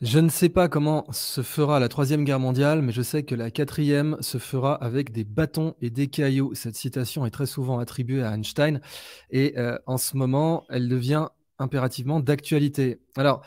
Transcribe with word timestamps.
Je 0.00 0.18
ne 0.18 0.30
sais 0.30 0.48
pas 0.48 0.70
comment 0.70 1.04
se 1.12 1.42
fera 1.42 1.78
la 1.78 1.88
Troisième 1.88 2.24
Guerre 2.24 2.40
mondiale, 2.40 2.80
mais 2.80 2.90
je 2.90 3.02
sais 3.02 3.22
que 3.22 3.34
la 3.34 3.50
quatrième 3.50 4.16
se 4.20 4.38
fera 4.38 4.74
avec 4.74 5.12
des 5.12 5.24
bâtons 5.24 5.74
et 5.82 5.90
des 5.90 6.08
cailloux. 6.08 6.54
Cette 6.54 6.74
citation 6.74 7.26
est 7.26 7.30
très 7.30 7.44
souvent 7.44 7.78
attribuée 7.80 8.22
à 8.22 8.32
Einstein 8.32 8.80
et 9.28 9.58
euh, 9.58 9.78
en 9.84 9.98
ce 9.98 10.16
moment, 10.16 10.64
elle 10.70 10.88
devient 10.88 11.26
impérativement 11.58 12.18
d'actualité. 12.18 12.98
Alors, 13.14 13.44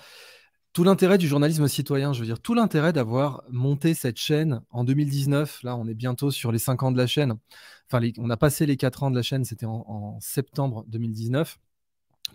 tout 0.73 0.83
l'intérêt 0.83 1.17
du 1.17 1.27
journalisme 1.27 1.67
citoyen, 1.67 2.13
je 2.13 2.19
veux 2.19 2.27
dire, 2.27 2.39
tout 2.39 2.53
l'intérêt 2.53 2.93
d'avoir 2.93 3.43
monté 3.49 3.95
cette 3.95 4.17
chaîne 4.17 4.61
en 4.69 4.83
2019, 4.83 5.63
là 5.63 5.75
on 5.75 5.87
est 5.87 5.95
bientôt 5.95 6.29
sur 6.29 6.51
les 6.51 6.59
5 6.59 6.83
ans 6.83 6.91
de 6.91 6.99
la 6.99 7.07
chaîne, 7.07 7.33
enfin 7.91 8.07
on 8.19 8.29
a 8.29 8.37
passé 8.37 8.67
les 8.67 8.77
4 8.77 9.01
ans 9.01 9.09
de 9.09 9.15
la 9.15 9.23
chaîne, 9.23 9.43
c'était 9.43 9.65
en, 9.65 9.85
en 9.87 10.19
septembre 10.19 10.85
2019 10.87 11.57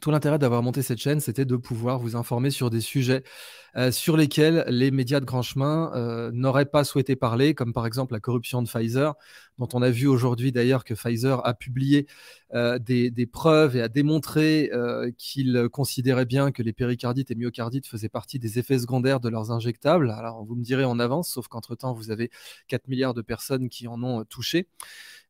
tout 0.01 0.11
l'intérêt 0.11 0.39
d'avoir 0.39 0.62
monté 0.62 0.83
cette 0.83 0.99
chaîne, 0.99 1.21
c'était 1.21 1.45
de 1.45 1.57
pouvoir 1.57 1.98
vous 1.98 2.17
informer 2.17 2.51
sur 2.51 2.71
des 2.71 2.80
sujets 2.80 3.23
euh, 3.77 3.93
sur 3.93 4.17
lesquels 4.17 4.65
les 4.69 4.91
médias 4.91 5.21
de 5.21 5.25
grand 5.25 5.43
chemin 5.43 5.93
euh, 5.95 6.30
n'auraient 6.33 6.66
pas 6.66 6.84
souhaité 6.84 7.16
parler, 7.16 7.55
comme 7.55 7.73
par 7.73 7.87
exemple 7.87 8.15
la 8.15 8.21
corruption 8.21 8.62
de 8.62 8.69
Pfizer, 8.69 9.15
dont 9.59 9.69
on 9.74 9.83
a 9.83 9.91
vu 9.91 10.07
aujourd'hui 10.07 10.52
d'ailleurs 10.52 10.84
que 10.84 10.95
Pfizer 10.95 11.47
a 11.47 11.55
publié 11.55 12.07
euh, 12.55 12.79
des, 12.79 13.27
preuves 13.27 13.77
et 13.77 13.83
a 13.83 13.88
démontré 13.88 14.71
qu'il 15.19 15.69
considérait 15.71 16.24
bien 16.24 16.51
que 16.51 16.62
les 16.62 16.73
péricardites 16.73 17.30
et 17.30 17.35
myocardites 17.35 17.87
faisaient 17.87 18.09
partie 18.09 18.38
des 18.38 18.59
effets 18.59 18.79
secondaires 18.79 19.21
de 19.21 19.29
leurs 19.29 19.51
injectables. 19.51 20.10
Alors 20.10 20.45
vous 20.45 20.57
me 20.57 20.62
direz 20.62 20.85
en 20.85 20.99
avance, 20.99 21.30
sauf 21.30 21.46
qu'entre-temps, 21.49 21.93
vous 21.93 22.10
avez 22.10 22.30
4 22.69 22.88
milliards 22.88 23.15
de 23.15 23.23
personnes 23.23 23.69
qui 23.69 23.87
en 23.87 24.02
ont 24.02 24.24
touché. 24.24 24.66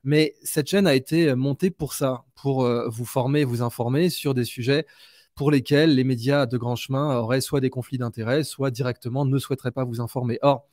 Mais 0.04 0.34
cette 0.42 0.68
chaîne 0.68 0.86
a 0.86 0.94
été 0.94 1.34
montée 1.34 1.70
pour 1.70 1.94
ça, 1.94 2.24
pour 2.34 2.64
euh, 2.64 2.88
vous 2.88 3.04
former, 3.04 3.44
vous 3.44 3.62
informer 3.62 4.10
sur 4.10 4.34
des 4.34 4.44
sujets 4.44 4.86
pour 5.34 5.50
lesquels 5.50 5.94
les 5.94 6.04
médias 6.04 6.46
de 6.46 6.56
grand 6.56 6.76
chemin 6.76 7.16
auraient 7.16 7.40
soit 7.40 7.60
des 7.60 7.70
conflits 7.70 7.98
d'intérêts, 7.98 8.42
soit 8.42 8.70
directement 8.70 9.24
ne 9.24 9.38
souhaiteraient 9.38 9.70
pas 9.70 9.84
vous 9.84 10.00
informer. 10.00 10.38
Or, 10.42 10.66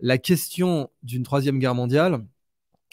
la 0.00 0.18
question 0.18 0.90
d'une 1.02 1.22
troisième 1.22 1.58
guerre 1.58 1.74
mondiale 1.74 2.24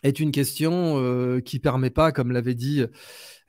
est 0.04 0.20
une 0.20 0.32
question 0.32 0.96
euh, 0.98 1.40
qui 1.40 1.60
permet 1.60 1.90
pas, 1.90 2.12
comme 2.12 2.32
l'avait 2.32 2.56
dit 2.56 2.84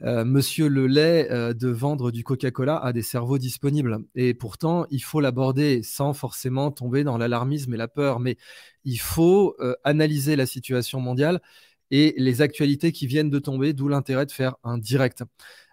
euh, 0.03 0.25
Monsieur 0.25 0.69
Lelay, 0.69 1.29
de 1.55 1.69
vendre 1.69 2.13
du 2.13 2.23
Coca-Cola 2.23 2.77
à 2.77 2.93
des 2.93 3.03
cerveaux 3.03 3.39
disponibles. 3.39 3.99
Et 4.15 4.35
pourtant, 4.35 4.87
il 4.91 5.03
faut 5.03 5.21
l'aborder 5.21 5.83
sans 5.83 6.13
forcément 6.13 6.71
tomber 6.71 7.03
dans 7.03 7.19
l'alarmisme 7.19 7.75
et 7.75 7.77
la 7.77 7.89
peur. 7.89 8.21
Mais 8.21 8.37
il 8.85 8.99
faut 9.01 9.57
analyser 9.83 10.37
la 10.37 10.47
situation 10.47 11.01
mondiale 11.01 11.41
et 11.91 12.15
les 12.17 12.43
actualités 12.43 12.93
qui 12.93 13.07
viennent 13.07 13.31
de 13.31 13.39
tomber, 13.39 13.73
d'où 13.73 13.89
l'intérêt 13.89 14.27
de 14.27 14.33
faire 14.33 14.57
un 14.65 14.79
direct. 14.79 15.25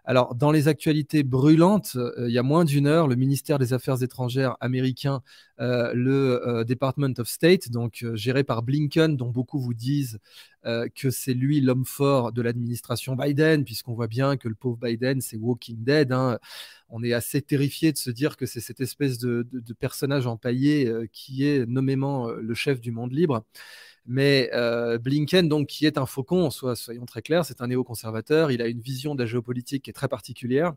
Alors, 0.03 0.33
dans 0.33 0.51
les 0.51 0.67
actualités 0.67 1.21
brûlantes, 1.21 1.95
euh, 1.95 2.25
il 2.27 2.33
y 2.33 2.39
a 2.39 2.43
moins 2.43 2.65
d'une 2.65 2.87
heure, 2.87 3.07
le 3.07 3.15
ministère 3.15 3.59
des 3.59 3.71
Affaires 3.73 4.01
étrangères 4.01 4.57
américain, 4.59 5.21
euh, 5.59 5.93
le 5.93 6.45
euh, 6.47 6.63
Department 6.63 7.13
of 7.19 7.27
State, 7.27 7.69
donc 7.69 8.03
géré 8.15 8.43
par 8.43 8.63
Blinken, 8.63 9.15
dont 9.15 9.29
beaucoup 9.29 9.59
vous 9.59 9.73
disent 9.73 10.19
que 10.95 11.09
c'est 11.09 11.33
lui 11.33 11.59
l'homme 11.59 11.85
fort 11.85 12.31
de 12.31 12.41
l'administration 12.43 13.15
Biden, 13.15 13.65
puisqu'on 13.65 13.95
voit 13.95 14.05
bien 14.05 14.37
que 14.37 14.47
le 14.47 14.53
pauvre 14.53 14.77
Biden, 14.77 15.19
c'est 15.19 15.37
Walking 15.37 15.83
Dead. 15.83 16.11
Hein. 16.11 16.37
On 16.89 17.03
est 17.03 17.13
assez 17.13 17.41
terrifié 17.41 17.91
de 17.91 17.97
se 17.97 18.11
dire 18.11 18.37
que 18.37 18.45
c'est 18.45 18.59
cette 18.59 18.79
espèce 18.79 19.17
de 19.17 19.73
personnage 19.79 20.27
empaillé 20.27 20.93
qui 21.11 21.47
est 21.47 21.65
nommément 21.65 22.29
le 22.29 22.53
chef 22.53 22.79
du 22.79 22.91
monde 22.91 23.11
libre. 23.11 23.43
Mais 24.05 24.49
euh, 24.53 24.97
Blinken, 24.97 25.47
donc, 25.47 25.67
qui 25.67 25.85
est 25.85 25.97
un 25.97 26.05
faucon, 26.05 26.49
soit, 26.49 26.75
soyons 26.75 27.05
très 27.05 27.21
clairs, 27.21 27.45
c'est 27.45 27.61
un 27.61 27.67
néoconservateur, 27.67 28.51
il 28.51 28.61
a 28.61 28.67
une 28.67 28.81
vision 28.81 29.15
de 29.15 29.21
la 29.21 29.25
géopolitique 29.25 29.83
qui 29.83 29.89
est 29.89 29.93
très 29.93 30.07
particulière. 30.07 30.73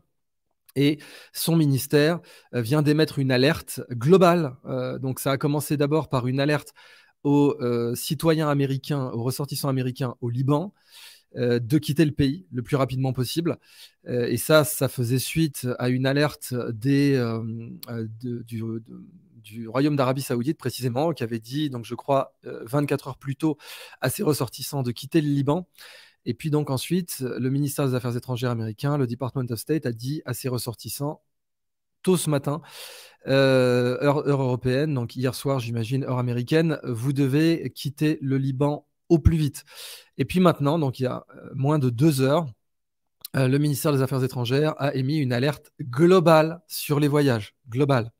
Et 0.75 0.99
son 1.33 1.55
ministère 1.55 2.19
euh, 2.53 2.61
vient 2.61 2.81
d'émettre 2.81 3.19
une 3.19 3.31
alerte 3.31 3.81
globale. 3.91 4.55
Euh, 4.65 4.99
donc 4.99 5.19
ça 5.19 5.31
a 5.31 5.37
commencé 5.37 5.77
d'abord 5.77 6.09
par 6.09 6.27
une 6.27 6.39
alerte 6.39 6.73
aux 7.23 7.57
citoyens 7.95 8.49
américains, 8.49 9.09
aux 9.11 9.23
ressortissants 9.23 9.69
américains 9.69 10.13
au 10.21 10.29
Liban, 10.29 10.75
de 11.35 11.77
quitter 11.79 12.05
le 12.05 12.11
pays 12.11 12.45
le 12.51 12.61
plus 12.61 12.75
rapidement 12.75 13.13
possible. 13.13 13.57
et 14.07 14.37
ça, 14.37 14.63
ça 14.63 14.87
faisait 14.87 15.17
suite 15.17 15.67
à 15.79 15.89
une 15.89 16.05
alerte 16.05 16.53
des, 16.71 17.17
du, 18.21 18.63
du 19.45 19.67
Royaume 19.67 19.95
d'Arabie 19.95 20.23
Saoudite 20.23 20.57
précisément, 20.57 21.13
qui 21.13 21.23
avait 21.23 21.39
dit, 21.39 21.69
donc 21.69 21.85
je 21.85 21.95
crois, 21.95 22.35
24 22.43 23.07
euh, 23.07 23.09
heures 23.09 23.17
plus 23.17 23.35
tôt 23.35 23.57
à 24.01 24.09
ses 24.09 24.23
ressortissants 24.23 24.83
de 24.83 24.91
quitter 24.91 25.21
le 25.21 25.29
Liban. 25.29 25.67
Et 26.25 26.33
puis 26.33 26.49
donc 26.49 26.71
ensuite, 26.71 27.19
le 27.19 27.49
ministère 27.49 27.87
des 27.87 27.93
Affaires 27.93 28.17
étrangères 28.17 28.49
américain, 28.49 28.97
le 28.97 29.05
Department 29.05 29.45
of 29.51 29.59
State, 29.59 29.85
a 29.85 29.91
dit 29.91 30.23
à 30.25 30.33
ses 30.33 30.49
ressortissants, 30.49 31.21
tôt 32.01 32.17
ce 32.17 32.29
matin, 32.29 32.61
euh, 33.27 33.97
heure, 34.01 34.27
européenne, 34.27 34.93
donc 34.95 35.15
hier 35.15 35.35
soir, 35.35 35.59
j'imagine, 35.59 36.03
heure 36.03 36.17
américaine, 36.17 36.79
vous 36.83 37.13
devez 37.13 37.71
quitter 37.75 38.17
le 38.21 38.37
Liban 38.37 38.87
au 39.09 39.19
plus 39.19 39.37
vite. 39.37 39.63
Et 40.17 40.25
puis 40.25 40.39
maintenant, 40.39 40.79
donc 40.79 40.99
il 40.99 41.03
y 41.03 41.07
a 41.07 41.23
euh, 41.35 41.49
moins 41.53 41.77
de 41.77 41.91
deux 41.91 42.21
heures, 42.21 42.47
le 43.37 43.57
ministère 43.57 43.91
des 43.91 44.01
Affaires 44.01 44.23
étrangères 44.23 44.75
a 44.77 44.95
émis 44.95 45.17
une 45.17 45.33
alerte 45.33 45.73
globale 45.81 46.61
sur 46.67 47.01
les 47.01 47.09
voyages, 47.09 47.53
globale. 47.67 48.13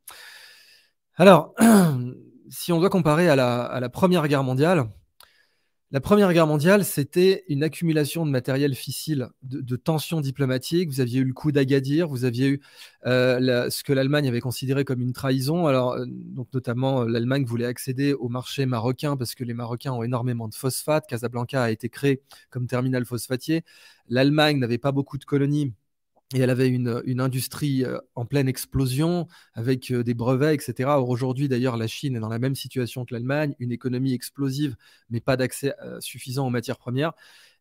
Alors, 1.18 1.56
si 2.50 2.74
on 2.74 2.80
doit 2.80 2.90
comparer 2.90 3.30
à 3.30 3.36
la, 3.36 3.90
Première 3.90 4.28
Guerre 4.28 4.44
mondiale, 4.44 4.90
la 5.92 6.02
Première 6.02 6.34
Guerre 6.34 6.48
mondiale, 6.48 6.84
c'était 6.84 7.46
une 7.48 7.64
accumulation 7.64 8.26
de 8.26 8.32
matériel 8.32 8.76
fissile, 8.76 9.30
de, 9.42 9.76
tensions 9.78 10.20
diplomatiques. 10.20 10.90
Vous 10.90 11.00
aviez 11.00 11.22
eu 11.22 11.24
le 11.24 11.32
coup 11.34 11.54
d'Agadir, 11.54 12.10
vous 12.10 12.26
aviez 12.26 12.48
eu 12.50 12.62
euh, 13.06 13.70
ce 13.70 13.82
que 13.86 13.94
l'Allemagne 13.94 14.28
avait 14.28 14.42
considéré 14.42 14.84
comme 14.84 15.02
une 15.02 15.14
trahison. 15.14 15.68
Alors, 15.68 15.94
euh, 15.94 16.06
donc 16.06 16.50
notamment, 16.54 17.04
euh, 17.04 17.08
l'Allemagne 17.08 17.46
voulait 17.46 17.66
accéder 17.66 18.14
au 18.14 18.28
marché 18.28 18.66
marocain 18.66 19.16
parce 19.16 19.36
que 19.36 19.46
les 19.46 19.54
Marocains 19.54 19.94
ont 19.94 20.04
énormément 20.04 20.50
de 20.50 20.56
phosphate. 20.56 21.08
Casablanca 21.08 21.64
a 21.64 21.72
été 21.72 21.88
créé 21.88 22.22
comme 22.50 22.68
terminal 22.68 23.06
phosphatier. 23.06 23.64
L'Allemagne 24.10 24.60
n'avait 24.60 24.80
pas 24.80 24.92
beaucoup 24.92 25.18
de 25.18 25.24
colonies 25.24 25.74
et 26.34 26.40
elle 26.40 26.50
avait 26.50 26.68
une, 26.68 27.20
industrie 27.20 27.84
euh, 27.84 28.00
en 28.16 28.26
pleine 28.26 28.48
explosion 28.48 29.28
avec 29.54 29.92
euh, 29.92 30.04
des 30.04 30.16
brevets, 30.16 30.56
etc. 30.56 30.90
Or, 30.90 31.10
aujourd'hui, 31.10 31.48
d'ailleurs, 31.48 31.78
la 31.78 31.88
Chine 31.88 32.16
est 32.16 32.20
dans 32.20 32.30
la 32.30 32.40
même 32.40 32.56
situation 32.56 33.06
que 33.06 33.14
l'Allemagne, 33.14 33.54
une 33.60 33.72
économie 33.72 34.14
explosive, 34.14 34.76
mais 35.10 35.22
pas 35.22 35.38
d'accès 35.38 35.76
euh, 35.84 36.00
suffisant 36.02 36.48
aux 36.48 36.50
matières 36.50 36.78
premières. 36.78 37.14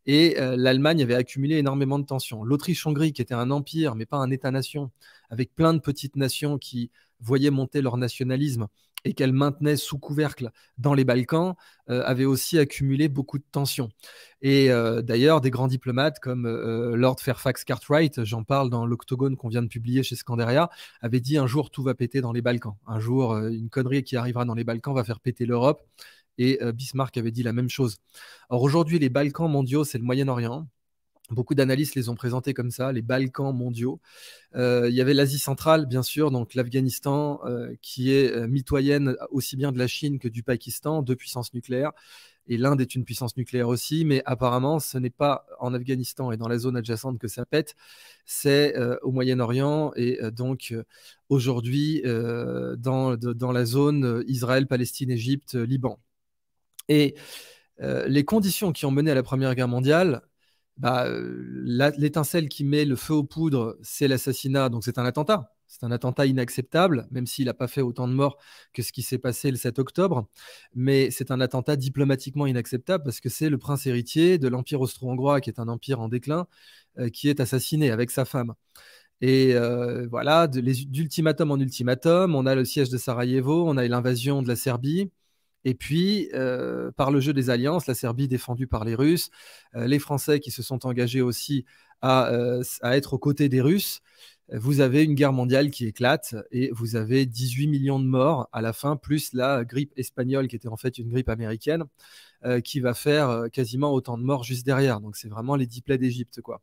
Et 0.06 0.34
l'Allemagne 0.38 1.02
avait 1.02 1.14
accumulé 1.14 1.56
énormément 1.56 1.98
de 1.98 2.04
tensions. 2.04 2.44
L'Autriche-Hongrie, 2.44 3.14
qui 3.14 3.22
était 3.22 3.32
un 3.32 3.50
empire, 3.50 3.94
mais 3.94 4.04
pas 4.04 4.18
un 4.18 4.30
État-nation, 4.30 4.90
avec 5.30 5.54
plein 5.54 5.72
de 5.72 5.78
petites 5.78 6.16
nations 6.16 6.58
qui 6.58 6.90
voyaient 7.20 7.48
monter 7.48 7.80
leur 7.80 7.96
nationalisme 7.96 8.66
et 9.04 9.14
qu'elle 9.14 9.32
maintenait 9.32 9.76
sous 9.76 9.98
couvercle 9.98 10.50
dans 10.78 10.94
les 10.94 11.04
Balkans, 11.04 11.54
euh, 11.90 12.02
avait 12.04 12.24
aussi 12.24 12.58
accumulé 12.58 13.08
beaucoup 13.08 13.38
de 13.38 13.44
tensions. 13.50 13.90
Et 14.40 14.70
euh, 14.70 15.02
d'ailleurs, 15.02 15.40
des 15.40 15.50
grands 15.50 15.68
diplomates 15.68 16.18
comme 16.20 16.46
euh, 16.46 16.96
Lord 16.96 17.20
Fairfax 17.20 17.64
Cartwright, 17.64 18.24
j'en 18.24 18.44
parle 18.44 18.70
dans 18.70 18.86
l'Octogone 18.86 19.36
qu'on 19.36 19.48
vient 19.48 19.62
de 19.62 19.68
publier 19.68 20.02
chez 20.02 20.16
Scandaria, 20.16 20.70
avait 21.00 21.20
dit 21.20 21.36
un 21.38 21.46
jour 21.46 21.70
tout 21.70 21.82
va 21.82 21.94
péter 21.94 22.20
dans 22.20 22.32
les 22.32 22.42
Balkans. 22.42 22.76
Un 22.86 23.00
jour, 23.00 23.36
une 23.36 23.70
connerie 23.70 24.02
qui 24.04 24.16
arrivera 24.16 24.44
dans 24.44 24.54
les 24.54 24.64
Balkans 24.64 24.94
va 24.94 25.04
faire 25.04 25.20
péter 25.20 25.46
l'Europe. 25.46 25.82
Et 26.36 26.58
Bismarck 26.72 27.16
avait 27.16 27.30
dit 27.30 27.44
la 27.44 27.52
même 27.52 27.68
chose. 27.68 27.98
Or 28.48 28.62
aujourd'hui, 28.62 28.98
les 28.98 29.08
Balkans 29.08 29.48
mondiaux, 29.48 29.84
c'est 29.84 29.98
le 29.98 30.04
Moyen-Orient. 30.04 30.66
Beaucoup 31.30 31.54
d'analystes 31.54 31.94
les 31.94 32.10
ont 32.10 32.14
présentés 32.14 32.52
comme 32.52 32.70
ça, 32.70 32.92
les 32.92 33.00
Balkans 33.00 33.56
mondiaux. 33.56 33.98
Euh, 34.56 34.90
il 34.90 34.94
y 34.94 35.00
avait 35.00 35.14
l'Asie 35.14 35.38
centrale, 35.38 35.86
bien 35.86 36.02
sûr, 36.02 36.30
donc 36.30 36.54
l'Afghanistan, 36.54 37.40
euh, 37.46 37.74
qui 37.80 38.12
est 38.12 38.30
euh, 38.30 38.46
mitoyenne 38.46 39.16
aussi 39.30 39.56
bien 39.56 39.72
de 39.72 39.78
la 39.78 39.86
Chine 39.86 40.18
que 40.18 40.28
du 40.28 40.42
Pakistan, 40.42 41.00
deux 41.00 41.16
puissances 41.16 41.54
nucléaires. 41.54 41.92
Et 42.46 42.58
l'Inde 42.58 42.82
est 42.82 42.94
une 42.94 43.06
puissance 43.06 43.38
nucléaire 43.38 43.68
aussi, 43.68 44.04
mais 44.04 44.22
apparemment, 44.26 44.78
ce 44.80 44.98
n'est 44.98 45.08
pas 45.08 45.46
en 45.60 45.72
Afghanistan 45.72 46.30
et 46.30 46.36
dans 46.36 46.46
la 46.46 46.58
zone 46.58 46.76
adjacente 46.76 47.18
que 47.18 47.26
ça 47.26 47.46
pète, 47.46 47.74
c'est 48.26 48.76
au 49.00 49.12
Moyen-Orient 49.12 49.92
et 49.96 50.18
donc 50.30 50.74
aujourd'hui 51.30 52.02
dans, 52.04 53.16
dans, 53.16 53.52
la 53.52 53.64
zone 53.64 54.22
Israël, 54.26 54.66
Palestine, 54.66 55.10
Égypte, 55.10 55.54
Liban. 55.54 55.98
Et 56.90 57.14
les 57.80 58.24
conditions 58.26 58.72
qui 58.72 58.84
ont 58.84 58.90
mené 58.90 59.10
à 59.10 59.14
la 59.14 59.22
Première 59.22 59.54
Guerre 59.54 59.68
mondiale, 59.68 60.20
bah, 60.76 61.08
l'étincelle 61.98 62.48
qui 62.48 62.64
met 62.64 62.84
le 62.84 62.96
feu 62.96 63.14
aux 63.14 63.24
poudres, 63.24 63.76
c'est 63.82 64.08
l'assassinat, 64.08 64.68
donc 64.68 64.84
c'est 64.84 64.98
un 64.98 65.04
attentat. 65.04 65.50
C'est 65.66 65.82
un 65.82 65.90
attentat 65.90 66.26
inacceptable, 66.26 67.08
même 67.10 67.26
s'il 67.26 67.46
n'a 67.46 67.54
pas 67.54 67.66
fait 67.66 67.80
autant 67.80 68.06
de 68.06 68.12
morts 68.12 68.38
que 68.72 68.82
ce 68.82 68.92
qui 68.92 69.02
s'est 69.02 69.18
passé 69.18 69.50
le 69.50 69.56
7 69.56 69.80
octobre. 69.80 70.28
Mais 70.74 71.10
c'est 71.10 71.32
un 71.32 71.40
attentat 71.40 71.74
diplomatiquement 71.74 72.46
inacceptable 72.46 73.02
parce 73.02 73.20
que 73.20 73.28
c'est 73.28 73.48
le 73.48 73.58
prince 73.58 73.84
héritier 73.86 74.38
de 74.38 74.46
l'Empire 74.46 74.80
austro-hongrois, 74.80 75.40
qui 75.40 75.50
est 75.50 75.58
un 75.58 75.66
empire 75.66 76.00
en 76.00 76.08
déclin, 76.08 76.46
qui 77.12 77.28
est 77.28 77.40
assassiné 77.40 77.90
avec 77.90 78.12
sa 78.12 78.24
femme. 78.24 78.54
Et 79.20 79.54
voilà, 80.10 80.46
d'ultimatum 80.46 81.50
en 81.50 81.58
ultimatum, 81.58 82.36
on 82.36 82.46
a 82.46 82.54
le 82.54 82.64
siège 82.64 82.90
de 82.90 82.98
Sarajevo, 82.98 83.66
on 83.66 83.76
a 83.76 83.88
l'invasion 83.88 84.42
de 84.42 84.48
la 84.48 84.56
Serbie, 84.56 85.10
et 85.64 85.74
puis, 85.74 86.28
euh, 86.34 86.90
par 86.92 87.10
le 87.10 87.20
jeu 87.20 87.32
des 87.32 87.50
alliances, 87.50 87.86
la 87.86 87.94
Serbie 87.94 88.28
défendue 88.28 88.66
par 88.66 88.84
les 88.84 88.94
Russes, 88.94 89.30
euh, 89.74 89.86
les 89.86 89.98
Français 89.98 90.40
qui 90.40 90.50
se 90.50 90.62
sont 90.62 90.86
engagés 90.86 91.22
aussi 91.22 91.64
à, 92.02 92.28
euh, 92.32 92.62
être 92.82 93.14
aux 93.14 93.18
côtés 93.18 93.48
des 93.48 93.60
Russes. 93.60 94.00
vous 94.52 94.80
avez 94.80 95.04
une 95.04 95.14
guerre 95.14 95.32
mondiale 95.32 95.70
qui 95.70 95.86
éclate 95.86 96.36
et 96.50 96.70
vous 96.72 96.96
avez 96.96 97.24
18 97.24 97.66
millions 97.66 97.98
de 97.98 98.04
morts 98.04 98.48
à 98.52 98.60
la 98.60 98.74
fin, 98.74 98.96
plus 98.96 99.32
la 99.32 99.64
grippe 99.64 99.92
espagnole 99.96 100.48
qui 100.48 100.56
était 100.56 100.68
en 100.68 100.76
fait 100.76 100.98
une 100.98 101.08
grippe 101.08 101.30
américaine, 101.30 101.84
qui 102.62 102.80
va 102.80 102.92
faire 102.92 103.46
quasiment 103.50 103.94
autant 103.94 104.18
de 104.18 104.22
morts 104.22 104.44
juste 104.44 104.66
derrière. 104.66 105.00
Donc 105.00 105.16
c'est 105.16 105.28
vraiment 105.28 105.56
les 105.56 105.66
dix 105.66 105.80
plaies 105.80 105.96
d'Égypte, 105.96 106.42
quoi. 106.42 106.60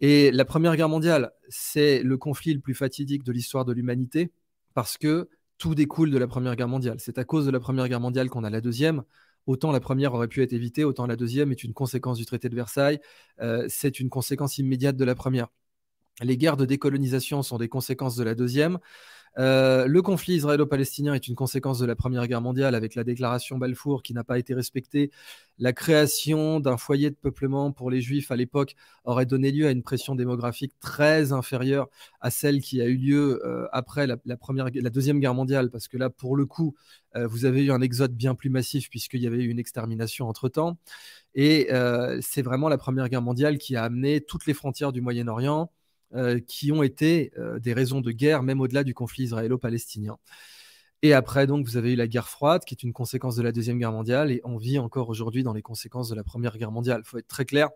Et 0.00 0.32
la 0.32 0.44
Première 0.44 0.76
Guerre 0.76 0.88
mondiale, 0.88 1.32
c'est 1.48 2.02
le 2.02 2.18
conflit 2.18 2.54
le 2.54 2.60
plus 2.60 2.74
fatidique 2.74 3.22
de 3.22 3.32
l'histoire 3.32 3.64
de 3.64 3.72
l'humanité 3.72 4.32
parce 4.74 4.98
que 4.98 5.28
tout 5.58 5.74
découle 5.74 6.10
de 6.10 6.18
la 6.18 6.26
Première 6.26 6.56
Guerre 6.56 6.68
mondiale. 6.68 6.96
C'est 6.98 7.18
à 7.18 7.24
cause 7.24 7.46
de 7.46 7.50
la 7.50 7.60
Première 7.60 7.88
Guerre 7.88 8.00
mondiale 8.00 8.28
qu'on 8.30 8.44
a 8.44 8.50
la 8.50 8.60
deuxième. 8.60 9.02
Autant 9.46 9.70
la 9.70 9.80
première 9.80 10.12
aurait 10.12 10.28
pu 10.28 10.42
être 10.42 10.52
évitée, 10.52 10.84
autant 10.84 11.06
la 11.06 11.14
deuxième 11.14 11.52
est 11.52 11.62
une 11.62 11.72
conséquence 11.72 12.18
du 12.18 12.26
traité 12.26 12.48
de 12.48 12.56
Versailles. 12.56 12.98
Euh, 13.40 13.66
c'est 13.68 14.00
une 14.00 14.10
conséquence 14.10 14.58
immédiate 14.58 14.96
de 14.96 15.04
la 15.04 15.14
première. 15.14 15.48
Les 16.22 16.36
guerres 16.36 16.56
de 16.56 16.64
décolonisation 16.64 17.42
sont 17.42 17.58
des 17.58 17.68
conséquences 17.68 18.16
de 18.16 18.24
la 18.24 18.34
deuxième. 18.34 18.78
Euh, 19.38 19.86
le 19.86 20.00
conflit 20.00 20.34
israélo-palestinien 20.34 21.14
est 21.14 21.28
une 21.28 21.34
conséquence 21.34 21.78
de 21.78 21.86
la 21.86 21.94
Première 21.94 22.26
Guerre 22.26 22.40
mondiale 22.40 22.74
avec 22.74 22.94
la 22.94 23.04
déclaration 23.04 23.58
Balfour 23.58 24.02
qui 24.02 24.14
n'a 24.14 24.24
pas 24.24 24.38
été 24.38 24.54
respectée. 24.54 25.10
La 25.58 25.72
création 25.72 26.58
d'un 26.60 26.76
foyer 26.76 27.10
de 27.10 27.16
peuplement 27.16 27.70
pour 27.72 27.90
les 27.90 28.00
Juifs 28.00 28.30
à 28.30 28.36
l'époque 28.36 28.76
aurait 29.04 29.26
donné 29.26 29.52
lieu 29.52 29.66
à 29.66 29.70
une 29.70 29.82
pression 29.82 30.14
démographique 30.14 30.72
très 30.80 31.32
inférieure 31.32 31.88
à 32.20 32.30
celle 32.30 32.60
qui 32.60 32.80
a 32.80 32.86
eu 32.86 32.96
lieu 32.96 33.42
euh, 33.44 33.66
après 33.72 34.06
la, 34.06 34.16
Deuxième 34.90 35.20
Guerre 35.20 35.34
mondiale, 35.34 35.70
parce 35.70 35.88
que 35.88 35.98
là, 35.98 36.08
pour 36.08 36.36
le 36.36 36.46
coup, 36.46 36.74
euh, 37.16 37.26
vous 37.26 37.44
avez 37.44 37.64
eu 37.64 37.72
un 37.72 37.80
exode 37.80 38.14
bien 38.14 38.34
plus 38.34 38.48
massif 38.50 38.88
puisqu'il 38.88 39.20
y 39.20 39.26
avait 39.26 39.42
eu 39.42 39.48
une 39.48 39.58
extermination 39.58 40.28
entre-temps. 40.28 40.78
Et 41.34 41.68
c'est 42.22 42.40
vraiment 42.40 42.70
la 42.70 42.78
Première 42.78 43.10
Guerre 43.10 43.20
mondiale 43.20 43.58
qui 43.58 43.76
a 43.76 43.84
amené 43.84 44.22
toutes 44.22 44.46
les 44.46 44.54
frontières 44.54 44.92
du 44.92 45.02
Moyen-Orient 45.02 45.70
euh, 46.14 46.38
qui 46.38 46.70
ont 46.70 46.84
été 46.84 47.32
euh, 47.36 47.58
des 47.58 47.72
raisons 47.72 48.00
de 48.00 48.12
guerre, 48.12 48.44
même 48.44 48.60
au-delà 48.60 48.84
du 48.84 48.94
conflit 48.94 49.24
israélo-palestinien. 49.24 50.16
Et 51.02 51.12
après, 51.12 51.48
donc, 51.48 51.66
vous 51.66 51.76
avez 51.76 51.94
eu 51.94 51.96
la 51.96 52.06
guerre 52.06 52.28
froide, 52.28 52.64
qui 52.64 52.74
est 52.74 52.84
une 52.84 52.92
conséquence 52.92 53.34
de 53.34 53.42
la 53.42 53.50
Deuxième 53.50 53.76
Guerre 53.78 53.90
mondiale, 53.90 54.30
et 54.30 54.40
on 54.44 54.56
vit 54.56 54.78
encore 54.78 55.08
aujourd'hui 55.08 55.42
dans 55.42 55.52
les 55.52 55.62
conséquences 55.62 56.08
de 56.08 56.14
la 56.14 56.22
Première 56.22 56.56
Guerre 56.58 56.70
mondiale. 56.70 57.02
Il 57.04 57.08
faut 57.08 57.18
être 57.18 57.26
très 57.26 57.44
clair, 57.44 57.70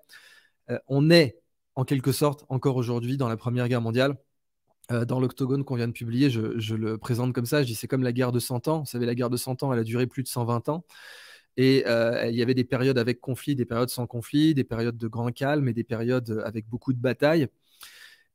euh, 0.71 0.79
on 0.87 1.11
est 1.11 1.41
en 1.75 1.85
quelque 1.85 2.13
sorte 2.13 2.45
encore 2.49 2.77
aujourd'hui 2.77 3.17
dans 3.17 3.29
la 3.29 3.37
Première 3.37 3.69
Guerre 3.69 3.81
mondiale. 3.83 4.17
dans 4.91 5.21
l'octogone 5.21 5.65
qu'on 5.65 5.77
vient 5.77 5.89
de 5.89 5.93
publier, 5.93 6.31
je, 6.31 6.75
le 6.75 6.99
présente 6.99 7.33
comme 7.33 7.47
ça, 7.47 7.63
je 7.63 7.69
dis 7.69 7.75
c'est 7.77 7.89
comme 7.89 8.03
la 8.03 8.13
guerre 8.13 8.33
de 8.33 8.41
100 8.41 8.69
ans. 8.69 8.81
Vous 8.81 8.87
savez, 8.87 9.07
la 9.07 9.15
guerre 9.15 9.31
de 9.31 9.37
100 9.37 9.63
ans, 9.63 9.73
elle 9.73 9.79
a 9.81 9.85
duré 9.85 10.07
plus 10.07 10.23
de 10.23 10.29
120 10.29 10.69
ans. 10.69 10.85
Et 11.57 11.85
il 11.87 12.35
y 12.37 12.43
avait 12.43 12.55
des 12.55 12.65
périodes 12.65 12.99
avec 12.99 13.21
conflit, 13.21 13.55
des 13.57 13.67
périodes 13.67 13.91
sans 13.91 14.07
conflit, 14.07 14.55
des 14.55 14.65
périodes 14.65 14.97
de 14.97 15.09
grand 15.09 15.31
calme 15.33 15.69
et 15.69 15.73
des 15.75 15.85
périodes 15.85 16.43
avec 16.45 16.69
beaucoup 16.69 16.93
de 16.93 16.99
batailles. 16.99 17.49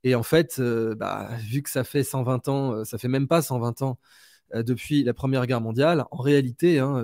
Et 0.04 0.16
en 0.16 0.24
fait, 0.24 0.60
euh, 0.60 0.96
bah, 0.96 1.30
vu 1.40 1.62
que 1.64 1.70
ça 1.70 1.84
fait 1.84 2.04
120 2.04 2.48
ans, 2.48 2.74
euh, 2.74 2.84
ça 2.86 2.98
fait 2.98 3.08
même 3.08 3.28
pas 3.28 3.42
120 3.42 3.82
ans 3.82 4.00
euh, 4.54 4.64
depuis 4.64 5.04
la 5.04 5.14
Première 5.14 5.48
Guerre 5.48 5.62
mondiale, 5.62 6.06
en 6.12 6.18
réalité, 6.22 6.80
hein, 6.80 7.04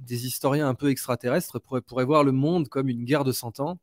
des 0.00 0.26
historiens 0.26 0.68
un 0.68 0.74
peu 0.74 0.90
extraterrestres 0.90 1.60
pourraient, 1.60 2.04
voir 2.04 2.24
le 2.24 2.32
monde 2.32 2.68
comme 2.68 2.88
une 2.88 3.04
guerre 3.04 3.24
de 3.24 3.32
100 3.32 3.60
ans 3.60 3.78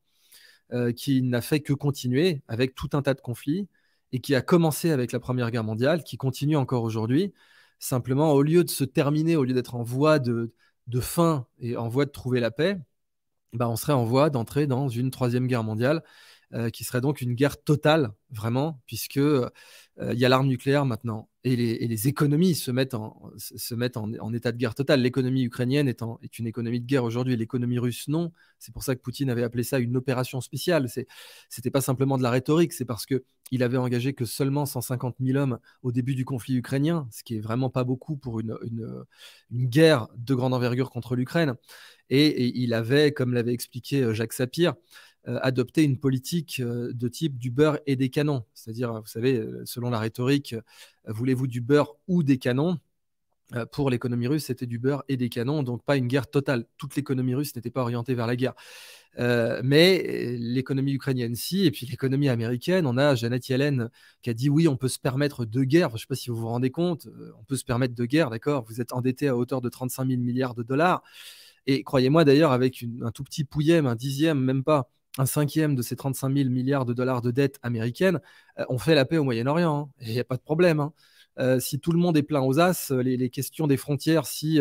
qui 0.96 1.22
n'a 1.22 1.42
fait 1.42 1.60
que 1.60 1.74
continuer 1.74 2.44
avec 2.48 2.76
tout 2.76 2.90
un 2.94 3.02
tas 3.02 3.14
de 3.14 3.22
conflits 3.22 3.68
et 4.14 4.20
qui 4.22 4.36
a 4.36 4.42
commencé 4.42 4.92
avec 4.92 5.12
la 5.12 5.20
Première 5.20 5.52
Guerre 5.52 5.64
mondiale, 5.64 6.04
qui 6.04 6.18
continue 6.18 6.58
encore 6.58 6.84
aujourd'hui. 6.84 7.34
Simplement, 7.80 8.34
au 8.34 8.42
lieu 8.42 8.64
de 8.64 8.70
se 8.70 8.84
terminer, 8.84 9.36
au 9.36 9.44
lieu 9.44 9.54
d'être 9.54 9.76
en 9.76 9.84
voie 9.84 10.20
de, 10.20 10.54
fin 11.02 11.48
et 11.60 11.78
en 11.78 11.90
voie 11.90 12.06
de 12.06 12.12
trouver 12.12 12.40
la 12.40 12.52
paix, 12.52 12.78
bah, 13.54 13.70
on 13.70 13.76
serait 13.76 13.94
en 13.94 14.06
voie 14.06 14.30
d'entrer 14.30 14.68
dans 14.68 14.88
une 14.90 15.12
troisième 15.12 15.48
guerre 15.48 15.64
mondiale 15.64 16.04
euh, 16.54 16.70
qui 16.70 16.84
serait 16.84 17.02
donc 17.02 17.22
une 17.22 17.34
guerre 17.34 17.62
totale, 17.62 18.12
vraiment, 18.30 18.82
puisque 18.86 19.18
euh, 19.18 19.50
y 19.98 20.26
a 20.26 20.30
l'arme 20.30 20.48
nucléaire 20.48 20.86
maintenant 20.86 21.30
et 21.44 21.56
les, 21.56 22.08
économies 22.08 22.54
se 22.54 22.70
mettent 22.70 22.94
en, 22.94 24.34
état 24.34 24.52
de 24.52 24.58
guerre 24.58 24.76
totale. 24.76 25.02
L'économie 25.02 25.44
ukrainienne 25.44 25.88
est, 25.88 26.04
est, 26.22 26.40
une 26.40 26.46
économie 26.46 26.80
de 26.80 26.86
guerre 26.86 27.04
aujourd'hui, 27.04 27.36
l'économie 27.36 27.80
russe 27.80 28.08
non. 28.08 28.32
C'est 28.60 28.72
pour 28.72 28.84
ça 28.84 28.96
que 28.96 29.02
Poutine 29.02 29.30
avait 29.32 29.42
appelé 29.42 29.64
ça 29.64 29.80
une 29.80 29.98
opération 29.98 30.40
spéciale. 30.40 30.88
Ce 30.88 31.00
n'était 31.58 31.72
pas 31.72 31.82
simplement 31.82 32.18
de 32.20 32.24
la 32.24 32.30
rhétorique, 32.30 32.74
c'est 32.74 32.86
parce 32.86 33.08
qu'il 33.08 33.64
avait 33.64 33.78
engagé 33.78 34.14
que 34.14 34.26
seulement 34.26 34.68
150 34.68 35.16
000 35.20 35.38
hommes 35.38 35.58
au 35.82 35.92
début 35.92 36.14
du 36.14 36.26
conflit 36.26 36.58
ukrainien, 36.58 37.08
ce 37.12 37.24
qui 37.24 37.38
est 37.38 37.42
vraiment 37.42 37.72
pas 37.72 37.84
beaucoup 37.84 38.18
pour 38.18 38.40
une, 38.40 38.56
guerre 39.52 40.10
de 40.18 40.36
grande 40.36 40.54
envergure 40.54 40.92
contre 40.92 41.16
l'Ukraine. 41.16 41.56
et, 42.12 42.62
il 42.62 42.74
avait, 42.76 43.14
comme 43.14 43.34
l'avait 43.34 43.54
expliqué 43.54 44.04
euh, 44.04 44.14
Jacques 44.14 44.34
Sapir, 44.34 44.76
adopter 45.26 45.84
une 45.84 45.98
politique 45.98 46.60
euh, 46.60 46.92
de 46.94 47.08
type 47.08 47.38
du 47.38 47.52
beurre 47.52 47.80
et 47.86 47.96
des 47.96 48.10
canons. 48.10 48.44
C'est-à-dire, 48.54 48.94
vous 48.94 49.08
savez, 49.08 49.38
euh, 49.38 49.62
selon 49.66 49.90
la 49.90 50.00
rhétorique, 50.00 50.56
voulez-vous 51.06 51.48
du 51.48 51.62
beurre 51.62 51.96
ou 52.08 52.24
des 52.24 52.38
canons? 52.38 52.80
Pour 53.74 53.90
l'économie 53.90 54.28
russe, 54.28 54.46
c'était 54.46 54.66
du 54.66 54.80
beurre 54.80 55.04
et 55.10 55.18
des 55.18 55.28
canons, 55.28 55.62
donc 55.62 55.84
pas 55.84 55.98
une 55.98 56.08
guerre 56.08 56.30
totale. 56.30 56.64
Toute 56.78 56.96
l'économie 56.96 57.36
russe 57.36 57.54
n'était 57.54 57.70
pas 57.70 57.82
orientée 57.82 58.16
vers 58.16 58.26
la 58.26 58.38
guerre. 58.38 58.54
mais 59.18 60.38
l'économie 60.38 60.94
ukrainienne, 60.94 61.36
si, 61.36 61.66
et 61.66 61.72
puis 61.72 61.86
l'économie 61.86 62.30
américaine, 62.30 62.86
on 62.86 62.98
a 62.98 63.14
Janet 63.14 63.50
Yellen 63.50 63.90
qui 64.22 64.30
a 64.30 64.34
dit 64.34 64.50
oui, 64.50 64.70
on 64.70 64.78
peut 64.78 64.88
se 64.88 65.00
permettre 65.00 65.44
deux 65.44 65.66
guerres. 65.66 65.90
je 65.90 65.96
ne 65.96 66.00
sais 66.00 66.06
pas 66.08 66.16
si 66.16 66.30
vous 66.30 66.38
vous 66.38 66.48
rendez 66.48 66.72
compte, 66.72 67.10
on 67.38 67.44
peut 67.44 67.58
se 67.58 67.66
permettre 67.66 67.94
deux 67.94 68.06
guerres, 68.06 68.30
d'accord? 68.30 68.64
Vous 68.70 68.80
êtes 68.80 68.94
endetté 68.94 69.28
à 69.28 69.36
hauteur 69.36 69.60
de 69.60 69.68
35 69.68 70.08
000 70.08 70.22
milliards 70.22 70.56
de 70.56 70.64
dollars. 70.64 71.04
Et 71.68 71.84
croyez-moi 71.84 72.24
d'ailleurs, 72.24 72.54
avec 72.54 72.86
un 73.02 73.12
tout 73.12 73.26
petit 73.26 73.44
pouillème, 73.44 73.86
un 73.86 73.96
dixième, 73.96 74.40
même 74.40 74.64
pas, 74.64 74.90
un 75.18 75.26
cinquième 75.26 75.76
de 75.76 75.82
ces 75.82 75.96
35 75.96 76.36
000 76.36 76.50
milliards 76.50 76.86
de 76.86 76.94
dollars 76.94 77.22
de 77.22 77.32
dettes 77.32 77.60
américaines, 77.64 78.20
euh, 78.60 78.66
on 78.70 78.78
fait 78.78 78.96
la 78.96 79.06
paix 79.06 79.18
au 79.18 79.24
Moyen-Orient. 79.24 79.90
Hein, 79.90 79.90
il 80.02 80.12
n'y 80.14 80.20
a 80.20 80.24
pas 80.24 80.38
de 80.38 80.42
problème. 80.42 80.80
Hein. 80.80 80.94
Euh, 81.40 81.60
si 81.60 81.80
tout 81.80 81.92
le 81.92 81.98
monde 81.98 82.18
est 82.18 82.24
plein 82.24 82.42
aux 82.42 82.60
as, 82.60 82.92
euh, 82.92 83.02
les, 83.02 83.30
questions 83.30 83.68
des 83.68 83.78
frontières, 83.78 84.26
si 84.26 84.60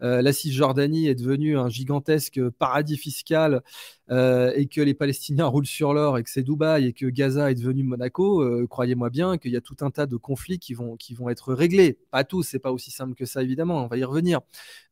la 0.00 0.32
Cisjordanie 0.32 1.08
est 1.08 1.14
devenue 1.14 1.58
un 1.58 1.68
gigantesque 1.68 2.40
paradis 2.50 2.96
fiscal 2.96 3.62
et 4.08 4.66
que 4.66 4.80
les 4.80 4.94
Palestiniens 4.94 5.46
roulent 5.46 5.66
sur 5.66 5.92
l'or 5.92 6.18
et 6.18 6.22
que 6.22 6.30
c'est 6.30 6.42
Dubaï 6.42 6.86
et 6.86 6.92
que 6.92 7.06
Gaza 7.06 7.50
est 7.50 7.54
devenu 7.56 7.82
Monaco, 7.82 8.66
croyez-moi 8.68 9.10
bien 9.10 9.36
qu'il 9.38 9.50
y 9.50 9.56
a 9.56 9.60
tout 9.60 9.76
un 9.80 9.90
tas 9.90 10.06
de 10.06 10.16
conflits 10.16 10.58
qui 10.58 10.74
vont, 10.74 10.96
qui 10.96 11.14
vont 11.14 11.28
être 11.28 11.52
réglés. 11.52 11.98
Pas 12.10 12.22
tous, 12.24 12.44
c'est 12.44 12.58
pas 12.58 12.72
aussi 12.72 12.90
simple 12.90 13.14
que 13.14 13.24
ça 13.24 13.42
évidemment, 13.42 13.84
on 13.84 13.88
va 13.88 13.96
y 13.96 14.04
revenir. 14.04 14.40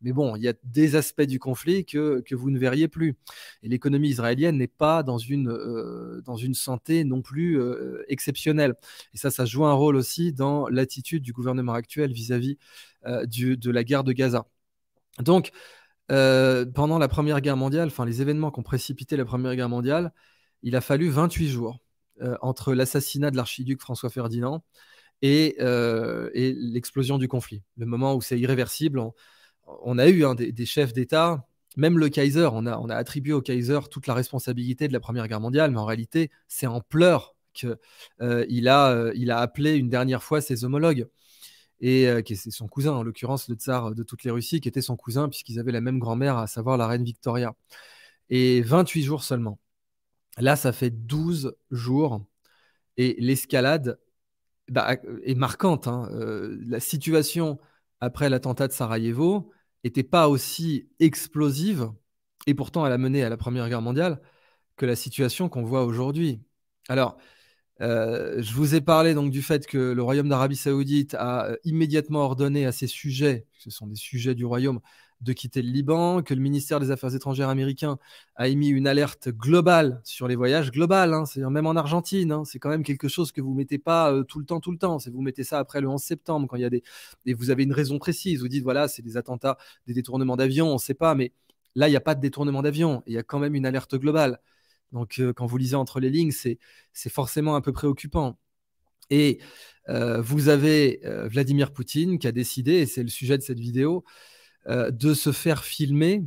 Mais 0.03 0.13
bon, 0.13 0.35
il 0.37 0.43
y 0.43 0.49
a 0.49 0.55
des 0.65 0.97
aspects 0.97 1.23
du 1.23 1.39
conflit 1.39 1.85
que, 1.85 2.23
que 2.27 2.35
vous 2.35 2.51
ne 2.51 2.59
verriez 2.59 2.89
plus. 2.89 3.17
Et 3.63 3.69
l'économie 3.69 4.09
israélienne 4.09 4.59
n'est 4.59 4.67
pas 4.67 5.03
dans 5.03 5.19
une, 5.19 6.23
dans 6.25 6.37
une 6.37 6.55
santé 6.55 7.05
non 7.05 7.23
plus 7.23 7.61
exceptionnelle. 8.09 8.75
Et 9.15 9.19
ça, 9.19 9.31
ça 9.31 9.45
joue 9.45 9.65
un 9.65 9.73
rôle 9.73 9.97
aussi 9.97 10.33
dans 10.33 10.69
l'attitude 10.69 11.23
du 11.23 11.33
gouvernement 11.33 11.73
actuel 11.73 12.13
vis-à-vis 12.13 12.59
euh, 13.07 13.27
de 13.27 13.71
la 13.71 13.85
guerre 13.85 14.05
de 14.05 14.13
Gaza. 14.13 14.47
Donc, 15.21 15.51
euh, 16.11 16.67
pendant 16.67 16.99
la 16.99 17.09
Première 17.09 17.41
Guerre 17.41 17.57
mondiale, 17.57 17.89
enfin 17.89 18.05
les 18.05 18.23
événements 18.23 18.51
qui 18.51 18.61
ont 18.61 18.65
précipité 18.65 19.17
la 19.17 19.25
Première 19.25 19.57
Guerre 19.57 19.69
mondiale, 19.69 20.13
il 20.63 20.77
a 20.77 20.81
fallu 20.81 21.09
28 21.09 21.49
jours 21.49 21.79
euh, 22.23 22.37
entre 22.43 22.75
l'assassinat 22.75 23.31
de 23.31 23.37
l'archiduc 23.37 23.81
François 23.81 24.11
Ferdinand 24.11 24.65
et, 25.23 25.57
l'explosion 25.59 27.19
du 27.19 27.29
conflit. 27.29 27.63
Le 27.77 27.87
moment 27.87 28.15
où 28.15 28.21
c'est 28.21 28.39
irréversible, 28.39 29.01
on, 29.67 29.99
a 29.99 30.09
eu 30.09 30.25
hein, 30.25 30.35
des, 30.35 30.67
chefs 30.67 30.93
d'État, 30.93 31.47
même 31.77 31.99
le 31.99 32.09
Kaiser, 32.09 32.49
on 32.53 32.67
a, 32.67 32.95
attribué 32.95 33.33
au 33.33 33.41
Kaiser 33.41 33.81
toute 33.91 34.07
la 34.07 34.15
responsabilité 34.15 34.89
de 34.89 34.93
la 34.93 35.01
Première 35.01 35.27
Guerre 35.27 35.41
mondiale, 35.41 35.71
mais 35.71 35.79
en 35.79 35.87
réalité, 35.87 36.31
c'est 36.47 36.67
en 36.67 36.81
pleurs 36.81 37.35
qu'il 37.55 37.79
euh, 38.21 38.45
a, 38.67 38.91
euh, 38.91 39.13
il 39.15 39.31
a 39.31 39.39
appelé 39.39 39.77
une 39.77 39.89
dernière 39.89 40.23
fois 40.23 40.41
ses 40.41 40.65
homologues. 40.65 41.09
Et 41.85 42.09
euh, 42.09 42.23
qui 42.23 42.35
c'est 42.37 42.51
son 42.51 42.67
cousin, 42.67 42.93
en 42.95 43.03
l'occurrence 43.03 43.49
le 43.51 43.57
tsar 43.57 43.95
de 43.95 44.03
toutes 44.03 44.25
les 44.25 44.31
Russies, 44.31 44.61
qui 44.63 44.69
était 44.69 44.81
son 44.81 44.97
cousin, 44.97 45.29
puisqu'ils 45.29 45.59
avaient 45.61 45.71
la 45.71 45.83
même 45.83 45.99
grand-mère, 45.99 46.39
à 46.39 46.47
savoir 46.47 46.79
la 46.79 46.87
reine 46.89 47.05
Victoria. 47.05 47.55
Et 48.31 48.63
28 48.63 49.03
jours 49.03 49.25
seulement. 49.25 49.61
Là, 50.39 50.57
ça 50.57 50.73
fait 50.73 50.91
12 50.91 51.55
jours. 51.71 52.25
Et 52.97 53.17
l'escalade 53.21 53.99
bah, 54.69 54.97
est 55.25 55.35
marquante. 55.35 55.89
Hein. 55.89 56.09
la 56.67 56.81
situation 56.81 57.59
après 58.01 58.31
l'attentat 58.31 58.69
de 58.69 58.73
Sarajevo 58.73 59.53
n'était 59.85 60.03
pas 60.05 60.29
aussi 60.29 60.89
explosive, 61.01 61.93
et 62.47 62.55
pourtant 62.55 62.87
elle 62.87 62.93
a 62.93 62.99
mené 62.99 63.25
à 63.25 63.29
la 63.29 63.37
Première 63.37 63.69
Guerre 63.69 63.83
mondiale, 63.83 64.23
que 64.77 64.87
la 64.87 64.97
situation 64.97 65.49
qu'on 65.51 65.65
voit 65.65 65.85
aujourd'hui. 65.85 66.41
Alors, 66.89 67.19
euh, 67.81 68.41
je 68.41 68.53
vous 68.55 68.75
ai 68.75 68.81
parlé 68.81 69.15
donc 69.15 69.31
du 69.31 69.43
fait 69.43 69.67
que 69.67 69.79
le 69.79 70.03
royaume 70.03 70.29
d'Arabie 70.29 70.57
Saoudite 70.57 71.15
a 71.15 71.47
euh, 71.47 71.57
immédiatement 71.65 72.21
ordonné 72.21 72.67
à 72.67 72.73
ses 72.73 72.87
sujets, 72.87 73.47
ce 73.59 73.71
sont 73.71 73.87
des 73.89 73.97
sujets 73.97 74.35
du 74.37 74.45
royaume, 74.45 74.81
de 75.21 75.33
quitter 75.33 75.63
le 75.63 75.71
Liban, 75.71 76.23
que 76.23 76.35
le 76.35 76.41
ministère 76.41 76.79
des 76.81 76.91
Affaires 76.91 77.15
étrangères 77.15 77.49
américain 77.49 77.99
a 78.37 78.47
émis 78.49 78.69
une 78.69 78.87
alerte 78.87 79.29
globale 79.31 80.01
sur 80.05 80.29
les 80.29 80.37
voyages, 80.37 80.71
globale, 80.71 81.15
hein, 81.15 81.25
c'est 81.25 81.41
même 81.41 81.67
en 81.67 81.75
Argentine, 81.75 82.31
hein, 82.31 82.45
c'est 82.45 82.59
quand 82.59 82.69
même 82.69 82.85
quelque 82.85 83.09
chose 83.09 83.33
que 83.33 83.41
vous 83.41 83.55
mettez 83.55 83.79
pas 83.79 84.13
euh, 84.13 84.23
tout 84.23 84.39
le 84.39 84.45
temps, 84.45 84.61
tout 84.61 84.71
le 84.71 84.79
temps. 84.79 84.99
Vous 85.13 85.23
mettez 85.23 85.45
ça 85.45 85.59
après 85.59 85.81
le 85.81 85.89
11 85.89 86.01
septembre, 86.01 86.47
quand 86.49 86.57
il 86.57 86.63
y 86.63 86.65
a 86.65 86.71
des 86.71 86.83
et 87.27 87.35
vous 87.35 87.51
avez 87.51 87.65
une 87.65 87.73
raison 87.73 87.99
précise. 87.99 88.41
Vous 88.41 88.49
dites 88.49 88.63
voilà, 88.63 88.87
c'est 88.87 89.03
des 89.03 89.17
attentats, 89.17 89.57
des 89.87 89.95
détournements 89.95 90.37
d'avions, 90.37 90.69
on 90.71 90.75
ne 90.75 90.79
sait 90.79 90.95
pas, 90.95 91.15
mais 91.15 91.33
là 91.75 91.89
il 91.89 91.91
n'y 91.91 91.97
a 91.97 92.01
pas 92.01 92.15
de 92.15 92.21
détournement 92.21 92.63
d'avion, 92.63 93.03
il 93.07 93.15
y 93.15 93.19
a 93.19 93.23
quand 93.23 93.39
même 93.39 93.55
une 93.55 93.67
alerte 93.67 93.97
globale. 93.97 94.41
Donc, 94.93 95.19
euh, 95.19 95.33
quand 95.33 95.47
vous 95.47 95.57
lisez 95.57 95.77
entre 95.77 96.01
les 96.01 96.11
lignes, 96.11 96.33
c'est 96.33 97.11
forcément 97.11 97.57
un 97.57 97.61
peu 97.61 97.73
préoccupant. 97.73 98.39
Et 99.11 99.41
vous 99.87 100.49
avez 100.49 101.01
Vladimir 101.27 101.73
Poutine 101.73 102.19
qui 102.19 102.27
a 102.27 102.33
décidé, 102.33 102.73
et 102.73 102.87
c'est 102.87 103.03
le 103.03 103.11
sujet 103.11 103.37
de 103.37 103.43
cette 103.43 103.61
vidéo, 103.61 104.03
de 104.67 105.13
se 105.13 105.31
faire 105.31 105.63
filmer 105.63 106.25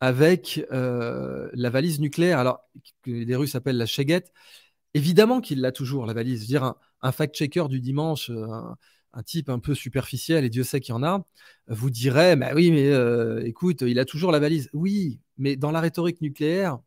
avec 0.00 0.64
la 0.70 1.70
valise 1.70 2.00
nucléaire, 2.00 2.38
alors 2.38 2.60
que 3.02 3.10
les 3.10 3.36
Russes 3.36 3.54
appellent 3.54 3.76
la 3.76 3.84
Cheguette. 3.84 4.32
Évidemment 4.94 5.42
qu'il 5.42 5.60
l'a 5.60 5.70
toujours, 5.70 6.06
la 6.06 6.14
valise. 6.14 6.46
Dire, 6.46 6.74
un, 7.02 7.12
fact-checker 7.12 7.68
du 7.68 7.80
dimanche, 7.80 8.30
un, 8.30 9.22
type 9.22 9.50
un 9.50 9.58
peu 9.58 9.74
superficiel, 9.74 10.44
et 10.44 10.48
Dieu 10.48 10.64
sait 10.64 10.80
qu'il 10.80 10.94
y 10.94 10.96
en 10.96 11.02
a, 11.02 11.26
vous 11.68 11.90
dirait, 11.90 12.36
bah 12.36 12.52
oui, 12.54 12.70
mais 12.70 13.46
écoute, 13.46 13.82
il 13.82 13.98
a 13.98 14.06
toujours 14.06 14.32
la 14.32 14.38
valise. 14.38 14.70
Oui, 14.72 15.20
mais 15.36 15.56
dans 15.56 15.72
la 15.72 15.80
rhétorique 15.80 16.22
nucléaire, 16.22 16.78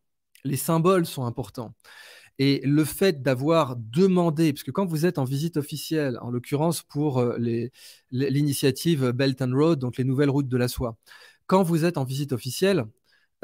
les 0.44 0.58
symboles 0.58 1.06
sont 1.06 1.25
importants. 1.25 1.74
Et 2.39 2.62
le 2.63 2.86
fait 2.86 3.24
d'avoir 3.24 3.75
demandé, 3.77 4.53
parce 4.53 4.63
que 4.63 4.72
quand 4.72 4.86
vous 4.86 5.06
êtes 5.06 5.17
en 5.17 5.24
visite 5.24 5.58
officielle, 5.58 6.20
en 6.22 6.29
l'occurrence 6.29 6.84
pour 6.84 7.20
euh, 7.20 7.38
l'initiative 8.12 9.12
Belt 9.12 9.41
and 9.41 9.53
Road, 9.56 9.79
donc 9.79 9.98
les 9.98 10.03
nouvelles 10.03 10.29
routes 10.29 10.48
de 10.48 10.58
la 10.58 10.67
soie, 10.67 10.98
quand 11.48 11.63
vous 11.63 11.86
êtes 11.86 11.98
en 11.98 12.03
visite 12.03 12.34
officielle, 12.34 12.86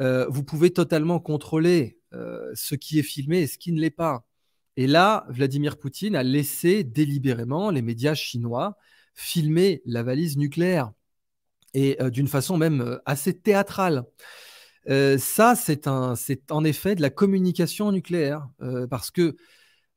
euh, 0.00 0.26
vous 0.28 0.44
pouvez 0.44 0.70
totalement 0.70 1.18
contrôler 1.18 1.98
euh, 2.12 2.50
ce 2.54 2.76
qui 2.76 2.98
est 2.98 3.02
filmé 3.02 3.40
et 3.40 3.46
ce 3.48 3.58
qui 3.58 3.72
ne 3.72 3.80
l'est 3.80 3.90
pas. 3.90 4.24
Et 4.76 4.86
là, 4.86 5.26
Vladimir 5.28 5.76
Poutine 5.78 6.14
a 6.14 6.22
laissé 6.22 6.84
délibérément 6.84 7.70
les 7.70 7.82
médias 7.82 8.14
chinois 8.14 8.76
filmer 9.14 9.82
la 9.86 10.02
valise 10.02 10.36
nucléaire, 10.36 10.92
et 11.72 11.96
d'une 12.10 12.26
façon 12.26 12.56
même 12.56 13.00
assez 13.06 13.32
théâtrale. 13.32 14.04
Ça, 14.86 15.54
c'est 15.56 15.86
en 15.86 16.64
effet 16.64 16.94
de 16.94 17.02
la 17.02 17.10
communication 17.10 17.90
nucléaire, 17.92 18.48
parce 18.90 19.10
que 19.10 19.36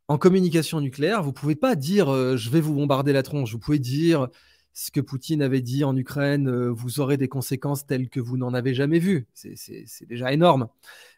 en 0.07 0.17
communication 0.17 0.79
nucléaire, 0.79 1.21
vous 1.21 1.33
pouvez 1.33 1.55
pas 1.55 1.75
dire 1.75 2.07
je 2.37 2.49
vais 2.49 2.61
vous 2.61 2.73
bombarder 2.73 3.11
la 3.13 3.23
tronche. 3.23 3.51
Vous 3.51 3.59
pouvez 3.59 3.79
dire 3.79 4.29
ce 4.73 4.91
que 4.91 5.01
Poutine 5.01 5.41
avait 5.41 5.61
dit 5.61 5.83
en 5.83 5.97
Ukraine, 5.97 6.69
vous 6.69 6.99
aurez 6.99 7.17
des 7.17 7.27
conséquences 7.27 7.85
telles 7.85 8.09
que 8.09 8.19
vous 8.19 8.37
n'en 8.37 8.53
avez 8.53 8.73
jamais 8.73 8.99
vues. 8.99 9.27
C'est 9.33 10.07
déjà 10.07 10.31
énorme. 10.31 10.67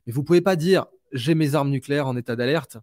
Mais 0.07 0.13
vous 0.13 0.23
pouvez 0.23 0.41
pas 0.41 0.55
dire 0.55 0.85
j'ai 1.11 1.35
mes 1.35 1.55
armes 1.55 1.69
nucléaires 1.69 2.07
en 2.07 2.15
état 2.15 2.35
d'alerte 2.35 2.77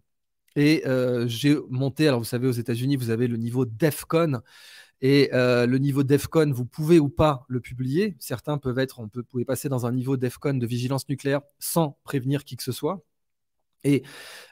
et 0.55 0.83
j'ai 1.25 1.57
monté. 1.69 2.07
Alors 2.07 2.19
vous 2.19 2.25
savez, 2.25 2.47
aux 2.47 2.51
États-Unis, 2.51 2.95
vous 2.95 3.09
avez 3.09 3.27
le 3.27 3.37
niveau 3.37 3.65
DEFCON. 3.65 4.41
Et 5.01 5.29
euh, 5.33 5.67
le 5.67 5.77
niveau 5.77 6.03
DEFCON, 6.03 6.51
vous 6.51 6.65
pouvez 6.65 6.99
ou 6.99 7.09
pas 7.09 7.45
le 7.49 7.59
publier. 7.59 8.15
Certains 8.19 8.57
peuvent 8.57 8.79
être, 8.79 8.99
on 8.99 9.07
peut, 9.07 9.23
pouvez 9.23 9.45
passer 9.45 9.69
dans 9.69 9.85
un 9.85 9.91
niveau 9.91 10.17
DEFCON 10.17 10.55
de 10.55 10.65
vigilance 10.65 11.07
nucléaire 11.07 11.41
sans 11.59 11.99
prévenir 12.03 12.43
qui 12.43 12.55
que 12.57 12.63
ce 12.63 12.71
soit. 12.71 13.03
Et 13.83 14.03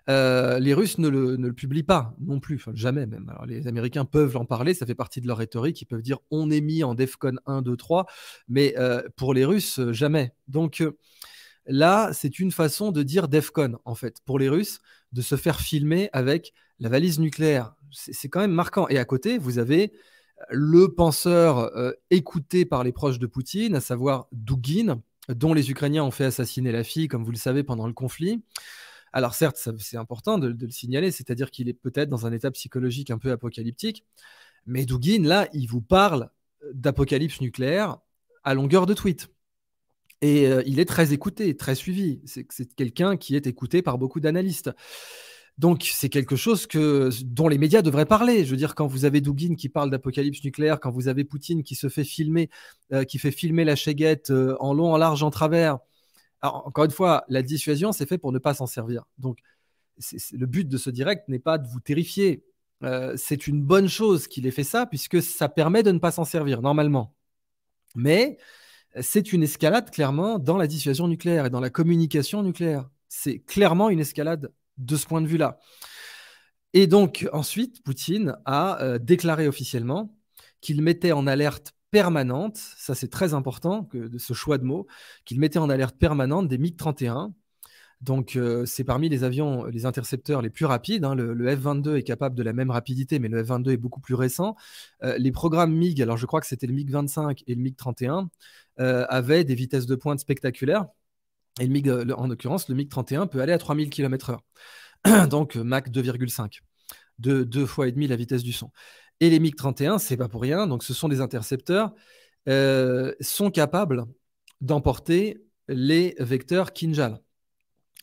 euh, 0.08 0.60
les 0.60 0.74
Russes 0.76 1.00
ne 1.00 1.10
le, 1.10 1.52
publient 1.52 1.84
pas 1.84 2.16
non 2.20 2.40
plus, 2.40 2.64
jamais 2.74 3.08
même. 3.08 3.28
Alors, 3.30 3.48
les 3.48 3.68
Américains 3.68 4.06
peuvent 4.06 4.38
en 4.38 4.46
parler, 4.46 4.76
ça 4.76 4.86
fait 4.86 4.96
partie 4.96 5.20
de 5.20 5.28
leur 5.28 5.40
rhétorique. 5.40 5.82
Ils 5.82 5.86
peuvent 5.86 6.04
dire 6.04 6.20
on 6.30 6.52
est 6.52 6.62
mis 6.62 6.84
en 6.84 6.94
DEFCON 6.94 7.38
1, 7.48 7.64
2, 7.64 7.76
3, 7.76 8.06
mais 8.48 8.76
euh, 8.78 9.02
pour 9.16 9.34
les 9.34 9.44
Russes, 9.44 9.80
jamais. 9.92 10.32
Donc 10.48 10.84
là, 11.66 12.12
c'est 12.14 12.40
une 12.40 12.52
façon 12.52 12.92
de 12.92 13.02
dire 13.02 13.28
DEFCON, 13.28 13.80
en 13.84 13.96
fait, 13.96 14.22
pour 14.26 14.38
les 14.38 14.48
Russes, 14.48 14.80
de 15.12 15.22
se 15.22 15.36
faire 15.36 15.60
filmer 15.60 16.10
avec 16.14 16.54
la 16.80 16.90
valise 16.90 17.20
nucléaire. 17.20 17.74
C'est 17.92 18.30
quand 18.30 18.42
même 18.42 18.52
marquant. 18.52 18.88
Et 18.90 19.00
à 19.00 19.06
côté, 19.06 19.38
vous 19.38 19.58
avez 19.58 19.92
le 20.50 20.94
penseur 20.94 21.60
euh, 21.78 21.92
écouté 22.10 22.66
par 22.66 22.84
les 22.84 22.92
proches 22.92 23.20
de 23.20 23.28
Poutine, 23.28 23.76
à 23.76 23.82
savoir 23.82 24.28
Dugin, 24.32 25.02
dont 25.30 25.54
les 25.54 25.72
Ukrainiens 25.72 26.04
ont 26.04 26.12
fait 26.12 26.26
assassiner 26.26 26.72
la 26.72 26.84
fille, 26.84 27.08
comme 27.08 27.24
vous 27.24 27.32
le 27.32 27.38
savez, 27.38 27.64
pendant 27.64 27.88
le 27.88 27.94
conflit. 27.94 28.44
Alors 29.14 29.34
certes, 29.34 29.58
c'est 29.80 29.98
important 29.98 30.38
de, 30.38 30.48
le 30.48 30.72
signaler, 30.72 31.10
c'est-à-dire 31.10 31.50
qu'il 31.50 31.70
est 31.70 31.74
peut-être 31.74 32.10
dans 32.10 32.26
un 32.26 32.34
état 32.34 32.52
psychologique 32.52 33.12
un 33.12 33.18
peu 33.18 33.32
apocalyptique, 33.32 34.04
mais 34.66 34.86
Dugin, 34.86 35.24
là, 35.24 35.48
il 35.54 35.68
vous 35.68 35.82
parle 35.82 36.30
d'apocalypse 36.74 37.40
nucléaire 37.42 37.98
à 38.44 38.54
longueur 38.54 38.86
de 38.86 38.94
tweet. 38.94 39.30
Et 40.22 40.48
euh, 40.48 40.64
il 40.66 40.80
est 40.80 40.86
très 40.86 41.14
écouté, 41.14 41.56
très 41.56 41.76
suivi. 41.76 42.22
C'est 42.26 42.76
quelqu'un 42.76 43.18
qui 43.18 43.36
est 43.36 43.48
écouté 43.48 43.82
par 43.82 43.98
beaucoup 43.98 44.20
d'analystes. 44.20 44.72
Donc 45.58 45.84
c'est 45.84 46.10
quelque 46.10 46.36
chose 46.36 46.68
que, 46.68 47.10
dont 47.24 47.48
les 47.48 47.58
médias 47.58 47.82
devraient 47.82 48.06
parler. 48.06 48.44
Je 48.44 48.52
veux 48.52 48.58
dire, 48.58 48.76
quand 48.76 48.88
vous 48.88 49.06
avez 49.06 49.22
Dugin 49.22 49.56
qui 49.56 49.70
parle 49.70 49.90
d'apocalypse 49.90 50.44
nucléaire, 50.44 50.80
quand 50.80 50.92
vous 50.92 51.08
avez 51.08 51.24
Poutine 51.24 51.64
qui 51.64 51.76
se 51.76 51.88
fait 51.88 52.04
filmer, 52.04 52.50
euh, 52.92 53.06
qui 53.06 53.20
fait 53.20 53.32
filmer 53.32 53.64
la 53.64 53.76
chéguette 53.76 54.32
euh, 54.32 54.58
en 54.60 54.74
long, 54.74 54.94
en 54.94 54.98
large, 54.98 55.24
en 55.24 55.32
travers. 55.32 55.80
Alors, 56.42 56.68
encore 56.68 56.86
une 56.86 56.92
fois, 56.92 57.24
la 57.30 57.42
dissuasion, 57.42 57.94
c'est 57.94 58.08
fait 58.08 58.18
pour 58.18 58.34
ne 58.34 58.40
pas 58.40 58.54
s'en 58.54 58.68
servir. 58.68 59.06
Donc 59.18 59.40
le 60.34 60.46
but 60.46 60.68
de 60.68 60.78
ce 60.78 60.90
direct 60.90 61.30
n'est 61.30 61.40
pas 61.40 61.58
de 61.58 61.68
vous 61.68 61.80
terrifier. 61.80 62.44
Euh, 62.84 63.14
c'est 63.16 63.48
une 63.48 63.62
bonne 63.62 63.88
chose 63.88 64.28
qu'il 64.28 64.46
ait 64.48 64.52
fait 64.52 64.66
ça, 64.66 64.86
puisque 64.86 65.22
ça 65.22 65.48
permet 65.48 65.84
de 65.84 65.92
ne 65.92 66.00
pas 66.00 66.12
s'en 66.12 66.26
servir, 66.26 66.62
normalement. 66.62 67.16
Mais 67.96 68.38
c'est 69.02 69.32
une 69.32 69.44
escalade, 69.44 69.90
clairement, 69.90 70.38
dans 70.38 70.58
la 70.58 70.68
dissuasion 70.68 71.08
nucléaire 71.08 71.46
et 71.46 71.50
dans 71.50 71.62
la 71.62 71.70
communication 71.70 72.44
nucléaire. 72.44 72.90
C'est 73.08 73.40
clairement 73.40 73.90
une 73.90 74.02
escalade 74.02 74.52
de 74.78 74.96
ce 74.96 75.06
point 75.06 75.22
de 75.22 75.28
vue-là. 75.28 75.60
Et 76.76 76.88
donc, 76.88 77.26
ensuite, 77.32 77.82
Poutine 77.84 78.36
a 78.44 78.82
euh, 78.84 79.00
déclaré 79.00 79.48
officiellement 79.48 80.14
qu'il 80.60 80.82
mettait 80.82 81.14
en 81.14 81.26
alerte 81.26 81.74
permanente, 81.90 82.58
ça 82.58 82.96
c'est 82.96 83.08
très 83.08 83.34
important 83.34 83.88
de 83.94 84.18
ce 84.18 84.34
choix 84.34 84.58
de 84.58 84.66
mots, 84.66 84.86
qu'il 85.24 85.40
mettait 85.40 85.60
en 85.60 85.70
alerte 85.70 85.98
permanente 85.98 86.50
des 86.50 86.58
MiG-31. 86.58 87.32
Donc, 88.02 88.36
euh, 88.36 88.66
c'est 88.66 88.84
parmi 88.84 89.08
les 89.08 89.24
avions, 89.24 89.64
les 89.66 89.86
intercepteurs 89.86 90.42
les 90.42 90.50
plus 90.50 90.66
rapides. 90.66 91.06
Hein. 91.06 91.16
Le, 91.16 91.34
F-22 91.56 91.96
est 91.96 92.04
capable 92.04 92.36
de 92.36 92.44
la 92.44 92.52
même 92.52 92.72
rapidité, 92.72 93.20
mais 93.20 93.30
le 93.30 93.42
F-22 93.42 93.72
est 93.72 93.78
beaucoup 93.78 94.02
plus 94.02 94.16
récent. 94.16 94.58
Euh, 95.04 95.18
les 95.18 95.32
programmes 95.32 95.74
MiG, 95.74 96.02
alors 96.02 96.18
je 96.18 96.26
crois 96.26 96.42
que 96.42 96.48
c'était 96.48 96.68
le 96.68 96.74
MiG-25 96.74 97.44
et 97.48 97.56
le 97.56 97.62
MiG-31, 97.62 98.28
avaient 98.78 99.46
des 99.46 99.56
vitesses 99.56 99.86
de 99.86 99.96
pointe 99.96 100.20
spectaculaires. 100.20 100.88
MiG, 101.60 101.90
en 101.90 102.28
l'occurrence, 102.28 102.68
le 102.70 102.76
MiG-31 102.76 103.28
peut 103.28 103.42
aller 103.42 103.54
à 103.54 103.58
3000 103.58 103.90
km/h, 103.90 105.28
donc 105.30 105.56
Mach 105.56 105.90
2,5, 105.90 106.60
de 107.20 107.44
deux 107.44 107.66
fois 107.66 107.88
et 107.88 107.92
demi 107.92 108.08
la 108.08 108.16
vitesse 108.16 108.44
du 108.44 108.54
son. 108.54 108.72
Et 109.22 109.30
les 109.30 109.40
MiG-31, 109.40 110.00
c'est 110.00 110.18
pas 110.18 110.28
pour 110.28 110.42
rien, 110.42 110.68
donc 110.68 110.84
ce 110.84 110.94
sont 110.94 111.08
des 111.08 111.22
intercepteurs, 111.22 111.94
euh, 112.50 113.14
sont 113.22 113.52
capables 113.52 114.06
d'emporter 114.62 115.46
les 115.68 116.16
vecteurs 116.20 116.74
Kinjal. 116.74 117.20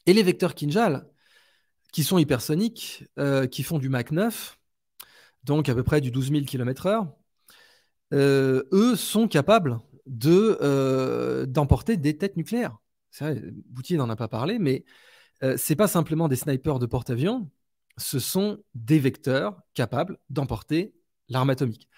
Et 0.07 0.15
les 0.15 0.23
vecteurs 0.23 0.55
Kinjal, 0.55 1.07
qui 1.93 2.05
sont 2.05 2.19
hypersoniques, 2.19 3.05
euh, 3.19 3.47
qui 3.47 3.63
font 3.63 3.79
du 3.79 3.91
Mach 3.91 4.11
9, 4.11 4.59
donc 5.45 5.69
à 5.69 5.75
peu 5.75 5.83
près 5.83 6.01
du 6.01 6.11
12 6.11 6.31
000 6.31 6.45
km/h, 6.45 7.07
eux 8.13 8.97
sont 8.97 9.29
capables 9.29 9.79
de, 10.07 11.45
d'emporter 11.47 11.97
des 11.97 12.17
têtes 12.17 12.37
nucléaires. 12.37 12.82
C'est 13.13 13.25
vrai, 13.25 13.97
n'en 13.97 14.09
a 14.09 14.17
pas 14.17 14.27
parlé, 14.29 14.59
mais 14.59 14.85
euh, 15.45 15.57
ce 15.59 15.73
n'est 15.73 15.77
pas 15.77 15.87
simplement 15.87 16.29
des 16.29 16.37
snipers 16.37 16.79
de 16.79 16.87
porte-avions, 16.87 17.51
ce 17.99 18.19
sont 18.19 18.65
des 18.75 18.99
vecteurs 18.99 19.61
capables 19.75 20.19
d'emporter 20.31 20.95
l'arme 21.29 21.51
atomique. 21.51 21.89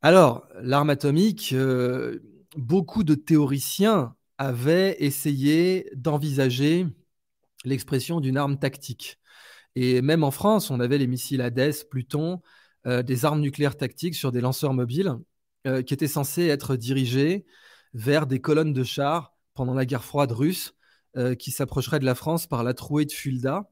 Alors, 0.00 0.46
l'arme 0.60 0.90
atomique, 0.90 1.52
euh, 1.52 2.20
beaucoup 2.56 3.02
de 3.02 3.16
théoriciens 3.16 4.14
avaient 4.38 4.96
essayé 5.00 5.90
d'envisager 5.96 6.86
l'expression 7.64 8.20
d'une 8.20 8.36
arme 8.36 8.60
tactique. 8.60 9.18
Et 9.74 10.02
même 10.02 10.22
en 10.22 10.30
France, 10.30 10.70
on 10.70 10.78
avait 10.78 10.98
les 10.98 11.08
missiles 11.08 11.40
Hades, 11.40 11.74
Pluton, 11.90 12.40
euh, 12.86 13.02
des 13.02 13.24
armes 13.24 13.40
nucléaires 13.40 13.76
tactiques 13.76 14.14
sur 14.14 14.30
des 14.30 14.40
lanceurs 14.40 14.72
mobiles 14.72 15.16
qui 15.84 15.92
étaient 15.92 16.08
censés 16.08 16.46
être 16.46 16.76
dirigés 16.76 17.44
vers 17.92 18.26
des 18.26 18.40
colonnes 18.40 18.72
de 18.72 18.84
chars 18.84 19.37
pendant 19.58 19.74
la 19.74 19.84
guerre 19.86 20.04
froide 20.04 20.30
russe 20.30 20.76
euh, 21.16 21.34
qui 21.34 21.50
s'approcherait 21.50 21.98
de 21.98 22.04
la 22.04 22.14
France 22.14 22.46
par 22.46 22.62
la 22.62 22.74
trouée 22.74 23.04
de 23.04 23.10
Fulda. 23.10 23.68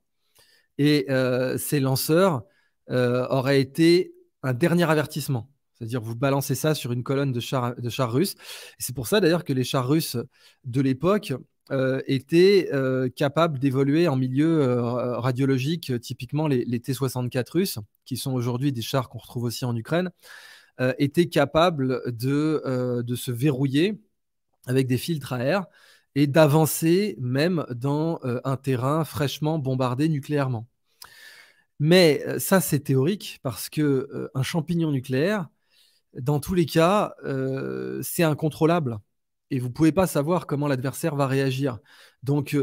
Et 0.78 1.07
euh, 1.11 1.57
ces 1.59 1.78
lanceurs 1.78 2.43
euh, 2.90 3.25
auraient 3.28 3.61
été 3.61 4.12
un 4.43 4.52
dernier 4.52 4.90
avertissement. 4.90 5.49
C'est-à-dire, 5.75 6.00
vous 6.00 6.16
balancez 6.16 6.57
ça 6.57 6.75
sur 6.75 6.90
une 6.90 7.05
colonne 7.05 7.31
de 7.31 7.38
chars, 7.38 7.76
de 7.76 7.88
chars 7.88 8.12
russes. 8.12 8.35
C'est 8.81 8.97
pour 8.97 9.07
ça 9.07 9.21
d'ailleurs 9.21 9.45
que 9.45 9.52
les 9.52 9.62
chars 9.62 9.87
russes 9.87 10.16
de 10.64 10.81
l'époque 10.81 11.35
étaient 12.07 12.71
capables 13.16 13.59
d'évoluer 13.59 14.07
en 14.07 14.16
milieu 14.16 14.81
radiologique, 14.81 16.00
typiquement 16.00 16.47
les, 16.47 16.64
les 16.64 16.81
T-64 16.81 17.50
russes, 17.50 17.78
qui 18.05 18.16
sont 18.16 18.33
aujourd'hui 18.33 18.73
des 18.73 18.83
chars 18.83 19.09
qu'on 19.09 19.19
retrouve 19.19 19.45
aussi 19.45 19.64
en 19.64 19.75
Ukraine, 19.75 20.11
étaient 20.99 21.28
capables 21.28 22.00
de, 22.07 23.02
de 23.05 23.14
se 23.16 23.33
verrouiller 23.33 24.00
avec 24.66 24.87
des 24.87 24.99
filtres 24.99 25.32
à 25.32 25.40
air 25.44 25.66
et 26.16 26.26
d'avancer 26.26 27.16
même 27.20 27.66
dans 27.70 28.20
euh, 28.25 28.40
un 28.44 28.56
terrain 28.56 29.04
fraîchement 29.04 29.58
bombardé 29.58 30.08
nucléairement. 30.08 30.66
Mais 31.78 32.23
euh, 32.26 32.38
ça, 32.38 32.61
c'est 32.61 32.80
théorique 32.80 33.38
parce 33.42 33.68
que 33.68 33.82
euh, 33.82 34.30
un 34.35 34.42
champignon 34.42 34.90
nucléaire, 34.92 35.49
dans 36.14 36.40
tous 36.40 36.54
les 36.54 36.66
cas, 36.66 37.14
c'est 38.02 38.23
incontrôlable 38.23 38.99
et 39.50 39.58
vous 39.61 39.70
pouvez 39.70 39.92
pas 39.92 40.06
savoir 40.06 40.46
comment 40.46 40.68
l'adversaire 40.68 41.14
va 41.16 41.26
réagir. 41.26 41.78
Donc, 42.23 42.56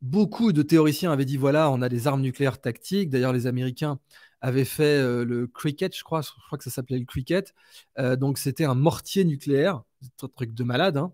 beaucoup 0.00 0.52
de 0.52 0.62
théoriciens 0.62 1.12
avaient 1.12 1.24
dit 1.24 1.36
voilà, 1.36 1.70
on 1.70 1.82
a 1.82 1.88
des 1.88 2.06
armes 2.06 2.22
nucléaires 2.22 2.60
tactiques. 2.60 3.10
D'ailleurs, 3.10 3.32
les 3.32 3.48
Américains 3.48 3.98
avait 4.40 4.64
fait 4.64 5.02
le 5.24 5.48
Cricket, 5.48 5.96
je 5.96 6.04
crois, 6.04 6.22
je 6.22 6.30
crois 6.46 6.58
que 6.58 6.64
ça 6.64 6.70
s'appelait 6.70 7.00
le 7.00 7.04
Cricket. 7.04 7.52
donc 7.98 8.38
c'était 8.38 8.64
un 8.64 8.76
mortier 8.76 9.24
nucléaire, 9.24 9.82
un 10.22 10.28
truc 10.28 10.54
de 10.54 10.64
malade. 10.64 10.96
Hein. 10.96 11.12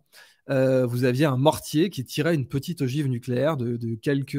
Vous 0.48 1.04
aviez 1.04 1.26
un 1.26 1.36
mortier 1.36 1.90
qui 1.90 2.04
tirait 2.04 2.34
une 2.34 2.46
petite 2.46 2.82
ogive 2.82 3.08
nucléaire 3.08 3.56
de, 3.56 3.94
quelques, 3.96 4.38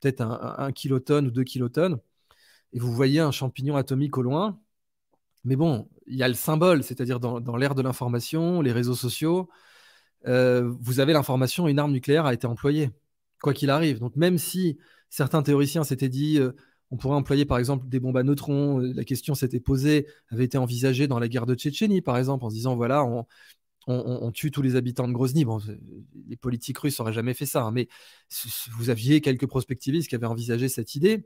peut-être 0.00 0.20
un, 0.20 0.54
un, 0.58 0.72
kilotonne 0.72 1.26
ou 1.26 1.30
deux 1.30 1.44
kilotonnes, 1.44 1.98
et 2.72 2.78
vous 2.78 2.92
voyez 2.92 3.20
un 3.20 3.30
champignon 3.30 3.76
atomique 3.76 4.16
au 4.18 4.22
loin. 4.22 4.60
Mais 5.44 5.56
bon, 5.56 5.88
il 6.06 6.16
y 6.16 6.22
a 6.22 6.28
le 6.28 6.34
symbole, 6.34 6.82
c'est-à-dire 6.82 7.20
dans, 7.20 7.56
l'ère 7.56 7.74
de 7.74 7.82
l'information, 7.82 8.60
les 8.60 8.72
réseaux 8.72 8.94
sociaux, 8.94 9.48
vous 10.24 11.00
avez 11.00 11.12
l'information, 11.12 11.68
une 11.68 11.78
arme 11.78 11.92
nucléaire 11.92 12.26
a 12.26 12.34
été 12.34 12.46
employée, 12.46 12.90
quoi 13.42 13.54
qu'il 13.54 13.70
arrive. 13.70 13.98
Donc 13.98 14.16
même 14.16 14.38
si 14.38 14.78
certains 15.10 15.42
théoriciens 15.42 15.84
s'étaient 15.84 16.08
dit, 16.08 16.40
on 16.90 16.96
pourrait 16.96 17.16
employer 17.16 17.44
par 17.44 17.58
exemple 17.58 17.88
des 17.88 18.00
bombes 18.00 18.16
à 18.16 18.22
neutrons, 18.22 18.78
la 18.78 19.04
question 19.04 19.34
s'était 19.34 19.60
posée, 19.60 20.06
avait 20.30 20.44
été 20.44 20.58
envisagée 20.58 21.06
dans 21.06 21.18
la 21.18 21.28
guerre 21.28 21.46
de 21.46 21.54
Tchétchénie 21.54 22.02
par 22.02 22.16
exemple, 22.16 22.44
en 22.44 22.50
se 22.50 22.54
disant, 22.54 22.76
voilà, 22.76 23.04
on, 23.04 23.26
tue 24.34 24.50
tous 24.50 24.62
les 24.62 24.76
habitants 24.76 25.08
de 25.08 25.12
Grozny. 25.12 25.46
Les 26.26 26.36
politiques 26.36 26.78
russes 26.78 26.98
n'auraient 26.98 27.12
jamais 27.12 27.34
fait 27.34 27.46
ça, 27.46 27.62
hein, 27.62 27.70
mais 27.70 27.88
vous 28.76 28.90
aviez 28.90 29.20
quelques 29.20 29.46
prospectivistes 29.46 30.08
qui 30.08 30.14
avaient 30.14 30.26
envisagé 30.26 30.68
cette 30.68 30.94
idée. 30.94 31.24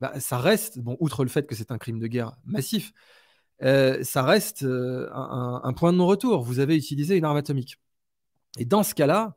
Bah, 0.00 0.18
ça 0.20 0.38
reste, 0.38 0.78
outre 1.00 1.24
le 1.24 1.30
fait 1.30 1.46
que 1.46 1.54
c'est 1.54 1.72
un 1.72 1.78
crime 1.78 1.98
de 1.98 2.06
guerre 2.06 2.36
massif, 2.44 2.92
ça 3.60 4.22
reste 4.22 4.64
un, 4.64 5.72
point 5.76 5.92
de 5.92 5.98
non-retour. 5.98 6.42
Vous 6.42 6.60
avez 6.60 6.76
utilisé 6.76 7.16
une 7.16 7.24
arme 7.24 7.36
atomique. 7.36 7.76
Et 8.58 8.64
dans 8.64 8.82
ce 8.82 8.94
cas-là, 8.94 9.36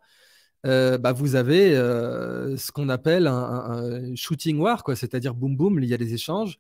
euh, 0.65 0.97
bah, 0.97 1.11
vous 1.11 1.35
avez 1.35 1.75
euh, 1.75 2.55
ce 2.57 2.71
qu'on 2.71 2.89
appelle 2.89 3.27
un, 3.27 4.15
shooting 4.15 4.59
war, 4.59 4.83
c'est-à-dire 4.95 5.33
boum 5.33 5.55
boum, 5.55 5.79
il 5.81 5.89
y 5.89 5.93
a 5.93 5.97
des 5.97 6.13
échanges. 6.13 6.59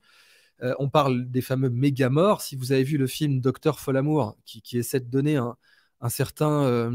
Euh, 0.63 0.75
on 0.79 0.89
parle 0.89 1.29
des 1.29 1.41
fameux 1.41 1.69
méga 1.69 2.09
morts. 2.09 2.41
Si 2.41 2.55
vous 2.55 2.71
avez 2.71 2.83
vu 2.83 2.97
le 2.97 3.07
film 3.07 3.41
Docteur 3.41 3.79
Folamour, 3.79 4.37
qui, 4.45 4.61
qui 4.61 4.77
essaie 4.77 4.99
de 4.99 5.09
donner 5.09 5.37
un, 5.37 5.55
certain, 6.09 6.91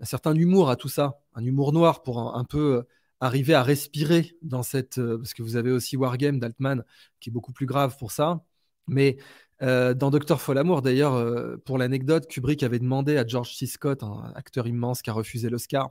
un 0.00 0.04
certain 0.04 0.34
humour 0.34 0.70
à 0.70 0.76
tout 0.76 0.88
ça, 0.88 1.20
un 1.34 1.44
humour 1.44 1.72
noir 1.72 2.02
pour 2.02 2.36
un, 2.36 2.44
peu 2.44 2.84
arriver 3.20 3.54
à 3.54 3.62
respirer 3.62 4.36
dans 4.42 4.62
cette. 4.62 5.00
parce 5.00 5.34
que 5.34 5.42
vous 5.42 5.56
avez 5.56 5.70
aussi 5.70 5.96
Wargame 5.96 6.38
d'Altman, 6.38 6.84
qui 7.20 7.30
est 7.30 7.32
beaucoup 7.32 7.52
plus 7.52 7.66
grave 7.66 7.96
pour 7.98 8.12
ça. 8.12 8.44
Mais 8.88 9.18
euh, 9.62 9.94
dans 9.94 10.10
Docteur 10.10 10.40
Folamour, 10.40 10.82
d'ailleurs, 10.82 11.14
euh, 11.14 11.56
pour 11.64 11.78
l'anecdote, 11.78 12.26
Kubrick 12.26 12.62
avait 12.62 12.78
demandé 12.78 13.16
à 13.16 13.26
George 13.26 13.54
C. 13.54 13.66
Scott, 13.66 14.02
un 14.02 14.32
acteur 14.34 14.66
immense 14.66 15.02
qui 15.02 15.10
a 15.10 15.12
refusé 15.12 15.50
l'Oscar, 15.50 15.90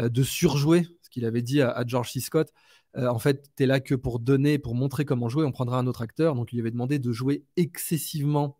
euh, 0.00 0.08
de 0.08 0.22
surjouer 0.22 0.86
ce 1.02 1.10
qu'il 1.10 1.24
avait 1.24 1.42
dit 1.42 1.62
à, 1.62 1.84
George 1.86 2.12
C. 2.12 2.20
Scott. 2.20 2.52
en 2.96 3.18
fait, 3.18 3.50
tu 3.56 3.64
es 3.64 3.66
là 3.66 3.80
que 3.80 3.94
pour 3.94 4.18
donner, 4.20 4.58
pour 4.58 4.74
montrer 4.74 5.04
comment 5.04 5.28
jouer, 5.28 5.44
on 5.44 5.52
prendra 5.52 5.78
un 5.78 5.86
autre 5.86 6.02
acteur. 6.02 6.34
Donc, 6.34 6.52
il 6.52 6.56
lui 6.56 6.62
avait 6.62 6.70
demandé 6.70 6.98
de 6.98 7.12
jouer 7.12 7.44
excessivement. 7.56 8.58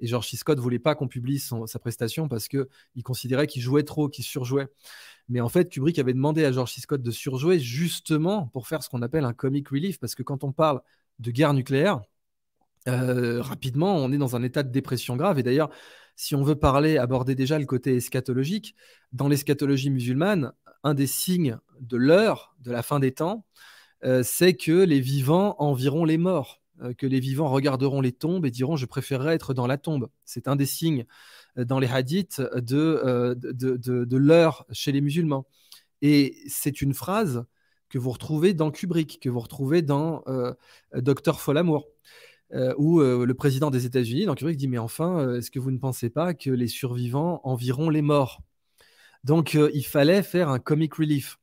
Et 0.00 0.06
George. 0.06 0.30
Scott 0.30 0.58
voulait 0.58 0.78
pas 0.78 0.94
qu'on 0.94 1.08
publie 1.08 1.38
sa 1.38 1.78
prestation 1.78 2.28
parce 2.28 2.48
qu'il 2.48 2.66
considérait 3.02 3.46
qu'il 3.46 3.62
jouait 3.62 3.82
trop, 3.82 4.08
qu'il 4.08 4.24
surjouait. 4.24 4.68
Mais 5.28 5.40
en 5.40 5.48
fait, 5.48 5.68
Kubrick 5.68 5.98
avait 5.98 6.14
demandé 6.14 6.44
à 6.44 6.52
George. 6.52 6.72
Scott 6.74 7.02
de 7.02 7.10
surjouer 7.10 7.58
justement 7.58 8.46
pour 8.48 8.68
faire 8.68 8.82
ce 8.82 8.88
qu'on 8.88 9.02
appelle 9.02 9.24
un 9.24 9.32
comic 9.32 9.68
relief. 9.68 9.98
Parce 9.98 10.14
que 10.14 10.22
quand 10.22 10.44
on 10.44 10.52
parle 10.52 10.80
de 11.18 11.30
guerre 11.30 11.54
nucléaire, 11.54 12.00
euh, 12.86 13.42
rapidement, 13.42 13.96
on 13.96 14.12
est 14.12 14.18
dans 14.18 14.36
un 14.36 14.42
état 14.42 14.62
de 14.62 14.70
dépression 14.70 15.16
grave. 15.16 15.38
Et 15.38 15.42
d'ailleurs, 15.42 15.70
si 16.16 16.34
on 16.34 16.42
veut 16.42 16.56
parler, 16.56 16.98
aborder 16.98 17.34
déjà 17.34 17.58
le 17.58 17.66
côté 17.66 17.96
eschatologique, 17.96 18.74
dans 19.12 19.28
l'eschatologie 19.28 19.90
musulmane, 19.90 20.52
un 20.84 20.94
des 20.94 21.06
signes 21.06 21.58
de 21.80 21.96
l'heure, 21.96 22.54
de 22.60 22.70
la 22.70 22.82
fin 22.82 23.00
des 23.00 23.12
temps, 23.12 23.44
euh, 24.04 24.22
c'est 24.22 24.54
que 24.54 24.84
les 24.84 25.00
vivants 25.00 25.56
environt 25.58 26.04
les 26.04 26.18
morts, 26.18 26.57
que 26.96 27.06
les 27.06 27.20
vivants 27.20 27.48
regarderont 27.48 28.00
les 28.00 28.12
tombes 28.12 28.46
et 28.46 28.50
diront 28.50 28.76
je 28.76 28.86
préférerais 28.86 29.34
être 29.34 29.54
dans 29.54 29.66
la 29.66 29.78
tombe. 29.78 30.08
C'est 30.24 30.48
un 30.48 30.56
des 30.56 30.66
signes 30.66 31.06
dans 31.56 31.78
les 31.78 31.88
hadiths 31.88 32.40
de, 32.40 33.34
de, 33.34 34.16
l'heure 34.16 34.66
chez 34.72 34.92
les 34.92 35.00
musulmans. 35.00 35.46
Et 36.02 36.36
c'est 36.46 36.80
une 36.80 36.94
phrase 36.94 37.44
que 37.88 37.98
vous 37.98 38.10
retrouvez 38.10 38.54
dans 38.54 38.70
Kubrick, 38.70 39.18
que 39.20 39.28
vous 39.28 39.40
retrouvez 39.40 39.82
dans 39.82 40.24
Docteur 40.94 41.40
Folamour. 41.40 41.88
Euh, 42.54 42.74
où 42.78 43.00
euh, 43.00 43.26
le 43.26 43.34
président 43.34 43.70
des 43.70 43.84
États-Unis, 43.84 44.24
donc 44.24 44.40
il 44.40 44.56
dit 44.56 44.68
mais 44.68 44.78
enfin, 44.78 45.20
euh, 45.20 45.36
est-ce 45.36 45.50
que 45.50 45.58
vous 45.58 45.70
ne 45.70 45.76
pensez 45.76 46.08
pas 46.08 46.32
que 46.32 46.48
les 46.48 46.66
survivants 46.66 47.42
environ 47.44 47.90
les 47.90 48.00
morts? 48.00 48.40
Donc 49.24 49.54
il 49.54 49.84
fallait 49.84 50.22
faire 50.22 50.48
un 50.48 50.58
comic 50.58 50.94
relief. 50.94 51.37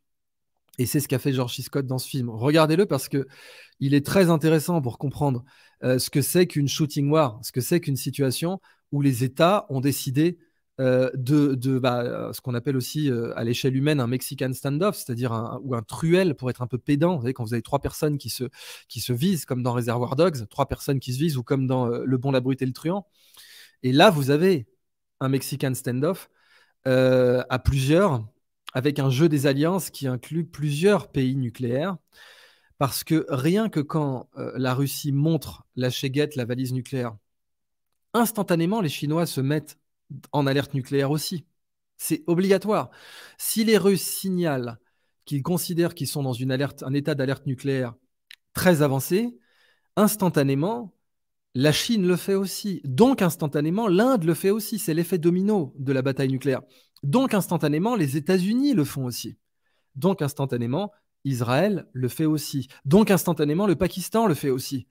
Et 0.77 0.85
c'est 0.85 0.99
ce 0.99 1.07
qu'a 1.07 1.19
fait 1.19 1.33
George. 1.33 1.55
Scott 1.55 1.85
dans 1.85 1.97
ce 1.97 2.07
film. 2.07 2.29
Regardez-le 2.29 2.85
parce 2.85 3.09
que 3.09 3.27
il 3.79 3.93
est 3.93 4.05
très 4.05 4.29
intéressant 4.29 4.81
pour 4.81 4.97
comprendre 4.97 5.43
ce 5.81 6.09
que 6.09 6.21
c'est 6.21 6.47
qu'une 6.47 6.67
shooting 6.67 7.09
war, 7.09 7.39
ce 7.43 7.51
que 7.51 7.61
c'est 7.61 7.79
qu'une 7.79 7.97
situation 7.97 8.59
où 8.91 9.01
les 9.01 9.23
États 9.23 9.65
ont 9.69 9.81
décidé 9.81 10.39
euh, 10.81 11.09
de, 11.13 11.79
bah, 11.79 12.01
euh, 12.01 12.33
ce 12.33 12.41
qu'on 12.41 12.53
appelle 12.53 12.75
aussi 12.75 13.09
euh, 13.09 13.31
à 13.37 13.45
l'échelle 13.45 13.77
humaine 13.77 14.01
un 14.01 14.07
Mexican 14.07 14.51
standoff, 14.51 14.97
c'est-à-dire 14.97 15.31
un, 15.31 15.61
ou 15.63 15.73
un 15.73 15.81
truel 15.81 16.35
pour 16.35 16.49
être 16.49 16.61
un 16.61 16.67
peu 16.67 16.77
pédant. 16.77 17.15
Vous 17.15 17.21
savez, 17.21 17.33
quand 17.33 17.45
vous 17.45 17.53
avez 17.53 17.61
trois 17.61 17.79
personnes 17.79 18.17
qui 18.17 18.29
se, 18.29 18.43
qui 18.89 18.99
se 18.99 19.13
visent, 19.13 19.45
comme 19.45 19.63
dans 19.63 19.71
Reservoir 19.73 20.17
Dogs, 20.17 20.47
trois 20.49 20.67
personnes 20.67 20.99
qui 20.99 21.13
se 21.13 21.19
visent, 21.19 21.37
ou 21.37 21.43
comme 21.43 21.65
dans 21.65 21.87
Le 21.87 22.17
Bon, 22.17 22.31
la 22.31 22.41
Brute 22.41 22.61
et 22.61 22.65
le 22.65 22.73
Truand. 22.73 23.07
Et 23.83 23.93
là, 23.93 24.09
vous 24.09 24.31
avez 24.31 24.67
un 25.21 25.29
Mexican 25.29 25.73
standoff 25.73 26.29
à 26.85 27.59
plusieurs, 27.63 28.27
avec 28.75 28.99
un 28.99 29.09
jeu 29.09 29.27
des 29.27 29.47
alliances 29.47 29.89
qui 29.89 30.05
inclut 30.05 30.45
plusieurs 30.45 31.11
pays 31.11 31.35
nucléaires. 31.35 31.97
Parce 32.77 33.05
que 33.05 33.25
rien 33.29 33.69
que 33.69 33.79
quand 33.79 34.29
la 34.35 34.73
Russie 34.73 35.13
montre 35.13 35.65
la 35.77 35.89
chéguette, 35.89 36.35
la 36.35 36.43
valise 36.43 36.73
nucléaire, 36.73 37.15
instantanément, 38.13 38.81
les 38.81 38.89
Chinois 38.89 39.25
se 39.25 39.39
mettent 39.39 39.79
en 40.33 40.45
alerte 40.45 40.73
nucléaire 40.73 41.09
aussi. 41.09 41.45
C'est 41.95 42.23
obligatoire. 42.27 42.91
Si 43.37 43.63
les 43.63 43.77
Russes 43.77 44.03
signalent 44.03 44.77
qu'ils 45.23 45.41
considèrent 45.41 45.95
qu'ils 45.95 46.07
sont 46.07 46.21
dans 46.21 46.33
une 46.33 46.51
un 46.51 46.93
état 46.93 47.15
d'alerte 47.15 47.45
nucléaire 47.45 47.95
très 48.53 48.81
avancé, 48.81 49.37
instantanément, 49.95 50.93
la 51.53 51.71
Chine 51.71 52.05
le 52.05 52.17
fait 52.17 52.35
aussi. 52.35 52.81
Donc, 52.83 53.21
instantanément, 53.21 53.87
l'Inde 53.87 54.25
le 54.25 54.33
fait 54.33 54.49
aussi. 54.49 54.79
C'est 54.79 54.93
l'effet 54.93 55.17
domino 55.17 55.73
de 55.79 55.93
la 55.93 56.01
bataille 56.01 56.27
nucléaire. 56.27 56.61
Donc, 57.03 57.33
instantanément, 57.33 57.95
les 57.95 58.17
États-Unis 58.17 58.73
le 58.73 58.83
font 58.83 59.05
aussi. 59.05 59.37
Donc, 59.95 60.21
instantanément, 60.21 60.91
Israël 61.23 61.87
le 61.93 62.07
fait 62.07 62.25
aussi. 62.25 62.67
Donc, 62.85 63.11
instantanément, 63.11 63.67
le 63.67 63.75
Pakistan 63.75 64.27
le 64.27 64.33
fait 64.33 64.49
aussi. 64.49 64.87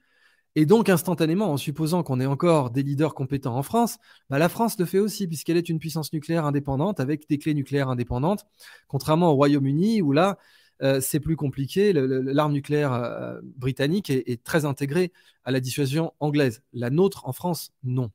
Et 0.56 0.66
donc, 0.66 0.88
instantanément, 0.88 1.50
en 1.50 1.56
supposant 1.56 2.04
qu'on 2.04 2.20
ait 2.20 2.26
encore 2.26 2.70
des 2.70 2.84
leaders 2.84 3.14
compétents 3.14 3.56
en 3.56 3.62
France, 3.62 3.98
bah, 4.30 4.38
la 4.38 4.48
France 4.48 4.78
le 4.78 4.84
fait 4.84 5.00
aussi, 5.00 5.26
puisqu'elle 5.26 5.56
est 5.56 5.68
une 5.68 5.80
puissance 5.80 6.12
nucléaire 6.12 6.44
indépendante 6.44 7.00
avec 7.00 7.28
des 7.28 7.38
clés 7.38 7.54
nucléaires 7.54 7.88
indépendantes, 7.88 8.46
contrairement 8.86 9.30
au 9.32 9.34
Royaume-Uni, 9.34 10.00
où 10.00 10.12
là, 10.12 10.38
euh, 10.82 11.00
c'est 11.00 11.18
plus 11.18 11.36
compliqué. 11.36 11.92
L'arme 11.92 12.52
nucléaire 12.52 12.92
euh, 12.92 13.40
britannique 13.56 14.10
est, 14.10 14.42
très 14.44 14.64
intégrée 14.64 15.12
à 15.44 15.50
la 15.50 15.58
dissuasion 15.60 16.12
anglaise. 16.20 16.62
La 16.72 16.90
nôtre, 16.90 17.26
en 17.26 17.32
France, 17.32 17.72
non. 17.82 18.10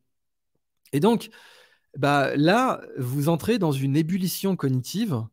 Et 0.93 1.01
donc, 1.01 1.29
bah, 1.97 2.35
là, 2.35 2.81
vous 2.97 3.29
entrez 3.29 3.59
dans 3.59 3.71
une 3.71 3.95
ébullition 3.95 4.55
cognitive. 4.55 5.23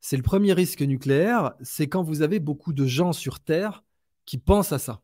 C'est 0.00 0.16
le 0.16 0.22
premier 0.22 0.52
risque 0.52 0.82
nucléaire, 0.82 1.54
c'est 1.62 1.88
quand 1.88 2.02
vous 2.02 2.22
avez 2.22 2.40
beaucoup 2.40 2.72
de 2.72 2.86
gens 2.86 3.12
sur 3.12 3.40
Terre 3.40 3.84
qui 4.26 4.38
pensent 4.38 4.72
à 4.72 4.78
ça. 4.78 5.02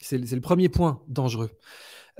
C'est 0.00 0.18
le 0.18 0.40
premier 0.40 0.68
point 0.68 1.02
dangereux. 1.08 1.50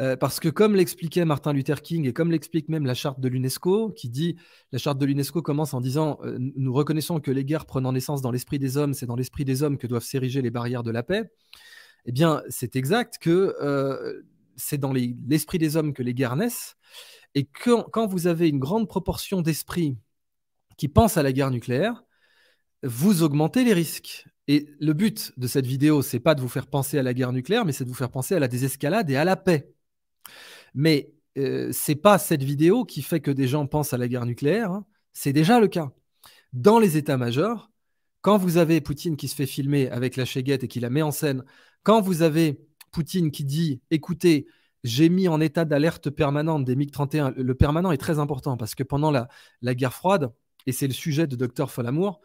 Euh, 0.00 0.16
parce 0.16 0.40
que 0.40 0.48
comme 0.48 0.74
l'expliquait 0.74 1.24
Martin 1.24 1.52
Luther 1.52 1.80
King 1.80 2.08
et 2.08 2.12
comme 2.12 2.32
l'explique 2.32 2.68
même 2.68 2.84
la 2.84 2.94
charte 2.94 3.20
de 3.20 3.28
l'UNESCO, 3.28 3.90
qui 3.90 4.08
dit, 4.08 4.36
la 4.72 4.78
charte 4.78 4.98
de 4.98 5.06
l'UNESCO 5.06 5.40
commence 5.40 5.72
en 5.72 5.80
disant, 5.80 6.18
euh, 6.24 6.36
nous 6.38 6.72
reconnaissons 6.72 7.20
que 7.20 7.30
les 7.30 7.44
guerres 7.44 7.66
prenant 7.66 7.92
naissance 7.92 8.20
dans 8.20 8.32
l'esprit 8.32 8.58
des 8.58 8.76
hommes, 8.76 8.94
c'est 8.94 9.06
dans 9.06 9.16
l'esprit 9.16 9.44
des 9.44 9.62
hommes 9.62 9.78
que 9.78 9.86
doivent 9.86 10.02
s'ériger 10.02 10.42
les 10.42 10.50
barrières 10.50 10.82
de 10.82 10.90
la 10.90 11.02
paix. 11.02 11.30
Eh 12.06 12.12
bien, 12.12 12.42
c'est 12.48 12.74
exact 12.74 13.18
que 13.20 13.54
euh, 13.62 14.22
c'est 14.56 14.78
dans 14.78 14.92
l'esprit 14.92 15.58
des 15.58 15.76
hommes 15.76 15.92
que 15.92 16.02
les 16.02 16.14
guerres 16.14 16.36
naissent. 16.36 16.76
Et 17.34 17.46
quand 17.46 18.06
vous 18.06 18.26
avez 18.26 18.48
une 18.48 18.58
grande 18.58 18.88
proportion 18.88 19.42
d'esprits 19.42 19.96
qui 20.76 20.88
pensent 20.88 21.16
à 21.16 21.22
la 21.22 21.32
guerre 21.32 21.50
nucléaire, 21.50 22.04
vous 22.82 23.22
augmentez 23.22 23.64
les 23.64 23.72
risques. 23.72 24.26
Et 24.46 24.68
le 24.78 24.92
but 24.92 25.32
de 25.38 25.46
cette 25.46 25.66
vidéo, 25.66 26.02
c'est 26.02 26.20
pas 26.20 26.34
de 26.34 26.40
vous 26.40 26.48
faire 26.48 26.66
penser 26.66 26.98
à 26.98 27.02
la 27.02 27.14
guerre 27.14 27.32
nucléaire, 27.32 27.64
mais 27.64 27.72
c'est 27.72 27.84
de 27.84 27.88
vous 27.88 27.94
faire 27.94 28.10
penser 28.10 28.34
à 28.34 28.38
la 28.38 28.48
désescalade 28.48 29.10
et 29.10 29.16
à 29.16 29.24
la 29.24 29.36
paix. 29.36 29.72
Mais 30.74 31.12
euh, 31.38 31.70
c'est 31.72 31.94
pas 31.94 32.18
cette 32.18 32.42
vidéo 32.42 32.84
qui 32.84 33.02
fait 33.02 33.20
que 33.20 33.30
des 33.30 33.48
gens 33.48 33.66
pensent 33.66 33.92
à 33.94 33.98
la 33.98 34.08
guerre 34.08 34.26
nucléaire. 34.26 34.70
Hein. 34.70 34.86
C'est 35.12 35.32
déjà 35.32 35.60
le 35.60 35.68
cas. 35.68 35.92
Dans 36.52 36.78
les 36.78 36.96
états-majors, 36.96 37.70
quand 38.20 38.38
vous 38.38 38.58
avez 38.58 38.80
Poutine 38.80 39.16
qui 39.16 39.28
se 39.28 39.34
fait 39.34 39.46
filmer 39.46 39.90
avec 39.90 40.16
la 40.16 40.24
chéguette 40.24 40.64
et 40.64 40.68
qui 40.68 40.80
la 40.80 40.90
met 40.90 41.02
en 41.02 41.10
scène, 41.10 41.44
quand 41.82 42.00
vous 42.00 42.22
avez 42.22 42.60
Poutine 42.92 43.30
qui 43.30 43.44
dit 43.44 43.80
écoutez, 43.90 44.46
j'ai 44.84 45.08
mis 45.08 45.28
en 45.28 45.40
état 45.40 45.64
d'alerte 45.64 46.10
permanente 46.10 46.64
des 46.64 46.76
MiG-31, 46.76 47.34
le 47.34 47.54
permanent 47.54 47.90
est 47.90 47.96
très 47.98 48.18
important 48.18 48.56
parce 48.56 48.74
que 48.74 48.82
pendant 48.82 49.10
la, 49.10 49.74
guerre 49.74 49.94
froide, 49.94 50.30
et 50.66 50.72
c'est 50.72 50.86
le 50.86 50.92
sujet 50.92 51.26
de 51.26 51.36
Docteur 51.36 51.70
Folamour, 51.70 52.20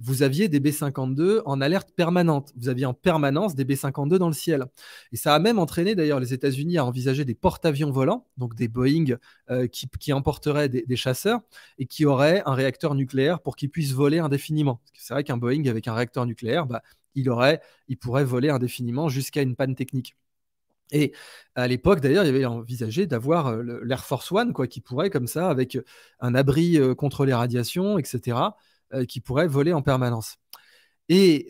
vous 0.00 0.22
aviez 0.22 0.48
des 0.48 0.58
B-52 0.58 1.42
en 1.44 1.60
alerte 1.60 1.92
permanente. 1.94 2.52
Vous 2.56 2.68
aviez 2.68 2.84
en 2.84 2.94
permanence 2.94 3.54
des 3.54 3.64
B-52 3.64 4.16
dans 4.16 4.26
le 4.26 4.34
ciel. 4.34 4.66
Et 5.12 5.16
ça 5.16 5.34
a 5.34 5.38
même 5.38 5.60
entraîné 5.60 5.94
d'ailleurs 5.94 6.18
les 6.18 6.34
États-Unis 6.34 6.78
à 6.78 6.84
envisager 6.84 7.24
des 7.24 7.36
porte-avions 7.36 7.92
volants, 7.92 8.26
donc 8.36 8.56
des 8.56 8.66
Boeing 8.66 9.16
euh, 9.50 9.68
qui, 9.68 10.12
emporteraient 10.12 10.68
des, 10.68 10.96
chasseurs 10.96 11.40
et 11.78 11.86
qui 11.86 12.06
auraient 12.06 12.42
un 12.44 12.54
réacteur 12.54 12.96
nucléaire 12.96 13.40
pour 13.40 13.54
qu'ils 13.54 13.70
puissent 13.70 13.92
voler 13.92 14.18
indéfiniment. 14.18 14.80
C'est 14.94 15.14
vrai 15.14 15.22
qu'un 15.22 15.36
Boeing 15.36 15.66
avec 15.66 15.86
un 15.86 15.94
réacteur 15.94 16.26
nucléaire, 16.26 16.66
bah, 16.66 16.82
il, 17.14 17.30
aurait, 17.30 17.60
il 17.86 17.96
pourrait 17.96 18.24
voler 18.24 18.50
indéfiniment 18.50 19.08
jusqu'à 19.08 19.42
une 19.42 19.54
panne 19.54 19.76
technique. 19.76 20.16
Et 20.94 21.12
à 21.56 21.66
l'époque, 21.66 22.00
d'ailleurs, 22.00 22.24
il 22.24 22.28
y 22.28 22.30
avait 22.30 22.44
envisagé 22.46 23.06
d'avoir 23.06 23.48
euh, 23.48 23.80
l'Air 23.82 24.04
Force 24.04 24.30
One, 24.32 24.52
quoi, 24.52 24.68
qui 24.68 24.80
pourrait, 24.80 25.10
comme 25.10 25.26
ça, 25.26 25.50
avec 25.50 25.76
un 26.20 26.34
abri 26.34 26.78
euh, 26.78 26.94
contre 26.94 27.26
les 27.26 27.34
radiations, 27.34 27.98
etc., 27.98 28.38
euh, 28.94 29.04
qui 29.04 29.20
pourrait 29.20 29.48
voler 29.48 29.72
en 29.72 29.82
permanence. 29.82 30.36
Et 31.10 31.48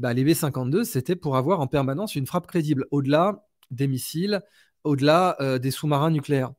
bah, 0.00 0.12
les 0.12 0.24
V-52, 0.24 0.82
c'était 0.82 1.14
pour 1.14 1.36
avoir 1.36 1.60
en 1.60 1.68
permanence 1.68 2.16
une 2.16 2.26
frappe 2.26 2.48
crédible, 2.48 2.84
au-delà 2.90 3.46
des 3.70 3.86
missiles, 3.86 4.42
au-delà 4.82 5.36
des 5.62 5.70
sous-marins 5.70 6.10
nucléaires. 6.10 6.50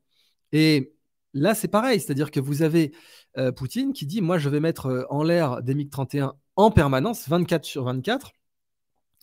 Et 0.53 0.93
là, 1.33 1.53
c'est 1.53 1.67
pareil, 1.67 1.99
c'est-à-dire 1.99 2.31
que 2.31 2.39
vous 2.39 2.61
avez 2.61 2.93
Poutine 3.57 3.91
qui 3.91 4.05
dit, 4.05 4.21
moi, 4.21 4.37
je 4.37 4.47
vais 4.47 4.61
mettre 4.61 5.05
en 5.09 5.21
l'air 5.21 5.61
des 5.61 5.75
MiG-31 5.75 6.31
en 6.55 6.71
permanence, 6.71 7.27
24 7.27 7.65
sur 7.65 7.83
24, 7.83 8.31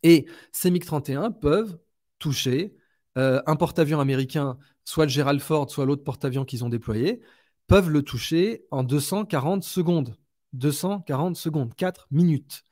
et 0.03 0.27
ces 0.53 0.71
MiG-31 0.71 1.33
peuvent 1.39 1.79
toucher 2.19 2.77
euh, 3.17 3.41
un 3.47 3.57
porte-avions 3.57 4.01
américain, 4.01 4.59
soit 4.85 5.07
le 5.07 5.11
Gerald 5.11 5.41
Ford, 5.41 5.71
soit 5.71 5.87
l'autre 5.87 6.05
porte-avions 6.05 6.45
qu'ils 6.45 6.65
ont 6.65 6.69
déployé, 6.69 7.21
peuvent 7.67 7.91
le 7.91 8.03
toucher 8.03 8.65
en 8.71 8.83
240 8.85 9.65
secondes. 9.65 10.17
240 10.53 11.37
secondes, 11.37 11.75
4 11.75 12.09
minutes. 12.11 12.65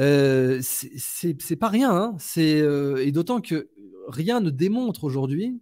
Euh, 0.00 0.60
c'est 0.62 1.56
pas 1.56 1.68
rien, 1.68 1.94
hein. 1.94 2.16
euh, 2.38 2.96
et 2.96 3.12
d'autant 3.12 3.40
que 3.40 3.70
rien 4.08 4.40
ne 4.40 4.50
démontre 4.50 5.04
aujourd'hui 5.04 5.60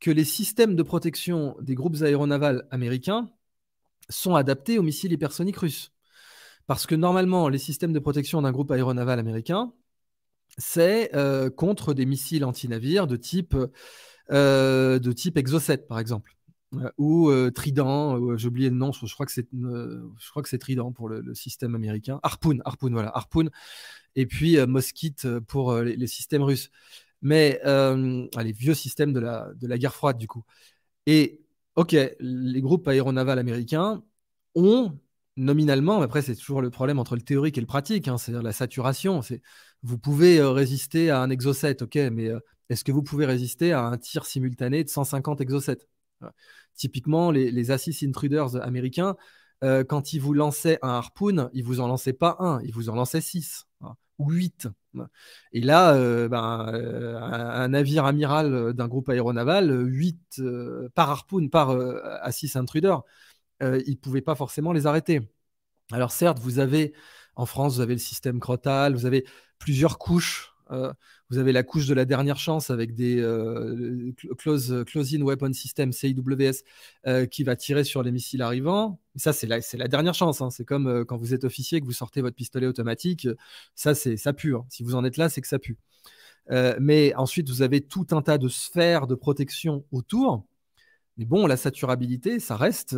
que 0.00 0.10
les 0.10 0.24
systèmes 0.24 0.76
de 0.76 0.82
protection 0.82 1.56
des 1.60 1.74
groupes 1.74 2.02
aéronavals 2.02 2.66
américains 2.70 3.30
sont 4.08 4.34
adaptés 4.34 4.78
aux 4.78 4.82
missiles 4.82 5.12
hypersoniques 5.12 5.56
russes. 5.56 5.92
Parce 6.66 6.86
que 6.86 6.94
normalement, 6.94 7.48
les 7.48 7.58
systèmes 7.58 7.92
de 7.92 7.98
protection 7.98 8.42
d'un 8.42 8.52
groupe 8.52 8.70
aéronaval 8.70 9.18
américain, 9.18 9.72
c'est 10.58 11.14
euh, 11.14 11.50
contre 11.50 11.94
des 11.94 12.06
missiles 12.06 12.44
anti-navires 12.44 13.06
de 13.06 13.16
type, 13.16 13.56
euh, 14.30 14.98
de 14.98 15.12
type 15.12 15.36
Exocet, 15.36 15.78
par 15.78 15.98
exemple. 15.98 16.36
Euh, 16.74 16.90
ou 16.98 17.50
Trident, 17.50 18.36
j'ai 18.36 18.48
oublié 18.48 18.70
le 18.70 18.76
nom, 18.76 18.92
je 18.92 19.12
crois 19.12 19.26
que 19.26 19.32
c'est, 19.32 19.48
je 19.52 20.30
crois 20.30 20.42
que 20.42 20.48
c'est 20.48 20.58
Trident 20.58 20.92
pour 20.92 21.08
le, 21.08 21.34
système 21.34 21.74
américain. 21.74 22.20
Harpoon, 22.22 22.58
Harpoon, 22.64 22.90
voilà, 22.92 23.10
Harpoon. 23.14 23.50
Et 24.16 24.26
puis 24.26 24.58
Mosquite 24.66 25.26
pour 25.40 25.76
les, 25.76 26.06
systèmes 26.06 26.42
russes. 26.42 26.70
Mais 27.22 27.60
les 27.64 28.52
vieux 28.52 28.74
systèmes 28.74 29.12
de 29.12 29.20
la, 29.20 29.50
de 29.54 29.66
la 29.66 29.78
guerre 29.78 29.94
froide, 29.94 30.18
du 30.18 30.26
coup. 30.26 30.44
Et, 31.06 31.42
ok, 31.76 31.96
les 32.20 32.60
groupes 32.60 32.88
aéronavals 32.88 33.38
américains 33.38 34.02
ont 34.54 34.98
nominalement, 35.36 36.00
après 36.00 36.22
c'est 36.22 36.36
toujours 36.36 36.62
le 36.62 36.70
problème 36.70 36.98
entre 36.98 37.16
le 37.16 37.22
théorique 37.22 37.58
et 37.58 37.60
le 37.60 37.66
pratique, 37.66 38.08
hein, 38.08 38.18
c'est-à-dire 38.18 38.42
la 38.42 38.52
saturation. 38.52 39.22
C'est, 39.22 39.42
vous 39.84 39.98
pouvez 39.98 40.38
euh, 40.40 40.50
résister 40.50 41.10
à 41.10 41.20
un 41.20 41.30
exocet, 41.30 41.82
ok, 41.82 41.96
mais 42.10 42.28
euh, 42.28 42.40
est-ce 42.70 42.84
que 42.84 42.90
vous 42.90 43.02
pouvez 43.02 43.26
résister 43.26 43.72
à 43.72 43.82
un 43.82 43.98
tir 43.98 44.24
simultané 44.24 44.82
de 44.82 44.88
150 44.88 45.40
exocets 45.40 45.86
Typiquement, 46.74 47.30
les, 47.30 47.50
les 47.50 47.70
Assis 47.70 48.06
Intruders 48.06 48.56
américains, 48.56 49.14
euh, 49.62 49.84
quand 49.84 50.14
ils 50.14 50.20
vous 50.20 50.32
lançaient 50.32 50.78
un 50.80 50.88
harpoon, 50.88 51.50
ils 51.52 51.62
vous 51.62 51.80
en 51.80 51.86
lançaient 51.86 52.14
pas 52.14 52.36
un, 52.40 52.62
ils 52.62 52.72
vous 52.72 52.88
en 52.88 52.94
lançaient 52.94 53.20
six 53.20 53.66
ou 54.18 54.30
huit. 54.30 54.68
Et 55.52 55.60
là, 55.60 55.92
ben, 56.28 56.38
un, 56.40 57.68
navire 57.68 58.06
amiral 58.06 58.72
d'un 58.72 58.88
groupe 58.88 59.08
aéronaval, 59.08 59.84
huit 59.86 60.40
par 60.94 61.10
harpoon, 61.10 61.48
par 61.48 61.70
Assis 62.22 62.52
Intruder, 62.54 62.96
ils 63.60 63.66
ne 63.66 63.96
pouvaient 63.96 64.22
pas 64.22 64.36
forcément 64.36 64.72
les 64.72 64.86
arrêter. 64.86 65.20
Alors 65.90 66.12
certes, 66.12 66.38
vous 66.38 66.58
avez 66.60 66.94
en 67.36 67.46
France, 67.46 67.76
vous 67.76 67.80
avez 67.80 67.94
le 67.94 68.00
système 68.00 68.40
Crotal, 68.40 68.94
vous 68.94 69.06
avez 69.06 69.24
plusieurs 69.58 69.98
couches. 69.98 70.50
Euh, 70.70 70.92
vous 71.28 71.38
avez 71.38 71.52
la 71.52 71.62
couche 71.62 71.86
de 71.86 71.94
la 71.94 72.06
dernière 72.06 72.38
chance 72.38 72.70
avec 72.70 72.94
des 72.94 73.20
euh, 73.20 74.12
close, 74.38 74.82
close-in 74.86 75.20
weapon 75.20 75.52
system 75.52 75.92
CIWS 75.92 76.62
qui 77.30 77.44
va 77.44 77.56
tirer 77.56 77.84
sur 77.84 78.02
les 78.02 78.12
missiles 78.12 78.40
arrivants. 78.40 79.00
Ça, 79.16 79.32
c'est 79.32 79.46
la, 79.46 79.88
dernière 79.88 80.14
chance. 80.14 80.40
Hein. 80.40 80.50
C'est 80.50 80.64
comme 80.64 81.04
quand 81.04 81.16
vous 81.16 81.34
êtes 81.34 81.44
officier 81.44 81.80
que 81.80 81.86
vous 81.86 81.92
sortez 81.92 82.22
votre 82.22 82.36
pistolet 82.36 82.66
automatique. 82.66 83.28
Ça, 83.74 83.94
c'est 83.94 84.16
ça 84.16 84.32
pue. 84.32 84.54
Hein. 84.54 84.64
Si 84.68 84.82
vous 84.82 84.94
en 84.94 85.04
êtes 85.04 85.16
là, 85.16 85.28
c'est 85.28 85.40
que 85.40 85.48
ça 85.48 85.58
pue. 85.58 85.78
mais 86.80 87.14
ensuite, 87.16 87.48
vous 87.50 87.62
avez 87.62 87.80
tout 87.80 88.06
un 88.12 88.22
tas 88.22 88.38
de 88.38 88.48
sphères 88.48 89.06
de 89.06 89.14
protection 89.14 89.84
autour. 89.92 90.46
Mais 91.16 91.24
bon, 91.24 91.46
la 91.46 91.56
saturabilité, 91.56 92.40
ça 92.40 92.56
reste 92.56 92.96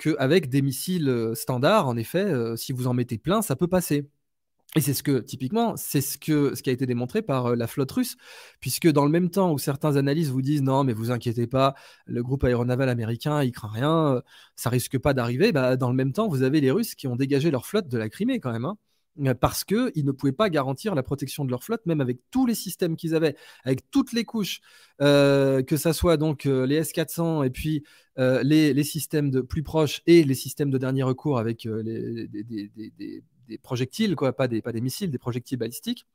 qu'avec 0.00 0.48
des 0.48 0.62
missiles 0.62 1.08
euh, 1.08 1.34
standards, 1.34 1.86
en 1.88 1.96
effet, 1.96 2.24
euh, 2.24 2.56
si 2.56 2.72
vous 2.72 2.86
en 2.86 2.94
mettez 2.94 3.18
plein, 3.18 3.42
ça 3.42 3.56
peut 3.56 3.68
passer. 3.68 4.08
Et 4.76 4.80
c'est 4.80 4.94
ce 4.94 5.02
que, 5.02 5.18
typiquement, 5.18 5.76
c'est 5.76 6.00
ce, 6.00 6.16
que, 6.18 6.54
ce 6.54 6.62
qui 6.62 6.70
a 6.70 6.72
été 6.72 6.86
démontré 6.86 7.22
par 7.22 7.46
euh, 7.46 7.56
la 7.56 7.66
flotte 7.66 7.90
russe, 7.92 8.16
puisque 8.60 8.88
dans 8.88 9.04
le 9.04 9.10
même 9.10 9.30
temps 9.30 9.52
où 9.52 9.58
certains 9.58 9.96
analystes 9.96 10.30
vous 10.30 10.42
disent 10.42 10.62
non, 10.62 10.84
mais 10.84 10.92
vous 10.92 11.10
inquiétez 11.10 11.46
pas, 11.46 11.74
le 12.06 12.22
groupe 12.22 12.44
aéronaval 12.44 12.88
américain, 12.88 13.42
il 13.42 13.52
craint 13.52 13.68
rien, 13.68 14.22
ça 14.56 14.70
risque 14.70 14.98
pas 14.98 15.14
d'arriver, 15.14 15.52
bah, 15.52 15.76
dans 15.76 15.90
le 15.90 15.96
même 15.96 16.12
temps, 16.12 16.28
vous 16.28 16.42
avez 16.42 16.60
les 16.60 16.70
Russes 16.70 16.94
qui 16.94 17.08
ont 17.08 17.16
dégagé 17.16 17.50
leur 17.50 17.66
flotte 17.66 17.88
de 17.88 17.98
la 17.98 18.08
Crimée 18.08 18.40
quand 18.40 18.52
même. 18.52 18.64
Hein. 18.64 18.78
Euh, 19.26 19.34
parce 19.34 19.64
qu'ils 19.64 20.04
ne 20.04 20.12
pouvaient 20.12 20.32
pas 20.32 20.50
garantir 20.50 20.94
la 20.94 21.02
protection 21.02 21.44
de 21.44 21.50
leur 21.50 21.64
flotte, 21.64 21.84
même 21.86 22.00
avec 22.00 22.18
tous 22.30 22.46
les 22.46 22.54
systèmes 22.54 22.96
qu'ils 22.96 23.14
avaient, 23.14 23.36
avec 23.64 23.90
toutes 23.90 24.12
les 24.12 24.24
couches, 24.24 24.60
euh, 25.00 25.62
que 25.62 25.76
ce 25.76 25.92
soit 25.92 26.16
donc 26.16 26.46
euh, 26.46 26.66
les 26.66 26.82
S400 26.82 27.44
et 27.44 27.50
puis 27.50 27.84
les, 28.16 28.84
systèmes 28.84 29.30
de 29.30 29.40
plus 29.40 29.62
proches 29.62 30.02
et 30.06 30.24
les 30.24 30.34
systèmes 30.34 30.70
de 30.70 30.78
dernier 30.78 31.02
recours 31.02 31.38
avec 31.38 31.66
des, 31.66 33.22
projectiles, 33.62 34.14
quoi, 34.14 34.32
pas, 34.34 34.46
des, 34.46 34.62
pas 34.62 34.72
des 34.72 34.80
missiles, 34.80 35.10
des 35.10 35.18
projectiles 35.18 35.58
balistiques, 35.58 36.06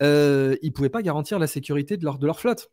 ils 0.00 0.04
ne 0.04 0.70
pouvaient 0.70 0.90
pas 0.90 1.02
garantir 1.02 1.38
la 1.38 1.48
sécurité 1.48 1.96
de 1.96 2.04
leur, 2.04 2.18
de 2.18 2.26
leur 2.26 2.38
flotte. 2.38 2.70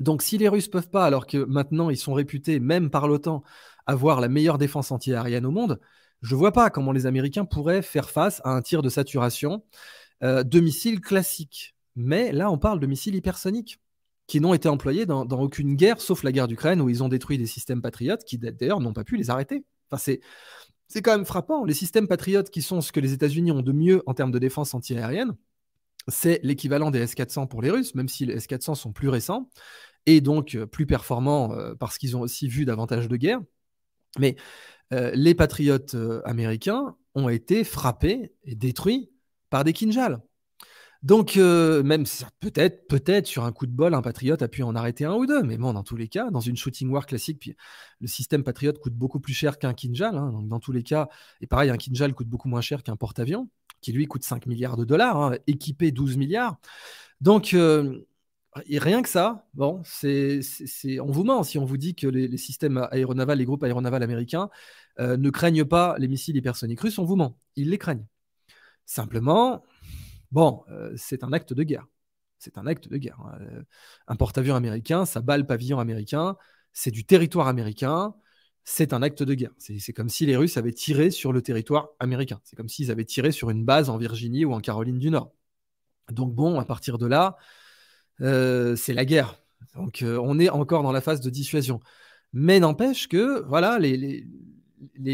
Donc 0.00 0.22
si 0.22 0.36
les 0.36 0.48
Russes 0.48 0.68
peuvent 0.68 0.90
pas, 0.90 1.06
alors 1.06 1.26
que 1.26 1.38
maintenant 1.38 1.88
ils 1.88 1.96
sont 1.96 2.12
réputés, 2.12 2.58
même 2.58 2.90
par 2.90 3.06
l'OTAN, 3.06 3.44
avoir 3.86 4.20
la 4.20 4.28
meilleure 4.28 4.58
défense 4.58 4.90
antiaérienne 4.90 5.46
au 5.46 5.52
monde, 5.52 5.78
je 6.26 6.34
ne 6.34 6.38
vois 6.38 6.52
pas 6.52 6.70
comment 6.70 6.92
les 6.92 7.06
Américains 7.06 7.44
pourraient 7.44 7.82
faire 7.82 8.10
face 8.10 8.40
à 8.44 8.50
un 8.50 8.60
tir 8.60 8.82
de 8.82 8.88
saturation 8.88 9.64
euh, 10.24 10.42
de 10.42 10.60
missiles 10.60 11.00
classiques. 11.00 11.76
Mais 11.94 12.32
là, 12.32 12.50
on 12.50 12.58
parle 12.58 12.80
de 12.80 12.86
missiles 12.86 13.14
hypersoniques 13.14 13.80
qui 14.26 14.40
n'ont 14.40 14.52
été 14.52 14.68
employés 14.68 15.06
dans, 15.06 15.24
aucune 15.24 15.76
guerre, 15.76 16.00
sauf 16.00 16.24
la 16.24 16.32
guerre 16.32 16.48
d'Ukraine, 16.48 16.80
où 16.80 16.88
ils 16.88 17.04
ont 17.04 17.08
détruit 17.08 17.38
des 17.38 17.46
systèmes 17.46 17.80
patriotes 17.80 18.24
qui, 18.24 18.38
d'ailleurs, 18.38 18.80
n'ont 18.80 18.92
pas 18.92 19.04
pu 19.04 19.16
les 19.16 19.30
arrêter. 19.30 19.64
Enfin, 19.88 20.02
c'est, 20.02 20.20
c'est 20.88 21.00
quand 21.00 21.12
même 21.12 21.24
frappant. 21.24 21.64
Les 21.64 21.74
systèmes 21.74 22.08
patriotes, 22.08 22.50
qui 22.50 22.60
sont 22.60 22.80
ce 22.80 22.90
que 22.90 22.98
les 22.98 23.12
États-Unis 23.12 23.52
ont 23.52 23.62
de 23.62 23.72
mieux 23.72 24.02
en 24.06 24.14
termes 24.14 24.32
de 24.32 24.40
défense 24.40 24.74
antiaérienne, 24.74 25.36
c'est 26.08 26.40
l'équivalent 26.42 26.90
des 26.90 27.00
S-400 27.00 27.46
pour 27.46 27.62
les 27.62 27.70
Russes, 27.70 27.94
même 27.94 28.08
si 28.08 28.26
les 28.26 28.34
S-400 28.34 28.74
sont 28.74 28.92
plus 28.92 29.08
récents 29.08 29.48
et 30.06 30.20
donc 30.20 30.54
euh, 30.54 30.66
plus 30.66 30.86
performants 30.86 31.52
euh, 31.52 31.74
parce 31.74 31.98
qu'ils 31.98 32.16
ont 32.16 32.20
aussi 32.20 32.48
vu 32.48 32.64
davantage 32.64 33.08
de 33.08 33.16
guerres. 33.16 33.40
Mais 34.18 34.36
euh, 34.92 35.10
les 35.14 35.34
patriotes 35.34 35.94
euh, 35.94 36.22
américains 36.24 36.96
ont 37.14 37.28
été 37.28 37.64
frappés 37.64 38.32
et 38.44 38.54
détruits 38.54 39.10
par 39.50 39.64
des 39.64 39.72
Kinjal. 39.72 40.20
Donc, 41.02 41.36
euh, 41.36 41.82
même 41.82 42.04
peut-être, 42.40 42.88
peut-être 42.88 43.26
sur 43.26 43.44
un 43.44 43.52
coup 43.52 43.66
de 43.66 43.72
bol, 43.72 43.94
un 43.94 44.02
patriote 44.02 44.42
a 44.42 44.48
pu 44.48 44.62
en 44.62 44.74
arrêter 44.74 45.04
un 45.04 45.14
ou 45.14 45.26
deux, 45.26 45.42
mais 45.42 45.56
bon, 45.56 45.72
dans 45.72 45.82
tous 45.82 45.96
les 45.96 46.08
cas, 46.08 46.30
dans 46.30 46.40
une 46.40 46.56
shooting 46.56 46.88
war 46.90 47.06
classique, 47.06 47.38
puis 47.38 47.54
le 48.00 48.06
système 48.08 48.42
patriote 48.42 48.78
coûte 48.78 48.94
beaucoup 48.94 49.20
plus 49.20 49.34
cher 49.34 49.58
qu'un 49.58 49.74
Kinjal. 49.74 50.16
Hein, 50.16 50.32
donc, 50.32 50.48
dans 50.48 50.58
tous 50.58 50.72
les 50.72 50.82
cas, 50.82 51.08
et 51.40 51.46
pareil, 51.46 51.70
un 51.70 51.76
Kinjal 51.76 52.14
coûte 52.14 52.28
beaucoup 52.28 52.48
moins 52.48 52.60
cher 52.60 52.82
qu'un 52.82 52.96
porte-avions, 52.96 53.48
qui 53.82 53.92
lui 53.92 54.06
coûte 54.06 54.24
5 54.24 54.46
milliards 54.46 54.76
de 54.76 54.84
dollars, 54.84 55.16
hein, 55.16 55.36
équipé 55.46 55.92
12 55.92 56.16
milliards. 56.16 56.56
Donc, 57.20 57.54
et 58.66 58.78
rien 58.78 59.02
que 59.02 59.08
ça, 59.08 59.46
bon, 59.54 59.82
c'est, 59.84 60.40
on 61.00 61.10
vous 61.10 61.24
ment 61.24 61.42
si 61.42 61.58
on 61.58 61.64
vous 61.64 61.76
dit 61.76 61.94
que 61.94 62.06
les, 62.06 62.36
systèmes 62.36 62.88
aéronavals, 62.90 63.38
les 63.38 63.44
groupes 63.44 63.62
aéronavals 63.62 64.02
américains 64.02 64.50
euh, 64.98 65.16
ne 65.16 65.30
craignent 65.30 65.64
pas 65.64 65.96
les 65.98 66.08
missiles 66.08 66.36
hypersoniques 66.36 66.80
russes, 66.80 66.98
on 66.98 67.04
vous 67.04 67.16
ment. 67.16 67.38
Ils 67.56 67.70
les 67.70 67.78
craignent. 67.78 68.06
Simplement, 68.86 69.64
bon, 70.30 70.64
euh, 70.70 70.92
c'est 70.96 71.24
un 71.24 71.32
acte 71.32 71.52
de 71.52 71.62
guerre. 71.62 71.86
C'est 72.38 72.58
un 72.58 72.66
acte 72.66 72.88
de 72.88 72.96
guerre. 72.96 73.18
Hein. 73.20 73.38
Euh, 73.40 73.62
un 74.08 74.16
porte-avions 74.16 74.54
américain, 74.54 75.04
ça 75.06 75.20
bat 75.20 75.38
le 75.38 75.46
pavillon 75.46 75.78
américain, 75.78 76.36
c'est 76.72 76.90
du 76.90 77.04
territoire 77.04 77.48
américain, 77.48 78.14
c'est 78.64 78.92
un 78.92 79.02
acte 79.02 79.22
de 79.22 79.34
guerre. 79.34 79.52
C'est 79.58 79.92
comme 79.92 80.08
si 80.08 80.26
les 80.26 80.36
Russes 80.36 80.56
avaient 80.56 80.72
tiré 80.72 81.10
sur 81.10 81.32
le 81.32 81.40
territoire 81.40 81.90
américain. 82.00 82.40
C'est 82.44 82.56
comme 82.56 82.68
s'ils 82.68 82.90
avaient 82.90 83.04
tiré 83.04 83.30
sur 83.32 83.50
une 83.50 83.64
base 83.64 83.90
en 83.90 83.96
Virginie 83.96 84.44
ou 84.44 84.52
en 84.52 84.60
Caroline 84.60 84.98
du 84.98 85.10
Nord. 85.10 85.32
Donc 86.10 86.34
bon, 86.34 86.58
à 86.58 86.64
partir 86.64 86.98
de 86.98 87.06
là, 87.06 87.36
c'est 88.20 88.94
la 88.94 89.04
guerre. 89.04 89.38
Donc 89.76 90.02
euh, 90.02 90.18
on 90.22 90.38
est 90.38 90.48
encore 90.48 90.82
dans 90.82 90.92
la 90.92 91.00
phase 91.00 91.20
de 91.20 91.30
dissuasion. 91.30 91.80
Mais 92.32 92.58
n'empêche 92.60 93.08
que 93.08 93.44
voilà, 93.46 93.78
les, 93.78 94.26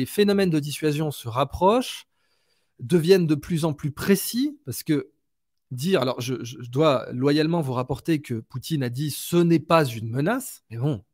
phénomènes 0.07 0.51
de 0.51 0.59
dissuasion 0.59 1.11
se 1.11 1.29
rapprochent 1.29 2.07
deviennent 2.81 3.27
de 3.27 3.35
plus 3.35 3.65
en 3.65 3.75
plus 3.75 3.93
précis, 3.93 4.59
parce 4.65 4.83
que 4.83 5.11
dire, 5.71 6.03
alors 6.03 6.21
je, 6.21 6.35
dois 6.69 7.07
loyalement 7.13 7.61
vous 7.61 7.73
rapporter 7.75 8.21
que 8.21 8.35
Poutine 8.41 8.83
a 8.83 8.89
dit 8.89 9.11
ce 9.11 9.37
n'est 9.37 9.61
pas 9.61 9.85
une 9.85 10.09
menace, 10.11 10.65
mais 10.71 10.79
bon, 10.79 11.05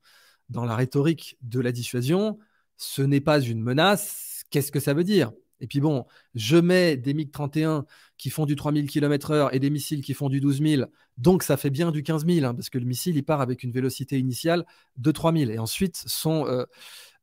dans 0.48 0.64
la 0.64 0.76
rhétorique 0.76 1.36
de 1.42 1.60
la 1.60 1.72
dissuasion, 1.72 2.38
ce 2.76 3.02
n'est 3.02 3.20
pas 3.20 3.40
une 3.40 3.60
menace, 3.60 4.44
qu'est-ce 4.50 4.72
que 4.72 4.80
ça 4.80 4.94
veut 4.94 5.04
dire? 5.04 5.32
Et 5.60 5.66
puis 5.66 5.80
bon, 5.80 6.06
je 6.34 6.56
mets 6.56 6.96
des 6.96 7.14
MiG-31 7.14 7.84
qui 8.16 8.30
font 8.30 8.46
du 8.46 8.56
3000 8.56 8.88
km/h 8.88 9.48
et 9.52 9.58
des 9.58 9.70
missiles 9.70 10.02
qui 10.02 10.14
font 10.14 10.28
du 10.28 10.40
12 10.40 10.60
000, 10.62 10.84
donc 11.16 11.42
ça 11.42 11.56
fait 11.56 11.70
bien 11.70 11.90
du 11.90 12.02
15 12.02 12.26
000, 12.26 12.46
hein, 12.46 12.54
parce 12.54 12.70
que 12.70 12.78
le 12.78 12.84
missile, 12.84 13.16
il 13.16 13.24
part 13.24 13.40
avec 13.40 13.62
une 13.62 13.72
vélocité 13.72 14.18
initiale 14.18 14.64
de 14.96 15.10
3000, 15.10 15.50
et 15.50 15.58
ensuite 15.58 16.02
son, 16.06 16.46
euh, 16.46 16.64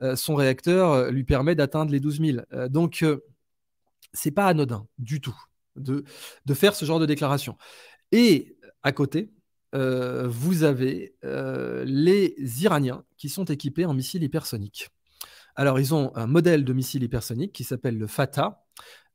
euh, 0.02 0.16
son 0.16 0.36
réacteur 0.36 0.92
euh, 0.92 1.12
lui 1.12 1.24
permet 1.24 1.56
d'atteindre 1.56 1.92
les 1.92 2.00
12 2.00 2.20
000. 2.22 2.70
donc, 2.70 3.06
c'est 4.14 4.32
pas 4.32 4.48
anodin 4.48 4.88
du 4.98 5.22
tout 5.22 5.36
de, 5.76 6.04
de 6.46 6.54
faire 6.54 6.76
ce 6.76 6.86
genre 6.86 7.00
de 7.00 7.06
déclaration. 7.06 7.58
Et 8.12 8.58
à 8.84 8.92
côté, 8.92 9.32
euh, 9.76 10.28
vous 10.28 10.64
avez 10.64 11.16
euh, 11.26 11.84
les 11.86 12.36
Iraniens 12.64 13.04
qui 13.18 13.30
sont 13.30 13.46
équipés 13.46 13.86
en 13.86 13.94
missiles 13.94 14.24
hypersoniques. 14.24 14.90
Alors, 15.56 15.80
ils 15.80 15.94
ont 15.94 16.12
un 16.16 16.28
modèle 16.28 16.66
de 16.66 16.74
missile 16.74 17.04
hypersonique 17.04 17.54
qui 17.54 17.64
s'appelle 17.64 17.98
le 17.98 18.08
Fatah, 18.08 18.64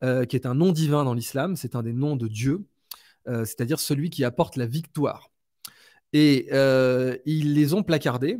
euh, 0.03 0.24
qui 0.24 0.37
est 0.37 0.46
un 0.46 0.55
nom 0.55 0.72
divin 0.72 1.05
dans 1.05 1.14
l'islam, 1.14 1.57
c'est 1.57 1.76
un 1.76 1.83
des 1.83 1.92
noms 1.92 2.16
de 2.16 2.29
Dieu, 2.29 2.66
c'est-à-dire 3.26 3.79
celui 3.79 4.11
qui 4.11 4.24
apporte 4.24 4.57
la 4.57 4.66
victoire. 4.66 5.31
Et 6.12 6.48
ils 7.26 7.55
les 7.55 7.74
ont 7.74 7.85
placardés. 7.85 8.38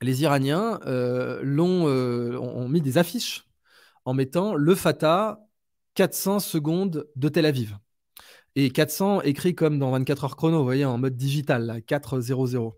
Les 0.00 0.22
Iraniens 0.22 0.80
l'ont, 1.42 1.86
ont 1.86 2.68
mis 2.68 2.80
des 2.80 2.98
affiches 2.98 3.46
en 4.04 4.14
mettant 4.14 4.54
le 4.54 4.74
Fatah 4.74 5.46
400 5.94 6.40
secondes 6.40 7.06
de 7.16 7.28
Tel 7.28 7.46
Aviv. 7.46 7.76
Et 8.54 8.70
400 8.70 9.22
écrit 9.22 9.54
comme 9.54 9.78
dans 9.78 9.90
24 9.90 10.24
heures 10.24 10.36
chrono, 10.36 10.58
vous 10.58 10.64
voyez, 10.64 10.84
en 10.84 10.98
mode 10.98 11.16
digital, 11.16 11.66
là, 11.66 11.80
400. 11.80 12.74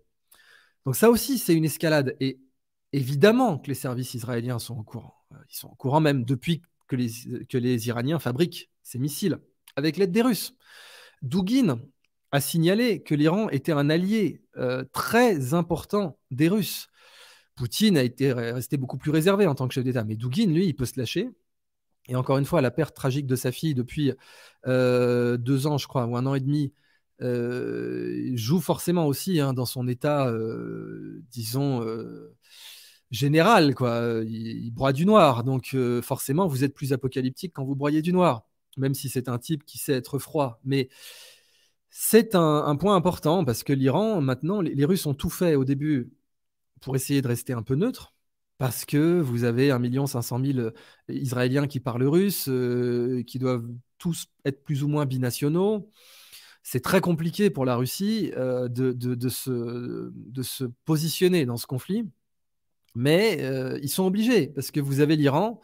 Donc 0.85 0.95
ça 0.95 1.09
aussi, 1.09 1.37
c'est 1.37 1.53
une 1.53 1.65
escalade. 1.65 2.15
Et 2.19 2.39
évidemment 2.95 3.57
que 3.57 3.67
les 3.67 3.75
services 3.75 4.13
israéliens 4.13 4.59
sont 4.59 4.77
au 4.77 4.83
courant. 4.83 5.15
Euh, 5.33 5.37
ils 5.49 5.55
sont 5.55 5.69
au 5.69 5.75
courant 5.75 5.99
même 5.99 6.23
depuis 6.23 6.61
que 6.87 6.95
les, 6.95 7.09
que 7.49 7.57
les 7.57 7.87
Iraniens 7.87 8.19
fabriquent 8.19 8.69
ces 8.83 8.99
missiles, 8.99 9.39
avec 9.75 9.97
l'aide 9.97 10.11
des 10.11 10.21
Russes. 10.21 10.53
Douguin 11.21 11.79
a 12.31 12.41
signalé 12.41 13.01
que 13.01 13.15
l'Iran 13.15 13.49
était 13.49 13.71
un 13.71 13.89
allié 13.89 14.43
euh, 14.57 14.83
très 14.93 15.53
important 15.53 16.19
des 16.31 16.47
Russes. 16.47 16.87
Poutine 17.55 17.97
a 17.97 18.03
été 18.03 18.33
resté 18.33 18.77
beaucoup 18.77 18.97
plus 18.97 19.11
réservé 19.11 19.47
en 19.47 19.55
tant 19.55 19.67
que 19.67 19.73
chef 19.73 19.83
d'État, 19.83 20.03
mais 20.03 20.17
Douguin, 20.17 20.47
lui, 20.47 20.67
il 20.67 20.75
peut 20.75 20.85
se 20.85 20.99
lâcher. 20.99 21.29
Et 22.07 22.15
encore 22.15 22.37
une 22.37 22.45
fois, 22.45 22.61
la 22.61 22.71
perte 22.71 22.95
tragique 22.95 23.25
de 23.25 23.35
sa 23.35 23.51
fille 23.51 23.73
depuis 23.73 24.13
euh, 24.67 25.37
deux 25.37 25.67
ans, 25.67 25.77
je 25.77 25.87
crois, 25.87 26.05
ou 26.05 26.17
un 26.17 26.25
an 26.25 26.35
et 26.35 26.39
demi, 26.39 26.73
euh, 27.21 28.31
joue 28.35 28.59
forcément 28.59 29.07
aussi 29.07 29.39
hein, 29.39 29.53
dans 29.53 29.65
son 29.65 29.87
état, 29.87 30.27
euh, 30.27 31.23
disons, 31.31 31.85
général. 33.11 33.75
Quoi. 33.75 34.21
Il, 34.27 34.71
broie 34.71 34.93
du 34.93 35.05
noir. 35.05 35.43
Donc 35.43 35.75
forcément, 36.01 36.47
vous 36.47 36.63
êtes 36.63 36.73
plus 36.73 36.93
apocalyptique 36.93 37.53
quand 37.53 37.65
vous 37.65 37.75
broyez 37.75 38.01
du 38.01 38.13
noir, 38.13 38.47
même 38.77 38.93
si 38.93 39.09
c'est 39.09 39.29
un 39.29 39.39
type 39.39 39.65
qui 39.65 39.77
sait 39.77 39.93
être 39.93 40.19
froid. 40.19 40.59
Mais 40.63 40.89
c'est 41.89 42.35
un, 42.35 42.75
point 42.75 42.95
important 42.95 43.45
parce 43.45 43.63
que 43.63 43.73
l'Iran, 43.73 44.21
maintenant, 44.21 44.61
les 44.61 44.85
Russes 44.85 45.05
ont 45.05 45.13
tout 45.13 45.29
fait 45.29 45.55
au 45.55 45.65
début 45.65 46.11
pour 46.81 46.95
essayer 46.95 47.21
de 47.21 47.27
rester 47.27 47.53
un 47.53 47.63
peu 47.63 47.75
neutre 47.75 48.15
parce 48.57 48.85
que 48.85 49.19
vous 49.19 49.43
avez 49.43 49.71
1 49.71 50.07
500 50.07 50.39
000 50.43 50.69
Israéliens 51.09 51.67
qui 51.67 51.79
parlent 51.79 52.03
russe, 52.03 52.47
euh, 52.49 53.23
qui 53.23 53.39
doivent 53.39 53.67
tous 53.97 54.27
être 54.45 54.63
plus 54.63 54.83
ou 54.83 54.87
moins 54.87 55.05
binationaux. 55.05 55.89
C'est 56.63 56.81
très 56.81 57.01
compliqué 57.01 57.49
pour 57.49 57.65
la 57.65 57.75
Russie 57.75 58.31
euh, 58.37 58.67
de, 58.69 59.29
se, 59.29 60.65
positionner 60.85 61.45
dans 61.45 61.57
ce 61.57 61.67
conflit, 61.67 62.05
mais 62.95 63.39
euh, 63.41 63.79
ils 63.81 63.89
sont 63.89 64.05
obligés, 64.05 64.47
parce 64.47 64.71
que 64.71 64.79
vous 64.79 64.99
avez 65.01 65.15
l'Iran 65.15 65.61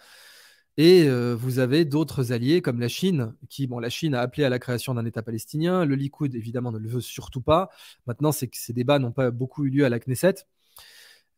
et 0.78 1.10
vous 1.10 1.60
avez 1.60 1.86
d'autres 1.86 2.32
alliés 2.32 2.62
comme 2.62 2.80
la 2.80 2.88
Chine, 2.88 3.36
qui, 3.50 3.68
bon, 3.68 3.80
la 3.80 3.90
Chine 3.90 4.16
a 4.16 4.22
appelé 4.22 4.46
à 4.46 4.50
la 4.50 4.58
création 4.58 4.94
d'un 4.94 5.06
État 5.06 5.22
palestinien, 5.22 5.86
le 5.86 5.96
Likoud 5.96 6.34
évidemment 6.34 6.72
ne 6.72 6.80
le 6.80 6.90
veut 6.90 7.02
surtout 7.02 7.42
pas. 7.42 7.70
Maintenant, 8.08 8.32
c'est 8.32 8.48
que 8.48 8.58
ces 8.58 8.74
débats 8.74 8.98
n'ont 8.98 9.12
pas 9.12 9.32
beaucoup 9.32 9.66
eu 9.66 9.70
lieu 9.70 9.86
à 9.86 9.90
la 9.90 10.00
Knesset. 10.00 10.46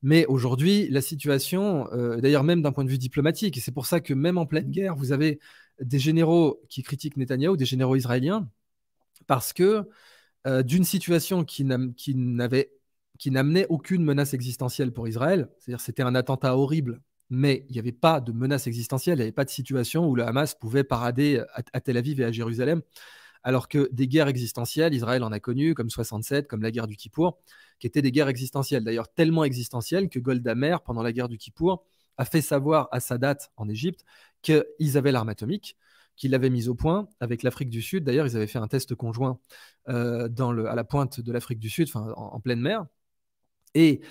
Mais 0.04 0.26
aujourd'hui, 0.26 0.90
la 0.90 1.02
situation, 1.02 1.92
euh, 1.94 2.18
d'ailleurs 2.18 2.44
même 2.44 2.62
d'un 2.62 2.74
point 2.74 2.84
de 2.84 2.90
vue 2.90 2.98
diplomatique, 2.98 3.58
et 3.58 3.62
c'est 3.62 3.72
pour 3.72 3.86
ça 3.86 4.02
que 4.02 4.14
même 4.14 4.38
en 4.38 4.46
pleine 4.46 4.70
guerre, 4.70 4.96
vous 4.96 5.14
avez 5.14 5.40
des 5.80 5.98
généraux 5.98 6.62
qui 6.70 6.84
critiquent 6.84 7.16
Netanyahou, 7.16 7.56
des 7.56 7.66
généraux 7.66 7.96
israéliens, 7.96 8.50
parce 9.28 9.54
que 9.54 9.90
euh, 10.46 10.62
d'une 10.62 10.84
situation 10.84 11.46
qui 11.46 11.64
n'avait 11.64 12.72
qui 13.24 13.32
n'amenait 13.32 13.66
aucune 13.70 14.04
menace 14.04 14.34
existentielle 14.34 14.92
pour 14.92 15.08
Israël, 15.08 15.48
c'est-à-dire 15.58 15.80
c'était 15.80 16.04
un 16.04 16.14
attentat 16.14 16.58
horrible, 16.58 17.02
mais 17.30 17.66
il 17.70 17.72
n'y 17.72 17.80
avait 17.80 17.94
pas 17.94 18.20
de 18.20 18.34
menace 18.34 18.68
existentielle, 18.68 19.16
il 19.16 19.20
n'y 19.20 19.24
avait 19.24 19.32
pas 19.32 19.46
de 19.46 19.50
situation 19.50 20.06
où 20.06 20.14
le 20.14 20.26
Hamas 20.26 20.56
pouvait 20.56 20.84
parader 20.84 21.42
à, 21.72 21.80
Tel 21.80 21.96
Aviv 21.96 22.20
et 22.20 22.26
à 22.26 22.34
Jérusalem, 22.34 22.82
alors 23.42 23.70
que 23.70 23.88
des 23.94 24.10
guerres 24.10 24.28
existentielles, 24.28 24.94
Israël 24.94 25.24
en 25.24 25.32
a 25.32 25.40
connu, 25.40 25.74
comme 25.74 25.90
67, 25.90 26.50
comme 26.50 26.62
la 26.62 26.70
guerre 26.70 26.86
du 26.86 26.98
Kippour, 26.98 27.40
qui 27.80 27.88
étaient 27.88 28.02
des 28.02 28.12
guerres 28.12 28.28
existentielles, 28.28 28.84
d'ailleurs 28.84 29.08
tellement 29.08 29.46
existentielles 29.46 30.10
que 30.10 30.20
Golda 30.20 30.54
Meir, 30.54 30.82
pendant 30.82 31.02
la 31.02 31.14
guerre 31.14 31.30
du 31.30 31.38
Kippour, 31.38 31.86
a 32.18 32.26
fait 32.26 32.42
savoir 32.42 32.90
à 32.92 33.00
Sadat 33.00 33.38
en 33.56 33.70
Égypte 33.70 34.04
qu'ils 34.42 34.98
avaient 34.98 35.14
l'arme 35.14 35.30
atomique, 35.30 35.78
qu'ils 36.18 36.32
l'avaient 36.32 36.50
mise 36.50 36.68
au 36.68 36.76
point 36.76 37.08
avec 37.22 37.42
l'Afrique 37.42 37.70
du 37.70 37.82
Sud. 37.82 38.04
D'ailleurs, 38.04 38.28
ils 38.28 38.36
avaient 38.36 38.48
fait 38.48 38.60
un 38.60 38.68
test 38.68 38.96
conjoint 38.96 39.40
euh, 39.88 40.28
à 40.68 40.76
la 40.76 40.84
pointe 40.84 41.22
de 41.22 41.32
l'Afrique 41.32 41.60
du 41.60 41.70
Sud, 41.70 41.88
en, 41.96 42.42
pleine 42.42 42.60
mer. 42.60 42.86
Et 43.76 44.02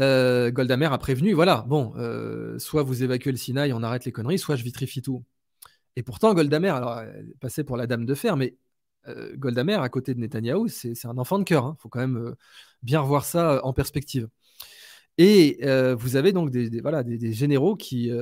euh, 0.00 0.50
Golda 0.50 0.76
Meir 0.76 0.92
a 0.92 0.98
prévenu, 0.98 1.32
voilà, 1.32 1.64
bon, 1.68 1.92
euh, 1.96 2.58
soit 2.58 2.82
vous 2.82 3.02
évacuez 3.02 3.32
le 3.32 3.36
Sinaï, 3.36 3.72
on 3.72 3.82
arrête 3.82 4.04
les 4.04 4.12
conneries, 4.12 4.38
soit 4.38 4.56
je 4.56 4.64
vitrifie 4.64 5.02
tout. 5.02 5.24
Et 5.96 6.02
pourtant, 6.02 6.34
Golda 6.34 6.60
Meir, 6.60 6.76
alors, 6.76 7.00
elle 7.00 7.64
pour 7.64 7.76
la 7.76 7.86
dame 7.86 8.06
de 8.06 8.14
fer, 8.14 8.36
mais 8.36 8.56
euh, 9.08 9.34
Golda 9.36 9.64
Meir, 9.64 9.82
à 9.82 9.88
côté 9.88 10.14
de 10.14 10.20
Netanyahou, 10.20 10.68
c'est 10.68 11.06
un 11.06 11.18
enfant 11.18 11.38
de 11.38 11.44
cœur. 11.44 11.64
Il 11.64 11.66
hein. 11.68 11.76
faut 11.80 11.88
quand 11.88 12.00
même 12.00 12.34
bien 12.82 13.00
revoir 13.00 13.24
ça 13.24 13.64
en 13.64 13.72
perspective. 13.72 14.28
Et 15.20 15.58
vous 15.98 16.14
avez 16.14 16.32
donc 16.32 16.50
des, 16.50 16.70
des, 16.70 17.32
généraux 17.32 17.74
qui, 17.74 18.12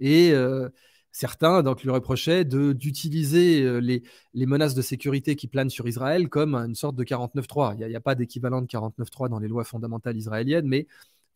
Et 0.00 0.32
euh, 0.32 0.68
certains 1.12 1.62
donc, 1.62 1.82
lui 1.82 1.90
reprochaient 1.90 2.44
d'utiliser 2.44 3.62
euh, 3.62 3.78
les, 3.78 4.02
les, 4.34 4.46
menaces 4.46 4.74
de 4.74 4.82
sécurité 4.82 5.36
qui 5.36 5.48
planent 5.48 5.70
sur 5.70 5.88
Israël 5.88 6.28
comme 6.28 6.54
une 6.54 6.74
sorte 6.74 6.96
de 6.96 7.04
49-3. 7.04 7.74
Il 7.78 7.86
n'y 7.86 7.94
a, 7.94 7.98
a, 7.98 8.00
pas 8.00 8.14
d'équivalent 8.14 8.62
de 8.62 8.66
49-3 8.66 9.28
dans 9.28 9.38
les 9.38 9.48
lois 9.48 9.64
fondamentales 9.64 10.16
israéliennes, 10.16 10.66
mais 10.66 10.86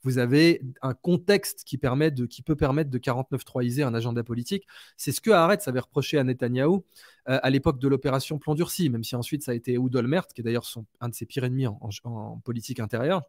vous 0.03 0.19
avez 0.19 0.63
un 0.83 0.95
contexte 0.95 1.65
qui, 1.65 1.79
peut 1.79 2.57
permettre 2.57 2.91
de 2.91 2.99
49-3iser 2.99 3.85
un 3.85 3.95
agenda 3.95 4.25
politique. 4.25 4.67
C'est 4.97 5.13
ce 5.13 5.21
que 5.21 5.31
Haaretz 5.31 5.69
avait 5.69 5.81
reproché 5.81 6.19
à 6.19 6.25
Netanyahou 6.25 6.85
euh, 7.29 7.39
à 7.43 7.51
l'époque 7.51 7.79
de 7.79 7.89
l'opération 7.89 8.39
Plomb 8.39 8.55
durci, 8.55 8.91
même 8.91 9.05
si 9.05 9.15
ensuite 9.15 9.43
ça 9.43 9.53
a 9.53 9.55
été 9.55 9.79
Oud 9.79 9.95
Olmert, 9.95 10.27
qui 10.27 10.41
est 10.41 10.45
d'ailleurs 10.45 10.67
un 11.01 11.09
de 11.09 11.15
ses 11.15 11.27
pires 11.27 11.45
ennemis 11.45 11.67
en, 11.67 12.41
politique 12.45 12.81
intérieure. 12.81 13.23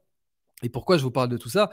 Et 0.64 0.70
pourquoi 0.70 0.98
je 0.98 1.04
vous 1.04 1.12
parle 1.12 1.30
de 1.30 1.38
tout 1.38 1.50
ça? 1.50 1.70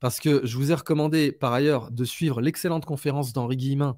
Parce 0.00 0.20
que 0.20 0.44
je 0.44 0.56
vous 0.56 0.70
ai 0.70 0.74
recommandé 0.74 1.32
par 1.32 1.52
ailleurs 1.52 1.90
de 1.90 2.04
suivre 2.04 2.40
l'excellente 2.40 2.84
conférence 2.84 3.32
d'Henri 3.32 3.56
Guillemin, 3.56 3.96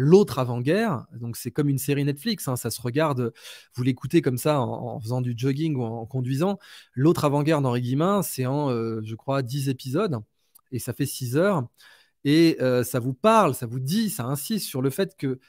L'autre 0.00 0.38
avant-guerre. 0.38 1.06
Donc 1.12 1.36
c'est 1.36 1.50
comme 1.50 1.68
une 1.68 1.78
série 1.78 2.04
Netflix, 2.04 2.46
hein, 2.46 2.54
ça 2.54 2.70
se 2.70 2.80
regarde, 2.80 3.32
vous 3.74 3.82
l'écoutez 3.82 4.22
comme 4.22 4.38
ça 4.38 4.60
en, 4.60 5.00
faisant 5.00 5.20
du 5.20 5.34
jogging 5.36 5.74
ou 5.74 5.82
en, 5.82 6.06
conduisant. 6.06 6.60
L'autre 6.94 7.24
avant-guerre 7.24 7.60
d'Henri 7.60 7.80
Guillemin, 7.82 8.22
c'est 8.22 8.46
en, 8.46 8.70
euh, 8.70 9.00
je 9.02 9.16
crois, 9.16 9.42
10 9.42 9.68
épisodes 9.68 10.20
et 10.70 10.78
ça 10.78 10.92
fait 10.92 11.04
6 11.04 11.36
heures. 11.36 11.66
Et 12.22 12.58
euh, 12.60 12.84
ça 12.84 13.00
vous 13.00 13.12
parle, 13.12 13.56
ça 13.56 13.66
vous 13.66 13.80
dit, 13.80 14.08
ça 14.08 14.24
insiste 14.24 14.66
sur 14.66 14.82
le 14.82 14.90
fait 14.90 15.16
que 15.16 15.40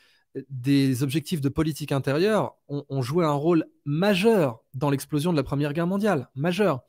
des 0.50 1.04
objectifs 1.04 1.42
de 1.42 1.50
politique 1.50 1.92
intérieure 1.92 2.56
ont, 2.68 3.02
joué 3.02 3.26
un 3.26 3.34
rôle 3.34 3.66
majeur 3.86 4.64
dans 4.74 4.90
l'explosion 4.90 5.32
de 5.32 5.38
la 5.38 5.44
Première 5.44 5.74
Guerre 5.74 5.88
mondiale, 5.88 6.30
majeur. 6.36 6.82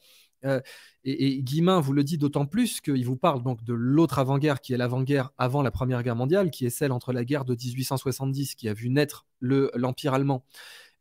Euh, 0.44 0.60
et, 1.04 1.36
et, 1.36 1.42
Guillemin 1.42 1.80
vous 1.80 1.92
le 1.92 2.02
dit 2.02 2.18
d'autant 2.18 2.46
plus 2.46 2.80
qu'il 2.80 3.04
vous 3.04 3.16
parle 3.16 3.42
donc 3.42 3.62
de 3.62 3.74
l'autre 3.74 4.18
avant-guerre 4.18 4.60
qui 4.60 4.72
est 4.72 4.76
l'avant-guerre 4.76 5.30
avant 5.38 5.62
la 5.62 5.70
Première 5.70 6.02
Guerre 6.02 6.16
mondiale, 6.16 6.50
qui 6.50 6.64
est 6.66 6.70
celle 6.70 6.92
entre 6.92 7.12
la 7.12 7.24
guerre 7.24 7.44
de 7.44 7.54
1870 7.54 8.54
qui 8.54 8.68
a 8.68 8.74
vu 8.74 8.88
naître 8.88 9.26
l'Empire 9.40 10.14
allemand 10.14 10.44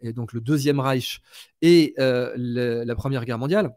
et 0.02 0.14
donc 0.14 0.34
le 0.34 0.42
Deuxième 0.42 0.80
Reich 0.80 1.22
et 1.62 1.94
euh, 2.00 2.34
la 2.36 2.96
Première 2.96 3.26
Guerre 3.26 3.38
mondiale. 3.38 3.76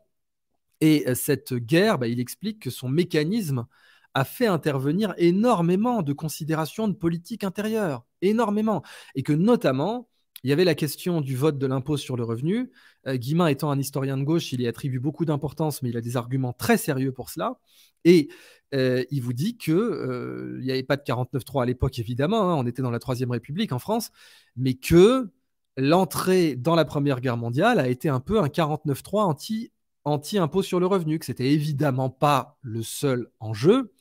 Et 0.81 1.09
euh, 1.09 1.15
cette 1.15 1.55
guerre, 1.55 1.99
bah, 1.99 2.09
il 2.09 2.21
explique 2.21 2.61
que 2.61 2.71
son 2.71 2.89
mécanisme 2.89 3.67
a 4.15 4.25
fait 4.25 4.47
intervenir 4.47 5.15
énormément 5.17 6.03
de 6.03 6.13
considérations 6.13 6.89
de 6.89 6.93
politique 6.95 7.45
intérieure, 7.45 8.05
énormément, 8.21 8.83
et 9.15 9.23
que 9.23 9.33
notamment, 9.33 10.09
il 10.43 10.51
y 10.51 10.53
avait 10.53 10.65
la 10.65 10.75
question 10.75 11.21
du 11.21 11.37
vote 11.37 11.59
de 11.59 11.67
l'impôt 11.67 11.97
sur 11.97 12.17
le 12.17 12.25
revenu. 12.25 12.73
Euh, 13.07 13.17
Guillemin 13.17 13.47
étant 13.47 13.71
un 13.71 13.79
historien 13.79 14.19
de 14.19 14.25
gauche, 14.25 14.53
il 14.53 14.61
y 14.61 14.67
attribue 14.67 15.01
beaucoup 15.01 15.25
d'importance, 15.25 15.83
mais 15.83 15.91
il 15.91 15.97
a 15.97 16.01
des 16.01 16.17
arguments 16.17 16.53
très 16.53 16.77
sérieux 16.77 17.13
pour 17.13 17.31
cela. 17.31 17.59
Et 18.05 18.29
euh, 18.75 19.05
il 19.11 19.23
vous 19.23 19.33
dit 19.33 19.57
qu'il 19.57 19.75
euh, 19.75 20.61
n'y 20.63 20.71
avait 20.71 20.83
pas 20.83 20.97
de 20.97 21.03
49-3 21.03 21.63
à 21.63 21.67
l'époque, 21.67 21.99
évidemment, 21.99 22.51
hein, 22.51 22.55
on 22.57 22.67
était 22.67 22.83
dans 22.83 22.91
la 22.91 22.99
Troisième 22.99 23.31
République 23.31 23.73
en 23.73 23.79
France, 23.79 24.11
mais 24.57 24.75
que 24.75 25.31
l'entrée 25.77 26.57
dans 26.57 26.75
la 26.75 26.85
Première 26.85 27.21
Guerre 27.21 27.37
mondiale 27.37 27.79
a 27.79 27.89
été 27.89 28.09
un 28.09 28.21
peu 28.21 28.41
un 28.41 28.49
49-3 28.49 29.23
anti 29.25 29.73
anti-impôt 30.05 30.63
sur 30.63 30.81
le 30.81 30.87
revenu, 30.87 31.19
que 31.19 31.27
c'était 31.27 31.53
évidemment 31.53 32.11
pas 32.11 32.59
le 32.63 32.83
seul 32.83 33.29
enjeu, 33.39 33.93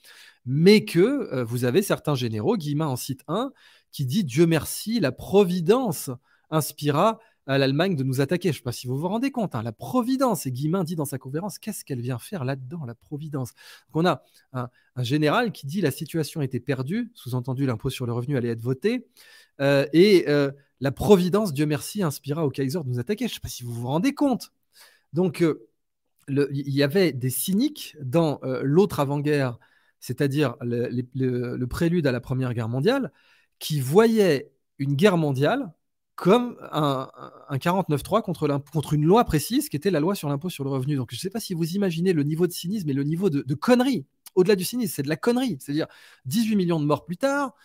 mais 0.45 0.84
que 0.86 0.99
euh, 0.99 1.43
vous 1.43 1.65
avez 1.65 1.82
certains 1.82 2.15
généraux, 2.15 2.58
Guillemin 2.58 2.88
en 2.88 2.95
cite 2.95 3.21
un, 3.27 3.51
qui 3.91 4.06
dit 4.06 4.23
Dieu 4.23 4.47
merci, 4.47 4.99
la 4.99 5.12
providence 5.12 6.10
inspira 6.52 7.20
à 7.48 7.58
l'Allemagne 7.58 7.96
de 7.96 8.04
nous 8.04 8.22
attaquer. 8.22 8.50
Je 8.50 8.54
ne 8.54 8.58
sais 8.58 8.64
pas 8.64 8.72
si 8.72 8.88
vous 8.88 8.98
vous 8.98 9.08
rendez 9.08 9.32
compte, 9.32 9.56
hein, 9.56 9.64
la 9.64 9.72
providence. 9.72 10.46
Et 10.46 10.52
Guillemin 10.52 10.84
dit 10.84 10.96
dans 10.96 11.06
sa 11.06 11.18
conférence, 11.18 11.58
qu'est-ce 11.58 11.84
qu'elle 11.84 12.02
vient 12.02 12.20
faire 12.20 12.46
là-dedans, 12.46 12.86
la 12.86 12.96
providence? 12.96 13.54
On 13.94 14.06
a 14.06 14.24
un, 14.54 14.70
général 15.00 15.52
qui 15.52 15.66
dit 15.66 15.82
la 15.82 15.92
situation 15.92 16.42
était 16.42 16.60
perdue, 16.60 17.12
sous-entendu 17.16 17.66
l'impôt 17.66 17.90
sur 17.90 18.06
le 18.06 18.14
revenu 18.14 18.38
allait 18.38 18.50
être 18.50 18.62
voté, 18.62 19.08
euh, 19.60 19.88
et 19.94 20.26
euh, 20.28 20.52
la 20.80 20.92
providence, 20.92 21.54
Dieu 21.54 21.66
merci, 21.66 22.04
inspira 22.04 22.46
au 22.46 22.50
Kaiser 22.50 22.80
de 22.84 22.90
nous 22.90 23.00
attaquer. 23.00 23.28
Je 23.28 23.32
ne 23.32 23.36
sais 23.36 23.42
pas 23.42 23.50
si 23.50 23.64
vous 23.64 23.74
vous 23.74 23.88
rendez 23.88 24.14
compte. 24.14 24.52
Donc 25.14 25.44
il 26.28 26.70
y 26.70 26.84
avait 26.84 27.12
des 27.12 27.30
cyniques 27.30 27.98
dans 28.02 28.40
euh, 28.44 28.62
l'autre 28.64 29.00
avant-guerre, 29.00 29.58
c'est-à-dire 30.00 30.56
le, 30.62 31.66
prélude 31.66 32.08
à 32.08 32.12
la 32.12 32.22
Première 32.22 32.54
Guerre 32.54 32.70
mondiale, 32.70 33.12
qui 33.60 33.80
voyaient 33.80 34.52
une 34.78 34.96
guerre 34.96 35.18
mondiale 35.18 35.72
comme 36.21 36.55
un, 36.71 37.10
49-3 37.49 38.21
contre, 38.21 38.62
contre, 38.71 38.93
une 38.93 39.05
loi 39.05 39.25
précise 39.25 39.69
qui 39.69 39.75
était 39.75 39.89
la 39.89 39.99
loi 39.99 40.13
sur 40.13 40.29
l'impôt 40.29 40.49
sur 40.49 40.63
le 40.63 40.69
revenu. 40.69 40.95
Donc 40.95 41.10
je 41.10 41.15
ne 41.15 41.19
sais 41.19 41.31
pas 41.31 41.39
si 41.39 41.55
vous 41.55 41.71
imaginez 41.71 42.13
le 42.13 42.21
niveau 42.21 42.45
de 42.45 42.51
cynisme 42.51 42.88
et 42.91 42.93
le 42.93 43.01
niveau 43.01 43.31
de, 43.31 43.55
connerie 43.55 44.05
au-delà 44.36 44.55
du 44.55 44.63
cynisme, 44.63 44.93
c'est 44.95 45.01
de 45.01 45.10
la 45.10 45.15
connerie. 45.15 45.57
C'est-à-dire 45.60 45.88
18 46.25 46.55
millions 46.55 46.79
de 46.79 46.86
morts 46.86 47.05
plus 47.05 47.17
tard. 47.17 47.55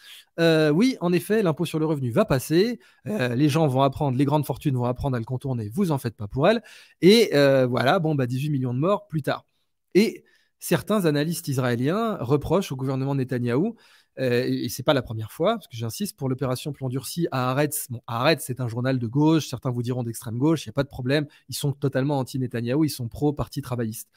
Euh, 0.40 0.70
oui, 0.70 0.96
en 1.02 1.12
effet, 1.12 1.42
l'impôt 1.42 1.66
sur 1.66 1.78
le 1.78 1.84
revenu 1.84 2.10
va 2.10 2.24
passer. 2.24 2.80
Euh, 3.06 3.34
les 3.34 3.50
gens 3.50 3.66
vont 3.66 3.82
apprendre, 3.82 4.16
les 4.16 4.24
grandes 4.24 4.46
fortunes 4.46 4.74
vont 4.74 4.86
apprendre 4.86 5.16
à 5.16 5.18
le 5.18 5.26
contourner. 5.26 5.68
Vous 5.68 5.92
en 5.92 5.98
faites 5.98 6.16
pas 6.16 6.26
pour 6.26 6.48
elles. 6.48 6.62
Et 7.02 7.34
euh, 7.34 7.66
voilà, 7.66 7.98
bon, 7.98 8.14
bah 8.14 8.26
18 8.26 8.48
millions 8.48 8.72
de 8.72 8.78
morts 8.78 9.06
plus 9.06 9.20
tard. 9.20 9.44
Et 9.94 10.24
certains 10.60 11.04
analystes 11.04 11.46
israéliens 11.48 12.16
reprochent 12.20 12.72
au 12.72 12.76
gouvernement 12.76 13.14
Netanyahou 13.14 13.76
et 14.18 14.68
c'est 14.70 14.82
pas 14.82 14.94
la 14.94 15.02
première 15.02 15.30
fois, 15.30 15.54
parce 15.54 15.68
que 15.68 15.76
j'insiste, 15.76 16.16
pour 16.16 16.28
l'opération 16.28 16.72
Plan 16.72 16.88
Durci 16.88 17.28
à 17.30 17.50
Haaretz, 17.50 17.88
c'est 18.38 18.60
un 18.60 18.68
journal 18.68 18.98
de 18.98 19.06
gauche, 19.06 19.46
certains 19.46 19.70
vous 19.70 19.82
diront 19.82 20.02
d'extrême 20.02 20.38
gauche, 20.38 20.64
il 20.64 20.68
n'y 20.68 20.70
a 20.70 20.72
pas 20.72 20.84
de 20.84 20.88
problème, 20.88 21.26
ils 21.48 21.54
sont 21.54 21.72
totalement 21.72 22.18
anti-Netanyahou, 22.18 22.84
ils 22.84 22.90
sont 22.90 23.08
pro-parti 23.08 23.60
travailliste. 23.60 24.08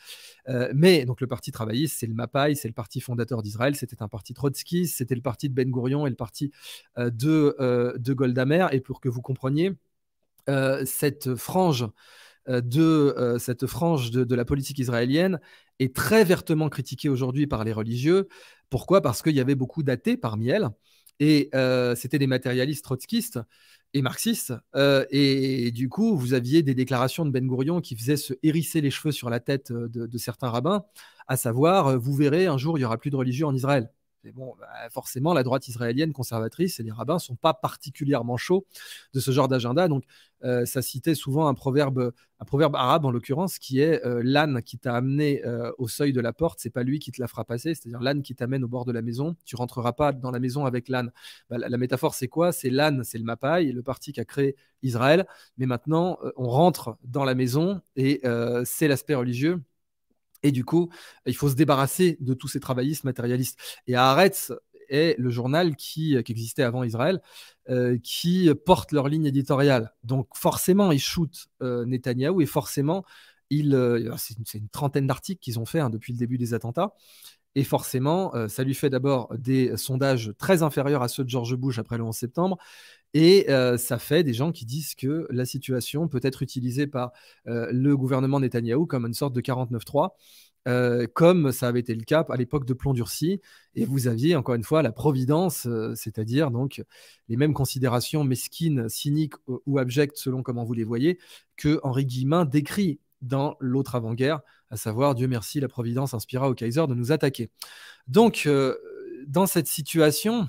Euh, 0.47 0.71
mais 0.73 1.05
donc 1.05 1.19
le 1.19 1.27
parti 1.27 1.51
travailliste, 1.51 1.97
c'est 1.99 2.07
le 2.07 2.13
MAPAI, 2.13 2.55
c'est 2.55 2.69
le 2.69 2.73
parti 2.73 3.01
fondateur 3.01 3.41
d'Israël, 3.41 3.75
c'était 3.75 4.01
un 4.01 4.07
parti 4.07 4.33
trotskiste, 4.33 4.97
c'était 4.97 5.15
le 5.15 5.21
parti 5.21 5.49
de 5.49 5.53
Ben 5.53 5.69
Gurion 5.69 6.07
et 6.07 6.09
le 6.09 6.15
parti 6.15 6.51
euh, 6.97 7.09
de, 7.09 7.55
de 7.97 8.13
Golda 8.13 8.45
Meir, 8.45 8.73
et 8.73 8.79
pour 8.79 9.01
que 9.01 9.09
vous 9.09 9.21
compreniez, 9.21 9.73
cette 10.85 11.35
frange 11.35 11.85
de 12.47 13.35
cette 13.37 13.67
frange 13.67 14.09
de, 14.09 14.23
de, 14.23 14.35
la 14.35 14.45
politique 14.45 14.79
israélienne 14.79 15.39
est 15.79 15.95
très 15.95 16.23
vertement 16.23 16.69
critiquée 16.69 17.09
aujourd'hui 17.09 17.47
par 17.47 17.63
les 17.63 17.73
religieux. 17.73 18.27
Pourquoi? 18.69 19.01
Parce 19.01 19.21
qu'il 19.21 19.35
y 19.35 19.39
avait 19.39 19.55
beaucoup 19.55 19.83
d'athées 19.83 20.17
parmi 20.17 20.49
elles, 20.49 20.69
et 21.19 21.49
euh, 21.55 21.95
c'était 21.95 22.19
des 22.19 22.27
matérialistes 22.27 22.83
trotskistes 22.83 23.39
et 23.93 24.01
marxistes. 24.01 24.53
Euh, 24.75 25.05
et, 25.09 25.71
du 25.71 25.89
coup, 25.89 26.15
vous 26.15 26.33
aviez 26.33 26.63
des 26.63 26.75
déclarations 26.75 27.25
de 27.25 27.31
Ben 27.31 27.45
Gourion 27.45 27.81
qui 27.81 27.95
faisaient 27.95 28.17
se 28.17 28.33
hérisser 28.43 28.81
les 28.81 28.91
cheveux 28.91 29.11
sur 29.11 29.29
la 29.29 29.39
tête 29.39 29.71
de 29.71 30.17
certains 30.17 30.49
rabbins, 30.49 30.83
à 31.27 31.37
savoir, 31.37 31.99
vous 31.99 32.13
verrez, 32.13 32.45
un 32.45 32.57
jour, 32.57 32.77
il 32.77 32.81
n'y 32.81 32.85
aura 32.85 32.97
plus 32.97 33.09
de 33.09 33.15
religieux 33.15 33.45
en 33.45 33.55
Israël 33.55 33.89
bon, 34.31 34.55
bah, 34.59 34.67
forcément, 34.89 35.33
la 35.33 35.43
droite 35.43 35.67
israélienne 35.67 36.13
conservatrice 36.13 36.79
et 36.79 36.83
les 36.83 36.91
rabbins 36.91 37.19
sont 37.19 37.35
pas 37.35 37.53
particulièrement 37.53 38.37
chauds 38.37 38.65
de 39.13 39.19
ce 39.19 39.31
genre 39.31 39.47
d'agenda. 39.47 39.87
Donc, 39.87 40.03
euh, 40.43 40.65
ça 40.65 40.81
citait 40.81 41.15
souvent 41.15 41.47
un 41.47 41.53
proverbe, 41.53 42.13
un 42.39 42.45
proverbe 42.45 42.75
arabe 42.75 43.05
en 43.05 43.11
l'occurrence, 43.11 43.59
qui 43.59 43.81
est 43.81 44.05
euh, 44.05 44.21
l'âne 44.23 44.61
qui 44.61 44.77
t'a 44.77 44.95
amené 44.95 45.45
euh, 45.45 45.71
au 45.77 45.87
seuil 45.87 46.13
de 46.13 46.21
la 46.21 46.33
porte, 46.33 46.59
c'est 46.61 46.69
pas 46.69 46.83
lui 46.83 46.99
qui 46.99 47.11
te 47.11 47.21
la 47.21 47.27
fera 47.27 47.43
passer. 47.45 47.75
C'est-à-dire 47.75 47.99
l'âne 47.99 48.21
qui 48.21 48.35
t'amène 48.35 48.63
au 48.63 48.67
bord 48.67 48.85
de 48.85 48.91
la 48.91 49.01
maison, 49.01 49.35
tu 49.45 49.55
rentreras 49.55 49.93
pas 49.93 50.13
dans 50.13 50.31
la 50.31 50.39
maison 50.39 50.65
avec 50.65 50.87
l'âne. 50.87 51.11
Bah, 51.49 51.57
la, 51.57 51.77
métaphore, 51.77 52.13
c'est 52.13 52.27
quoi? 52.27 52.51
C'est 52.51 52.69
l'âne, 52.69 53.03
c'est 53.03 53.17
le 53.17 53.25
Mapai, 53.25 53.71
le 53.71 53.83
parti 53.83 54.13
qui 54.13 54.19
a 54.19 54.25
créé 54.25 54.55
Israël. 54.81 55.25
Mais 55.57 55.65
maintenant, 55.65 56.19
on 56.37 56.47
rentre 56.47 56.97
dans 57.03 57.25
la 57.25 57.35
maison 57.35 57.81
et 57.95 58.21
c'est 58.63 58.87
l'aspect 58.87 59.15
religieux 59.15 59.61
et 60.43 60.51
du 60.51 60.65
coup, 60.65 60.89
il 61.25 61.35
faut 61.35 61.49
se 61.49 61.55
débarrasser 61.55 62.17
de 62.21 62.33
tous 62.33 62.47
ces 62.47 62.59
travaillistes 62.59 63.03
matérialistes. 63.03 63.59
Et 63.87 63.95
Haaretz 63.95 64.51
est 64.89 65.15
le 65.19 65.29
journal 65.29 65.75
qui, 65.75 66.15
existait 66.15 66.63
avant 66.63 66.83
Israël, 66.83 67.21
euh, 67.69 67.97
qui 68.01 68.49
porte 68.65 68.91
leur 68.91 69.07
ligne 69.07 69.25
éditoriale. 69.25 69.93
Donc 70.03 70.27
forcément, 70.35 70.91
ils 70.91 70.99
shootent 70.99 71.47
euh, 71.61 71.85
Netanyahou 71.85 72.41
et 72.41 72.45
forcément, 72.45 73.05
euh, 73.53 74.15
c'est 74.17 74.57
une, 74.57 74.69
trentaine 74.69 75.07
d'articles 75.07 75.39
qu'ils 75.39 75.59
ont 75.59 75.65
fait 75.65 75.79
hein, 75.79 75.89
depuis 75.89 76.13
le 76.13 76.19
début 76.19 76.37
des 76.37 76.53
attentats. 76.53 76.93
Et 77.55 77.63
forcément, 77.63 78.31
ça 78.47 78.63
lui 78.63 78.75
fait 78.75 78.91
d'abord 78.91 79.35
des 79.35 79.75
sondages 79.75 80.33
très 80.37 80.61
inférieurs 80.61 81.01
à 81.01 81.07
ceux 81.07 81.23
de 81.23 81.29
George 81.29 81.55
Bush 81.55 81.79
après 81.79 81.97
le 81.97 82.03
11 82.03 82.15
septembre. 82.15 82.57
Et 83.13 83.47
ça 83.77 83.97
fait 83.97 84.23
des 84.23 84.33
gens 84.33 84.51
qui 84.51 84.65
disent 84.65 84.95
que 84.95 85.27
la 85.29 85.45
situation 85.45 86.07
peut 86.07 86.19
être 86.23 86.41
utilisée 86.43 86.87
par 86.87 87.11
le 87.45 87.93
gouvernement 87.95 88.39
Netanyahou 88.39 88.85
comme 88.85 89.05
une 89.05 89.13
sorte 89.13 89.33
de 89.33 89.41
49-3. 89.41 90.11
comme 91.13 91.51
ça 91.51 91.67
avait 91.67 91.79
été 91.79 91.95
le 91.95 92.03
cas 92.03 92.25
à 92.29 92.35
l'époque 92.35 92.65
de 92.65 92.73
Plomb 92.73 92.93
durci, 92.93 93.41
et 93.75 93.85
vous 93.85 94.07
aviez 94.07 94.35
encore 94.35 94.55
une 94.55 94.63
fois 94.63 94.81
la 94.81 94.91
providence, 94.91 95.67
c'est-à-dire 95.95 96.51
donc 96.51 96.83
les 97.27 97.37
mêmes 97.37 97.53
considérations 97.53 98.23
mesquines, 98.23 98.89
cyniques 98.89 99.35
ou 99.47 99.79
abjectes 99.79 100.17
selon 100.17 100.43
comment 100.43 100.63
vous 100.63 100.73
les 100.73 100.83
voyez, 100.83 101.19
que 101.55 101.79
Henri 101.83 102.05
Guillemin 102.05 102.45
décrit 102.45 102.99
dans 103.21 103.57
l'autre 103.59 103.95
avant-guerre, 103.95 104.41
à 104.69 104.77
savoir 104.77 105.15
Dieu 105.15 105.27
merci, 105.27 105.59
la 105.59 105.67
providence 105.67 106.13
inspira 106.13 106.49
au 106.49 106.53
Kaiser 106.53 106.85
de 106.87 106.93
nous 106.93 107.11
attaquer. 107.11 107.49
Donc, 108.07 108.47
dans 109.27 109.45
cette 109.45 109.67
situation, 109.67 110.47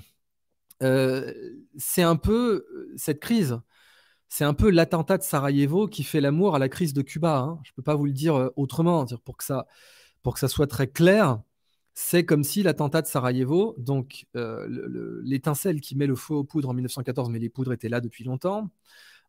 euh, 0.81 1.33
c'est 1.77 2.03
un 2.03 2.15
peu 2.15 2.65
euh, 2.73 2.93
cette 2.97 3.19
crise. 3.19 3.59
C'est 4.29 4.45
un 4.45 4.53
peu 4.53 4.69
l'attentat 4.71 5.17
de 5.17 5.23
Sarajevo 5.23 5.87
qui 5.87 6.03
fait 6.03 6.21
l'amour 6.21 6.55
à 6.55 6.59
la 6.59 6.69
crise 6.69 6.93
de 6.93 7.01
Cuba. 7.01 7.39
Hein. 7.39 7.59
Je 7.63 7.71
ne 7.71 7.75
peux 7.75 7.83
pas 7.83 7.95
vous 7.95 8.05
le 8.05 8.13
dire 8.13 8.35
euh, 8.35 8.49
autrement. 8.55 9.05
Pour 9.25 9.37
que 9.37 9.43
ça, 9.43 9.67
pour 10.23 10.33
que 10.35 10.39
ça 10.39 10.47
soit 10.47 10.67
très 10.67 10.87
clair, 10.87 11.41
c'est 11.93 12.25
comme 12.25 12.43
si 12.43 12.63
l'attentat 12.63 13.01
de 13.01 13.07
Sarajevo, 13.07 13.75
donc 13.77 14.25
l'étincelle 15.23 15.81
qui 15.81 15.95
met 15.97 16.07
le 16.07 16.15
feu 16.15 16.35
aux 16.35 16.43
poudres 16.43 16.69
en 16.69 16.73
1914, 16.73 17.29
mais 17.29 17.39
les 17.39 17.49
poudres 17.49 17.73
étaient 17.73 17.89
là 17.89 18.01
depuis 18.01 18.23
longtemps. 18.23 18.69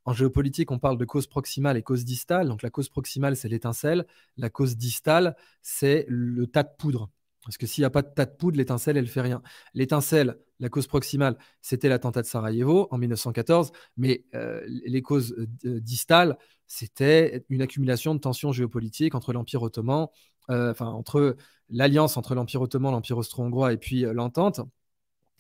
En 0.04 0.12
géopolitique, 0.12 0.70
on 0.70 0.78
parle 0.78 0.98
de 0.98 1.04
cause 1.04 1.26
proximale 1.26 1.76
et 1.76 1.82
cause 1.82 2.04
distale. 2.04 2.48
Donc 2.48 2.62
la 2.62 2.70
cause 2.70 2.88
proximale, 2.88 3.36
c'est 3.36 3.48
l'étincelle. 3.48 4.06
La 4.36 4.50
cause 4.50 4.76
distale, 4.76 5.36
c'est 5.62 6.06
le 6.08 6.46
tas 6.46 6.64
de 6.64 6.70
poudre. 6.78 7.10
Parce 7.44 7.58
que 7.58 7.66
s'il 7.66 7.82
n'y 7.82 7.86
a 7.86 7.90
pas 7.90 8.02
de 8.02 8.08
tas 8.08 8.24
de 8.24 8.30
poudre, 8.30 8.56
l'étincelle, 8.56 8.96
elle 8.96 9.04
ne 9.04 9.08
fait 9.08 9.20
rien. 9.20 9.42
L'étincelle, 9.74 10.38
la 10.60 10.68
cause 10.68 10.86
proximale, 10.86 11.36
c'était 11.60 11.88
l'attentat 11.88 12.22
de 12.22 12.26
Sarajevo 12.26 12.86
en 12.90 12.98
1914, 12.98 13.72
mais 13.96 14.24
euh, 14.34 14.60
les 14.66 15.02
causes 15.02 15.34
euh, 15.64 15.80
distales, 15.80 16.38
c'était 16.68 17.44
une 17.48 17.62
accumulation 17.62 18.14
de 18.14 18.20
tensions 18.20 18.52
géopolitiques 18.52 19.14
entre 19.16 19.32
l'Empire 19.32 19.62
ottoman, 19.62 20.06
euh, 20.50 20.72
entre 20.78 21.36
l'alliance 21.68 22.16
entre 22.16 22.34
l'Empire 22.34 22.62
ottoman, 22.62 22.92
l'Empire 22.92 23.18
austro-hongrois 23.18 23.72
et 23.72 23.76
puis 23.76 24.02
l'entente, 24.02 24.60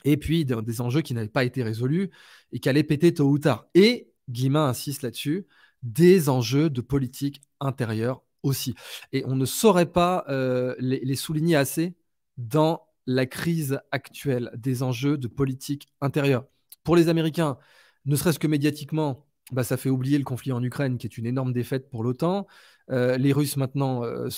et 0.04 0.16
puis 0.16 0.44
des, 0.44 0.80
enjeux 0.80 1.02
qui 1.02 1.14
n'avaient 1.14 1.28
pas 1.28 1.44
été 1.44 1.62
résolus 1.62 2.10
et 2.50 2.58
qui 2.58 2.68
allaient 2.68 2.82
péter 2.82 3.14
tôt 3.14 3.28
ou 3.28 3.38
tard. 3.38 3.66
Et 3.74 4.10
Guillemin 4.28 4.66
insiste 4.66 5.02
là-dessus, 5.02 5.46
des 5.82 6.28
enjeux 6.28 6.70
de 6.70 6.80
politique 6.80 7.42
intérieure 7.60 8.22
aussi. 8.42 8.74
Et 9.12 9.24
on 9.26 9.36
ne 9.36 9.44
saurait 9.44 9.90
pas 9.90 10.24
euh, 10.28 10.74
les, 10.78 11.14
souligner 11.16 11.56
assez 11.56 11.94
dans 12.36 12.82
la 13.06 13.26
crise 13.26 13.80
actuelle 13.90 14.50
des 14.56 14.82
enjeux 14.82 15.16
de 15.18 15.28
politique 15.28 15.88
intérieure. 16.00 16.44
Pour 16.84 16.96
les 16.96 17.08
Américains, 17.08 17.58
ne 18.06 18.16
serait-ce 18.16 18.38
que 18.38 18.46
médiatiquement, 18.46 19.26
bah, 19.52 19.64
ça 19.64 19.76
fait 19.76 19.90
oublier 19.90 20.18
le 20.18 20.24
conflit 20.24 20.52
en 20.52 20.62
Ukraine, 20.62 20.98
qui 20.98 21.06
est 21.06 21.18
une 21.18 21.26
énorme 21.26 21.52
défaite 21.52 21.90
pour 21.90 22.02
l'OTAN. 22.02 22.46
Euh, 22.90 23.16
les 23.16 23.32
Russes 23.32 23.56
maintenant 23.56 24.02
euh, 24.04 24.28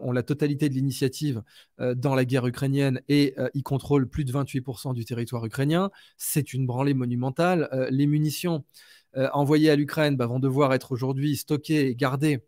ont 0.00 0.12
la 0.12 0.22
totalité 0.22 0.68
de 0.68 0.74
l'initiative 0.74 1.42
dans 1.78 2.14
la 2.14 2.24
guerre 2.24 2.46
ukrainienne 2.46 3.00
et 3.08 3.34
ils 3.54 3.62
contrôlent 3.62 4.08
plus 4.08 4.24
de 4.24 4.32
28% 4.32 4.94
du 4.94 5.04
territoire 5.04 5.44
ukrainien. 5.44 5.90
C'est 6.16 6.52
une 6.52 6.66
branlée 6.66 6.94
monumentale. 6.94 7.68
les 7.90 8.06
munitions 8.06 8.64
envoyées 9.32 9.70
à 9.70 9.76
l'Ukraine 9.76 10.16
bah, 10.16 10.26
vont 10.26 10.38
devoir 10.38 10.72
être 10.74 10.92
aujourd'hui 10.92 11.36
stockées 11.36 11.88
et 11.88 11.94
gardées 11.96 12.42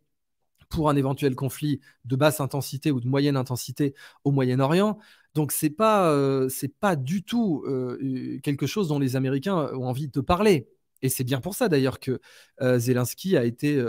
pour 0.70 0.88
un 0.88 0.96
éventuel 0.96 1.34
conflit 1.34 1.80
de 2.06 2.16
basse 2.16 2.40
intensité 2.40 2.90
ou 2.90 3.00
de 3.00 3.08
moyenne 3.08 3.36
intensité 3.36 3.94
au 4.24 4.30
Moyen-Orient. 4.30 4.98
Donc 5.34 5.52
c'est 5.52 5.70
pas 5.70 6.10
euh, 6.12 6.48
pas 6.80 6.96
du 6.96 7.22
tout 7.22 7.62
euh, 7.66 8.38
quelque 8.42 8.66
chose 8.66 8.88
dont 8.88 8.98
les 8.98 9.16
Américains 9.16 9.56
ont 9.74 9.86
envie 9.86 10.08
de 10.08 10.20
parler. 10.20 10.68
Et 11.02 11.08
c'est 11.08 11.24
bien 11.24 11.40
pour 11.40 11.54
ça 11.54 11.68
d'ailleurs 11.68 11.98
que 11.98 12.20
euh, 12.60 12.78
Zelensky 12.78 13.36
a 13.36 13.44
été, 13.44 13.82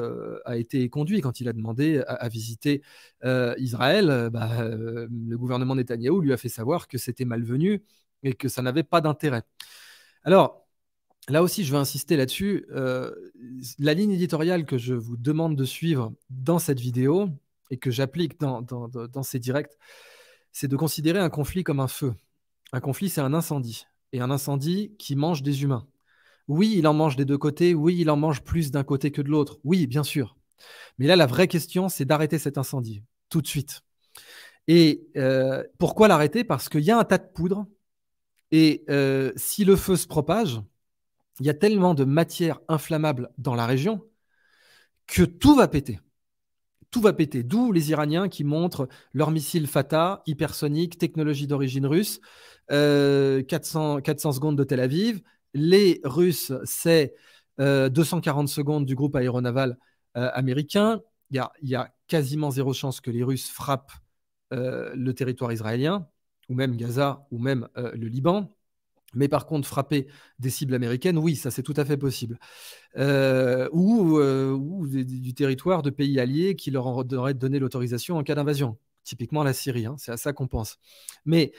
a 0.46 0.58
été 0.58 0.90
conduit 0.90 1.22
quand 1.22 1.42
il 1.42 1.50
a 1.50 1.54
demandé 1.54 2.02
à, 2.08 2.30
visiter 2.30 2.82
Israël. 3.58 4.30
Bah, 4.32 4.66
le 4.68 5.36
gouvernement 5.38 5.76
Netanyahou 5.76 6.22
lui 6.22 6.34
a 6.34 6.38
fait 6.38 6.50
savoir 6.50 6.88
que 6.88 6.98
c'était 6.98 7.26
malvenu 7.26 7.84
et 8.24 8.34
que 8.34 8.48
ça 8.50 8.62
n'avait 8.62 8.84
pas 8.84 9.02
d'intérêt. 9.02 9.44
Alors, 10.24 10.61
là 11.30 11.44
aussi, 11.44 11.64
je 11.64 11.72
veux 11.72 11.80
insister 11.80 12.18
là-dessus. 12.18 12.66
Euh, 12.72 13.14
la 13.80 13.94
ligne 13.94 14.12
éditoriale 14.12 14.66
que 14.66 14.78
je 14.78 14.94
vous 14.94 15.18
demande 15.18 15.56
de 15.56 15.66
suivre 15.66 16.14
dans 16.30 16.60
cette 16.60 16.80
vidéo 16.80 17.30
et 17.70 17.78
que 17.78 17.92
j'applique 17.92 18.40
dans, 18.40 19.24
ces 19.24 19.40
directs, 19.40 19.78
c'est 20.52 20.68
de 20.68 20.76
considérer 20.76 21.20
un 21.20 21.30
conflit 21.30 21.64
comme 21.64 21.80
un 21.80 21.88
feu. 21.88 22.14
Un 22.74 22.82
conflit, 22.82 23.10
c'est 23.10 23.22
un 23.22 23.34
incendie. 23.34 23.86
Et 24.14 24.20
un 24.20 24.30
incendie 24.30 24.94
qui 25.00 25.16
mange 25.16 25.42
des 25.42 25.64
humains. 25.64 25.88
Oui, 26.48 26.74
il 26.78 26.86
en 26.86 26.94
mange 26.94 27.16
des 27.16 27.24
deux 27.24 27.38
côtés. 27.38 27.74
Oui, 27.74 27.98
il 27.98 28.10
en 28.10 28.18
mange 28.18 28.42
plus 28.44 28.72
d'un 28.72 28.84
côté 28.84 29.12
que 29.12 29.22
de 29.22 29.30
l'autre. 29.30 29.60
Oui, 29.64 29.88
bien 29.88 30.04
sûr. 30.04 30.36
Mais 30.98 31.08
là, 31.08 31.16
la 31.16 31.28
vraie 31.28 31.48
question, 31.48 31.88
c'est 31.88 32.06
d'arrêter 32.06 32.38
cet 32.40 32.58
incendie 32.58 33.04
tout 33.30 33.42
de 33.42 33.48
suite. 33.48 33.82
Et 34.68 35.08
euh, 35.18 35.64
pourquoi 35.80 36.08
l'arrêter? 36.08 36.44
Parce 36.44 36.70
qu'il 36.70 36.82
y 36.82 36.92
a 36.92 37.00
un 37.00 37.04
tas 37.04 37.18
de 37.18 37.28
poudre. 37.34 37.66
Et 38.52 38.84
euh, 38.90 39.32
si 39.36 39.66
le 39.66 39.76
feu 39.76 39.96
se 39.96 40.08
propage, 40.08 40.62
il 41.40 41.46
y 41.46 41.50
a 41.50 41.54
tellement 41.54 41.94
de 41.94 42.04
matière 42.04 42.60
inflammable 42.68 43.30
dans 43.38 43.56
la 43.56 43.66
région 43.66 44.02
que 45.08 45.24
tout 45.24 45.56
va 45.56 45.68
péter. 45.68 46.00
Tout 46.90 47.02
va 47.02 47.14
péter. 47.14 47.44
D'où 47.44 47.72
les 47.72 47.92
Iraniens 47.92 48.30
qui 48.30 48.44
montrent 48.44 48.88
leurs 49.14 49.32
missiles 49.32 49.68
Fatah, 49.68 50.24
hypersoniques, 50.26 50.98
technologie 50.98 51.48
d'origine 51.48 51.86
russe, 51.86 52.20
400, 52.70 53.98
euh, 53.98 54.02
400 54.02 54.32
secondes 54.34 54.58
de 54.58 54.64
Tel 54.64 54.80
Aviv. 54.80 55.22
Les 55.54 56.02
Russes, 56.04 56.54
c'est 56.64 57.16
240 57.58 58.48
euh, 58.48 58.52
secondes 58.52 58.86
du 58.86 58.96
groupe 58.96 59.16
aéronaval 59.16 59.78
euh, 60.18 60.30
américain. 60.34 61.02
Il 61.30 61.42
y, 61.62 61.76
a, 61.76 61.94
quasiment 62.08 62.52
zéro 62.52 62.74
chance 62.74 63.00
que 63.00 63.10
les 63.10 63.24
Russes 63.24 63.50
frappent 63.50 63.94
le 64.52 65.12
territoire 65.14 65.54
israélien, 65.54 66.10
ou 66.50 66.56
même 66.56 66.76
Gaza, 66.76 67.26
ou 67.32 67.40
même 67.40 67.70
le 67.78 68.08
Liban. 68.10 68.54
Mais 69.14 69.28
par 69.28 69.46
contre, 69.46 69.68
frapper 69.68 70.08
des 70.40 70.50
cibles 70.50 70.74
américaines, 70.74 71.18
oui, 71.18 71.36
ça 71.36 71.52
c'est 71.52 71.64
tout 71.64 71.74
à 71.76 71.86
fait 71.86 71.98
possible. 71.98 72.40
Euh, 72.98 73.68
ou, 73.74 74.18
euh, 74.20 74.58
du, 75.04 75.34
territoire 75.34 75.82
de 75.82 75.90
pays 75.90 76.20
alliés 76.20 76.56
qui 76.56 76.72
leur 76.72 76.88
auraient 76.88 77.34
donné 77.34 77.60
l'autorisation 77.60 78.18
en 78.18 78.24
cas 78.24 78.36
d'invasion. 78.36 78.78
Typiquement 79.04 79.44
la 79.44 79.54
Syrie, 79.54 79.86
hein, 79.86 79.96
c'est 79.98 80.12
à 80.12 80.18
ça 80.18 80.32
qu'on 80.32 80.48
pense. 80.48 80.78
Mais 81.26 81.52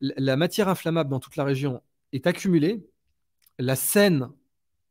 la 0.00 0.36
matière 0.36 0.68
inflammable 0.68 1.10
dans 1.10 1.20
toute 1.20 1.36
la 1.36 1.44
région 1.44 1.82
est 2.12 2.26
accumulée, 2.26 2.86
la 3.58 3.76
scène 3.76 4.28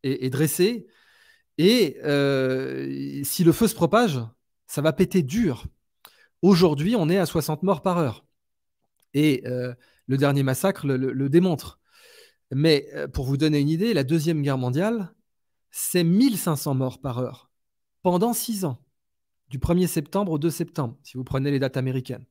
est, 0.03 0.29
dressée, 0.29 0.87
et 1.57 1.97
euh, 2.03 3.23
si 3.23 3.43
le 3.43 3.51
feu 3.51 3.67
se 3.67 3.75
propage, 3.75 4.19
ça 4.67 4.81
va 4.81 4.93
péter 4.93 5.23
dur. 5.23 5.65
Aujourd'hui, 6.41 6.95
on 6.95 7.09
est 7.09 7.17
à 7.17 7.25
60 7.25 7.63
morts 7.63 7.81
par 7.81 7.97
heure. 7.97 8.25
Et 9.13 9.43
le 9.45 10.17
dernier 10.17 10.43
massacre 10.43 10.85
le 10.85 11.29
démontre. 11.29 11.79
Mais 12.51 12.87
euh, 12.93 13.07
pour 13.07 13.25
vous 13.25 13.37
donner 13.37 13.59
une 13.59 13.69
idée, 13.69 13.93
la 13.93 14.03
Deuxième 14.03 14.41
Guerre 14.41 14.57
mondiale, 14.57 15.13
c'est 15.71 16.03
1500 16.03 16.75
morts 16.75 16.99
par 16.99 17.19
heure 17.19 17.49
pendant 18.03 18.33
six 18.33 18.63
ans, 18.65 18.79
du 19.49 19.59
1er 19.59 19.87
septembre 19.87 20.31
au 20.31 20.39
2 20.39 20.49
septembre, 20.49 20.97
si 21.03 21.17
vous 21.17 21.23
prenez 21.23 21.51
les 21.51 21.59
dates 21.59 21.77
américaines. 21.77 22.25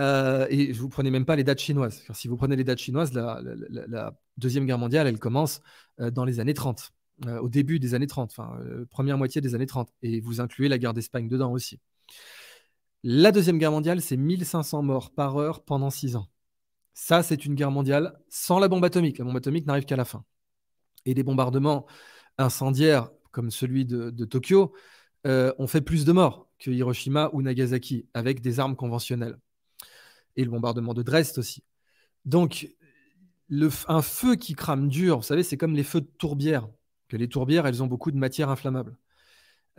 Euh, 0.00 0.46
et 0.50 0.72
vous 0.72 0.88
prenez 0.88 1.10
même 1.10 1.24
pas 1.24 1.36
les 1.36 1.44
dates 1.44 1.60
chinoises. 1.60 2.04
si 2.12 2.28
vous 2.28 2.36
prenez 2.36 2.56
les 2.56 2.64
dates 2.64 2.80
chinoises, 2.80 3.12
la, 3.14 4.12
Deuxième 4.36 4.66
Guerre 4.66 4.78
mondiale, 4.78 5.06
elle 5.06 5.20
commence 5.20 5.60
euh, 6.00 6.10
dans 6.10 6.24
les 6.24 6.40
années 6.40 6.54
30, 6.54 6.92
au 7.40 7.48
début 7.48 7.78
des 7.78 7.94
années 7.94 8.08
30, 8.08 8.32
enfin, 8.32 8.58
première 8.90 9.16
moitié 9.16 9.40
des 9.40 9.54
années 9.54 9.66
30. 9.66 9.88
Et 10.02 10.20
vous 10.20 10.40
incluez 10.40 10.68
la 10.68 10.78
guerre 10.78 10.92
d'Espagne 10.92 11.28
dedans 11.28 11.52
aussi. 11.52 11.78
La 13.04 13.30
Deuxième 13.30 13.58
Guerre 13.58 13.70
mondiale, 13.70 14.00
c'est 14.00 14.16
1500 14.16 14.82
morts 14.82 15.12
par 15.12 15.36
heure 15.36 15.62
pendant 15.62 15.90
six 15.90 16.16
ans. 16.16 16.26
Ça, 16.94 17.22
c'est 17.22 17.44
une 17.44 17.54
guerre 17.54 17.72
mondiale 17.72 18.18
sans 18.28 18.58
la 18.58 18.68
bombe 18.68 18.84
atomique. 18.84 19.18
La 19.18 19.24
bombe 19.24 19.36
atomique 19.36 19.66
n'arrive 19.66 19.84
qu'à 19.84 19.96
la 19.96 20.04
fin. 20.04 20.24
Et 21.04 21.14
des 21.14 21.24
bombardements 21.24 21.86
incendiaires 22.38 23.10
comme 23.32 23.50
celui 23.50 23.84
de, 23.84 24.24
Tokyo 24.24 24.72
euh, 25.26 25.52
ont 25.58 25.66
fait 25.66 25.80
plus 25.80 26.04
de 26.04 26.12
morts 26.12 26.48
que 26.58 26.70
Hiroshima 26.70 27.30
ou 27.32 27.42
Nagasaki 27.42 28.06
avec 28.14 28.40
des 28.40 28.60
armes 28.60 28.76
conventionnelles. 28.76 29.36
Et 30.36 30.44
le 30.44 30.50
bombardement 30.50 30.94
de 30.94 31.02
Dresde 31.02 31.38
aussi. 31.38 31.64
Donc, 32.24 32.68
un 33.88 34.02
feu 34.02 34.36
qui 34.36 34.54
crame 34.54 34.88
dur, 34.88 35.18
vous 35.18 35.22
savez, 35.24 35.42
c'est 35.42 35.56
comme 35.56 35.74
les 35.74 35.84
feux 35.84 36.00
de 36.00 36.10
tourbière. 36.18 36.68
Que 37.08 37.16
les 37.16 37.28
tourbières, 37.28 37.66
elles 37.66 37.82
ont 37.82 37.86
beaucoup 37.86 38.10
de 38.12 38.16
matière 38.16 38.48
inflammable. 38.48 38.96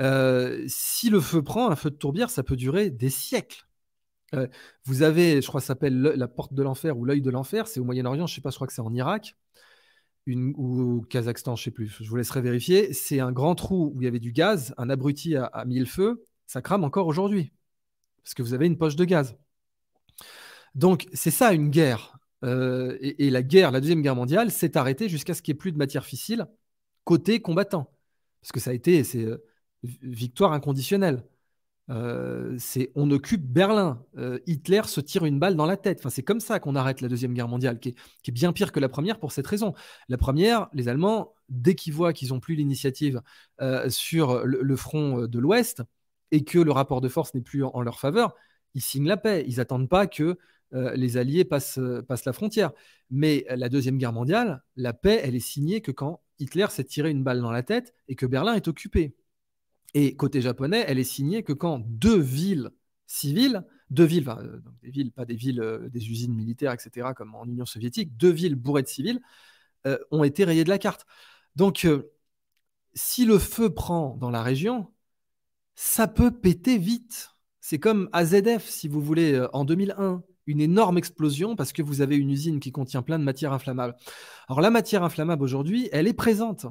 Euh, 0.01 0.63
si 0.67 1.09
le 1.09 1.21
feu 1.21 1.41
prend, 1.41 1.69
un 1.71 1.75
feu 1.75 1.89
de 1.89 1.95
tourbière, 1.95 2.29
ça 2.29 2.43
peut 2.43 2.55
durer 2.55 2.89
des 2.89 3.09
siècles. 3.09 3.65
Vous 4.85 5.01
avez, 5.01 5.41
je 5.41 5.47
crois, 5.47 5.61
s'appelle 5.61 6.01
la 6.01 6.27
porte 6.27 6.53
de 6.53 6.63
l'enfer 6.63 6.97
ou 6.97 7.05
l'œil 7.05 7.21
de 7.21 7.29
l'enfer. 7.29 7.67
C'est 7.67 7.79
au 7.79 7.83
Moyen-Orient, 7.83 8.27
je 8.27 8.33
ne 8.33 8.35
sais 8.35 8.41
pas, 8.41 8.49
je 8.49 8.55
crois 8.55 8.67
que 8.67 8.73
c'est 8.73 8.81
en 8.81 8.93
Irak 8.93 9.35
ou 10.27 10.97
au 10.97 11.01
Kazakhstan, 11.01 11.55
je 11.55 11.61
ne 11.61 11.63
sais 11.65 11.71
plus. 11.71 11.87
Je 11.87 12.09
vous 12.09 12.15
laisserai 12.15 12.41
vérifier. 12.41 12.93
C'est 12.93 13.19
un 13.19 13.31
grand 13.31 13.55
trou 13.55 13.91
où 13.93 14.01
il 14.01 14.05
y 14.05 14.07
avait 14.07 14.19
du 14.19 14.31
gaz. 14.31 14.73
Un 14.77 14.89
abruti 14.89 15.35
a, 15.35 15.63
mis 15.65 15.79
le 15.79 15.85
feu. 15.85 16.25
Ça 16.47 16.61
crame 16.61 16.83
encore 16.83 17.07
aujourd'hui 17.07 17.51
parce 18.23 18.33
que 18.33 18.41
vous 18.41 18.53
avez 18.53 18.65
une 18.65 18.77
poche 18.77 18.95
de 18.95 19.05
gaz. 19.05 19.35
Donc 20.73 21.07
c'est 21.13 21.31
ça 21.31 21.53
une 21.53 21.69
guerre. 21.69 22.17
Euh, 22.43 22.97
et, 23.01 23.29
la 23.29 23.43
guerre, 23.43 23.71
la 23.71 23.79
deuxième 23.79 24.01
guerre 24.01 24.15
mondiale, 24.15 24.51
s'est 24.51 24.77
arrêtée 24.77 25.09
jusqu'à 25.09 25.33
ce 25.33 25.41
qu'il 25.41 25.53
n'y 25.53 25.57
ait 25.57 25.59
plus 25.59 25.71
de 25.71 25.77
matière 25.77 26.05
fissile 26.05 26.47
côté 27.03 27.39
combattant, 27.39 27.91
parce 28.41 28.51
que 28.51 28.59
ça 28.59 28.71
a 28.71 28.73
été 28.73 29.03
c'est 29.03 29.23
euh, 29.23 29.43
victoire 29.83 30.53
inconditionnelle. 30.53 31.23
Euh, 31.89 32.55
c'est 32.57 32.91
on 32.95 33.09
occupe 33.11 33.43
Berlin. 33.43 34.03
Euh, 34.17 34.39
Hitler 34.47 34.81
se 34.85 35.01
tire 35.01 35.25
une 35.25 35.39
balle 35.39 35.55
dans 35.55 35.65
la 35.65 35.77
tête. 35.77 36.07
C'est 36.09 36.23
comme 36.23 36.39
ça 36.39 36.59
qu'on 36.59 36.75
arrête 36.75 37.01
la 37.01 37.07
Deuxième 37.07 37.33
Guerre 37.33 37.47
mondiale, 37.47 37.79
qui 37.79 37.89
est, 37.89 38.31
bien 38.31 38.53
pire 38.53 38.71
que 38.71 38.79
la 38.79 38.89
première 38.89 39.19
pour 39.19 39.31
cette 39.31 39.47
raison. 39.47 39.73
La 40.09 40.17
première, 40.17 40.67
les 40.73 40.87
Allemands, 40.87 41.33
dès 41.49 41.75
qu'ils 41.75 41.93
voient 41.93 42.13
qu'ils 42.13 42.29
n'ont 42.29 42.39
plus 42.39 42.55
l'initiative 42.55 43.21
euh, 43.61 43.89
sur 43.89 44.45
le, 44.45 44.75
front 44.75 45.27
de 45.27 45.39
l'Ouest 45.39 45.83
et 46.31 46.43
que 46.43 46.59
le 46.59 46.71
rapport 46.71 47.01
de 47.01 47.07
force 47.07 47.33
n'est 47.33 47.41
plus 47.41 47.63
en, 47.63 47.81
leur 47.81 47.99
faveur, 47.99 48.35
ils 48.73 48.81
signent 48.81 49.07
la 49.07 49.17
paix. 49.17 49.45
Ils 49.47 49.57
n'attendent 49.57 49.89
pas 49.89 50.07
que 50.07 50.37
les 50.71 51.15
Alliés 51.15 51.45
passent, 51.45 51.79
passent 52.07 52.25
la 52.25 52.33
frontière. 52.33 52.71
Mais 53.09 53.45
la 53.49 53.69
Deuxième 53.69 53.97
Guerre 53.97 54.11
mondiale, 54.11 54.61
la 54.75 54.91
paix, 54.91 55.21
elle 55.23 55.35
est 55.35 55.39
signée 55.39 55.79
que 55.79 55.91
quand 55.91 56.21
Hitler 56.39 56.65
s'est 56.69 56.83
tiré 56.83 57.11
une 57.11 57.23
balle 57.23 57.39
dans 57.39 57.51
la 57.51 57.63
tête 57.63 57.93
et 58.09 58.15
que 58.15 58.25
Berlin 58.25 58.55
est 58.55 58.67
occupé. 58.67 59.15
Et 59.93 60.15
côté 60.15 60.41
japonais, 60.41 60.83
elle 60.87 60.99
est 60.99 61.03
signée 61.03 61.43
que 61.43 61.53
quand 61.53 61.79
deux 61.79 62.19
villes 62.19 62.71
civiles, 63.07 63.63
deux 63.89 64.03
villes, 64.03 64.27
euh, 64.29 64.59
des 64.81 64.89
villes, 64.89 65.11
pas 65.11 65.25
des 65.25 65.35
villes, 65.35 65.61
euh, 65.61 65.89
des 65.89 66.09
usines 66.09 66.33
militaires, 66.33 66.73
etc., 66.73 67.09
comme 67.15 67.35
en 67.35 67.45
Union 67.45 67.65
soviétique, 67.65 68.17
deux 68.17 68.31
villes 68.31 68.55
bourrées 68.55 68.83
de 68.83 68.87
civils, 68.87 69.21
euh, 69.87 69.97
ont 70.11 70.23
été 70.23 70.43
rayées 70.43 70.63
de 70.63 70.69
la 70.69 70.79
carte. 70.79 71.05
Donc, 71.55 71.87
si 72.93 73.25
le 73.25 73.39
feu 73.39 73.73
prend 73.73 74.17
dans 74.17 74.29
la 74.29 74.43
région, 74.43 74.91
ça 75.75 76.07
peut 76.07 76.31
péter 76.31 76.77
vite. 76.77 77.31
C'est 77.61 77.79
comme 77.79 78.09
AZF, 78.13 78.67
si 78.67 78.87
vous 78.87 79.01
voulez, 79.01 79.45
en 79.53 79.65
2001. 79.65 80.23
une 80.47 80.61
énorme 80.61 80.97
explosion 80.99 81.55
parce 81.55 81.73
que 81.73 81.81
vous 81.81 82.01
avez 82.01 82.17
une 82.17 82.29
usine 82.29 82.59
qui 82.59 82.71
contient 82.71 83.01
plein 83.01 83.17
de 83.17 83.23
matière 83.23 83.51
inflammable. 83.51 83.95
Alors 84.47 84.61
la 84.61 84.69
matière 84.69 85.03
inflammable 85.03 85.43
aujourd'hui, 85.43 85.89
elle 85.91 86.07
est 86.07 86.13
présente. 86.13 86.67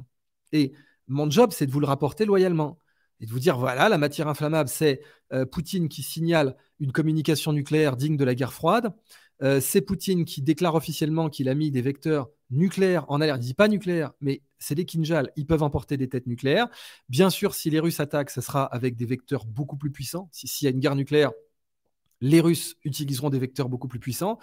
Et 0.53 0.73
mon 1.07 1.29
job, 1.29 1.51
c'est 1.51 1.65
de 1.65 1.71
vous 1.71 1.81
le 1.81 1.87
rapporter 1.87 2.25
loyalement 2.25 2.79
et 3.19 3.25
de 3.25 3.31
vous 3.31 3.39
dire, 3.39 3.57
voilà, 3.57 3.89
la 3.89 3.97
matière 3.97 4.27
inflammable, 4.27 4.69
c'est 4.69 5.01
euh, 5.33 5.45
Poutine 5.45 5.87
qui 5.89 6.03
signale 6.03 6.55
une 6.79 6.91
communication 6.91 7.53
nucléaire 7.53 7.95
digne 7.95 8.17
de 8.17 8.25
la 8.25 8.35
guerre 8.35 8.53
froide. 8.53 8.93
Euh, 9.41 9.59
c'est 9.59 9.81
Poutine 9.81 10.25
qui 10.25 10.41
déclare 10.41 10.75
officiellement 10.75 11.29
qu'il 11.29 11.49
a 11.49 11.55
mis 11.55 11.71
des 11.71 11.81
vecteurs 11.81 12.29
nucléaires 12.49 13.05
en 13.09 13.21
alerte. 13.21 13.41
Il 13.41 13.47
dit 13.47 13.53
pas 13.53 13.67
nucléaire, 13.67 14.11
mais 14.21 14.41
c'est 14.59 14.75
des 14.75 14.85
Kinjal. 14.85 15.31
Ils 15.35 15.45
peuvent 15.45 15.63
emporter 15.63 15.97
des 15.97 16.09
têtes 16.09 16.27
nucléaires. 16.27 16.67
Bien 17.09 17.29
sûr, 17.29 17.53
si 17.53 17.69
les 17.69 17.79
Russes 17.79 17.99
attaquent, 17.99 18.29
ce 18.29 18.41
sera 18.41 18.63
avec 18.65 18.95
des 18.95 19.05
vecteurs 19.05 19.45
beaucoup 19.45 19.77
plus 19.77 19.91
puissants. 19.91 20.29
S'il 20.31 20.65
y 20.65 20.67
a 20.67 20.71
une 20.71 20.79
guerre 20.79 20.95
nucléaire, 20.95 21.31
les 22.21 22.39
Russes 22.39 22.75
utiliseront 22.83 23.29
des 23.29 23.39
vecteurs 23.39 23.69
beaucoup 23.69 23.87
plus 23.87 23.99
puissants. 23.99 24.39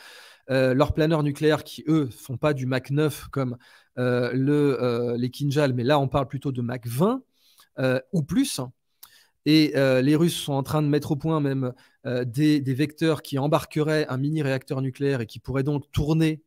Euh, 0.51 0.75
leurs 0.75 0.93
planeurs 0.93 1.23
nucléaires, 1.23 1.64
qui 1.64 1.85
eux 1.89 2.09
font 2.11 2.37
pas 2.37 2.53
du 2.55 2.66
Mach 2.66 2.91
9 2.91 3.29
comme 3.29 3.57
le, 3.97 5.14
les 5.18 5.31
Kinjal, 5.31 5.75
mais 5.75 5.85
là 5.85 5.99
on 5.99 6.09
parle 6.09 6.29
plutôt 6.29 6.53
de 6.53 6.62
Mach 6.62 6.87
20. 6.87 7.23
Euh, 7.79 8.01
ou 8.12 8.23
plus. 8.23 8.61
Et 9.47 9.73
euh, 9.77 10.03
les 10.03 10.14
Russes 10.14 10.37
sont 10.37 10.53
en 10.53 10.62
train 10.62 10.83
de 10.83 10.89
mettre 10.89 11.12
au 11.12 11.16
point 11.16 11.41
même 11.41 11.73
euh, 12.07 12.25
des, 12.25 12.61
vecteurs 12.75 13.23
qui 13.23 13.39
embarqueraient 13.39 14.07
un 14.09 14.18
mini 14.18 14.43
réacteur 14.43 14.83
nucléaire 14.83 15.20
et 15.20 15.27
qui 15.27 15.41
pourraient 15.41 15.62
donc 15.62 15.91
tourner 15.91 16.43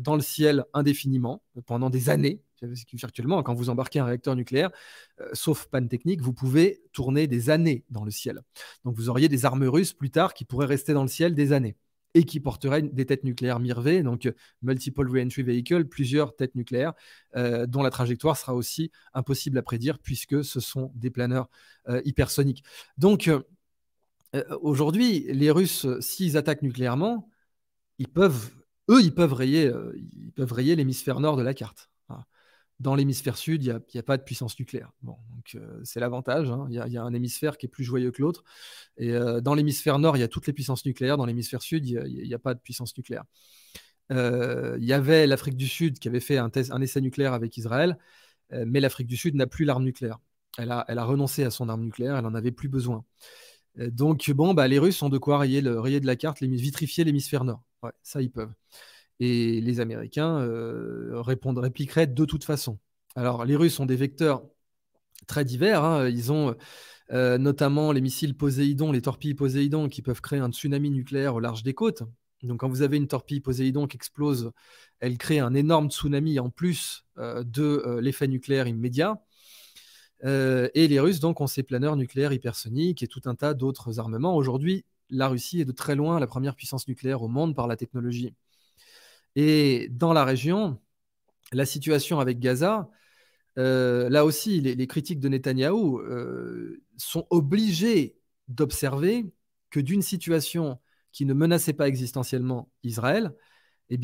dans 0.00 0.16
le 0.16 0.22
ciel 0.22 0.64
indéfiniment 0.74 1.42
pendant 1.66 1.90
des 1.90 2.08
années. 2.08 2.42
Virtuellement, 2.92 3.42
quand 3.42 3.54
vous 3.54 3.70
embarquez 3.70 4.00
un 4.00 4.04
réacteur 4.04 4.34
nucléaire, 4.34 4.70
sauf 5.32 5.66
panne 5.66 5.88
technique, 5.88 6.20
vous 6.20 6.32
pouvez 6.32 6.82
tourner 6.92 7.28
des 7.28 7.50
années 7.50 7.84
dans 7.88 8.04
le 8.04 8.10
ciel. 8.10 8.40
Donc 8.84 8.96
vous 8.96 9.08
auriez 9.08 9.28
des 9.28 9.44
armes 9.44 9.64
russes 9.64 9.92
plus 9.92 10.10
tard 10.10 10.34
qui 10.34 10.44
pourraient 10.44 10.66
rester 10.66 10.92
dans 10.92 11.02
le 11.02 11.08
ciel 11.08 11.34
des 11.34 11.52
années 11.52 11.76
et 12.14 12.24
qui 12.24 12.40
porterait 12.40 12.82
des 12.82 13.06
têtes 13.06 13.24
nucléaires 13.24 13.60
MIRV, 13.60 14.02
donc 14.02 14.26
euh, 14.26 14.32
Multiple 14.62 15.08
Reentry 15.08 15.42
Vehicle, 15.42 15.84
plusieurs 15.84 16.34
têtes 16.34 16.54
nucléaires, 16.54 16.94
euh, 17.36 17.66
dont 17.66 17.82
la 17.82 17.90
trajectoire 17.90 18.36
sera 18.36 18.54
aussi 18.54 18.90
impossible 19.14 19.58
à 19.58 19.62
prédire 19.62 19.98
puisque 19.98 20.44
ce 20.44 20.60
sont 20.60 20.92
des 20.94 21.10
planeurs 21.10 21.48
euh, 21.88 22.00
hypersoniques. 22.04 22.64
Donc, 22.98 23.30
aujourd'hui, 24.62 25.26
les 25.28 25.50
Russes, 25.50 25.86
s'ils 26.00 26.36
attaquent 26.36 26.62
nucléairement, 26.62 27.28
ils 27.98 28.08
peuvent, 28.08 28.50
eux, 28.88 29.02
ils 29.02 29.14
peuvent 29.14 29.32
rayer, 29.32 29.72
ils 30.12 30.32
peuvent 30.32 30.52
rayer 30.52 30.76
l'hémisphère 30.76 31.18
nord 31.18 31.36
de 31.36 31.42
la 31.42 31.52
carte. 31.52 31.90
Dans 32.80 32.94
l'hémisphère 32.94 33.36
sud, 33.36 33.62
il 33.62 33.78
n'y 33.94 34.00
a, 34.00 34.02
pas 34.02 34.16
de 34.16 34.22
puissance 34.22 34.58
nucléaire. 34.58 34.90
Bon, 35.02 35.18
donc 35.34 35.54
euh, 35.54 35.78
c'est 35.84 36.00
l'avantage. 36.00 36.50
Hein. 36.50 36.66
Il 36.70 36.76
y, 36.76 36.96
a 36.96 37.02
un 37.02 37.12
hémisphère 37.12 37.58
qui 37.58 37.66
est 37.66 37.68
plus 37.68 37.84
joyeux 37.84 38.10
que 38.10 38.22
l'autre. 38.22 38.42
Et 38.96 39.12
euh, 39.12 39.42
dans 39.42 39.52
l'hémisphère 39.52 39.98
nord, 39.98 40.16
il 40.16 40.20
y 40.20 40.22
a 40.22 40.28
toutes 40.28 40.46
les 40.46 40.54
puissances 40.54 40.86
nucléaires. 40.86 41.18
Dans 41.18 41.26
l'hémisphère 41.26 41.60
sud, 41.60 41.86
il 41.86 42.26
n'y 42.26 42.34
a, 42.34 42.38
pas 42.38 42.54
de 42.54 42.58
puissance 42.58 42.96
nucléaire. 42.96 43.24
Euh, 44.12 44.78
il 44.80 44.86
y 44.86 44.94
avait 44.94 45.26
l'Afrique 45.26 45.58
du 45.58 45.68
Sud 45.68 45.98
qui 45.98 46.08
avait 46.08 46.20
fait 46.20 46.38
un, 46.38 46.50
essai 46.80 47.02
nucléaire 47.02 47.34
avec 47.34 47.54
Israël, 47.58 47.98
mais 48.50 48.80
l'Afrique 48.80 49.06
du 49.06 49.16
Sud 49.16 49.34
n'a 49.34 49.46
plus 49.46 49.66
l'arme 49.66 49.84
nucléaire. 49.84 50.18
Elle 50.56 50.70
a, 50.72 51.04
renoncé 51.04 51.44
à 51.44 51.50
son 51.50 51.68
arme 51.68 51.82
nucléaire, 51.82 52.16
elle 52.16 52.24
n'en 52.24 52.34
avait 52.34 52.50
plus 52.50 52.68
besoin. 52.68 53.04
donc, 53.76 54.30
bon, 54.30 54.54
bah, 54.54 54.66
les 54.68 54.78
Russes 54.78 55.00
ont 55.02 55.10
de 55.10 55.18
quoi 55.18 55.38
rayer, 55.38 55.60
de 55.62 56.06
la 56.06 56.16
carte, 56.16 56.42
vitrifier 56.42 57.04
l'hémisphère 57.04 57.44
nord. 57.44 57.62
Ça, 58.02 58.22
ils 58.22 58.30
peuvent. 58.30 58.52
Et 59.20 59.60
les 59.60 59.80
Américains 59.80 60.40
euh, 60.40 61.22
répliqueraient 61.22 62.06
de 62.06 62.24
toute 62.24 62.44
façon. 62.44 62.78
Alors, 63.14 63.44
les 63.44 63.54
Russes 63.54 63.78
ont 63.78 63.86
des 63.86 63.96
vecteurs 63.96 64.42
très 65.26 65.44
divers. 65.44 65.84
Hein. 65.84 66.08
Ils 66.08 66.32
ont 66.32 66.56
euh, 67.12 67.36
notamment 67.36 67.92
les 67.92 68.00
missiles 68.00 68.34
Poséidon, 68.34 68.92
les 68.92 69.02
torpilles 69.02 69.34
Poséidon, 69.34 69.90
qui 69.90 70.00
peuvent 70.00 70.22
créer 70.22 70.40
un 70.40 70.50
tsunami 70.50 70.90
nucléaire 70.90 71.34
au 71.34 71.40
large 71.40 71.62
des 71.62 71.74
côtes. 71.74 72.02
Donc, 72.42 72.60
quand 72.60 72.68
vous 72.70 72.80
avez 72.80 72.96
une 72.96 73.08
torpille 73.08 73.40
Poséidon 73.40 73.86
qui 73.86 73.98
explose, 73.98 74.52
elle 75.00 75.18
crée 75.18 75.38
un 75.38 75.52
énorme 75.52 75.90
tsunami 75.90 76.40
en 76.40 76.48
plus 76.48 77.04
euh, 77.18 77.44
de 77.44 77.98
l'effet 78.00 78.26
nucléaire 78.26 78.66
immédiat. 78.68 79.22
et 80.24 80.88
les 80.88 81.00
Russes, 81.00 81.20
donc, 81.20 81.42
ont 81.42 81.46
ces 81.46 81.62
planeurs 81.62 81.96
nucléaires 81.96 82.32
hypersoniques 82.32 83.02
et 83.02 83.06
tout 83.06 83.22
un 83.26 83.34
tas 83.34 83.52
d'autres 83.52 83.98
armements. 83.98 84.34
Aujourd'hui, 84.34 84.86
la 85.10 85.28
Russie 85.28 85.60
est 85.60 85.66
de 85.66 85.72
très 85.72 85.94
loin 85.94 86.20
la 86.20 86.26
première 86.26 86.54
puissance 86.54 86.88
nucléaire 86.88 87.22
au 87.22 87.28
monde 87.28 87.54
par 87.54 87.66
la 87.66 87.76
technologie. 87.76 88.34
Et 89.36 89.88
dans 89.90 90.12
la 90.12 90.24
région, 90.24 90.78
la 91.52 91.66
situation 91.66 92.20
avec 92.20 92.38
Gaza, 92.40 92.90
euh, 93.58 94.08
là 94.08 94.24
aussi, 94.24 94.60
les, 94.60 94.86
critiques 94.86 95.20
de 95.20 95.28
Netanyahou 95.28 95.98
euh, 96.00 96.82
sont 96.96 97.26
obligés 97.30 98.16
d'observer 98.48 99.32
que 99.70 99.80
d'une 99.80 100.02
situation 100.02 100.78
qui 101.12 101.26
ne 101.26 101.34
menaçait 101.34 101.72
pas 101.72 101.88
existentiellement 101.88 102.70
Israël, 102.82 103.34
eh 103.90 103.98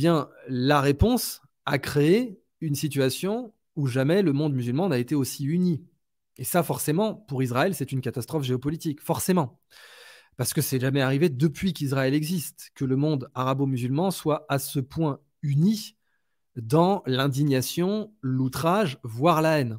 la 0.48 0.80
réponse 0.80 1.42
a 1.64 1.78
créé 1.78 2.40
une 2.60 2.74
situation 2.74 3.52
où 3.76 3.86
jamais 3.86 4.22
le 4.22 4.32
monde 4.32 4.54
musulman 4.54 4.88
n'a 4.88 4.98
été 4.98 5.14
aussi 5.14 5.44
uni. 5.44 5.84
Et 6.38 6.44
ça, 6.44 6.62
forcément, 6.62 7.14
pour 7.14 7.42
Israël, 7.42 7.74
c'est 7.74 7.92
une 7.92 8.00
catastrophe 8.00 8.42
géopolitique, 8.44 9.00
forcément. 9.00 9.60
Parce 10.36 10.52
que 10.52 10.60
c'est 10.60 10.80
jamais 10.80 11.00
arrivé 11.00 11.28
depuis 11.28 11.72
qu'Israël 11.72 12.14
existe, 12.14 12.70
que 12.74 12.84
le 12.84 12.96
monde 12.96 13.30
arabo-musulman 13.34 14.10
soit 14.10 14.44
à 14.48 14.58
ce 14.58 14.80
point 14.80 15.20
uni 15.42 15.96
dans 16.56 17.02
l'indignation, 17.06 18.12
l'outrage, 18.20 18.98
voire 19.02 19.42
la 19.42 19.60
haine. 19.60 19.78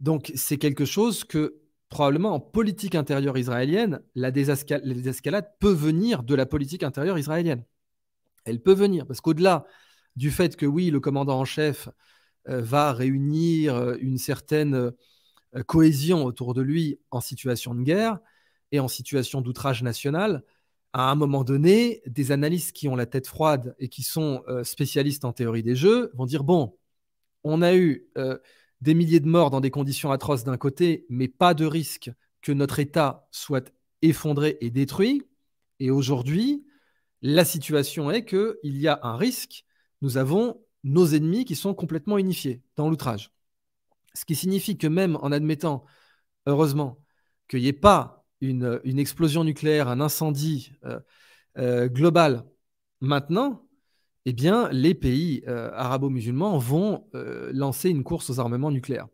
Donc 0.00 0.32
c'est 0.34 0.58
quelque 0.58 0.84
chose 0.84 1.24
que 1.24 1.60
probablement 1.88 2.34
en 2.34 2.40
politique 2.40 2.94
intérieure 2.94 3.38
israélienne, 3.38 4.00
la, 4.14 4.30
désescalade 4.30 5.52
peut 5.60 5.72
venir 5.72 6.22
de 6.22 6.34
la 6.34 6.46
politique 6.46 6.82
intérieure 6.82 7.18
israélienne. 7.18 7.64
Elle 8.44 8.60
peut 8.60 8.74
venir, 8.74 9.06
parce 9.06 9.20
qu'au-delà 9.20 9.66
du 10.14 10.30
fait 10.30 10.56
que 10.56 10.66
oui, 10.66 10.90
le 10.90 11.00
commandant 11.00 11.40
en 11.40 11.44
chef 11.44 11.88
euh, 12.48 12.60
va 12.60 12.92
réunir 12.92 13.74
euh, 13.74 13.96
une 14.00 14.18
certaine 14.18 14.74
euh, 14.74 15.62
cohésion 15.66 16.24
autour 16.24 16.54
de 16.54 16.62
lui 16.62 17.00
en 17.10 17.20
situation 17.20 17.74
de 17.74 17.82
guerre, 17.82 18.18
et 18.72 18.80
en 18.80 18.88
situation 18.88 19.40
d'outrage 19.40 19.82
national, 19.82 20.42
à 20.92 21.10
un 21.10 21.14
moment 21.14 21.44
donné, 21.44 22.02
des 22.06 22.32
analystes 22.32 22.72
qui 22.74 22.88
ont 22.88 22.96
la 22.96 23.06
tête 23.06 23.26
froide 23.26 23.76
et 23.78 23.88
qui 23.88 24.02
sont 24.02 24.42
euh, 24.48 24.64
spécialistes 24.64 25.24
en 25.24 25.32
théorie 25.32 25.62
des 25.62 25.76
jeux 25.76 26.10
vont 26.14 26.26
dire, 26.26 26.42
bon, 26.42 26.76
on 27.44 27.62
a 27.62 27.74
eu 27.74 28.08
euh, 28.16 28.38
des 28.80 28.94
milliers 28.94 29.20
de 29.20 29.28
morts 29.28 29.50
dans 29.50 29.60
des 29.60 29.70
conditions 29.70 30.10
atroces 30.10 30.44
d'un 30.44 30.56
côté, 30.56 31.06
mais 31.08 31.28
pas 31.28 31.54
de 31.54 31.66
risque 31.66 32.10
que 32.42 32.52
notre 32.52 32.78
État 32.78 33.26
soit 33.30 33.72
effondré 34.02 34.56
et 34.60 34.70
détruit. 34.70 35.22
Et 35.80 35.90
aujourd'hui, 35.90 36.66
la 37.22 37.44
situation 37.44 38.10
est 38.10 38.24
qu'il 38.24 38.56
y 38.64 38.88
a 38.88 38.98
un 39.02 39.16
risque. 39.16 39.64
Nous 40.00 40.16
avons 40.16 40.60
nos 40.84 41.06
ennemis 41.08 41.44
qui 41.44 41.56
sont 41.56 41.74
complètement 41.74 42.18
unifiés 42.18 42.62
dans 42.76 42.88
l'outrage. 42.88 43.32
Ce 44.14 44.24
qui 44.24 44.34
signifie 44.34 44.78
que 44.78 44.86
même 44.86 45.16
en 45.16 45.32
admettant, 45.32 45.84
heureusement, 46.46 47.02
qu'il 47.48 47.60
n'y 47.60 47.68
ait 47.68 47.72
pas 47.72 48.25
une, 48.40 48.98
explosion 48.98 49.44
nucléaire, 49.44 49.88
un 49.88 50.00
incendie 50.00 50.72
euh, 50.84 51.00
euh, 51.58 51.88
global 51.88 52.44
maintenant, 53.00 53.62
eh 54.24 54.32
bien, 54.32 54.68
les 54.70 54.94
pays 54.94 55.44
euh, 55.46 55.70
arabo-musulmans 55.74 56.58
vont 56.58 57.06
lancer 57.52 57.90
une 57.90 58.02
course 58.02 58.30
aux 58.30 58.40
armements 58.40 58.70
nucléaires. 58.72 59.06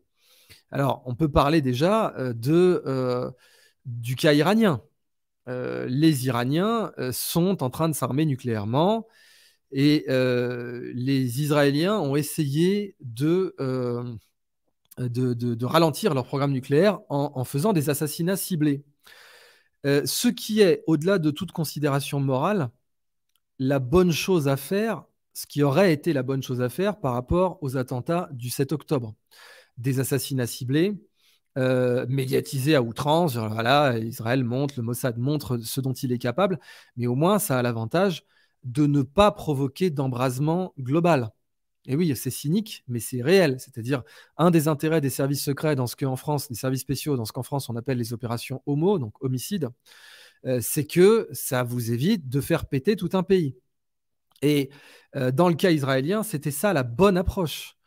Alors, 0.71 1.03
on 1.05 1.13
peut 1.13 1.29
parler 1.29 1.61
déjà 1.61 2.15
de, 2.33 3.31
du 3.85 4.15
cas 4.15 4.33
iranien. 4.33 4.81
les 5.47 6.25
Iraniens 6.25 6.91
sont 7.11 7.61
en 7.61 7.69
train 7.69 7.89
de 7.89 7.93
s'armer 7.93 8.25
nucléairement 8.25 9.07
et 9.71 10.05
les 10.07 11.41
Israéliens 11.41 11.99
ont 11.99 12.15
essayé 12.15 12.95
de, 13.01 13.55
de, 14.97 15.65
ralentir 15.65 16.15
leur 16.15 16.25
programme 16.25 16.53
nucléaire 16.53 17.01
en 17.09 17.43
faisant 17.43 17.71
des 17.71 17.91
assassinats 17.91 18.37
ciblés. 18.37 18.83
Euh, 19.85 20.05
ce 20.05 20.27
qui 20.29 20.61
est, 20.61 20.83
au-delà 20.87 21.19
de 21.19 21.31
toute 21.31 21.51
considération 21.51 22.19
morale, 22.19 22.69
la 23.59 23.79
bonne 23.79 24.11
chose 24.11 24.47
à 24.47 24.57
faire, 24.57 25.05
ce 25.33 25.47
qui 25.47 25.63
aurait 25.63 25.93
été 25.93 26.13
la 26.13 26.23
bonne 26.23 26.43
chose 26.43 26.61
à 26.61 26.69
faire 26.69 26.99
par 26.99 27.13
rapport 27.13 27.57
aux 27.61 27.77
attentats 27.77 28.29
du 28.33 28.49
7 28.49 28.71
octobre. 28.71 29.15
Des 29.77 29.99
assassinats 29.99 30.47
ciblés, 30.47 30.95
euh, 31.57 32.05
médiatisés 32.09 32.75
à 32.75 32.81
outrance. 32.81 33.35
Voilà, 33.37 33.97
Israël 33.99 34.43
montre, 34.43 34.75
le 34.77 34.83
Mossad 34.83 35.17
montre 35.17 35.57
ce 35.59 35.81
dont 35.81 35.93
il 35.93 36.11
est 36.11 36.17
capable, 36.19 36.59
mais 36.97 37.07
au 37.07 37.15
moins 37.15 37.39
ça 37.39 37.59
a 37.59 37.61
l'avantage 37.61 38.25
de 38.63 38.87
ne 38.87 39.01
pas 39.01 39.31
provoquer 39.31 39.89
d'embrasement 39.89 40.73
global. 40.79 41.31
Et 41.85 41.95
oui, 41.95 42.15
c'est 42.15 42.29
cynique, 42.29 42.83
mais 42.87 42.99
c'est 42.99 43.21
réel. 43.21 43.59
C'est-à-dire, 43.59 44.03
un 44.37 44.51
des 44.51 44.67
intérêts 44.67 45.01
des 45.01 45.09
services 45.09 45.43
secrets 45.43 45.75
dans 45.75 45.87
ce 45.87 45.95
qu'en 45.95 46.15
France, 46.15 46.47
des 46.47 46.55
services 46.55 46.81
spéciaux, 46.81 47.17
dans 47.17 47.25
ce 47.25 47.33
qu'en 47.33 47.43
France 47.43 47.69
on 47.69 47.75
appelle 47.75 47.97
les 47.97 48.13
opérations 48.13 48.61
homo, 48.65 48.99
donc 48.99 49.21
homicide, 49.21 49.69
euh, 50.45 50.59
c'est 50.61 50.85
que 50.85 51.27
ça 51.31 51.63
vous 51.63 51.91
évite 51.91 52.29
de 52.29 52.41
faire 52.41 52.67
péter 52.67 52.95
tout 52.95 53.09
un 53.13 53.23
pays. 53.23 53.57
Et 54.41 54.69
euh, 55.15 55.31
dans 55.31 55.49
le 55.49 55.55
cas 55.55 55.71
israélien, 55.71 56.23
c'était 56.23 56.51
ça 56.51 56.73
la 56.73 56.83
bonne 56.83 57.17
approche. 57.17 57.77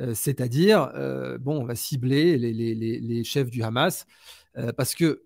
Euh, 0.00 0.14
c'est-à-dire, 0.14 0.92
bon, 1.40 1.62
on 1.62 1.64
va 1.64 1.74
cibler 1.74 2.38
les, 2.38 2.52
les 2.74 3.24
chefs 3.24 3.50
du 3.50 3.62
Hamas, 3.62 4.06
parce 4.76 4.94
que 4.94 5.24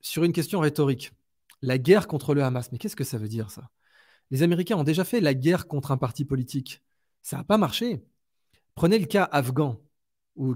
sur 0.00 0.24
une 0.24 0.32
question 0.32 0.60
rhétorique, 0.60 1.12
la 1.62 1.78
guerre 1.78 2.06
contre 2.06 2.34
le 2.34 2.42
Hamas, 2.42 2.70
mais 2.72 2.78
qu'est-ce 2.78 2.96
que 2.96 3.04
ça 3.04 3.18
veut 3.18 3.28
dire 3.28 3.50
ça? 3.50 3.70
Les 4.30 4.42
Américains 4.42 4.76
ont 4.76 4.84
déjà 4.84 5.04
fait 5.04 5.20
la 5.20 5.34
guerre 5.34 5.66
contre 5.66 5.90
un 5.92 5.96
parti 5.96 6.24
politique. 6.24 6.82
Ça 7.26 7.38
n'a 7.38 7.42
pas 7.42 7.58
marché. 7.58 8.04
Prenez 8.76 9.00
le 9.00 9.06
cas 9.06 9.24
afghan, 9.32 9.82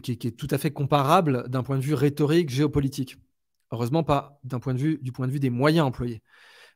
qui, 0.04 0.12
est 0.12 0.36
tout 0.36 0.46
à 0.52 0.56
fait 0.56 0.70
comparable 0.70 1.48
d'un 1.48 1.64
point 1.64 1.76
de 1.76 1.82
vue 1.82 1.94
rhétorique, 1.94 2.48
géopolitique. 2.48 3.16
Heureusement 3.72 4.04
pas 4.04 4.38
d'un 4.44 4.60
point 4.60 4.74
de 4.74 4.78
vue, 4.78 4.98
du 5.02 5.10
point 5.10 5.26
de 5.26 5.32
vue 5.32 5.40
des 5.40 5.50
moyens 5.50 5.84
employés. 5.84 6.22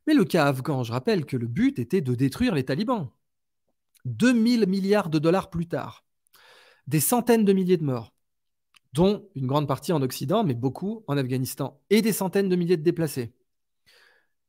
Mais 0.08 0.14
le 0.14 0.24
cas 0.24 0.46
afghan, 0.46 0.82
je 0.82 0.90
rappelle 0.90 1.24
que 1.24 1.36
le 1.36 1.46
but 1.46 1.78
était 1.78 2.00
de 2.00 2.16
détruire 2.16 2.56
les 2.56 2.64
talibans. 2.64 3.08
2000 4.04 4.66
milliards 4.66 5.10
de 5.10 5.20
dollars 5.20 5.48
plus 5.48 5.68
tard, 5.68 6.04
des 6.88 6.98
centaines 6.98 7.44
de 7.44 7.52
milliers 7.52 7.76
de 7.76 7.84
morts, 7.84 8.12
dont 8.94 9.28
une 9.36 9.46
grande 9.46 9.68
partie 9.68 9.92
en 9.92 10.02
Occident, 10.02 10.42
mais 10.42 10.54
beaucoup 10.54 11.04
en 11.06 11.16
Afghanistan, 11.16 11.80
et 11.90 12.02
des 12.02 12.12
centaines 12.12 12.48
de 12.48 12.56
milliers 12.56 12.76
de 12.76 12.82
déplacés. 12.82 13.32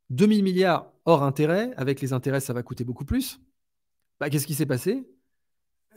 2000 0.10 0.43
milliards 0.43 0.91
hors 1.06 1.22
intérêt, 1.22 1.72
avec 1.78 2.02
les 2.02 2.14
intérêts, 2.14 2.39
ça 2.39 2.54
va 2.54 2.64
coûter 2.64 2.84
beaucoup 2.84 3.06
plus. 3.06 3.39
Bah, 4.20 4.32
Qu'est-ce 4.32 4.48
qui 4.48 4.56
s'est 4.56 4.66
passé? 4.66 5.06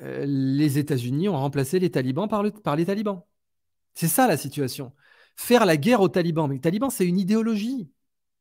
Euh, 0.00 0.24
Les 0.26 0.78
États-Unis 0.78 1.28
ont 1.28 1.36
remplacé 1.36 1.78
les 1.78 1.90
talibans 1.90 2.28
par, 2.28 2.44
par 2.62 2.76
les 2.76 2.86
talibans. 2.86 3.22
C'est 3.94 4.08
ça 4.08 4.26
la 4.26 4.36
situation. 4.36 4.92
Faire 5.36 5.66
la 5.66 5.76
guerre 5.76 6.00
aux 6.00 6.08
talibans. 6.08 6.48
Mais 6.48 6.56
les 6.56 6.60
talibans, 6.60 6.90
c'est 6.90 7.06
une 7.06 7.18
idéologie. 7.18 7.90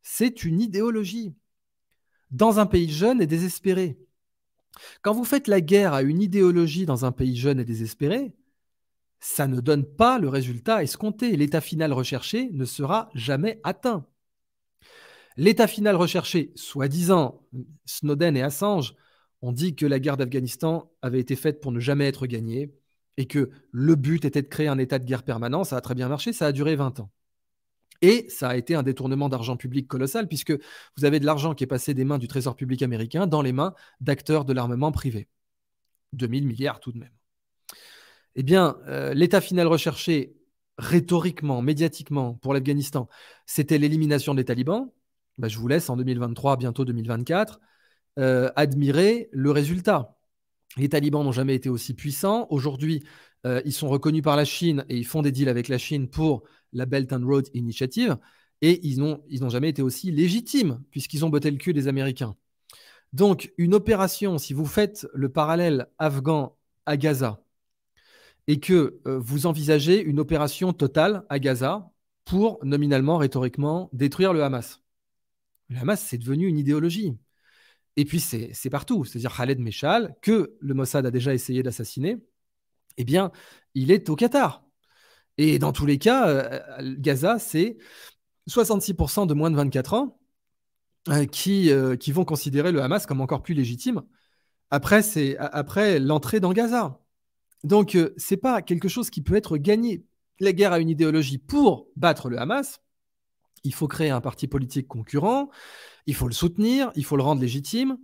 C'est 0.01 0.43
une 0.43 0.61
idéologie. 0.61 1.35
Dans 2.31 2.59
un 2.59 2.65
pays 2.65 2.91
jeune 2.91 3.21
et 3.21 3.27
désespéré. 3.27 3.97
Quand 5.01 5.13
vous 5.13 5.25
faites 5.25 5.47
la 5.47 5.61
guerre 5.61 5.93
à 5.93 6.01
une 6.01 6.21
idéologie 6.21 6.85
dans 6.85 7.05
un 7.05 7.11
pays 7.11 7.35
jeune 7.35 7.59
et 7.59 7.65
désespéré, 7.65 8.33
ça 9.19 9.47
ne 9.47 9.59
donne 9.59 9.83
pas 9.85 10.19
le 10.19 10.29
résultat 10.29 10.83
escompté. 10.83 11.35
L'état 11.35 11.61
final 11.61 11.93
recherché 11.93 12.49
ne 12.51 12.65
sera 12.65 13.09
jamais 13.15 13.59
atteint. 13.63 14.05
L'état 15.37 15.67
final 15.67 15.95
recherché, 15.95 16.51
soi-disant, 16.55 17.41
Snowden 17.85 18.35
et 18.35 18.41
Assange 18.41 18.95
ont 19.41 19.51
dit 19.51 19.75
que 19.75 19.85
la 19.85 19.99
guerre 19.99 20.17
d'Afghanistan 20.17 20.91
avait 21.01 21.19
été 21.19 21.35
faite 21.35 21.61
pour 21.61 21.71
ne 21.71 21.79
jamais 21.79 22.07
être 22.07 22.27
gagnée 22.27 22.73
et 23.17 23.25
que 23.27 23.49
le 23.71 23.95
but 23.95 24.25
était 24.25 24.41
de 24.41 24.47
créer 24.47 24.67
un 24.67 24.77
état 24.77 24.99
de 24.99 25.05
guerre 25.05 25.23
permanent. 25.23 25.63
Ça 25.63 25.77
a 25.77 25.81
très 25.81 25.95
bien 25.95 26.07
marché, 26.07 26.33
ça 26.33 26.47
a 26.47 26.51
duré 26.51 26.75
20 26.75 26.99
ans. 26.99 27.11
Et 28.01 28.29
ça 28.29 28.49
a 28.49 28.55
été 28.55 28.75
un 28.75 28.83
détournement 28.83 29.27
d'argent 29.27 29.57
public 29.57 29.87
colossal, 29.87 30.27
puisque 30.27 30.53
vous 30.97 31.05
avez 31.05 31.19
de 31.19 31.25
l'argent 31.25 31.55
qui 31.55 31.63
est 31.63 31.67
passé 31.67 31.93
des 31.93 32.05
mains 32.05 32.19
du 32.19 32.27
Trésor 32.27 32.55
public 32.55 32.83
américain 32.83 33.25
dans 33.25 33.41
les 33.41 33.53
mains 33.53 33.73
d'acteurs 34.01 34.45
de 34.45 34.53
l'armement 34.53 34.91
privé. 34.91 35.27
2000 36.13 36.45
milliards 36.47 36.79
tout 36.79 36.91
de 36.91 36.99
même. 36.99 37.11
Eh 38.35 38.43
bien, 38.43 38.77
euh, 38.87 39.13
l'état 39.15 39.41
final 39.41 39.67
recherché 39.67 40.35
rhétoriquement, 40.77 41.63
médiatiquement 41.63 42.35
pour 42.35 42.53
l'Afghanistan, 42.53 43.09
c'était 43.47 43.79
l'élimination 43.79 44.35
des 44.35 44.45
talibans. 44.45 44.91
Bah, 45.39 45.47
je 45.47 45.57
vous 45.57 45.67
laisse 45.67 45.89
en 45.89 45.97
2023, 45.97 46.57
bientôt 46.57 46.85
2024, 46.85 47.59
euh, 48.17 48.49
admirer 48.55 49.29
le 49.31 49.51
résultat. 49.51 50.17
Les 50.77 50.89
talibans 50.89 51.23
n'ont 51.23 51.31
jamais 51.31 51.55
été 51.55 51.69
aussi 51.69 51.93
puissants. 51.93 52.47
Aujourd'hui, 52.49 53.03
euh, 53.45 53.61
ils 53.65 53.73
sont 53.73 53.89
reconnus 53.89 54.23
par 54.23 54.35
la 54.35 54.45
Chine 54.45 54.85
et 54.89 54.97
ils 54.97 55.05
font 55.05 55.21
des 55.21 55.31
deals 55.31 55.49
avec 55.49 55.67
la 55.67 55.77
Chine 55.77 56.07
pour 56.07 56.43
la 56.73 56.85
Belt 56.85 57.11
and 57.13 57.25
Road 57.25 57.47
Initiative. 57.53 58.17
Et 58.61 58.85
ils 58.87 58.99
n'ont 58.99 59.49
jamais 59.49 59.69
été 59.69 59.81
aussi 59.81 60.11
légitimes 60.11 60.81
puisqu'ils 60.91 61.25
ont 61.25 61.29
botté 61.29 61.51
le 61.51 61.57
cul 61.57 61.73
des 61.73 61.87
Américains. 61.87 62.35
Donc, 63.13 63.53
une 63.57 63.73
opération, 63.73 64.37
si 64.37 64.53
vous 64.53 64.65
faites 64.65 65.07
le 65.13 65.29
parallèle 65.29 65.87
afghan 65.97 66.57
à 66.85 66.97
Gaza 66.97 67.43
et 68.47 68.59
que 68.59 68.99
euh, 69.07 69.19
vous 69.19 69.45
envisagez 69.45 70.01
une 70.01 70.19
opération 70.19 70.73
totale 70.73 71.25
à 71.29 71.39
Gaza 71.39 71.91
pour 72.25 72.59
nominalement, 72.63 73.17
rhétoriquement, 73.17 73.89
détruire 73.93 74.33
le 74.33 74.43
Hamas. 74.43 74.81
Le 75.69 75.77
Hamas, 75.79 76.01
c'est 76.01 76.17
devenu 76.17 76.47
une 76.47 76.57
idéologie. 76.57 77.17
Et 77.97 78.05
puis, 78.05 78.19
c'est 78.19 78.69
partout. 78.69 79.03
C'est-à-dire 79.03 79.35
Khaled 79.35 79.59
Meshal, 79.59 80.15
que 80.21 80.55
le 80.59 80.73
Mossad 80.75 81.05
a 81.05 81.11
déjà 81.11 81.33
essayé 81.33 81.63
d'assassiner, 81.63 82.17
eh 82.97 83.03
bien, 83.03 83.31
il 83.73 83.91
est 83.91 84.09
au 84.09 84.15
Qatar. 84.15 84.63
Et 85.39 85.59
dans 85.59 85.71
tous 85.71 85.85
les 85.87 85.97
cas, 85.97 86.27
euh, 86.27 86.59
Gaza, 86.99 87.39
c'est 87.39 87.77
66% 88.47 89.25
de 89.25 89.33
moins 89.33 89.51
de 89.51 89.55
24 89.55 89.93
ans 89.95 90.19
euh, 91.09 91.25
qui, 91.25 91.71
euh, 91.71 91.95
qui 91.95 92.11
vont 92.11 92.23
considérer 92.23 92.71
le 92.71 92.81
Hamas 92.81 93.05
comme 93.07 93.21
encore 93.21 93.43
plus 93.43 93.53
légitime 93.55 94.03
après, 94.69 95.01
après 95.39 95.99
l'entrée 95.99 96.39
dans 96.39 96.53
Gaza. 96.53 96.99
Donc, 97.63 97.91
ce 97.93 98.33
n'est 98.33 98.37
pas 98.37 98.61
quelque 98.61 98.87
chose 98.87 99.09
qui 99.09 99.21
peut 99.21 99.35
être 99.35 99.57
gagné. 99.57 100.05
La 100.39 100.53
guerre 100.53 100.73
a 100.73 100.79
une 100.79 100.89
idéologie 100.89 101.39
pour 101.39 101.87
battre 101.95 102.29
le 102.29 102.39
Hamas, 102.39 102.79
il 103.67 103.73
faut 103.73 103.87
créer 103.87 104.09
un 104.09 104.21
parti 104.21 104.47
politique 104.47 104.87
concurrent, 104.87 105.49
il 106.05 106.15
faut 106.15 106.27
le 106.27 106.33
soutenir, 106.33 106.91
il 106.95 107.03
faut 107.03 107.17
le 107.17 107.23
rendre 107.23 107.41
légitime. 107.41 107.97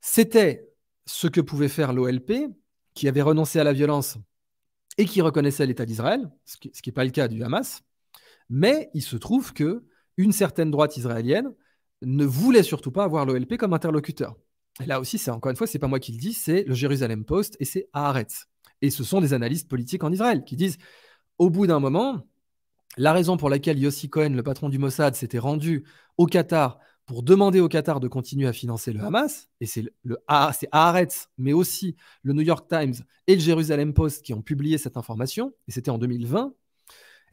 C'était 0.00 0.66
ce 1.04 1.26
que 1.26 1.42
pouvait 1.42 1.68
faire 1.68 1.92
l'OLP, 1.92 2.32
qui 2.94 3.06
avait 3.06 3.22
renoncé 3.22 3.60
à 3.60 3.64
la 3.64 3.72
violence 3.72 4.16
et 4.96 5.04
qui 5.04 5.20
reconnaissait 5.20 5.66
l'État 5.66 5.84
d'Israël, 5.84 6.28
ce 6.44 6.56
qui 6.56 6.72
n'est 6.86 6.92
pas 6.92 7.04
le 7.04 7.10
cas 7.10 7.28
du 7.28 7.44
Hamas. 7.44 7.82
Mais 8.48 8.90
il 8.94 9.02
se 9.02 9.16
trouve 9.16 9.52
que 9.52 9.84
une 10.16 10.32
certaine 10.32 10.70
droite 10.70 10.96
israélienne 10.96 11.54
ne 12.02 12.24
voulait 12.24 12.62
surtout 12.62 12.90
pas 12.90 13.04
avoir 13.04 13.26
l'OLP 13.26 13.56
comme 13.56 13.74
interlocuteur. 13.74 14.36
Là 14.86 15.00
aussi, 15.00 15.18
c'est 15.18 15.30
encore 15.30 15.50
une 15.50 15.56
fois, 15.56 15.66
c'est 15.66 15.78
pas 15.78 15.86
moi 15.86 16.00
qui 16.00 16.12
le 16.12 16.18
dis, 16.18 16.32
c'est 16.32 16.64
le 16.64 16.74
Jérusalem 16.74 17.24
Post 17.24 17.56
et 17.60 17.64
c'est 17.64 17.88
Haaretz. 17.92 18.46
Et 18.80 18.90
ce 18.90 19.04
sont 19.04 19.20
des 19.20 19.34
analystes 19.34 19.68
politiques 19.68 20.02
en 20.02 20.12
Israël 20.12 20.44
qui 20.44 20.56
disent, 20.56 20.78
au 21.36 21.50
bout 21.50 21.66
d'un 21.66 21.80
moment, 21.80 22.24
la 22.98 23.12
raison 23.12 23.36
pour 23.36 23.48
laquelle 23.48 23.78
Yossi 23.78 24.10
Cohen, 24.10 24.30
le 24.30 24.42
patron 24.42 24.68
du 24.68 24.78
Mossad, 24.78 25.14
s'était 25.14 25.38
rendu 25.38 25.84
au 26.18 26.26
Qatar 26.26 26.78
pour 27.06 27.22
demander 27.22 27.60
au 27.60 27.68
Qatar 27.68 28.00
de 28.00 28.08
continuer 28.08 28.46
à 28.46 28.52
financer 28.52 28.92
le 28.92 29.00
Hamas, 29.00 29.48
et 29.60 29.66
c'est 29.66 29.82
le 30.02 30.18
c'est 30.52 30.68
Haaretz, 30.72 31.28
mais 31.38 31.54
aussi 31.54 31.96
le 32.22 32.34
New 32.34 32.42
York 32.42 32.68
Times 32.68 32.94
et 33.26 33.34
le 33.34 33.40
Jerusalem 33.40 33.94
Post 33.94 34.22
qui 34.22 34.34
ont 34.34 34.42
publié 34.42 34.76
cette 34.76 34.98
information, 34.98 35.54
et 35.68 35.72
c'était 35.72 35.90
en 35.90 35.96
2020, 35.96 36.52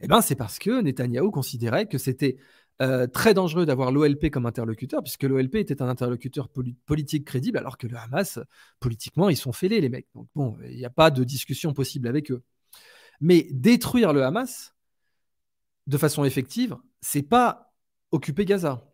eh 0.00 0.06
ben, 0.06 0.20
c'est 0.20 0.34
parce 0.34 0.58
que 0.58 0.80
Netanyahou 0.80 1.30
considérait 1.30 1.86
que 1.86 1.98
c'était 1.98 2.36
euh, 2.80 3.06
très 3.06 3.34
dangereux 3.34 3.66
d'avoir 3.66 3.90
l'OLP 3.90 4.30
comme 4.30 4.46
interlocuteur, 4.46 5.02
puisque 5.02 5.24
l'OLP 5.24 5.56
était 5.56 5.82
un 5.82 5.88
interlocuteur 5.88 6.48
politique 6.86 7.24
crédible, 7.24 7.58
alors 7.58 7.76
que 7.76 7.86
le 7.86 7.96
Hamas, 7.96 8.38
politiquement, 8.80 9.28
ils 9.28 9.36
sont 9.36 9.52
fêlés, 9.52 9.80
les 9.80 9.88
mecs. 9.88 10.08
Donc 10.14 10.28
bon, 10.34 10.56
il 10.68 10.76
n'y 10.76 10.84
a 10.84 10.90
pas 10.90 11.10
de 11.10 11.24
discussion 11.24 11.72
possible 11.72 12.08
avec 12.08 12.30
eux. 12.30 12.42
Mais 13.20 13.48
détruire 13.50 14.12
le 14.12 14.22
Hamas, 14.22 14.75
de 15.86 15.98
façon 15.98 16.24
effective, 16.24 16.76
c'est 17.00 17.22
pas 17.22 17.72
occuper 18.10 18.44
Gaza. 18.44 18.84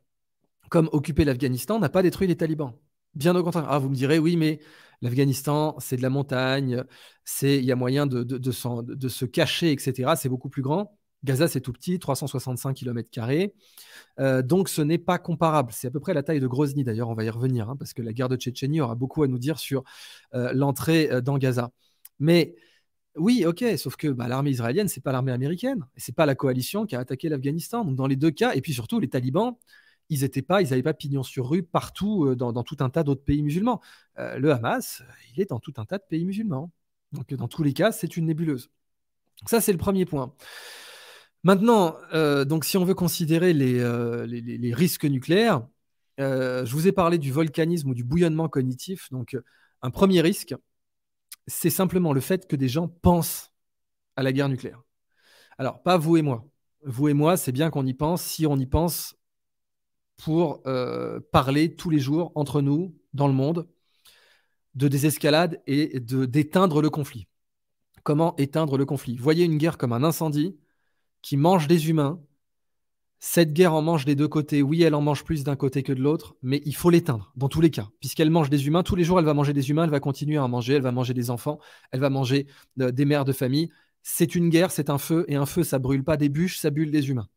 Comme 0.71 0.89
occuper 0.93 1.25
l'Afghanistan 1.25 1.79
n'a 1.79 1.89
pas 1.89 2.03
détruit 2.03 2.29
les 2.29 2.37
talibans. 2.37 2.73
Bien 3.15 3.37
au 3.37 3.43
contraire. 3.43 3.67
Ah, 3.69 3.79
vous 3.79 3.91
me 3.91 3.95
direz, 3.95 4.19
oui, 4.19 4.37
mais 4.37 4.61
l'Afghanistan, 5.03 5.77
c'est 5.81 5.97
de 5.97 6.03
la 6.03 6.11
montagne, 6.11 6.85
c'est 7.25 7.59
il 7.59 7.65
y 7.65 7.73
a 7.73 7.77
moyen 7.77 8.07
de, 8.07 8.23
de, 8.23 8.51
se 9.09 9.25
cacher, 9.27 9.73
etc. 9.73 10.15
C'est 10.17 10.29
beaucoup 10.29 10.49
plus 10.49 10.63
grand. 10.63 10.99
Gaza, 11.25 11.47
c'est 11.47 11.61
tout 11.61 11.73
petit, 11.73 11.99
365 11.99 12.75
km. 12.75 13.09
Euh, 14.19 14.43
donc, 14.43 14.69
ce 14.69 14.83
n'est 14.83 14.99
pas 14.99 15.19
comparable. 15.19 15.73
C'est 15.73 15.87
à 15.89 15.91
peu 15.91 16.01
près 16.01 16.15
la 16.15 16.23
taille 16.23 16.41
de 16.41 16.47
Grozny, 16.47 16.85
d'ailleurs, 16.85 17.09
on 17.09 17.15
va 17.15 17.25
y 17.25 17.31
revenir, 17.31 17.69
hein, 17.71 17.77
parce 17.77 17.93
que 17.95 18.03
la 18.03 18.13
guerre 18.13 18.29
de 18.29 18.37
Tchétchénie 18.37 18.81
aura 18.81 18.95
beaucoup 18.95 19.23
à 19.23 19.29
nous 19.29 19.39
dire 19.39 19.59
sur 19.59 19.85
euh, 20.35 20.53
l'entrée 20.53 21.11
euh, 21.13 21.21
dans 21.21 21.39
Gaza. 21.39 21.71
Mais 22.19 22.57
oui, 23.17 23.45
ok, 23.45 23.65
sauf 23.77 23.97
que 23.97 24.09
bah, 24.09 24.27
l'armée 24.27 24.51
israélienne, 24.51 24.89
c'est 24.89 25.03
pas 25.03 25.13
l'armée 25.13 25.33
américaine, 25.33 25.85
c'est 25.97 26.15
pas 26.15 26.25
la 26.25 26.35
coalition 26.35 26.87
qui 26.87 26.97
a 26.97 27.01
attaqué 27.01 27.29
l'Afghanistan. 27.29 27.85
Donc 27.85 27.97
dans 27.97 28.07
les 28.07 28.17
deux 28.17 28.31
cas, 28.31 28.55
et 28.55 28.63
puis 28.63 28.73
surtout 28.73 29.01
les 29.01 29.09
talibans, 29.09 29.57
ils 30.09 30.25
étaient 30.25 30.43
pas, 30.43 30.63
ils 30.63 30.71
n'avaient 30.71 30.83
pas 30.83 30.95
pignon 30.95 31.23
sur 31.23 31.49
rue 31.49 31.63
partout 31.63 32.27
euh, 32.27 32.37
dans, 32.37 32.63
tout 32.63 32.77
un 32.81 32.91
tas 32.91 33.03
d'autres 33.03 33.25
pays 33.25 33.43
musulmans. 33.43 33.81
Euh, 34.19 34.39
le 34.39 34.53
Hamas, 34.53 35.03
il 35.35 35.43
est 35.43 35.51
dans 35.51 35.61
tout 35.61 35.75
un 35.77 35.85
tas 35.85 35.99
de 35.99 36.05
pays 36.09 36.25
musulmans. 36.25 36.71
Donc 37.13 37.33
dans 37.35 37.49
tous 37.49 37.63
les 37.63 37.75
cas, 37.75 37.93
c'est 37.93 38.17
une 38.17 38.27
nébuleuse. 38.27 38.71
Ça, 39.47 39.61
c'est 39.61 39.73
le 39.73 39.79
premier 39.79 40.07
point. 40.07 40.35
Maintenant, 41.45 41.97
euh, 42.15 42.45
donc 42.45 42.65
si 42.65 42.77
on 42.79 42.85
veut 42.85 42.95
considérer 42.95 43.53
les 43.53 44.75
risques 44.75 45.05
nucléaires, 45.05 45.67
je 46.19 46.71
vous 46.71 46.89
ai 46.89 46.93
parlé 46.93 47.19
du 47.19 47.33
volcanisme 47.33 47.91
ou 47.91 47.95
du 47.95 48.05
bouillonnement 48.05 48.49
cognitif. 48.49 49.11
Donc 49.11 49.37
un 49.83 49.91
premier 49.91 50.21
risque, 50.21 50.55
c'est 51.47 51.71
simplement 51.71 52.13
le 52.13 52.21
fait 52.21 52.47
que 52.47 52.57
des 52.57 52.69
gens 52.69 52.89
pensent 52.89 53.53
à 54.17 54.23
la 54.23 54.33
guerre 54.33 54.49
nucléaire. 54.49 54.83
Alors, 55.59 55.83
pas 55.83 55.97
vous 55.97 56.17
et 56.17 56.23
moi. 56.23 56.47
Vous 56.85 57.09
et 57.09 57.15
moi, 57.15 57.37
c'est 57.37 57.53
bien 57.53 57.71
qu'on 57.71 57.87
y 57.87 57.95
pense 57.95 58.23
si 58.23 58.47
on 58.47 58.57
y 58.57 58.67
pense 58.67 59.15
pour 60.17 60.63
euh, 60.67 61.21
parler 61.33 61.75
tous 61.75 61.91
les 61.91 61.99
jours 61.99 62.33
entre 62.35 62.61
nous, 62.61 62.95
dans 63.13 63.29
le 63.29 63.35
monde, 63.35 63.69
de 64.75 64.89
désescalade 64.89 65.61
et 65.67 66.01
d'éteindre 66.01 66.81
le 66.81 66.91
conflit. 66.91 67.29
Comment 68.03 68.35
éteindre 68.37 68.79
le 68.79 68.87
conflit? 68.87 69.17
Voyez 69.17 69.45
une 69.45 69.59
guerre 69.59 69.79
comme 69.79 69.93
un 69.93 70.03
incendie 70.03 70.59
qui 71.21 71.37
mange 71.37 71.69
des 71.69 71.89
humains, 71.89 72.21
cette 73.25 73.53
guerre 73.53 73.73
en 73.73 73.83
mange 73.83 74.05
des 74.05 74.17
deux 74.17 74.27
côtés. 74.27 74.63
Oui, 74.63 74.83
elle 74.83 74.97
en 74.97 75.01
mange 75.01 75.23
plus 75.23 75.45
d'un 75.45 75.55
côté 75.55 75.85
que 75.85 75.93
de 75.93 76.01
l'autre, 76.03 76.35
mais 76.43 76.61
il 76.67 76.75
faut 76.75 76.91
l'éteindre 76.91 77.33
dans 77.37 77.49
tous 77.49 77.61
les 77.61 77.71
cas. 77.71 77.89
Puisqu'elle 78.01 78.31
mange 78.31 78.51
des 78.51 78.67
humains, 78.67 78.83
tous 78.83 78.97
les 78.97 79.05
jours, 79.05 79.21
elle 79.21 79.25
va 79.25 79.33
manger 79.33 79.53
des 79.53 79.71
humains, 79.71 79.85
elle 79.85 79.91
va 79.91 80.01
continuer 80.01 80.39
à 80.39 80.45
en 80.45 80.49
manger, 80.49 80.75
elle 80.75 80.83
va 80.83 80.91
manger 80.91 81.15
des 81.15 81.31
enfants, 81.31 81.61
elle 81.93 82.01
va 82.01 82.11
manger 82.11 82.49
euh, 82.81 82.91
des 82.91 83.05
mères 83.05 83.25
de 83.25 83.33
famille. 83.33 83.71
C'est 84.03 84.35
une 84.35 84.49
guerre, 84.49 84.73
c'est 84.73 84.91
un 84.91 84.99
feu, 84.99 85.25
et 85.29 85.37
un 85.37 85.47
feu, 85.47 85.63
ça 85.63 85.79
brûle 85.79 86.03
pas 86.03 86.17
des 86.17 86.29
bûches, 86.29 86.59
ça 86.59 86.71
brûle 86.71 86.91
des 86.91 87.11
humains. 87.11 87.29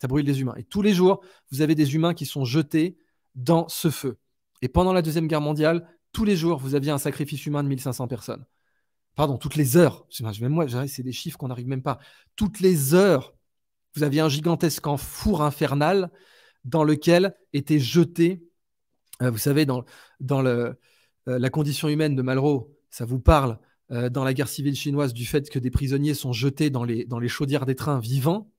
Ça 0.00 0.08
brûle 0.08 0.24
des 0.24 0.40
humains. 0.40 0.54
Et 0.56 0.64
tous 0.64 0.80
les 0.80 0.94
jours, 0.94 1.20
vous 1.50 1.60
avez 1.60 1.74
des 1.74 1.94
humains 1.94 2.14
qui 2.14 2.24
sont 2.24 2.46
jetés 2.46 2.96
dans 3.34 3.68
ce 3.68 3.90
feu. 3.90 4.16
Et 4.62 4.68
pendant 4.68 4.94
la 4.94 5.02
Deuxième 5.02 5.28
Guerre 5.28 5.42
mondiale, 5.42 5.86
tous 6.12 6.24
les 6.24 6.36
jours, 6.36 6.58
vous 6.58 6.74
aviez 6.74 6.90
un 6.90 6.96
sacrifice 6.96 7.44
humain 7.44 7.62
de 7.62 7.68
1500 7.68 8.08
personnes. 8.08 8.46
Pardon, 9.14 9.36
toutes 9.36 9.56
les 9.56 9.76
heures. 9.76 10.06
Même 10.40 10.52
moi, 10.52 10.66
c'est 10.86 11.02
des 11.02 11.12
chiffres 11.12 11.36
qu'on 11.36 11.48
n'arrive 11.48 11.68
même 11.68 11.82
pas. 11.82 11.98
Toutes 12.34 12.60
les 12.60 12.94
heures, 12.94 13.33
vous 13.94 14.02
aviez 14.02 14.20
un 14.20 14.28
gigantesque 14.28 14.84
four 14.96 15.42
infernal 15.42 16.10
dans 16.64 16.84
lequel 16.84 17.34
étaient 17.52 17.78
jetés, 17.78 18.42
euh, 19.22 19.30
vous 19.30 19.38
savez, 19.38 19.66
dans, 19.66 19.84
euh, 20.30 20.72
la 21.26 21.50
condition 21.50 21.88
humaine 21.88 22.16
de 22.16 22.22
Malraux, 22.22 22.74
ça 22.90 23.04
vous 23.04 23.20
parle 23.20 23.58
euh, 23.90 24.08
dans 24.08 24.24
la 24.24 24.34
guerre 24.34 24.48
civile 24.48 24.74
chinoise 24.74 25.14
du 25.14 25.26
fait 25.26 25.48
que 25.48 25.58
des 25.58 25.70
prisonniers 25.70 26.14
sont 26.14 26.32
jetés 26.32 26.70
dans 26.70 26.84
les, 26.84 27.04
dans 27.04 27.18
les 27.18 27.28
chaudières 27.28 27.66
des 27.66 27.74
trains 27.74 28.00
vivants. 28.00 28.50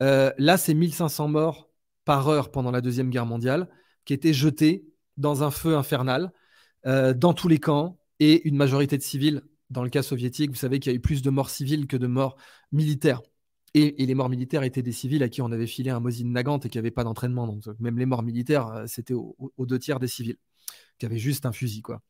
là, 0.00 0.56
c'est 0.56 0.74
1500 0.74 1.28
morts 1.28 1.70
par 2.04 2.28
heure 2.28 2.50
pendant 2.50 2.70
la 2.70 2.80
Deuxième 2.80 3.10
Guerre 3.10 3.26
mondiale 3.26 3.68
qui 4.04 4.14
étaient 4.14 4.32
jetés 4.32 4.86
dans 5.16 5.42
un 5.42 5.50
feu 5.50 5.76
infernal 5.76 6.32
dans 6.84 7.34
tous 7.34 7.48
les 7.48 7.58
camps 7.58 7.98
et 8.20 8.46
une 8.46 8.56
majorité 8.56 8.96
de 8.96 9.02
civils. 9.02 9.42
Dans 9.70 9.82
le 9.82 9.90
cas 9.90 10.02
soviétique, 10.02 10.50
vous 10.50 10.56
savez 10.56 10.78
qu'il 10.78 10.92
y 10.92 10.94
a 10.94 10.96
eu 10.96 11.00
plus 11.00 11.22
de 11.22 11.30
morts 11.30 11.50
civiles 11.50 11.88
que 11.88 11.96
de 11.96 12.06
morts 12.06 12.36
militaires. 12.70 13.22
Et, 13.74 14.06
les 14.06 14.14
morts 14.14 14.30
militaires 14.30 14.62
étaient 14.62 14.82
des 14.82 14.92
civils 14.92 15.22
à 15.22 15.28
qui 15.28 15.42
on 15.42 15.52
avait 15.52 15.66
filé 15.66 15.90
un 15.90 16.00
Mosin 16.00 16.24
Nagant 16.26 16.58
et 16.60 16.68
qui 16.68 16.78
n'avaient 16.78 16.90
pas 16.90 17.04
d'entraînement. 17.04 17.46
Donc 17.46 17.64
même 17.78 17.98
les 17.98 18.06
morts 18.06 18.22
militaires, 18.22 18.68
euh, 18.68 18.84
c'était 18.86 19.12
aux 19.14 19.36
deux 19.58 19.78
tiers 19.78 20.00
des 20.00 20.08
civils, 20.08 20.38
qui 20.98 21.04
avaient 21.04 21.18
juste 21.18 21.44
un 21.44 21.52
fusil. 21.52 21.82
Quoi. 21.82 22.00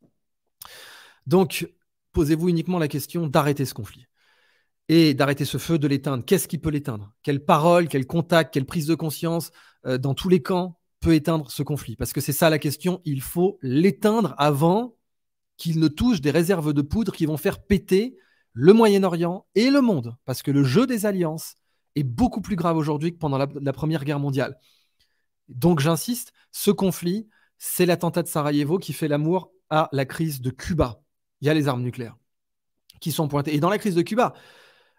Donc, 1.27 1.69
posez-vous 2.13 2.49
uniquement 2.49 2.79
la 2.79 2.89
question 2.89 3.27
d'arrêter 3.27 3.65
ce 3.65 3.75
conflit. 3.75 4.07
Et 4.89 5.15
d'arrêter 5.15 5.45
ce 5.45 5.59
feu, 5.59 5.79
de 5.79 5.89
l'éteindre. 5.89 6.25
Qu'est-ce 6.25 6.47
qui 6.47 6.59
peut 6.59 6.71
l'éteindre? 6.71 7.13
Quelle 7.25 7.45
parole, 7.45 7.89
quel 7.89 8.07
contact, 8.07 8.55
quelle 8.55 8.67
prise 8.67 8.87
de 8.87 8.95
conscience 8.95 9.51
euh, 9.85 9.99
dans 9.99 10.15
tous 10.15 10.29
les 10.29 10.41
camps 10.41 10.79
peut 11.01 11.15
éteindre 11.15 11.51
ce 11.51 11.65
conflit? 11.65 11.97
Parce 11.97 12.13
que 12.13 12.21
c'est 12.21 12.33
ça 12.33 12.51
la 12.51 12.61
question. 12.61 13.01
Il 13.05 13.21
faut 13.21 13.59
l'éteindre 13.63 14.35
avant 14.39 14.97
qu'il 15.57 15.81
ne 15.81 15.89
touche 15.89 16.21
des 16.21 16.31
réserves 16.31 16.73
de 16.73 16.83
poudre 16.83 17.13
qui 17.13 17.27
vont 17.27 17.37
faire 17.37 17.65
péter 17.65 18.17
le 18.59 18.73
Moyen-Orient 18.73 19.47
et 19.55 19.69
le 19.69 19.83
monde, 19.83 20.17
parce 20.25 20.43
que 20.43 20.51
le 20.51 20.65
jeu 20.65 20.87
des 20.87 21.05
alliances 21.05 21.57
est 21.95 22.05
beaucoup 22.05 22.41
plus 22.41 22.57
grave 22.57 22.79
aujourd'hui 22.79 23.13
que 23.13 23.19
pendant 23.19 23.37
la, 23.37 23.73
Première 23.75 24.03
Guerre 24.03 24.19
mondiale. 24.19 24.59
Donc 25.51 25.79
j'insiste, 25.79 26.33
ce 26.53 26.71
conflit, 26.71 27.29
c'est 27.59 27.85
l'attentat 27.85 28.23
de 28.23 28.29
Sarajevo 28.29 28.79
qui 28.79 28.95
fait 28.95 29.09
l'amour 29.09 29.53
à 29.69 29.91
la 29.93 30.07
crise 30.07 30.41
de 30.41 30.49
Cuba. 30.49 31.03
Il 31.43 31.47
y 31.47 31.51
a 31.51 31.55
les 31.55 31.69
armes 31.69 31.83
nucléaires 31.83 32.17
qui 32.99 33.13
sont 33.13 33.29
pointées. 33.29 33.55
Et 33.55 33.61
dans 33.61 33.69
la 33.69 33.77
crise 33.77 33.95
de 33.95 34.01
Cuba, 34.01 34.33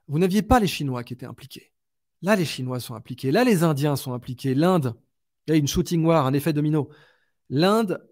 vous 0.08 0.20
n'aviez 0.20 0.43
pas 0.43 0.60
les 0.60 0.68
Chinois 0.68 1.03
qui 1.03 1.14
étaient 1.14 1.26
impliqués. 1.26 1.74
Là, 2.22 2.36
les 2.36 2.45
Chinois 2.45 2.80
sont 2.80 2.93
impliqués. 2.93 3.32
Là, 3.32 3.43
les 3.43 3.64
Indiens 3.64 3.95
sont 3.95 4.14
impliqués. 4.14 4.53
L'Inde, 4.53 4.93
il 5.47 5.51
y 5.51 5.53
a 5.55 5.58
une 5.58 5.68
shooting 5.68 6.05
war, 6.05 6.28
un 6.28 6.34
effet 6.34 6.53
domino. 6.53 6.89
L'Inde 7.49 8.08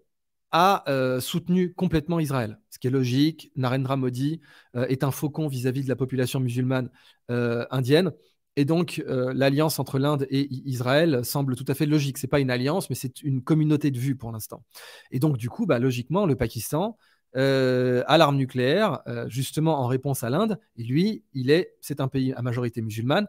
a 0.52 0.84
euh, 0.88 1.20
soutenu 1.20 1.74
complètement 1.74 2.20
Israël, 2.20 2.58
ce 2.70 2.78
qui 2.78 2.86
est 2.86 2.90
logique. 2.90 3.50
Narendra 3.56 3.96
Modi 3.96 4.40
euh, 4.74 4.86
est 4.86 5.04
un 5.04 5.10
faucon 5.10 5.48
vis-à-vis 5.48 5.84
de 5.84 5.88
la 5.88 5.96
population 5.96 6.40
musulmane 6.40 6.90
euh, 7.30 7.66
indienne. 7.70 8.12
Et 8.58 8.64
donc, 8.64 9.04
l'alliance 9.06 9.78
entre 9.78 9.98
l'Inde 9.98 10.26
et 10.30 10.48
Israël 10.50 11.26
semble 11.26 11.56
tout 11.56 11.66
à 11.68 11.74
fait 11.74 11.84
logique. 11.84 12.16
Ce 12.16 12.24
n'est 12.24 12.30
pas 12.30 12.40
une 12.40 12.50
alliance, 12.50 12.88
mais 12.88 12.96
c'est 12.96 13.22
une 13.22 13.42
communauté 13.42 13.90
de 13.90 13.98
vue 13.98 14.16
pour 14.16 14.32
l'instant. 14.32 14.64
Et 15.10 15.18
donc, 15.18 15.36
du 15.36 15.50
coup, 15.50 15.66
bah, 15.66 15.78
logiquement, 15.78 16.24
le 16.24 16.36
Pakistan 16.36 16.96
a 17.34 18.16
l'arme 18.16 18.38
nucléaire, 18.38 19.02
justement 19.26 19.78
en 19.82 19.86
réponse 19.86 20.24
à 20.24 20.30
l'Inde. 20.30 20.58
Et 20.76 20.84
lui, 20.84 21.22
il 21.34 21.50
est, 21.50 21.74
c'est 21.82 22.00
un 22.00 22.08
pays 22.08 22.32
à 22.32 22.40
majorité 22.40 22.80
musulmane, 22.80 23.26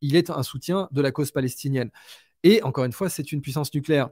il 0.00 0.16
est 0.16 0.30
un 0.30 0.42
soutien 0.42 0.88
de 0.90 1.02
la 1.02 1.12
cause 1.12 1.32
palestinienne. 1.32 1.90
Et 2.42 2.62
encore 2.62 2.84
une 2.84 2.92
fois, 2.92 3.10
c'est 3.10 3.30
une 3.30 3.42
puissance 3.42 3.74
nucléaire. 3.74 4.08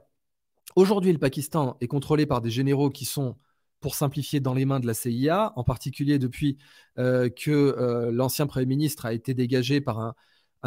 Aujourd'hui, 0.75 1.11
le 1.11 1.19
Pakistan 1.19 1.77
est 1.81 1.87
contrôlé 1.87 2.25
par 2.25 2.41
des 2.41 2.49
généraux 2.49 2.89
qui 2.89 3.05
sont, 3.05 3.35
pour 3.81 3.95
simplifier, 3.95 4.39
dans 4.39 4.53
les 4.53 4.65
mains 4.65 4.79
de 4.79 4.87
la 4.87 4.93
CIA, 4.93 5.53
en 5.55 5.63
particulier 5.63 6.17
depuis 6.19 6.57
euh, 6.97 7.29
que 7.29 7.51
euh, 7.51 8.11
l'ancien 8.11 8.47
Premier 8.47 8.65
ministre 8.65 9.05
a 9.05 9.13
été 9.13 9.33
dégagé 9.33 9.81
par 9.81 9.99
un, 9.99 10.13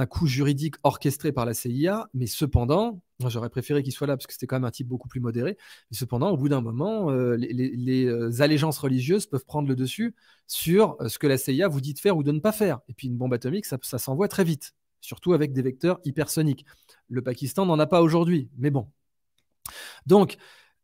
coup 0.07 0.26
juridique 0.26 0.74
orchestré 0.82 1.32
par 1.32 1.46
la 1.46 1.55
CIA. 1.55 2.09
Mais 2.14 2.26
cependant, 2.26 3.00
j'aurais 3.28 3.48
préféré 3.48 3.82
qu'il 3.82 3.92
soit 3.92 4.07
là 4.07 4.16
parce 4.16 4.26
que 4.26 4.32
c'était 4.32 4.46
quand 4.46 4.57
même 4.57 4.64
un 4.64 4.70
type 4.70 4.88
beaucoup 4.88 5.09
plus 5.09 5.20
modéré. 5.20 5.57
Mais 5.90 5.96
cependant, 5.96 6.30
au 6.30 6.36
bout 6.36 6.48
d'un 6.48 6.61
moment, 6.61 7.11
euh, 7.11 7.36
les, 7.36 8.42
allégeances 8.42 8.78
religieuses 8.78 9.26
peuvent 9.26 9.44
prendre 9.46 9.68
le 9.68 9.76
dessus 9.76 10.14
sur 10.48 10.96
ce 11.07 11.18
que 11.18 11.26
la 11.26 11.38
CIA 11.38 11.68
vous 11.68 11.80
dit 11.80 11.94
de 11.94 11.98
faire 12.00 12.16
ou 12.16 12.22
de 12.22 12.32
ne 12.32 12.40
pas 12.40 12.52
faire. 12.52 12.80
Et 12.88 12.92
puis 12.92 13.07
une 13.07 13.16
bombe 13.16 13.32
atomique, 13.32 13.66
ça, 13.66 13.78
ça 13.82 13.98
s'envoie 13.98 14.28
très 14.28 14.44
vite, 14.44 14.74
surtout 15.00 15.32
avec 15.32 15.52
des 15.52 15.62
vecteurs 15.62 16.00
hypersoniques. 16.05 16.66
Le 17.09 17.22
Pakistan 17.22 17.64
n'en 17.64 17.78
a 17.78 17.86
pas 17.86 18.02
aujourd'hui, 18.02 18.50
mais 18.59 18.70
bon, 18.70 18.88
donc, 20.06 20.36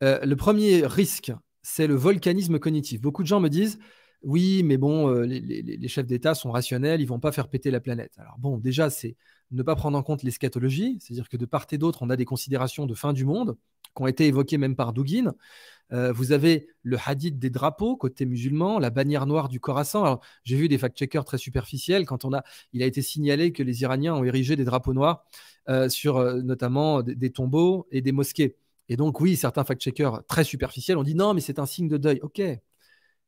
euh, 0.02 0.24
le 0.24 0.36
premier 0.36 0.86
risque, 0.86 1.32
c'est 1.62 1.86
le 1.86 1.94
volcanisme 1.94 2.58
cognitif. 2.58 3.00
Beaucoup 3.00 3.22
de 3.22 3.28
gens 3.28 3.40
me 3.40 3.48
disent, 3.48 3.78
oui, 4.22 4.62
mais 4.62 4.76
bon, 4.76 5.08
euh, 5.08 5.24
les, 5.24 5.88
chefs 5.88 6.06
d'État 6.06 6.34
sont 6.34 6.50
rationnels, 6.50 7.00
ils 7.00 7.06
vont 7.06 7.20
pas 7.20 7.32
faire 7.32 7.48
péter 7.48 7.70
la 7.70 7.80
planète. 7.80 8.12
Alors 8.18 8.38
bon, 8.38 8.58
déjà, 8.58 8.90
c'est 8.90 9.16
ne 9.50 9.62
pas 9.62 9.74
prendre 9.76 9.96
en 9.98 10.02
compte 10.02 10.22
l'eschatologie, 10.22 10.98
c'est-à-dire 11.00 11.28
que 11.28 11.36
de 11.36 11.46
part 11.46 11.66
et 11.70 11.78
d'autre, 11.78 12.02
on 12.02 12.10
a 12.10 12.16
des 12.16 12.24
considérations 12.24 12.86
de 12.86 12.94
fin 12.94 13.12
du 13.12 13.24
monde 13.24 13.56
qui 13.96 14.02
ont 14.02 14.06
été 14.06 14.26
évoquées 14.26 14.58
même 14.58 14.76
par 14.76 14.92
Dugin. 14.92 15.32
Euh, 15.92 16.12
vous 16.12 16.32
avez 16.32 16.68
le 16.82 16.96
hadith 17.04 17.38
des 17.38 17.50
drapeaux 17.50 17.96
côté 17.96 18.26
musulman, 18.26 18.78
la 18.78 18.90
bannière 18.90 19.26
noire 19.26 19.48
du 19.48 19.58
Khorasan. 19.58 20.20
J'ai 20.44 20.56
vu 20.56 20.68
des 20.68 20.78
fact-checkers 20.78 21.24
très 21.24 21.38
superficiels 21.38 22.06
quand 22.06 22.24
on 22.24 22.32
a, 22.32 22.44
il 22.72 22.82
a 22.82 22.86
été 22.86 23.02
signalé 23.02 23.52
que 23.52 23.62
les 23.62 23.82
Iraniens 23.82 24.14
ont 24.14 24.24
érigé 24.24 24.54
des 24.54 24.64
drapeaux 24.64 24.94
noirs 24.94 25.24
sur 25.88 26.20
notamment 26.42 27.02
des 27.02 27.30
tombeaux 27.30 27.86
et 27.92 28.02
des 28.02 28.10
mosquées. 28.12 28.56
Et 28.90 28.96
donc, 28.96 29.20
oui, 29.20 29.36
certains 29.36 29.62
fact-checkers 29.62 30.26
très 30.26 30.42
superficiels 30.42 30.98
ont 30.98 31.04
dit 31.04 31.14
non, 31.14 31.32
mais 31.32 31.40
c'est 31.40 31.60
un 31.60 31.64
signe 31.64 31.88
de 31.88 31.96
deuil. 31.96 32.18
OK. 32.22 32.42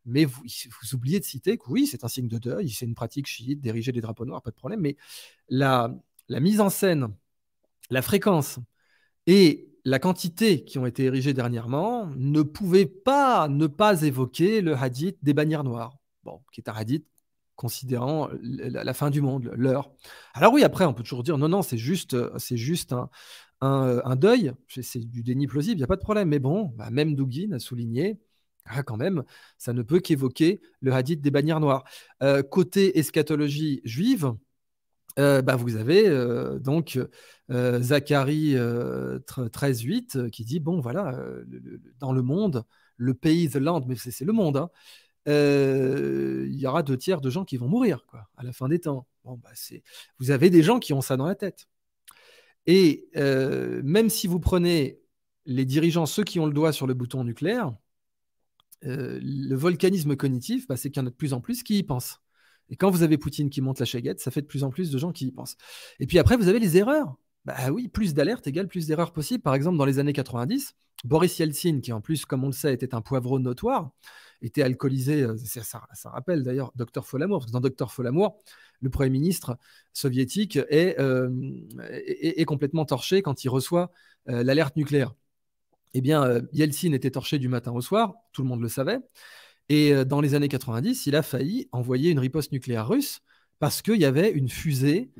Mais 0.04 0.24
vous, 0.24 0.42
oubliez 0.92 1.20
de 1.20 1.24
citer 1.24 1.56
que 1.56 1.62
oui, 1.68 1.86
c'est 1.86 2.02
un 2.02 2.08
signe 2.08 2.26
de 2.26 2.38
deuil, 2.38 2.68
c'est 2.68 2.84
une 2.84 2.96
pratique 2.96 3.28
chiite 3.28 3.60
d'ériger 3.60 3.92
des 3.92 4.00
drapeaux 4.00 4.24
noirs, 4.24 4.42
pas 4.42 4.50
de 4.50 4.56
problème. 4.56 4.80
Mais 4.80 4.96
la, 5.48 5.94
mise 6.28 6.60
en 6.60 6.68
scène, 6.68 7.14
la 7.90 8.02
fréquence 8.02 8.58
et 9.28 9.68
la 9.84 10.00
quantité 10.00 10.64
qui 10.64 10.80
ont 10.80 10.86
été 10.86 11.04
érigées 11.04 11.32
dernièrement 11.32 12.10
ne 12.16 12.42
pouvaient 12.42 12.86
pas 12.86 13.46
ne 13.46 13.68
pas 13.68 14.02
évoquer 14.02 14.62
le 14.62 14.74
hadith 14.74 15.16
des 15.22 15.32
bannières 15.32 15.62
noires. 15.62 15.96
Bon, 16.24 16.42
qui 16.52 16.60
est 16.60 16.68
un 16.68 16.74
hadith 16.74 17.06
considérant 17.54 18.28
la, 18.42 18.94
fin 18.94 19.10
du 19.10 19.20
monde, 19.20 19.52
l'heure. 19.54 19.92
Alors 20.34 20.52
oui, 20.52 20.64
après, 20.64 20.84
on 20.84 20.94
peut 20.94 21.04
toujours 21.04 21.22
dire 21.22 21.38
non, 21.38 21.48
non, 21.48 21.62
c'est 21.62 21.78
juste, 21.78 22.16
c'est 22.38 22.56
juste 22.56 22.92
un, 22.92 23.08
euh, 23.62 24.00
un, 24.04 24.16
deuil, 24.16 24.52
c'est 24.68 24.98
du 24.98 25.22
déni 25.22 25.46
plausible, 25.46 25.76
il 25.76 25.80
n'y 25.80 25.84
a 25.84 25.88
pas 25.88 25.96
de 25.96 26.02
problème. 26.02 26.28
Mais 26.28 26.38
bon, 26.38 26.72
bah, 26.76 26.90
même 26.90 27.14
Dugin 27.14 27.52
a 27.52 27.58
souligné, 27.58 28.18
ah, 28.66 28.82
quand 28.82 28.96
même, 28.96 29.24
ça 29.58 29.72
ne 29.72 29.82
peut 29.82 30.00
qu'évoquer 30.00 30.60
le 30.80 30.92
hadith 30.92 31.20
des 31.20 31.30
bannières 31.30 31.60
noires. 31.60 31.84
Euh, 32.22 32.42
côté 32.42 32.98
eschatologie 32.98 33.80
juive, 33.84 34.32
euh, 35.18 35.42
bah, 35.42 35.56
vous 35.56 35.76
avez 35.76 36.08
donc 36.60 36.98
Zacharie 37.50 38.54
13.8 38.54 40.30
qui 40.30 40.44
dit, 40.44 40.60
bon 40.60 40.80
voilà, 40.80 41.16
dans 41.98 42.12
le 42.12 42.22
monde, 42.22 42.64
le 42.96 43.14
pays, 43.14 43.48
the 43.48 43.56
land, 43.56 43.84
mais 43.86 43.96
c'est 43.96 44.24
le 44.24 44.32
monde, 44.32 44.56
hein, 44.56 44.70
il 45.26 46.54
y 46.54 46.66
aura 46.66 46.82
deux 46.82 46.96
tiers 46.96 47.20
de 47.20 47.30
gens 47.30 47.44
qui 47.44 47.56
vont 47.56 47.68
mourir 47.68 48.04
à 48.36 48.42
la 48.42 48.52
fin 48.52 48.68
des 48.68 48.80
temps. 48.80 49.06
Bah, 49.24 49.50
vous 50.18 50.30
avez 50.30 50.50
des 50.50 50.62
gens 50.62 50.78
qui 50.78 50.92
ont 50.92 51.00
ça 51.00 51.16
dans 51.16 51.26
la 51.26 51.34
tête. 51.34 51.68
Et 52.66 53.08
euh, 53.16 53.80
même 53.84 54.08
si 54.08 54.26
vous 54.26 54.40
prenez 54.40 55.00
les 55.46 55.64
dirigeants, 55.64 56.06
ceux 56.06 56.24
qui 56.24 56.38
ont 56.38 56.46
le 56.46 56.52
doigt 56.52 56.72
sur 56.72 56.86
le 56.86 56.94
bouton 56.94 57.24
nucléaire, 57.24 57.74
euh, 58.84 59.18
le 59.22 59.54
volcanisme 59.54 60.16
cognitif, 60.16 60.66
bah, 60.68 60.76
c'est 60.76 60.90
qu'il 60.90 61.00
y 61.00 61.04
en 61.04 61.06
a 61.06 61.10
de 61.10 61.14
plus 61.14 61.32
en 61.32 61.40
plus 61.40 61.62
qui 61.62 61.78
y 61.78 61.82
pensent. 61.82 62.20
Et 62.68 62.76
quand 62.76 62.90
vous 62.90 63.02
avez 63.02 63.18
Poutine 63.18 63.50
qui 63.50 63.60
monte 63.60 63.80
la 63.80 63.86
chaguette, 63.86 64.20
ça 64.20 64.30
fait 64.30 64.42
de 64.42 64.46
plus 64.46 64.64
en 64.64 64.70
plus 64.70 64.90
de 64.90 64.98
gens 64.98 65.12
qui 65.12 65.26
y 65.26 65.32
pensent. 65.32 65.56
Et 66.00 66.06
puis 66.06 66.18
après, 66.18 66.36
vous 66.36 66.48
avez 66.48 66.58
les 66.58 66.76
erreurs. 66.76 67.16
Bah 67.44 67.70
oui, 67.70 67.88
plus 67.88 68.14
d'alerte 68.14 68.46
égale 68.46 68.68
plus 68.68 68.86
d'erreurs 68.86 69.12
possibles. 69.12 69.42
Par 69.42 69.54
exemple, 69.54 69.76
dans 69.76 69.84
les 69.84 69.98
années 69.98 70.12
90, 70.12 70.74
Boris 71.04 71.38
Yeltsin, 71.38 71.80
qui 71.80 71.92
en 71.92 72.00
plus, 72.00 72.24
comme 72.24 72.44
on 72.44 72.48
le 72.48 72.52
sait, 72.52 72.72
était 72.72 72.94
un 72.94 73.00
poivreau 73.00 73.40
notoire, 73.40 73.90
était 74.42 74.62
alcoolisé. 74.62 75.22
Euh, 75.22 75.36
ça, 75.36 75.80
rappelle 76.04 76.42
d'ailleurs 76.42 76.72
Docteur 76.74 77.06
Folamour, 77.06 77.38
parce 77.38 77.50
que 77.50 77.52
dans 77.52 77.60
Docteur 77.60 77.92
Folamour, 77.92 78.42
le 78.80 78.90
Premier 78.90 79.10
ministre 79.10 79.56
soviétique 79.92 80.58
est, 80.68 80.98
euh, 81.00 81.30
est, 81.80 82.44
complètement 82.44 82.84
torché 82.84 83.22
quand 83.22 83.44
il 83.44 83.48
reçoit 83.48 83.90
euh, 84.28 84.42
l'alerte 84.42 84.76
nucléaire. 84.76 85.14
Eh 85.94 86.00
bien, 86.00 86.40
Yeltsin 86.52 86.92
était 86.92 87.10
torché 87.10 87.38
du 87.38 87.48
matin 87.48 87.72
au 87.72 87.80
soir, 87.82 88.14
tout 88.32 88.42
le 88.42 88.48
monde 88.48 88.62
le 88.62 88.68
savait. 88.68 88.98
Et 89.68 90.04
dans 90.06 90.22
les 90.22 90.34
années 90.34 90.48
90, 90.48 91.06
il 91.06 91.14
a 91.14 91.22
failli 91.22 91.68
envoyer 91.70 92.10
une 92.10 92.18
riposte 92.18 92.50
nucléaire 92.50 92.88
russe 92.88 93.20
parce 93.58 93.82
qu'il 93.82 94.00
y 94.00 94.06
avait 94.06 94.30
une 94.30 94.48
fusée 94.48 95.10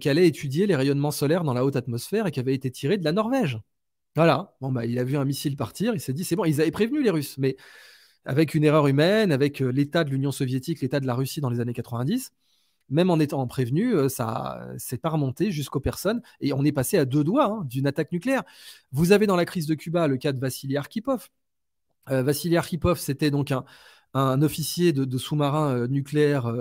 qui 0.00 0.08
allait 0.08 0.26
étudier 0.26 0.66
les 0.66 0.76
rayonnements 0.76 1.10
solaires 1.10 1.44
dans 1.44 1.52
la 1.52 1.62
haute 1.62 1.76
atmosphère 1.76 2.26
et 2.26 2.30
qui 2.30 2.40
avait 2.40 2.54
été 2.54 2.70
tirée 2.70 2.96
de 2.96 3.04
la 3.04 3.12
Norvège. 3.12 3.60
Voilà. 4.16 4.56
Bon, 4.62 4.72
bah, 4.72 4.86
il 4.86 4.98
a 4.98 5.04
vu 5.04 5.16
un 5.18 5.24
missile 5.26 5.56
partir, 5.56 5.94
il 5.94 6.00
s'est 6.00 6.14
dit, 6.14 6.24
c'est 6.24 6.36
bon, 6.36 6.44
ils 6.44 6.60
avaient 6.60 6.70
prévenu 6.70 7.02
les 7.02 7.10
Russes, 7.10 7.36
mais 7.36 7.56
avec 8.24 8.54
une 8.54 8.64
erreur 8.64 8.86
humaine, 8.86 9.32
avec 9.32 9.60
euh, 9.62 9.70
l'état 9.70 10.04
de 10.04 10.10
l'Union 10.10 10.32
soviétique, 10.32 10.80
l'état 10.80 11.00
de 11.00 11.06
la 11.06 11.14
Russie 11.14 11.40
dans 11.40 11.50
les 11.50 11.60
années 11.60 11.74
90, 11.74 12.32
même 12.90 13.10
en 13.10 13.18
étant 13.18 13.46
prévenu, 13.46 13.94
euh, 13.94 14.08
ça 14.08 14.68
s'est 14.78 14.98
pas 14.98 15.10
remonté 15.10 15.50
jusqu'aux 15.50 15.80
personnes. 15.80 16.22
Et 16.40 16.52
on 16.52 16.64
est 16.64 16.72
passé 16.72 16.98
à 16.98 17.04
deux 17.04 17.24
doigts 17.24 17.46
hein, 17.46 17.64
d'une 17.66 17.86
attaque 17.86 18.12
nucléaire. 18.12 18.44
Vous 18.92 19.12
avez 19.12 19.26
dans 19.26 19.36
la 19.36 19.44
crise 19.44 19.66
de 19.66 19.74
Cuba 19.74 20.06
le 20.08 20.16
cas 20.16 20.32
de 20.32 20.40
Vassili 20.40 20.76
Arkhipov, 20.76 21.28
Vassili 22.06 22.58
Arkhipov, 22.58 22.98
c'était 22.98 23.30
donc 23.30 23.50
un, 23.50 24.42
officier 24.42 24.92
de, 24.92 25.18
sous-marin 25.18 25.88
nucléaire 25.88 26.54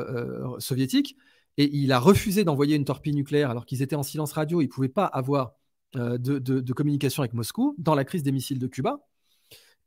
soviétique 0.58 1.18
et 1.58 1.70
il 1.76 1.92
a 1.92 2.00
refusé 2.00 2.46
d'envoyer 2.46 2.78
une 2.78 2.86
torpille 2.86 3.14
nucléaire 3.14 3.50
alors 3.50 3.66
qu'ils 3.66 3.82
étaient 3.82 3.98
en 3.98 4.04
silence 4.04 4.32
radio. 4.32 4.62
Ils 4.62 4.68
ne 4.68 4.72
pouvaient 4.72 4.88
pas 4.88 5.06
avoir 5.06 5.56
de, 5.96 6.72
communication 6.72 7.24
avec 7.24 7.34
Moscou 7.34 7.76
dans 7.78 7.94
la 7.94 8.06
crise 8.06 8.24
des 8.24 8.32
missiles 8.32 8.58
de 8.58 8.68
Cuba. 8.68 9.02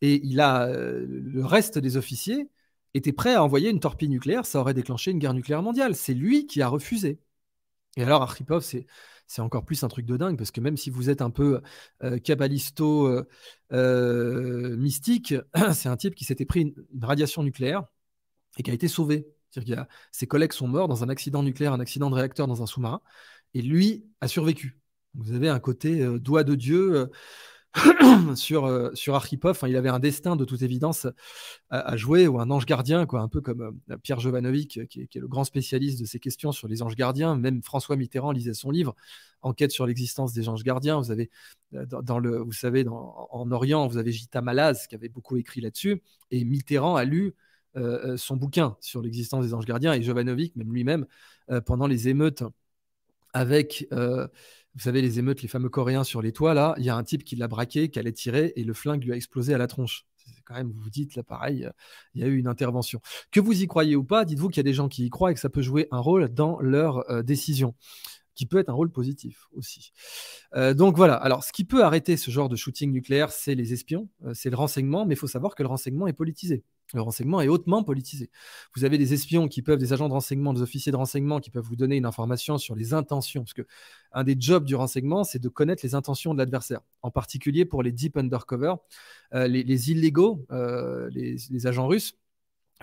Et 0.02 0.20
il 0.24 0.40
a, 0.40 0.68
le 0.68 1.44
reste 1.44 1.78
des 1.78 1.96
officiers 1.96 2.50
étaient 2.94 3.12
prêts 3.12 3.34
à 3.34 3.44
envoyer 3.44 3.70
une 3.70 3.80
torpille 3.80 4.08
nucléaire. 4.08 4.46
Ça 4.46 4.60
aurait 4.60 4.74
déclenché 4.74 5.10
une 5.10 5.18
guerre 5.18 5.34
nucléaire 5.34 5.62
mondiale. 5.62 5.94
C'est 5.94 6.14
lui 6.14 6.46
qui 6.46 6.62
a 6.62 6.68
refusé. 6.68 7.20
Et 7.96 8.02
alors, 8.02 8.22
Arkhipov, 8.22 8.62
c'est 8.62 8.86
c'est 9.26 9.42
encore 9.42 9.64
plus 9.64 9.82
un 9.82 9.88
truc 9.88 10.06
de 10.06 10.16
dingue 10.16 10.38
parce 10.38 10.50
que 10.50 10.60
même 10.60 10.76
si 10.76 10.90
vous 10.90 11.10
êtes 11.10 11.22
un 11.22 11.30
peu 11.30 11.60
euh, 12.04 12.18
cabalisto 12.18 13.06
euh, 13.06 13.28
euh, 13.72 14.76
mystique, 14.76 15.34
c'est 15.74 15.88
un 15.88 15.96
type 15.96 16.14
qui 16.14 16.24
s'était 16.24 16.44
pris 16.44 16.62
une, 16.62 16.74
radiation 17.02 17.42
nucléaire 17.42 17.84
et 18.58 18.62
qui 18.62 18.70
a 18.70 18.74
été 18.74 18.88
sauvé. 18.88 19.26
-dire 19.56 19.86
ses 20.12 20.26
collègues 20.26 20.52
sont 20.52 20.68
morts 20.68 20.88
dans 20.88 21.02
un 21.02 21.08
accident 21.08 21.42
nucléaire, 21.42 21.72
un 21.72 21.80
accident 21.80 22.10
de 22.10 22.14
réacteur 22.14 22.46
dans 22.46 22.62
un 22.62 22.66
sous-marin, 22.66 23.00
et 23.54 23.62
lui 23.62 24.06
a 24.20 24.28
survécu. 24.28 24.78
Vous 25.14 25.32
avez 25.32 25.48
un 25.48 25.60
côté 25.60 26.04
doigt 26.18 26.44
de 26.44 26.54
Dieu 26.54 27.10
sur, 28.34 28.64
euh, 28.64 28.90
sur 28.94 29.14
Arkhipov. 29.14 29.58
il 29.66 29.76
avait 29.76 29.88
un 29.88 29.98
destin 29.98 30.36
de 30.36 30.44
toute 30.44 30.62
évidence 30.62 31.06
à, 31.70 31.96
jouer, 31.96 32.26
ou 32.26 32.40
un 32.40 32.50
ange 32.50 32.66
gardien, 32.66 33.06
quoi, 33.06 33.20
un 33.20 33.28
peu 33.28 33.40
comme 33.40 33.78
euh, 33.90 33.96
Pierre 33.98 34.20
Jovanovic, 34.20 34.86
qui 34.88 35.02
est, 35.02 35.14
le 35.16 35.28
grand 35.28 35.44
spécialiste 35.44 36.00
de 36.00 36.04
ces 36.04 36.18
questions 36.18 36.52
sur 36.52 36.68
les 36.68 36.82
anges 36.82 36.96
gardiens. 36.96 37.36
Même 37.36 37.62
François 37.62 37.96
Mitterrand 37.96 38.32
lisait 38.32 38.54
son 38.54 38.70
livre, 38.70 38.94
Enquête 39.42 39.70
sur 39.70 39.86
l'existence 39.86 40.32
des 40.32 40.48
anges 40.48 40.64
gardiens. 40.64 40.98
Vous 40.98 41.10
avez, 41.10 41.30
euh, 41.74 41.86
dans, 41.86 42.18
le, 42.18 42.38
vous 42.38 42.52
savez, 42.52 42.86
en 42.88 43.50
Orient, 43.50 43.86
vous 43.86 43.98
avez 43.98 44.12
Gita 44.12 44.40
Malaz 44.40 44.86
qui 44.88 44.94
avait 44.94 45.08
beaucoup 45.08 45.36
écrit 45.36 45.60
là-dessus, 45.60 46.02
et 46.30 46.44
Mitterrand 46.44 46.96
a 46.96 47.04
lu 47.04 47.34
son 48.16 48.36
bouquin 48.36 48.74
sur 48.80 49.02
l'existence 49.02 49.44
des 49.44 49.52
anges 49.52 49.66
gardiens, 49.66 49.92
et 49.92 50.00
Jovanovic, 50.00 50.56
même 50.56 50.72
lui-même, 50.72 51.04
pendant 51.66 51.86
les 51.86 52.08
émeutes 52.08 52.42
avec 53.34 53.86
vous 54.76 54.82
savez, 54.82 55.00
les 55.00 55.18
émeutes, 55.18 55.40
les 55.40 55.48
fameux 55.48 55.70
Coréens 55.70 56.04
sur 56.04 56.20
les 56.20 56.32
toits, 56.32 56.52
là, 56.52 56.74
il 56.76 56.84
y 56.84 56.90
a 56.90 56.96
un 56.96 57.02
type 57.02 57.24
qui 57.24 57.34
l'a 57.34 57.48
braqué, 57.48 57.88
qui 57.88 57.98
allait 57.98 58.12
tirer, 58.12 58.52
et 58.56 58.62
le 58.62 58.74
flingue 58.74 59.02
lui 59.02 59.12
a 59.12 59.16
explosé 59.16 59.54
à 59.54 59.58
la 59.58 59.66
tronche. 59.66 60.04
C'est 60.16 60.42
quand 60.44 60.54
même, 60.54 60.70
vous 60.70 60.82
vous 60.82 60.90
dites, 60.90 61.14
là, 61.14 61.22
pareil, 61.22 61.64
euh, 61.64 61.70
il 62.14 62.20
y 62.20 62.24
a 62.24 62.26
eu 62.26 62.36
une 62.36 62.46
intervention. 62.46 63.00
Que 63.30 63.40
vous 63.40 63.62
y 63.62 63.66
croyez 63.66 63.96
ou 63.96 64.04
pas, 64.04 64.26
dites-vous 64.26 64.48
qu'il 64.48 64.58
y 64.58 64.60
a 64.60 64.64
des 64.64 64.74
gens 64.74 64.88
qui 64.88 65.06
y 65.06 65.08
croient 65.08 65.30
et 65.30 65.34
que 65.34 65.40
ça 65.40 65.48
peut 65.48 65.62
jouer 65.62 65.88
un 65.92 65.98
rôle 65.98 66.28
dans 66.28 66.60
leur 66.60 67.10
euh, 67.10 67.22
décision 67.22 67.74
qui 68.34 68.44
peut 68.44 68.58
être 68.58 68.68
un 68.68 68.74
rôle 68.74 68.90
positif 68.90 69.46
aussi. 69.52 69.92
Euh, 70.54 70.74
donc 70.74 70.94
voilà, 70.94 71.14
alors 71.14 71.42
ce 71.42 71.52
qui 71.52 71.64
peut 71.64 71.82
arrêter 71.82 72.18
ce 72.18 72.30
genre 72.30 72.50
de 72.50 72.56
shooting 72.56 72.92
nucléaire, 72.92 73.30
c'est 73.30 73.54
les 73.54 73.72
espions, 73.72 74.10
c'est 74.34 74.50
le 74.50 74.56
renseignement, 74.56 75.06
mais 75.06 75.14
il 75.14 75.16
faut 75.16 75.26
savoir 75.26 75.54
que 75.54 75.62
le 75.62 75.70
renseignement 75.70 76.06
est 76.06 76.12
politisé. 76.12 76.62
Le 76.94 77.00
renseignement 77.00 77.40
est 77.40 77.48
hautement 77.48 77.82
politisé. 77.82 78.30
Vous 78.76 78.84
avez 78.84 78.96
des 78.96 79.12
espions 79.12 79.48
qui 79.48 79.60
peuvent, 79.60 79.78
des 79.78 79.92
agents 79.92 80.08
de 80.08 80.12
renseignement, 80.12 80.54
des 80.54 80.62
officiers 80.62 80.92
de 80.92 80.96
renseignement 80.96 81.40
qui 81.40 81.50
peuvent 81.50 81.64
vous 81.64 81.74
donner 81.74 81.96
une 81.96 82.06
information 82.06 82.58
sur 82.58 82.76
les 82.76 82.94
intentions, 82.94 83.42
parce 83.42 83.54
que 83.54 83.66
un 84.12 84.22
des 84.22 84.36
jobs 84.38 84.64
du 84.64 84.76
renseignement, 84.76 85.24
c'est 85.24 85.40
de 85.40 85.48
connaître 85.48 85.84
les 85.84 85.96
intentions 85.96 86.32
de 86.32 86.38
l'adversaire, 86.38 86.80
en 87.02 87.10
particulier 87.10 87.64
pour 87.64 87.82
les 87.82 87.90
deep 87.90 88.16
undercover, 88.16 88.74
euh, 89.34 89.48
les, 89.48 89.90
illégaux, 89.90 90.46
euh, 90.52 91.10
les, 91.10 91.66
agents 91.66 91.88
russes. 91.88 92.16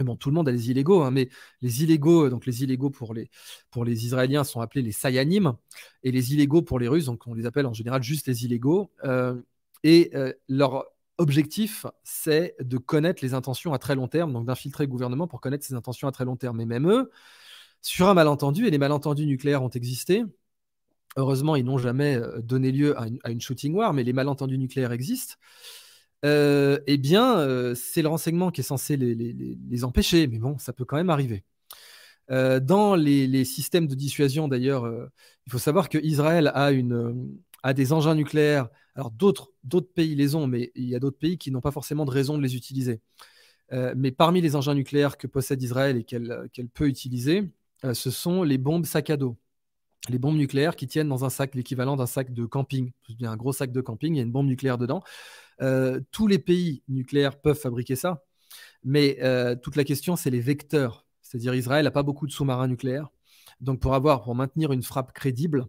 Bon, 0.02 0.18
tout 0.18 0.30
le 0.30 0.36
monde 0.36 0.50
a 0.50 0.52
des 0.52 0.72
illégaux, 0.72 1.04
hein, 1.04 1.12
mais 1.12 1.30
les 1.62 1.84
illégaux, 1.84 2.30
donc 2.30 2.46
les 2.46 2.64
illégaux 2.64 2.90
pour 2.90 3.14
les, 3.14 3.30
pour 3.72 3.86
les 3.86 4.06
Israéliens 4.06 4.44
sont 4.44 4.60
appelés 4.60 4.82
les 4.82 4.92
sayanim, 4.92 5.56
et 6.04 6.12
les 6.12 6.34
illégaux 6.34 6.62
pour 6.62 6.78
les 6.78 6.90
Russes, 6.90 7.06
donc 7.06 7.26
on 7.28 7.36
les 7.36 7.46
appelle 7.46 7.68
en 7.68 7.74
général 7.74 8.04
juste 8.04 8.28
les 8.28 8.44
illégaux. 8.44 8.92
Euh, 9.06 9.40
et 9.86 10.12
leur 10.48 10.86
objectif, 11.18 11.86
c'est 12.04 12.56
de 12.60 12.78
connaître 12.78 13.24
les 13.24 13.34
intentions 13.34 13.74
à 13.74 13.80
très 13.80 13.96
long 13.96 14.08
terme, 14.08 14.34
donc 14.34 14.46
d'infiltrer 14.46 14.86
le 14.86 14.90
gouvernement 14.90 15.28
pour 15.28 15.42
connaître 15.42 15.66
ses 15.66 15.76
intentions 15.76 16.08
à 16.08 16.12
très 16.12 16.26
long 16.26 16.36
terme. 16.36 16.58
Mais 16.58 16.66
même 16.66 16.90
eux, 16.90 17.12
sur 17.82 18.10
un 18.10 18.14
malentendu, 18.14 18.68
et 18.68 18.72
les 18.72 18.78
malentendus 18.78 19.26
nucléaires 19.26 19.64
ont 19.64 19.70
existé, 19.70 20.24
heureusement, 21.18 21.56
ils 21.56 21.66
n'ont 21.66 21.78
jamais 21.78 22.16
euh, 22.16 22.42
donné 22.42 22.72
lieu 22.72 22.96
à 22.98 23.30
une, 23.30 23.42
shooting 23.42 23.74
war, 23.76 23.94
mais 23.94 24.04
les 24.04 24.14
malentendus 24.14 24.58
nucléaires 24.58 24.92
existent. 24.92 25.36
Euh, 26.26 26.80
eh 26.88 26.98
bien, 26.98 27.38
euh, 27.40 27.76
c'est 27.76 28.02
le 28.02 28.08
renseignement 28.08 28.52
qui 28.52 28.62
est 28.62 28.64
censé 28.64 28.96
les, 28.98 29.84
empêcher, 29.84 30.28
mais 30.28 30.40
bon, 30.40 30.58
ça 30.58 30.74
peut 30.74 30.86
quand 30.86 30.96
même 30.96 31.10
arriver. 31.10 31.44
dans 32.30 32.96
les, 32.96 33.46
systèmes 33.46 33.88
de 33.88 33.96
dissuasion, 33.96 34.48
d'ailleurs, 34.48 34.88
il 35.46 35.52
faut 35.52 35.60
savoir 35.60 35.90
que 35.90 35.98
Israël 35.98 36.52
a, 36.56 36.72
une, 36.72 37.38
a 37.64 37.74
des 37.74 37.94
engins 37.94 38.16
nucléaires 38.16 38.70
alors 38.96 39.12
d'autres, 39.12 39.50
pays 39.96 40.16
les 40.16 40.36
ont, 40.36 40.48
mais 40.48 40.72
il 40.76 40.86
y 40.86 40.96
a 40.96 41.00
d'autres 41.00 41.18
pays 41.18 41.38
qui 41.38 41.52
n'ont 41.52 41.62
pas 41.62 41.72
forcément 41.72 42.06
de 42.06 42.12
raison 42.12 42.38
de 42.38 42.44
les 42.44 42.56
utiliser. 42.56 43.02
Euh, 43.72 43.94
mais 43.98 44.12
parmi 44.12 44.42
les 44.42 44.56
engins 44.56 44.76
nucléaires 44.76 45.18
que 45.18 45.26
possède 45.26 45.62
Israël 45.62 45.98
et 45.98 46.04
qu'elle 46.04 46.70
peut 46.74 46.88
utiliser, 46.88 47.52
euh, 47.86 47.94
ce 47.94 48.12
sont 48.12 48.44
les 48.44 48.58
bombes 48.58 48.86
sac 48.86 49.10
à 49.10 49.18
dos. 49.18 49.38
Les 50.10 50.20
bombes 50.20 50.36
nucléaires 50.36 50.76
qui 50.76 50.86
tiennent 50.86 51.08
dans 51.08 51.26
un 51.26 51.30
sac, 51.30 51.56
l'équivalent 51.56 51.96
d'un 51.96 52.06
sac 52.06 52.34
de 52.34 52.46
camping. 52.46 52.92
Un 53.22 53.38
gros 53.38 53.54
sac 53.54 53.72
de 53.72 53.82
camping, 53.82 54.14
il 54.14 54.18
y 54.18 54.20
a 54.20 54.24
une 54.24 54.32
bombe 54.32 54.48
nucléaire 54.48 54.78
dedans. 54.78 55.02
Euh, 55.62 56.02
tous 56.12 56.28
les 56.28 56.40
pays 56.40 56.84
nucléaires 56.90 57.40
peuvent 57.40 57.60
fabriquer 57.60 57.96
ça, 57.96 58.24
mais 58.84 59.18
toute 59.64 59.76
la 59.76 59.86
question, 59.86 60.16
c'est 60.16 60.30
les 60.30 60.42
vecteurs. 60.42 61.06
C'est-à-dire 61.22 61.56
Israël 61.56 61.86
n'a 61.86 61.92
pas 61.92 62.04
beaucoup 62.04 62.28
de 62.28 62.32
sous-marins 62.32 62.68
nucléaires. 62.68 63.10
Donc 63.62 63.80
pour 63.80 63.96
avoir, 63.96 64.24
pour 64.24 64.36
maintenir 64.36 64.72
une 64.74 64.84
frappe 64.84 65.14
crédible, 65.14 65.68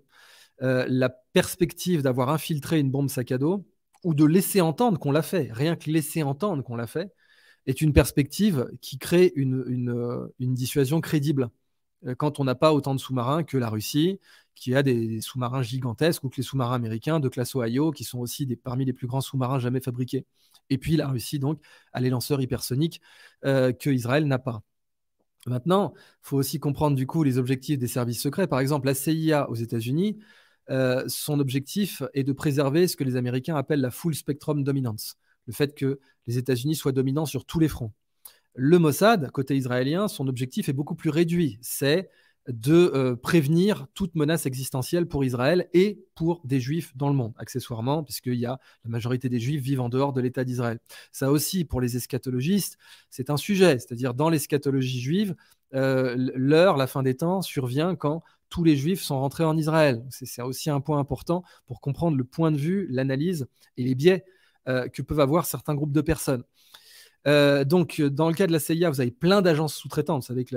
euh, 0.63 0.87
la 0.89 1.09
perspective 1.09 2.03
d'avoir 2.03 2.31
infiltré 2.31 2.79
une 2.79 2.91
bombe 2.91 3.11
sac 3.11 3.33
à 3.33 3.39
dos 3.39 3.67
ou 4.05 4.15
de 4.15 4.25
laisser 4.25 4.61
entendre 4.61 4.99
qu'on 4.99 5.13
l'a 5.13 5.23
fait, 5.23 5.51
rien 5.53 5.77
que 5.77 5.91
laisser 5.91 6.23
entendre 6.23 6.63
qu'on 6.63 6.77
l'a 6.77 6.87
fait, 6.87 7.13
est 7.67 7.81
une 7.81 7.93
perspective 7.93 8.69
qui 8.81 8.99
crée 8.99 9.33
une, 9.37 9.91
euh, 9.91 10.29
dissuasion 10.39 11.01
crédible. 11.01 11.51
Euh, 12.07 12.15
quand 12.15 12.41
on 12.41 12.45
n'a 12.45 12.55
pas 12.55 12.73
autant 12.75 12.95
de 12.95 13.01
sous-marins 13.01 13.45
que 13.45 13.57
la 13.59 13.71
Russie, 13.71 14.21
qui 14.55 14.75
a 14.75 14.83
des, 14.83 15.21
sous-marins 15.21 15.63
gigantesques, 15.63 16.25
ou 16.25 16.29
que 16.29 16.37
les 16.37 16.43
sous-marins 16.43 16.77
américains 16.77 17.21
de 17.21 17.29
classe 17.29 17.55
Ohio, 17.57 17.91
qui 17.93 18.05
sont 18.05 18.21
aussi 18.21 18.47
parmi 18.57 18.85
les 18.85 18.93
plus 18.93 19.07
grands 19.07 19.21
sous-marins 19.23 19.59
jamais 19.59 19.81
fabriqués. 19.81 20.27
Et 20.71 20.79
puis 20.79 20.97
la 20.97 21.09
Russie, 21.09 21.39
donc, 21.39 21.61
a 21.93 22.01
les 22.01 22.11
lanceurs 22.11 22.41
hypersoniques 22.41 23.01
que 23.43 23.91
Israël 23.91 24.27
n'a 24.27 24.39
pas. 24.39 24.63
Maintenant, 25.47 25.93
il 25.97 26.01
faut 26.23 26.37
aussi 26.39 26.59
comprendre 26.59 26.97
du 26.97 27.07
coup 27.07 27.23
les 27.23 27.39
objectifs 27.39 27.79
des 27.79 27.87
services 27.87 28.21
secrets. 28.23 28.47
Par 28.47 28.61
exemple, 28.61 28.87
la 28.87 28.95
CIA 28.95 29.51
aux 29.51 29.55
États-Unis 29.55 30.19
euh, 30.71 31.05
son 31.09 31.41
objectif 31.41 32.03
est 32.15 32.25
de 32.25 32.33
préserver 32.33 32.89
ce 32.89 32.97
que 32.97 33.05
les 33.05 33.17
Américains 33.17 33.57
appellent 33.57 33.81
la 33.81 33.91
full 33.91 34.15
spectrum 34.15 34.65
dominance, 34.65 35.17
le 35.47 35.53
fait 35.53 35.75
que 35.75 36.01
les 36.27 36.39
États-Unis 36.39 36.75
soient 36.75 36.93
dominants 36.93 37.27
sur 37.27 37.45
tous 37.45 37.59
les 37.59 37.69
fronts. 37.69 37.93
Le 38.55 38.79
Mossad, 38.79 39.31
côté 39.31 39.57
israélien, 39.57 40.09
son 40.09 40.29
objectif 40.29 40.69
est 40.69 40.73
beaucoup 40.73 40.95
plus 40.95 41.11
réduit, 41.11 41.59
c'est 41.61 42.09
de 42.49 42.93
euh, 42.95 43.17
prévenir 43.17 43.87
toute 43.95 44.15
menace 44.15 44.45
existentielle 44.47 45.07
pour 45.07 45.25
Israël 45.25 45.69
et 45.73 46.05
pour 46.15 46.43
des 46.45 46.61
juifs 46.61 46.95
dans 46.95 47.09
le 47.09 47.15
monde, 47.15 47.33
accessoirement, 47.39 48.05
puisqu'il 48.05 48.35
y 48.35 48.47
a 48.47 48.59
la 48.85 48.91
majorité 48.91 49.29
des 49.29 49.41
juifs 49.41 49.63
vivent 49.63 49.81
en 49.81 49.89
dehors 49.89 50.13
de 50.13 50.21
l'État 50.21 50.45
d'Israël. 50.45 50.79
Ça 51.11 51.31
aussi, 51.31 51.65
pour 51.65 51.81
les 51.81 51.97
eschatologistes, 51.97 52.77
c'est 53.09 53.31
un 53.31 53.39
sujet, 53.39 53.79
c'est-à-dire 53.79 54.13
dans 54.13 54.29
l'eschatologie 54.29 55.01
juive, 55.01 55.35
euh, 55.75 56.15
l'heure, 56.17 56.77
la 56.77 56.87
fin 56.87 57.03
des 57.03 57.17
temps 57.17 57.43
survient 57.43 57.97
quand 57.97 58.23
tous 58.55 58.63
les 58.63 58.77
juifs 58.77 59.03
sont 59.03 59.19
rentrés 59.19 59.43
en 59.43 59.57
Israël. 59.57 60.07
C'est 60.11 60.41
aussi 60.41 60.71
un 60.71 60.81
point 60.81 61.01
important 61.01 61.43
pour 61.67 61.81
comprendre 61.81 62.17
le 62.17 62.23
point 62.23 62.53
de 62.53 62.57
vue, 62.57 62.87
l'analyse 62.89 63.49
et 63.77 63.83
les 63.83 63.97
biais 63.97 64.25
euh, 64.69 64.87
que 64.87 65.03
peuvent 65.03 65.19
avoir 65.19 65.45
certains 65.45 65.75
groupes 65.75 65.91
de 65.91 66.01
personnes. 66.01 66.45
Euh, 67.27 67.65
donc, 67.65 68.01
dans 68.01 68.29
le 68.29 68.35
cas 68.35 68.47
de 68.47 68.53
la 68.53 68.61
CIA, 68.61 68.91
vous 68.91 69.01
avez 69.01 69.11
plein 69.11 69.43
d'agences 69.43 69.75
sous-traitantes. 69.75 70.23
Vous 70.23 70.29
savez 70.29 70.45
que 70.45 70.55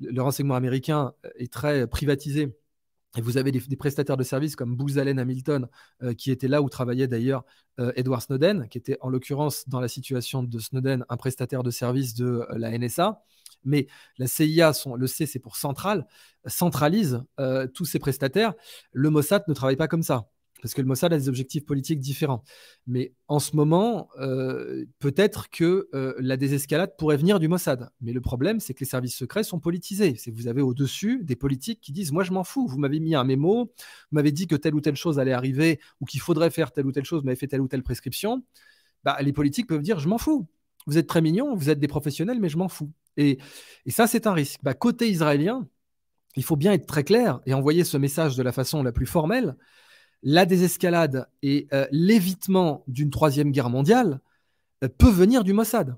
le, 0.00 0.22
renseignement 0.22 0.56
américain 0.56 1.12
est 1.36 1.52
très 1.52 1.86
privatisé. 1.86 2.52
Et 3.16 3.20
vous 3.20 3.36
avez 3.36 3.52
des, 3.52 3.76
prestataires 3.76 4.16
de 4.16 4.24
services 4.24 4.56
comme 4.56 4.74
Booz 4.74 4.98
Allen 4.98 5.20
Hamilton, 5.20 5.68
euh, 6.02 6.14
qui 6.14 6.32
était 6.32 6.48
là 6.48 6.62
où 6.62 6.68
travaillait 6.68 7.06
d'ailleurs 7.06 7.44
Edward 7.94 8.22
Snowden, 8.22 8.66
qui 8.68 8.78
était 8.78 8.98
en 9.02 9.08
l'occurrence 9.08 9.68
dans 9.68 9.80
la 9.80 9.88
situation 9.88 10.42
de 10.42 10.58
Snowden, 10.58 11.04
un 11.08 11.16
prestataire 11.16 11.62
de 11.62 11.70
services 11.70 12.14
de 12.14 12.44
la 12.56 12.76
NSA 12.76 13.22
mais 13.66 13.86
la 14.18 14.26
CIA, 14.26 14.72
le 14.96 15.06
C, 15.06 15.26
c'est 15.26 15.38
pour 15.38 15.56
centrale, 15.56 16.06
centralise 16.46 17.22
euh, 17.40 17.66
tous 17.66 17.84
ses 17.84 17.98
prestataires. 17.98 18.54
Le 18.92 19.10
Mossad 19.10 19.44
ne 19.48 19.54
travaille 19.54 19.76
pas 19.76 19.88
comme 19.88 20.02
ça. 20.02 20.28
Parce 20.62 20.72
que 20.72 20.80
le 20.80 20.88
Mossad 20.88 21.12
a 21.12 21.18
des 21.18 21.28
objectifs 21.28 21.66
politiques 21.66 22.00
différents. 22.00 22.42
Mais 22.86 23.12
en 23.28 23.38
ce 23.38 23.54
moment, 23.56 24.08
euh, 24.18 24.86
peut-être 25.00 25.50
que 25.50 25.88
euh, 25.94 26.14
la 26.18 26.36
désescalade 26.36 26.96
pourrait 26.96 27.18
venir 27.18 27.38
du 27.38 27.46
Mossad. 27.46 27.90
Mais 28.00 28.12
le 28.12 28.20
problème, 28.20 28.58
c'est 28.58 28.72
que 28.72 28.80
les 28.80 28.86
services 28.86 29.16
secrets 29.16 29.44
sont 29.44 29.60
politisés. 29.60 30.14
C'est 30.16 30.30
vous 30.30 30.48
avez 30.48 30.62
au-dessus 30.62 31.22
des 31.24 31.36
politiques 31.36 31.80
qui 31.80 31.92
disent 31.92 32.10
Moi, 32.10 32.24
je 32.24 32.32
m'en 32.32 32.42
fous. 32.42 32.66
Vous 32.66 32.78
m'avez 32.78 33.00
mis 33.00 33.14
un 33.14 33.24
mémo, 33.24 33.64
vous 33.64 34.14
m'avez 34.14 34.32
dit 34.32 34.46
que 34.46 34.56
telle 34.56 34.74
ou 34.74 34.80
telle 34.80 34.96
chose 34.96 35.18
allait 35.18 35.32
arriver 35.32 35.78
ou 36.00 36.06
qu'il 36.06 36.20
faudrait 36.20 36.50
faire 36.50 36.72
telle 36.72 36.86
ou 36.86 36.92
telle 36.92 37.04
chose, 37.04 37.20
vous 37.20 37.26
m'avez 37.26 37.36
fait 37.36 37.48
telle 37.48 37.60
ou 37.60 37.68
telle 37.68 37.82
prescription. 37.82 38.42
Bah, 39.04 39.16
les 39.20 39.32
politiques 39.32 39.66
peuvent 39.66 39.82
dire 39.82 39.98
Je 39.98 40.08
m'en 40.08 40.18
fous. 40.18 40.48
Vous 40.86 40.98
êtes 40.98 41.06
très 41.06 41.20
mignons, 41.20 41.54
vous 41.54 41.70
êtes 41.70 41.80
des 41.80 41.88
professionnels, 41.88 42.40
mais 42.40 42.48
je 42.48 42.58
m'en 42.58 42.68
fous. 42.68 42.90
Et, 43.16 43.38
ça, 43.88 44.06
c'est 44.06 44.26
un 44.26 44.32
risque. 44.32 44.60
Bah, 44.62 44.74
côté 44.74 45.08
israélien, 45.08 45.66
il 46.36 46.44
faut 46.44 46.56
bien 46.56 46.72
être 46.72 46.86
très 46.86 47.04
clair 47.04 47.40
et 47.46 47.54
envoyer 47.54 47.84
ce 47.84 47.96
message 47.96 48.36
de 48.36 48.42
la 48.42 48.52
façon 48.52 48.82
la 48.82 48.92
plus 48.92 49.06
formelle. 49.06 49.56
La 50.22 50.46
désescalade 50.46 51.28
et 51.42 51.66
euh, 51.72 51.86
l'évitement 51.90 52.84
d'une 52.88 53.10
troisième 53.10 53.52
guerre 53.52 53.70
mondiale 53.70 54.20
peut 54.98 55.10
venir 55.10 55.44
du 55.44 55.52
Mossad 55.52 55.96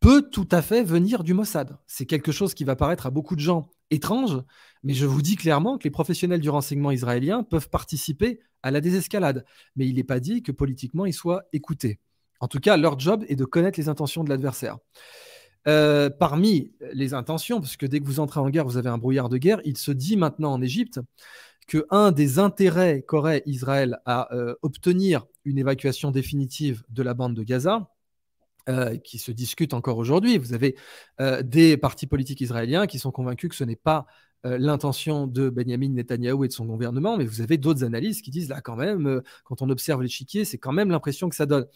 peut 0.00 0.30
tout 0.30 0.48
à 0.50 0.62
fait 0.62 0.82
venir 0.82 1.24
du 1.24 1.34
Mossad. 1.34 1.76
C'est 1.86 2.06
quelque 2.06 2.32
chose 2.32 2.54
qui 2.54 2.64
va 2.64 2.76
paraître 2.76 3.06
à 3.06 3.10
beaucoup 3.10 3.34
de 3.34 3.40
gens 3.40 3.70
étrange, 3.90 4.42
mais 4.82 4.94
je 4.94 5.06
vous 5.06 5.22
dis 5.22 5.36
clairement 5.36 5.78
que 5.78 5.84
les 5.84 5.90
professionnels 5.90 6.40
du 6.40 6.50
renseignement 6.50 6.90
israélien 6.90 7.42
peuvent 7.42 7.70
participer 7.70 8.40
à 8.62 8.70
la 8.70 8.80
désescalade. 8.80 9.44
Mais 9.76 9.88
il 9.88 9.96
n'est 9.96 10.04
pas 10.04 10.20
dit 10.20 10.42
que 10.42 10.52
politiquement 10.52 11.06
ils 11.06 11.14
soient 11.14 11.44
écoutés. 11.52 12.00
En 12.40 12.48
tout 12.48 12.60
cas, 12.60 12.76
leur 12.76 12.98
job 12.98 13.24
est 13.28 13.36
de 13.36 13.44
connaître 13.44 13.78
les 13.78 13.88
intentions 13.88 14.24
de 14.24 14.28
l'adversaire. 14.28 14.78
Euh, 15.66 16.08
parmi 16.08 16.72
les 16.92 17.14
intentions, 17.14 17.60
parce 17.60 17.76
que 17.76 17.84
dès 17.84 18.00
que 18.00 18.06
vous 18.06 18.20
entrez 18.20 18.40
en 18.40 18.48
guerre, 18.48 18.64
vous 18.64 18.76
avez 18.76 18.88
un 18.88 18.98
brouillard 18.98 19.28
de 19.28 19.36
guerre, 19.36 19.60
il 19.64 19.76
se 19.76 19.90
dit 19.90 20.16
maintenant 20.16 20.52
en 20.52 20.62
Égypte 20.62 21.00
que 21.66 21.84
un 21.90 22.12
des 22.12 22.38
intérêts 22.38 23.02
qu'aurait 23.06 23.42
Israël 23.44 23.98
à 24.06 24.34
euh, 24.34 24.54
obtenir 24.62 25.26
une 25.44 25.58
évacuation 25.58 26.10
définitive 26.10 26.84
de 26.88 27.02
la 27.02 27.12
bande 27.12 27.34
de 27.34 27.42
Gaza, 27.42 27.90
euh, 28.70 28.96
qui 28.96 29.18
se 29.18 29.30
discute 29.30 29.74
encore 29.74 29.98
aujourd'hui. 29.98 30.38
Vous 30.38 30.54
avez 30.54 30.76
des 31.42 31.76
partis 31.76 32.06
politiques 32.06 32.40
israéliens 32.40 32.86
qui 32.86 32.98
sont 32.98 33.10
convaincus 33.10 33.50
que 33.50 33.56
ce 33.56 33.64
n'est 33.64 33.76
pas 33.76 34.06
l'intention 34.44 35.26
de 35.26 35.50
Benjamin 35.50 35.90
Netanyahou 35.90 36.44
et 36.44 36.48
de 36.48 36.52
son 36.52 36.66
gouvernement, 36.66 37.16
mais 37.16 37.26
vous 37.26 37.40
avez 37.40 37.58
d'autres 37.58 37.84
analystes 37.84 38.22
qui 38.24 38.30
disent 38.30 38.48
là 38.48 38.60
quand 38.60 38.76
même, 38.76 39.20
quand 39.44 39.62
on 39.62 39.70
observe 39.70 40.02
l'échiquier, 40.02 40.44
c'est 40.44 40.58
quand 40.58 40.72
même 40.72 40.90
l'impression 40.90 41.28
que 41.28 41.36
ça 41.36 41.46
donne. 41.46 41.66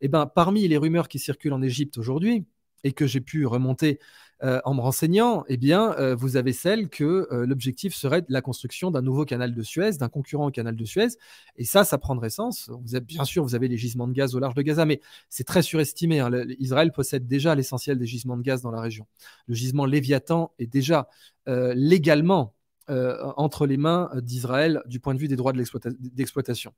Eh 0.00 0.08
ben, 0.08 0.26
parmi 0.26 0.66
les 0.68 0.76
rumeurs 0.76 1.08
qui 1.08 1.18
circulent 1.18 1.52
en 1.52 1.62
Égypte 1.62 1.98
aujourd'hui 1.98 2.46
et 2.84 2.92
que 2.92 3.06
j'ai 3.06 3.20
pu 3.20 3.46
remonter 3.46 3.98
euh, 4.44 4.60
en 4.64 4.74
me 4.74 4.80
renseignant, 4.80 5.44
eh 5.48 5.56
bien, 5.56 5.94
euh, 5.98 6.14
vous 6.14 6.36
avez 6.36 6.52
celle 6.52 6.88
que 6.88 7.28
euh, 7.30 7.46
l'objectif 7.46 7.94
serait 7.94 8.24
la 8.28 8.40
construction 8.40 8.90
d'un 8.90 9.02
nouveau 9.02 9.24
canal 9.24 9.54
de 9.54 9.62
Suez, 9.62 9.92
d'un 9.92 10.08
concurrent 10.08 10.46
au 10.46 10.50
canal 10.50 10.74
de 10.74 10.84
Suez. 10.84 11.08
Et 11.56 11.64
ça, 11.64 11.84
ça 11.84 11.98
prendrait 11.98 12.30
sens. 12.30 12.70
Bien 13.02 13.24
sûr, 13.24 13.44
vous 13.44 13.54
avez 13.54 13.68
les 13.68 13.76
gisements 13.76 14.08
de 14.08 14.12
gaz 14.12 14.34
au 14.34 14.40
large 14.40 14.54
de 14.54 14.62
Gaza, 14.62 14.84
mais 14.84 15.00
c'est 15.28 15.44
très 15.44 15.62
surestimé. 15.62 16.20
Hein. 16.20 16.30
Israël 16.58 16.90
possède 16.92 17.26
déjà 17.26 17.54
l'essentiel 17.54 17.98
des 17.98 18.06
gisements 18.06 18.36
de 18.36 18.42
gaz 18.42 18.62
dans 18.62 18.72
la 18.72 18.80
région. 18.80 19.06
Le 19.46 19.54
gisement 19.54 19.86
Léviathan 19.86 20.52
est 20.58 20.66
déjà 20.66 21.08
légalement 21.46 22.54
entre 22.88 23.66
les 23.66 23.76
mains 23.76 24.10
d'Israël 24.22 24.82
du 24.86 25.00
point 25.00 25.14
de 25.14 25.18
vue 25.18 25.28
des 25.28 25.36
droits 25.36 25.52
d'exploitation. 25.52 26.72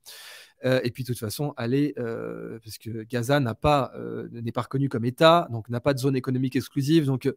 Euh, 0.63 0.79
et 0.83 0.91
puis, 0.91 1.03
de 1.03 1.07
toute 1.07 1.19
façon, 1.19 1.53
aller, 1.57 1.93
euh, 1.97 2.59
parce 2.63 2.77
que 2.77 3.03
Gaza 3.03 3.37
euh, 3.37 4.27
n'est 4.31 4.51
pas 4.51 4.61
reconnu 4.61 4.89
comme 4.89 5.05
État, 5.05 5.47
donc 5.51 5.69
n'a 5.69 5.79
pas 5.79 5.93
de 5.93 5.99
zone 5.99 6.15
économique 6.15 6.55
exclusive. 6.55 7.05
Donc, 7.05 7.31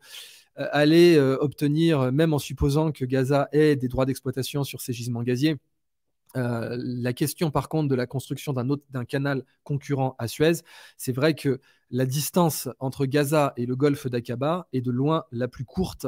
aller 0.57 1.21
obtenir, 1.21 2.11
même 2.11 2.35
en 2.35 2.41
supposant 2.41 2.91
que 2.91 3.05
Gaza 3.05 3.49
ait 3.53 3.77
des 3.77 3.87
droits 3.87 4.07
d'exploitation 4.07 4.65
sur 4.65 4.81
ces 4.81 4.93
gisements 4.93 5.23
gaziers, 5.23 5.57
la 6.35 7.13
question 7.13 7.51
par 7.51 7.69
contre 7.69 7.89
de 7.89 7.95
la 7.95 8.07
construction 8.07 8.53
d'un 8.53 8.69
autre 8.71 8.85
d'un 8.91 9.05
canal 9.05 9.45
concurrent 9.65 10.15
à 10.19 10.29
Suez, 10.29 10.63
c'est 10.97 11.13
vrai 11.13 11.35
que 11.35 11.61
la 11.91 12.05
distance 12.05 12.69
entre 12.81 13.07
Gaza 13.07 13.55
et 13.57 13.65
le 13.65 13.75
golfe 13.75 14.07
d'Aqaba 14.07 14.69
est 14.73 14.83
de 14.83 14.91
loin 14.91 15.25
la 15.33 15.49
plus 15.49 15.65
courte. 15.65 16.07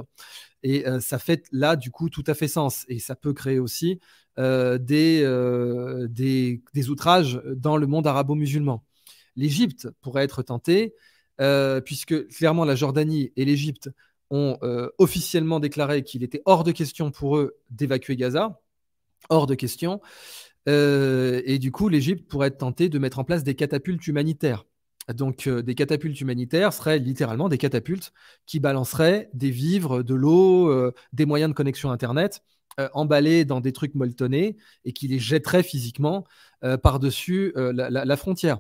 Et 0.62 0.84
ça 1.00 1.18
fait 1.18 1.46
là 1.52 1.76
du 1.76 1.90
coup 1.90 2.10
tout 2.10 2.24
à 2.26 2.34
fait 2.34 2.48
sens. 2.48 2.84
Et 2.88 2.98
ça 2.98 3.16
peut 3.16 3.32
créer 3.32 3.58
aussi 3.58 3.98
euh, 4.38 4.78
euh, 4.90 6.08
des, 6.08 6.62
des, 6.72 6.88
outrages 6.88 7.42
dans 7.56 7.76
le 7.76 7.86
monde 7.86 8.06
arabo-musulman. 8.06 8.82
L'Égypte 9.36 9.88
pourrait 10.00 10.24
être 10.24 10.42
tentée, 10.42 10.94
euh, 11.40 11.80
puisque 11.80 12.28
clairement 12.28 12.64
la 12.64 12.74
Jordanie 12.74 13.32
et 13.36 13.44
l'Égypte 13.44 13.90
ont 14.30 14.58
officiellement 14.98 15.58
déclaré 15.58 16.04
qu'il 16.04 16.22
était 16.22 16.40
hors 16.44 16.62
de 16.62 16.70
question 16.70 17.10
pour 17.10 17.36
eux 17.36 17.56
d'évacuer 17.70 18.16
Gaza, 18.16 18.60
hors 19.30 19.46
de 19.46 19.54
question. 19.54 20.00
et 20.66 21.58
du 21.58 21.72
coup, 21.72 21.88
l'Égypte 21.88 22.28
pourrait 22.28 22.50
tentée 22.50 22.88
de 22.88 22.98
mettre 22.98 23.18
en 23.18 23.24
place 23.24 23.44
des 23.44 23.54
catapultes 23.54 24.06
humanitaires. 24.06 24.66
Donc, 25.14 25.48
des 25.48 25.74
catapultes 25.74 26.20
humanitaires 26.20 26.72
seraient 26.72 26.98
littéralement 26.98 27.48
des 27.48 27.58
catapultes 27.58 28.12
qui 28.46 28.60
balanceraient 28.60 29.30
des 29.34 29.50
vivres, 29.50 30.02
de 30.02 30.14
l'eau, 30.14 30.92
des 31.12 31.26
moyens 31.26 31.50
de 31.50 31.54
connexion 31.54 31.90
Internet 31.90 32.42
euh, 32.80 32.88
emballés 32.92 33.44
dans 33.44 33.60
des 33.60 33.72
trucs 33.72 33.94
molletonnés 33.96 34.56
et 34.84 34.92
qui 34.92 35.08
les 35.08 35.18
jetterait 35.18 35.64
physiquement 35.64 36.24
euh, 36.62 36.76
par-dessus 36.76 37.52
euh, 37.56 37.72
la, 37.72 38.16
frontière. 38.16 38.58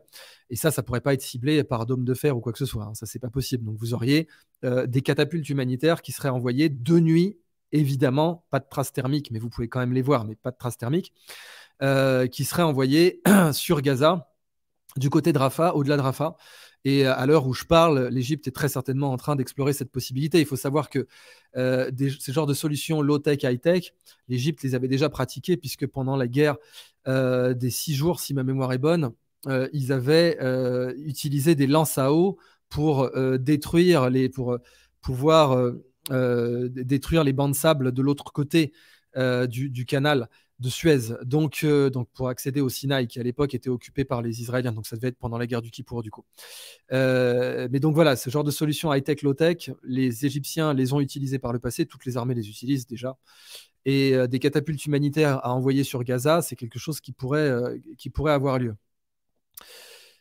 Et 0.50 0.56
ça, 0.56 0.72
ça 0.72 0.82
pourrait 0.82 1.00
pas 1.00 1.14
être 1.14 1.22
ciblé 1.22 1.62
par 1.62 1.86
dôme 1.86 2.04
de 2.04 2.12
fer 2.12 2.36
ou 2.36 2.40
quoi 2.40 2.52
que 2.52 2.58
ce 2.58 2.66
soit. 2.66 2.84
Hein. 2.84 2.94
Ça, 2.94 3.06
c'est 3.06 3.20
pas 3.20 3.30
possible. 3.30 3.64
Donc, 3.64 3.76
vous 3.78 3.94
auriez 3.94 4.28
des 4.62 5.00
catapultes 5.00 5.48
humanitaires 5.48 6.02
qui 6.02 6.12
seraient 6.12 6.28
envoyées 6.28 6.68
de 6.68 6.98
nuit, 6.98 7.38
évidemment, 7.72 8.44
pas 8.50 8.60
de 8.60 8.66
traces 8.68 8.92
thermiques, 8.92 9.30
mais 9.30 9.38
vous 9.38 9.48
pouvez 9.48 9.68
quand 9.68 9.80
même 9.80 9.92
les 9.92 10.02
voir, 10.02 10.24
mais 10.24 10.36
pas 10.36 10.50
de 10.50 10.56
traces 10.56 10.78
thermiques, 10.78 11.12
qui 11.80 12.44
seraient 12.44 12.62
envoyées 12.62 13.22
sur 13.52 13.80
Gaza, 13.80 14.28
du 14.96 15.10
côté 15.10 15.32
de 15.32 15.38
Rafah, 15.38 15.74
au-delà 15.74 15.96
de 15.96 16.02
Rafah. 16.02 16.36
Et 16.84 17.04
à 17.04 17.26
l'heure 17.26 17.46
où 17.46 17.52
je 17.52 17.64
parle, 17.64 18.08
l'Égypte 18.08 18.48
est 18.48 18.52
très 18.52 18.68
certainement 18.68 19.12
en 19.12 19.16
train 19.18 19.36
d'explorer 19.36 19.72
cette 19.74 19.90
possibilité. 19.90 20.40
Il 20.40 20.46
faut 20.46 20.56
savoir 20.56 20.88
que 20.88 21.06
euh, 21.56 21.90
ces 22.18 22.32
genres 22.32 22.46
de 22.46 22.54
solutions 22.54 23.02
low-tech, 23.02 23.42
high-tech, 23.42 23.92
l'Égypte 24.28 24.62
les 24.62 24.74
avait 24.74 24.88
déjà 24.88 25.10
pratiquées, 25.10 25.58
puisque 25.58 25.86
pendant 25.86 26.16
la 26.16 26.26
guerre 26.26 26.56
euh, 27.06 27.52
des 27.52 27.70
six 27.70 27.94
jours, 27.94 28.20
si 28.20 28.32
ma 28.32 28.44
mémoire 28.44 28.72
est 28.72 28.78
bonne, 28.78 29.10
euh, 29.46 29.68
ils 29.72 29.92
avaient 29.92 30.38
utilisé 30.96 31.54
des 31.54 31.66
lances 31.66 31.98
à 31.98 32.12
eau 32.12 32.38
pour 32.68 33.10
détruire 33.38 34.08
les, 34.10 34.28
pour 34.28 34.56
pouvoir 35.02 35.72
détruire 36.08 37.24
les 37.24 37.32
bancs 37.32 37.50
de 37.50 37.56
sable 37.56 37.92
de 37.92 38.02
l'autre 38.02 38.32
côté 38.32 38.72
du, 39.16 39.84
canal 39.86 40.28
de 40.60 40.68
Suez, 40.68 41.14
donc, 41.24 41.60
euh, 41.64 41.88
donc 41.88 42.08
pour 42.12 42.28
accéder 42.28 42.60
au 42.60 42.68
Sinaï, 42.68 43.06
qui 43.06 43.18
à 43.18 43.22
l'époque 43.22 43.54
était 43.54 43.70
occupé 43.70 44.04
par 44.04 44.20
les 44.20 44.40
Israéliens. 44.42 44.72
Donc 44.72 44.86
ça 44.86 44.94
devait 44.94 45.08
être 45.08 45.18
pendant 45.18 45.38
la 45.38 45.46
guerre 45.46 45.62
du 45.62 45.70
Kippour, 45.70 46.02
du 46.02 46.10
coup. 46.10 46.24
Euh, 46.92 47.66
mais 47.72 47.80
donc 47.80 47.94
voilà, 47.94 48.14
ce 48.14 48.28
genre 48.28 48.44
de 48.44 48.50
solution 48.50 48.92
high-tech, 48.92 49.22
low-tech, 49.22 49.70
les 49.82 50.26
Égyptiens 50.26 50.74
les 50.74 50.92
ont 50.92 51.00
utilisées 51.00 51.38
par 51.38 51.52
le 51.52 51.58
passé, 51.58 51.86
toutes 51.86 52.04
les 52.04 52.16
armées 52.18 52.34
les 52.34 52.48
utilisent 52.48 52.86
déjà. 52.86 53.16
Et 53.86 54.14
euh, 54.14 54.26
des 54.26 54.38
catapultes 54.38 54.84
humanitaires 54.84 55.44
à 55.44 55.54
envoyer 55.54 55.82
sur 55.82 56.04
Gaza, 56.04 56.42
c'est 56.42 56.56
quelque 56.56 56.78
chose 56.78 57.00
qui 57.00 57.12
pourrait, 57.12 57.80
qui 57.96 58.10
pourrait 58.10 58.32
avoir 58.32 58.58
lieu. 58.58 58.76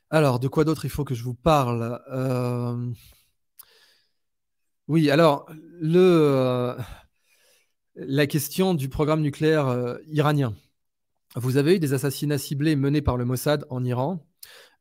Alors, 0.09 0.39
de 0.39 0.47
quoi 0.47 0.63
d'autre 0.63 0.85
il 0.85 0.89
faut 0.89 1.03
que 1.03 1.13
je 1.13 1.23
vous 1.23 1.35
parle? 1.35 1.99
Oui, 4.89 5.11
alors, 5.11 5.45
le 5.79 6.75
la 7.95 8.25
question 8.25 8.73
du 8.73 8.89
programme 8.89 9.21
nucléaire 9.21 9.67
euh, 9.67 9.97
iranien. 10.07 10.55
Vous 11.35 11.57
avez 11.57 11.75
eu 11.75 11.79
des 11.79 11.93
assassinats 11.93 12.39
ciblés 12.39 12.75
menés 12.75 13.03
par 13.03 13.15
le 13.15 13.23
Mossad 13.23 13.65
en 13.69 13.83
Iran. 13.83 14.25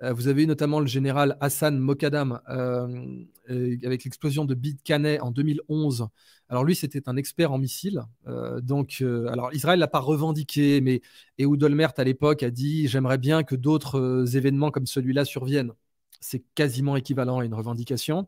Euh, 0.03 0.15
vous 0.15 0.29
avez 0.29 0.45
eu 0.45 0.47
notamment 0.47 0.81
le 0.81 0.87
général 0.87 1.37
Hassan 1.43 1.79
Mokaddam 1.79 2.41
euh, 2.49 3.23
avec 3.85 4.05
l'explosion 4.05 4.47
de 4.47 4.55
Bid 4.55 4.83
Kaneh 4.83 5.21
en 5.21 5.31
2011. 5.31 6.09
Alors 6.49 6.65
lui, 6.65 6.75
c'était 6.75 7.07
un 7.07 7.17
expert 7.19 7.53
en 7.53 7.59
missiles. 7.59 8.01
donc, 8.63 9.03
alors 9.03 9.53
Israël 9.53 9.79
l'a 9.79 9.89
pas 9.89 9.99
revendiqué, 9.99 10.81
mais 10.81 11.03
Ehud 11.37 11.63
Olmert 11.63 11.93
à 11.99 12.05
l'époque 12.05 12.43
a 12.43 12.51
dit 12.51 12.89
j'aimerais 12.89 13.19
bien 13.19 13.43
que 13.43 13.57
d'autres 13.57 14.25
événements 14.37 14.71
comme 14.71 14.87
celui-là 14.87 15.27
surviennent. 15.27 15.73
C'est 16.21 16.45
quasiment 16.55 16.97
équivalent 16.97 17.39
à 17.39 17.45
une 17.45 17.55
revendication. 17.55 18.27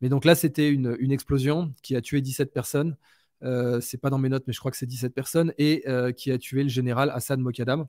Mais 0.00 0.08
donc 0.08 0.24
là, 0.24 0.34
c'était 0.34 0.68
une, 0.68 1.12
explosion 1.12 1.72
qui 1.82 1.96
a 1.96 2.00
tué 2.00 2.20
17 2.20 2.52
personnes. 2.52 2.96
Euh, 3.42 3.80
c'est 3.80 3.98
pas 3.98 4.10
dans 4.10 4.18
mes 4.18 4.28
notes, 4.28 4.44
mais 4.46 4.52
je 4.52 4.58
crois 4.58 4.70
que 4.70 4.76
c'est 4.76 4.86
17 4.86 5.14
personnes, 5.14 5.52
et 5.58 5.82
euh, 5.88 6.12
qui 6.12 6.30
a 6.30 6.38
tué 6.38 6.62
le 6.62 6.68
général 6.68 7.10
Hassan 7.10 7.40
Mokaddam, 7.40 7.86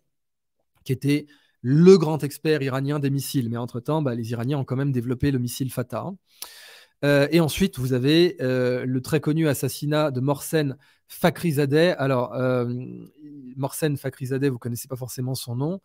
qui 0.84 0.94
était 0.94 1.28
le 1.62 1.98
grand 1.98 2.24
expert 2.24 2.62
iranien 2.62 3.00
des 3.00 3.10
missiles. 3.10 3.50
Mais 3.50 3.58
entre-temps, 3.58 4.02
bah, 4.02 4.16
les 4.16 4.32
Iraniens 4.32 4.60
ont 4.60 4.66
quand 4.66 4.76
même 4.76 4.92
développé 4.92 5.32
le 5.32 5.40
missile 5.40 5.72
Fatah. 5.72 6.12
Euh, 7.06 7.28
et 7.32 7.40
ensuite, 7.40 7.80
vous 7.80 7.94
avez 7.94 8.38
le 8.40 9.00
très 9.02 9.20
connu 9.20 9.48
assassinat 9.48 10.12
de 10.12 10.22
Morsen 10.22 10.78
Fakhrizadeh. 11.08 11.96
Alors, 11.98 12.34
Morsen 13.56 13.98
Fakhrizadeh, 13.98 14.50
vous 14.50 14.60
connaissez 14.60 14.88
pas 14.88 14.96
forcément 14.96 15.36
son 15.36 15.56
nom, 15.56 15.82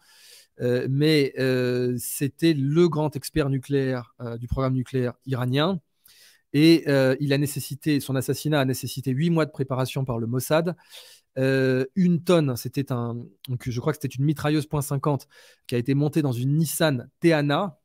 mais 0.60 1.32
c'était 1.98 2.54
le 2.54 2.88
grand 2.88 3.14
expert 3.16 3.48
nucléaire 3.48 4.14
du 4.38 4.48
programme 4.48 4.74
nucléaire 4.74 5.14
iranien. 5.26 5.80
Et 6.52 6.84
euh, 6.88 7.16
il 7.20 7.32
a 7.32 7.38
nécessité, 7.38 8.00
son 8.00 8.16
assassinat 8.16 8.60
a 8.60 8.64
nécessité 8.64 9.10
huit 9.10 9.30
mois 9.30 9.44
de 9.44 9.50
préparation 9.50 10.04
par 10.04 10.18
le 10.18 10.26
Mossad. 10.26 10.76
Euh, 11.38 11.84
une 11.94 12.24
tonne, 12.24 12.56
c'était 12.56 12.90
un, 12.90 13.16
je 13.60 13.80
crois 13.80 13.92
que 13.92 13.98
c'était 14.00 14.14
une 14.14 14.24
mitrailleuse 14.24 14.66
.50 14.66 15.26
qui 15.66 15.74
a 15.74 15.78
été 15.78 15.94
montée 15.94 16.22
dans 16.22 16.32
une 16.32 16.56
Nissan 16.56 17.10
Teana, 17.20 17.78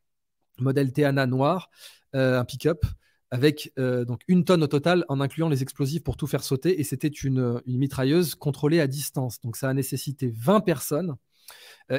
modèle 0.59 0.91
Teana 0.93 1.27
noir, 1.27 1.69
euh, 2.15 2.39
un 2.39 2.45
pick-up, 2.45 2.85
avec 3.31 3.73
donc 3.77 4.21
une 4.27 4.45
tonne 4.45 4.61
au 4.61 4.67
total 4.67 5.05
en 5.09 5.19
incluant 5.19 5.49
les 5.49 5.63
explosifs 5.63 6.03
pour 6.03 6.17
tout 6.17 6.27
faire 6.27 6.43
sauter. 6.43 6.79
Et 6.79 6.83
c'était 6.83 7.07
une, 7.07 7.61
mitrailleuse 7.65 8.35
contrôlée 8.35 8.79
à 8.79 8.85
distance. 8.85 9.41
Donc 9.41 9.57
ça 9.57 9.69
a 9.69 9.73
nécessité 9.73 10.31
20 10.35 10.59
personnes. 10.59 11.15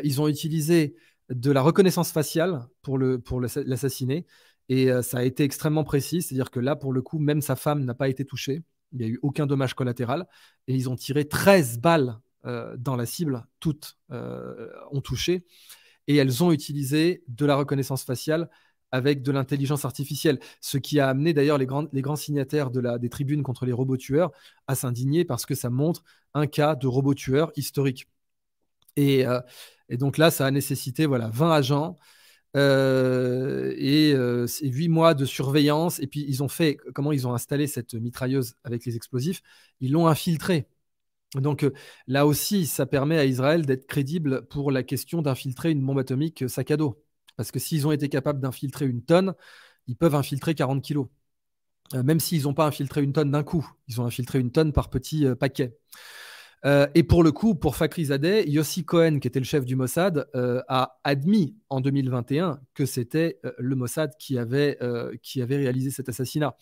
Ils 0.03 0.21
ont 0.21 0.29
utilisé 0.29 0.97
de 1.31 1.51
la 1.51 1.63
reconnaissance 1.63 2.13
faciale 2.13 2.67
pour 2.83 2.99
l'assassiner. 2.99 4.23
Pour 4.23 4.31
et 4.69 4.91
euh, 4.91 5.03
ça 5.03 5.19
a 5.19 5.23
été 5.25 5.45
extrêmement 5.45 5.85
précis, 5.85 6.23
c'est-à-dire 6.23 6.51
que 6.51 6.61
là, 6.61 6.77
pour 6.77 6.93
le 6.93 7.03
coup, 7.03 7.19
même 7.19 7.43
sa 7.43 7.57
femme 7.57 7.85
n'a 7.85 7.95
pas 7.95 8.09
été 8.09 8.25
touchée. 8.25 8.63
Il 8.93 8.99
n'y 8.99 9.05
a 9.05 9.09
eu 9.09 9.19
aucun 9.23 9.47
dommage 9.47 9.75
collatéral. 9.75 10.27
Et 10.69 10.75
ils 10.75 10.89
ont 10.89 10.97
tiré 10.97 11.27
13 11.29 11.79
balles 11.79 12.19
euh, 12.47 12.77
dans 12.79 12.97
la 12.97 13.07
cible. 13.07 13.47
Toutes 13.61 13.99
euh, 14.11 14.71
ont 14.91 15.01
touché. 15.01 15.45
Et 16.07 16.17
elles 16.17 16.43
ont 16.43 16.53
utilisé 16.53 17.25
de 17.29 17.47
la 17.47 17.57
reconnaissance 17.57 18.05
faciale 18.05 18.49
avec 18.93 19.23
de 19.23 19.33
l'intelligence 19.33 19.85
artificielle, 19.85 20.39
ce 20.61 20.79
qui 20.79 21.01
a 21.01 21.09
amené 21.09 21.33
d'ailleurs 21.33 21.59
les 21.59 21.67
grands, 21.67 21.87
les 21.93 22.03
grands 22.03 22.15
signataires 22.15 22.71
de 22.71 22.79
la, 22.79 22.99
des 22.99 23.09
tribunes 23.09 23.43
contre 23.43 23.67
les 23.67 23.73
robots 23.73 23.97
tueurs 23.97 24.31
à 24.69 24.77
s'indigner 24.77 25.25
parce 25.25 25.47
que 25.47 25.57
ça 25.57 25.69
montre 25.69 26.05
un 26.33 26.47
cas 26.47 26.77
de 26.77 26.87
robot 26.87 27.15
tueur 27.15 27.51
historique. 27.57 28.07
Et, 28.97 29.27
euh, 29.27 29.41
et, 29.89 29.97
donc 29.97 30.19
là, 30.19 30.31
ça 30.31 30.47
a 30.47 30.51
nécessité 30.51 31.07
voilà, 31.07 31.29
20 31.29 31.53
agents 31.53 31.99
euh, 32.57 33.75
et, 33.77 34.13
euh, 34.15 34.47
8 34.63 34.89
mois 34.89 35.15
de 35.15 35.25
surveillance. 35.25 36.01
Et 36.01 36.07
puis, 36.07 36.25
ils 36.29 36.43
ont 36.43 36.49
fait, 36.49 36.77
comment 36.95 37.13
ils 37.13 37.27
ont 37.27 37.35
installé 37.35 37.67
cette 37.67 37.95
mitrailleuse 37.95 38.55
avec 38.65 38.85
les 38.87 38.97
explosifs? 38.97 39.43
Ils 39.81 39.93
l'ont 39.93 40.07
infiltrée. 40.09 40.69
Donc 41.41 41.65
euh, 41.65 41.73
là 42.07 42.27
aussi, 42.27 42.67
ça 42.67 42.87
permet 42.87 43.19
à 43.19 43.25
Israël 43.25 43.67
d'être 43.67 43.87
crédible 43.87 44.47
pour 44.47 44.71
la 44.71 44.83
question 44.83 45.23
d'infiltrer 45.23 45.71
une 45.71 45.85
bombe 45.85 45.99
atomique 45.99 46.49
sac 46.49 46.71
à 46.71 46.77
dos. 46.77 47.03
Parce 47.37 47.51
que 47.51 47.59
s'ils 47.59 47.87
ont 47.87 47.93
été 47.93 48.09
capables 48.09 48.41
d'infiltrer 48.41 48.87
une 48.87 49.03
tonne, 49.03 49.35
ils 49.87 49.97
peuvent 49.97 50.15
infiltrer 50.15 50.55
40 50.55 50.83
kilos. 50.83 51.09
Euh, 51.95 52.03
même 52.03 52.21
s'ils 52.21 52.45
n'ont 52.45 52.55
pas 52.55 52.67
infiltré 52.67 53.03
une 53.03 53.13
tonne 53.13 53.31
d'un 53.31 53.43
coup, 53.43 53.69
ils 53.89 54.01
ont 54.01 54.07
infiltré 54.07 54.39
une 54.41 54.53
tonne 54.53 54.73
par 54.73 54.91
petit 54.91 55.27
euh, 55.27 55.35
paquet. 55.35 55.77
Euh, 56.65 56.87
et 56.95 57.03
pour 57.03 57.23
le 57.23 57.31
coup, 57.31 57.55
pour 57.55 57.77
Zadeh, 57.77 58.49
Yossi 58.49 58.85
Cohen, 58.85 59.19
qui 59.19 59.29
était 59.29 59.39
le 59.39 59.45
chef 59.45 59.65
du 59.67 59.77
Mossad, 59.77 60.27
euh, 60.35 60.63
a 60.69 60.99
admis 61.05 61.57
en 61.69 61.81
2021 61.81 62.59
que 62.73 62.87
c'était 62.87 63.39
euh, 63.45 63.53
le 63.59 63.77
Mossad 63.77 64.17
qui 64.19 64.39
avait, 64.39 64.79
qui 65.23 65.43
avait 65.43 65.57
réalisé 65.57 65.91
cet 65.91 66.09
assassinat. 66.09 66.57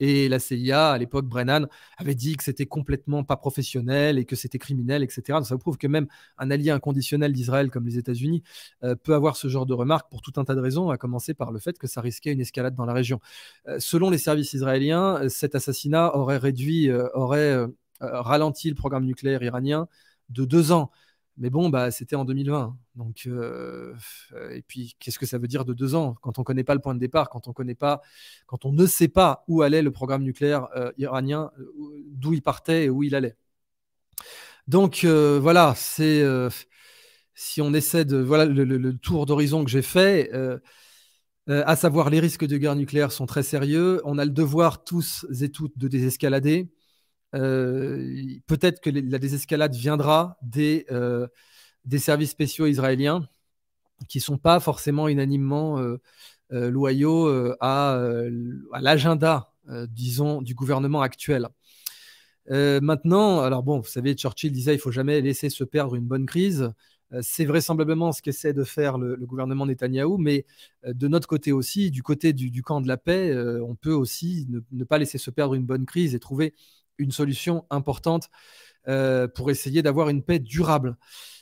Et 0.00 0.28
la 0.28 0.38
CIA, 0.38 0.90
à 0.92 0.98
l'époque, 0.98 1.26
Brennan, 1.26 1.68
avait 1.96 2.14
dit 2.14 2.36
que 2.36 2.42
c'était 2.42 2.66
complètement 2.66 3.24
pas 3.24 3.36
professionnel 3.36 4.18
et 4.18 4.24
que 4.24 4.34
c'était 4.34 4.58
criminel, 4.58 5.02
etc. 5.02 5.38
Donc 5.38 5.46
ça 5.46 5.56
prouve 5.58 5.76
que 5.76 5.86
même 5.86 6.06
un 6.38 6.50
allié 6.50 6.70
inconditionnel 6.70 7.32
d'Israël 7.32 7.70
comme 7.70 7.84
les 7.84 7.98
États-Unis 7.98 8.42
peut 9.04 9.14
avoir 9.14 9.36
ce 9.36 9.46
genre 9.46 9.64
de 9.64 9.74
remarques 9.74 10.10
pour 10.10 10.20
tout 10.22 10.32
un 10.36 10.44
tas 10.44 10.56
de 10.56 10.60
raisons, 10.60 10.90
à 10.90 10.96
commencer 10.96 11.34
par 11.34 11.52
le 11.52 11.60
fait 11.60 11.78
que 11.78 11.86
ça 11.86 12.00
risquait 12.00 12.32
une 12.32 12.40
escalade 12.40 12.74
dans 12.74 12.84
la 12.84 12.94
région. 12.94 13.20
selon 13.78 14.10
les 14.10 14.18
services 14.18 14.54
israéliens, 14.54 15.28
cet 15.28 15.54
assassinat 15.54 16.16
aurait 16.16 16.38
réduit, 16.38 16.90
aurait 17.14 17.66
ralenti 18.02 18.68
le 18.68 18.74
programme 18.74 19.04
nucléaire 19.04 19.42
iranien 19.42 19.88
de 20.30 20.44
deux 20.44 20.72
ans. 20.72 20.90
Mais 21.38 21.50
bon, 21.50 21.70
bah, 21.70 21.90
c'était 21.90 22.16
en 22.16 22.24
2020. 22.24 22.76
Donc, 22.94 23.24
euh, 23.26 23.94
et 24.50 24.62
puis, 24.62 24.94
qu'est-ce 24.98 25.18
que 25.18 25.26
ça 25.26 25.38
veut 25.38 25.48
dire 25.48 25.64
de 25.64 25.72
deux 25.72 25.94
ans? 25.94 26.14
Quand 26.20 26.38
on 26.38 26.42
ne 26.42 26.44
connaît 26.44 26.64
pas 26.64 26.74
le 26.74 26.80
point 26.80 26.94
de 26.94 27.00
départ, 27.00 27.30
quand 27.30 27.48
on 27.48 27.52
connaît 27.52 27.74
pas, 27.74 28.02
quand 28.46 28.66
on 28.66 28.72
ne 28.72 28.86
sait 28.86 29.08
pas 29.08 29.44
où 29.48 29.62
allait 29.62 29.82
le 29.82 29.90
programme 29.90 30.22
nucléaire 30.24 30.68
euh, 30.76 30.92
iranien, 30.98 31.50
d'où 32.06 32.34
il 32.34 32.42
partait 32.42 32.84
et 32.84 32.90
où 32.90 33.02
il 33.02 33.14
allait. 33.14 33.36
Donc 34.68 35.04
voilà, 35.04 35.74
c'est 35.76 36.24
si 37.34 37.60
on 37.60 37.74
essaie 37.74 38.04
de 38.04 38.18
voilà 38.18 38.44
le, 38.44 38.96
tour 38.98 39.26
d'horizon 39.26 39.64
que 39.64 39.70
j'ai 39.70 39.82
fait. 39.82 40.30
à 41.48 41.76
savoir 41.76 42.10
les 42.10 42.20
risques 42.20 42.46
de 42.46 42.56
guerre 42.58 42.76
nucléaire 42.76 43.12
sont 43.12 43.26
très 43.26 43.42
sérieux. 43.42 44.00
On 44.04 44.18
a 44.18 44.24
le 44.24 44.30
devoir 44.30 44.84
tous 44.84 45.26
et 45.40 45.50
toutes 45.50 45.76
de 45.78 45.88
désescalader. 45.88 46.70
Euh, 47.34 48.38
peut-être 48.46 48.80
que 48.80 48.90
la 48.90 49.18
désescalade 49.18 49.74
viendra 49.74 50.36
des, 50.42 50.86
euh, 50.90 51.26
des 51.84 51.98
services 51.98 52.30
spéciaux 52.30 52.66
israéliens 52.66 53.28
qui 54.08 54.18
ne 54.18 54.22
sont 54.22 54.38
pas 54.38 54.60
forcément 54.60 55.08
unanimement 55.08 55.78
euh, 55.78 55.98
loyaux 56.50 57.28
à, 57.60 57.98
l'agenda, 58.80 59.52
disons, 59.88 60.42
du 60.42 60.54
gouvernement 60.54 61.00
actuel. 61.02 61.48
maintenant, 62.48 63.40
alors 63.40 63.62
bon, 63.62 63.78
vous 63.78 63.86
savez, 63.88 64.14
Churchill 64.14 64.52
disait 64.52 64.74
il 64.74 64.80
faut 64.80 64.90
jamais 64.90 65.20
laisser 65.20 65.50
se 65.50 65.64
perdre 65.64 65.94
une 65.94 66.04
bonne 66.04 66.26
crise. 66.26 66.72
C'est 67.20 67.44
vraisemblablement 67.44 68.10
ce 68.12 68.22
qu'essaie 68.22 68.54
de 68.54 68.64
faire 68.64 68.98
le, 68.98 69.16
gouvernement 69.16 69.66
Netanyahou, 69.66 70.18
mais 70.18 70.44
de 70.86 71.08
notre 71.08 71.28
côté 71.28 71.52
aussi, 71.52 71.90
du 71.90 72.02
côté 72.02 72.32
du, 72.32 72.62
camp 72.62 72.80
de 72.80 72.88
la 72.88 72.96
paix, 72.96 73.34
on 73.62 73.76
peut 73.76 73.94
aussi 73.94 74.48
ne, 74.72 74.84
pas 74.84 74.98
laisser 74.98 75.18
se 75.18 75.30
perdre 75.30 75.54
une 75.54 75.64
bonne 75.64 75.86
crise 75.86 76.14
et 76.14 76.18
trouver 76.18 76.54
une 76.98 77.12
solution 77.12 77.64
importante 77.70 78.30
euh, 78.88 79.28
pour 79.28 79.50
essayer 79.50 79.80
d'avoir 79.82 80.08
une 80.08 80.22
paix 80.24 80.40
durable. 80.40 80.96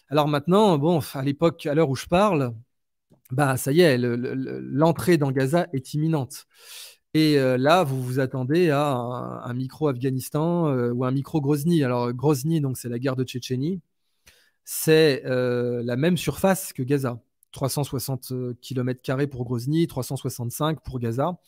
Alors 0.09 0.29
maintenant, 0.29 0.77
bon, 0.79 1.01
à 1.15 1.23
l'époque, 1.23 1.65
à 1.67 1.75
l'heure 1.75 1.89
où 1.89 1.97
je 1.97 2.07
parle, 2.07 2.55
bah 3.31 3.57
ça 3.57 3.73
y 3.73 3.81
est, 3.81 3.97
l'entrée 3.99 5.17
dans 5.17 5.31
Gaza 5.33 5.67
est 5.73 5.95
imminente. 5.95 6.47
Et 7.15 7.39
euh, 7.39 7.57
là, 7.57 7.83
vous 7.83 8.03
vous 8.03 8.21
attendez 8.21 8.71
à 8.71 8.85
un, 8.87 9.55
micro 9.55 9.89
Afghanistan 9.89 10.69
euh, 10.69 10.93
ou 10.93 11.05
un 11.05 11.11
micro 11.13 11.41
Grozny. 11.41 11.83
Alors 11.83 12.13
Grozny, 12.13 12.61
donc 12.61 12.77
c'est 12.77 12.89
la 12.89 12.99
guerre 12.99 13.17
de 13.17 13.25
Tchétchénie, 13.25 13.81
c'est 14.65 15.23
la 15.25 15.97
même 15.97 16.17
surface 16.17 16.73
que 16.73 16.83
Gaza. 16.83 17.21
360 17.53 18.33
km 18.61 19.27
pour 19.27 19.45
Grozny, 19.45 19.87
365 19.87 20.81
pour 20.85 21.01
Gaza. 21.01 21.39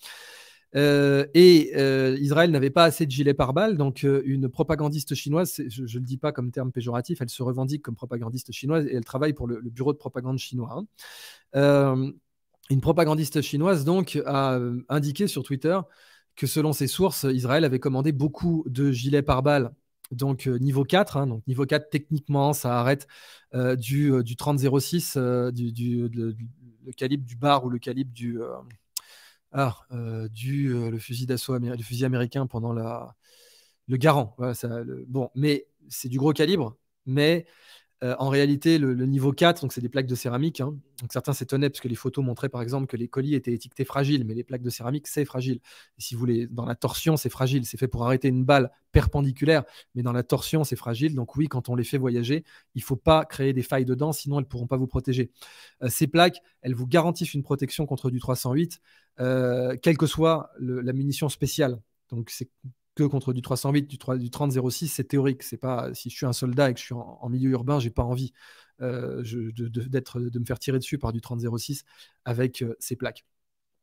Euh, 0.74 1.26
et 1.34 1.72
euh, 1.76 2.16
Israël 2.18 2.50
n'avait 2.50 2.70
pas 2.70 2.84
assez 2.84 3.04
de 3.04 3.10
gilets 3.10 3.34
pare-balles, 3.34 3.76
donc 3.76 4.04
euh, 4.04 4.22
une 4.24 4.48
propagandiste 4.48 5.14
chinoise, 5.14 5.60
je 5.68 5.82
ne 5.82 6.00
le 6.00 6.06
dis 6.06 6.16
pas 6.16 6.32
comme 6.32 6.50
terme 6.50 6.72
péjoratif, 6.72 7.20
elle 7.20 7.28
se 7.28 7.42
revendique 7.42 7.82
comme 7.82 7.94
propagandiste 7.94 8.52
chinoise 8.52 8.86
et 8.86 8.94
elle 8.94 9.04
travaille 9.04 9.34
pour 9.34 9.46
le, 9.46 9.60
bureau 9.60 9.92
de 9.92 9.98
propagande 9.98 10.38
chinois. 10.38 10.84
Hein. 11.54 12.12
une 12.70 12.80
propagandiste 12.80 13.42
chinoise 13.42 13.84
donc 13.84 14.20
a 14.24 14.58
indiqué 14.88 15.26
sur 15.26 15.42
Twitter 15.42 15.78
que 16.36 16.46
selon 16.46 16.72
ses 16.72 16.86
sources, 16.86 17.26
Israël 17.30 17.64
avait 17.64 17.78
commandé 17.78 18.12
beaucoup 18.12 18.64
de 18.66 18.90
gilets 18.92 19.22
pare-balles 19.22 19.72
donc 20.10 20.46
niveau 20.46 20.84
4, 20.84 21.16
hein, 21.16 21.26
donc 21.26 21.46
niveau 21.46 21.66
4 21.66 21.90
techniquement 21.90 22.52
ça 22.52 22.78
arrête 22.80 23.06
du, 23.54 24.10
du 24.22 24.34
30-06, 24.36 25.50
du, 25.52 25.72
du 25.72 26.08
le 26.84 26.92
calibre 26.92 27.24
du 27.24 27.36
bar 27.36 27.64
ou 27.64 27.70
le 27.70 27.78
calibre 27.78 28.12
du, 28.12 28.38
ah, 29.52 29.76
du 30.30 30.74
euh, 30.74 30.90
le 30.90 30.98
fusil 30.98 31.26
d'assaut 31.26 31.58
le 31.58 31.76
fusil 31.78 32.04
américain 32.04 32.46
pendant 32.46 32.72
la 32.72 33.14
le 33.88 33.96
Garand. 33.96 34.36
bon, 35.08 35.30
mais 35.34 35.66
c'est 35.88 36.08
du 36.08 36.18
gros 36.18 36.32
calibre, 36.32 36.76
mais 37.04 37.46
euh, 38.02 38.16
en 38.18 38.30
réalité, 38.30 38.78
le, 38.78 38.94
niveau 39.06 39.32
4, 39.32 39.62
donc 39.62 39.72
c'est 39.72 39.80
des 39.80 39.88
plaques 39.88 40.06
de 40.06 40.16
céramique. 40.16 40.60
Hein. 40.60 40.76
Donc 41.00 41.12
certains 41.12 41.32
s'étonnaient 41.32 41.70
parce 41.70 41.80
que 41.80 41.86
les 41.86 41.94
photos 41.94 42.24
montraient 42.24 42.48
par 42.48 42.60
exemple 42.60 42.86
que 42.86 42.96
les 42.96 43.06
colis 43.06 43.36
étaient 43.36 43.52
étiquetés 43.52 43.84
fragiles, 43.84 44.24
mais 44.24 44.34
les 44.34 44.42
plaques 44.42 44.62
de 44.62 44.70
céramique, 44.70 45.06
c'est 45.06 45.24
fragile. 45.24 45.60
si 45.98 46.14
vous 46.14 46.20
voulez, 46.20 46.48
dans 46.48 46.64
la 46.64 46.74
torsion, 46.74 47.16
c'est 47.16 47.28
fragile. 47.28 47.64
C'est 47.64 47.76
fait 47.76 47.86
pour 47.86 48.04
arrêter 48.04 48.26
une 48.26 48.44
balle 48.44 48.72
perpendiculaire, 48.90 49.62
mais 49.94 50.02
dans 50.02 50.12
la 50.12 50.24
torsion, 50.24 50.64
c'est 50.64 50.74
fragile. 50.74 51.14
Donc 51.14 51.36
oui, 51.36 51.46
quand 51.46 51.68
on 51.68 51.76
les 51.76 51.84
fait 51.84 51.98
voyager, 51.98 52.44
il 52.74 52.80
ne 52.80 52.84
faut 52.84 52.96
pas 52.96 53.24
créer 53.24 53.52
des 53.52 53.62
failles 53.62 53.84
dedans, 53.84 54.12
sinon 54.12 54.38
elles 54.38 54.46
ne 54.46 54.48
pourront 54.48 54.66
pas 54.66 54.76
vous 54.76 54.88
protéger. 54.88 55.30
Ces 55.88 56.08
plaques, 56.08 56.42
elles 56.62 56.74
vous 56.74 56.88
garantissent 56.88 57.34
une 57.34 57.44
protection 57.44 57.86
contre 57.86 58.10
du 58.10 58.18
308, 58.18 58.80
euh, 59.20 59.76
quelle 59.82 59.96
que 59.96 60.06
soit 60.06 60.50
la 60.58 60.92
munition 60.92 61.28
spéciale. 61.28 61.80
Donc 62.10 62.30
c'est 62.30 62.50
que 62.94 63.04
contre 63.04 63.32
du 63.32 63.42
308, 63.42 63.82
du, 63.82 63.98
3, 63.98 64.18
du 64.18 64.28
30-06, 64.28 64.88
c'est 64.88 65.04
théorique. 65.04 65.42
C'est 65.42 65.56
pas 65.56 65.92
si 65.94 66.10
je 66.10 66.16
suis 66.16 66.26
un 66.26 66.32
soldat 66.32 66.70
et 66.70 66.74
que 66.74 66.80
je 66.80 66.84
suis 66.84 66.94
en, 66.94 67.28
milieu 67.28 67.50
urbain, 67.50 67.80
j'ai 67.80 67.90
pas 67.90 68.02
envie 68.02 68.32
euh, 68.80 69.22
de, 69.22 69.68
de, 69.68 70.38
me 70.38 70.44
faire 70.44 70.58
tirer 70.58 70.78
dessus 70.78 70.98
par 70.98 71.12
du 71.12 71.20
30-06 71.20 71.84
avec 72.24 72.62
euh, 72.62 72.76
ces 72.78 72.96
plaques. 72.96 73.24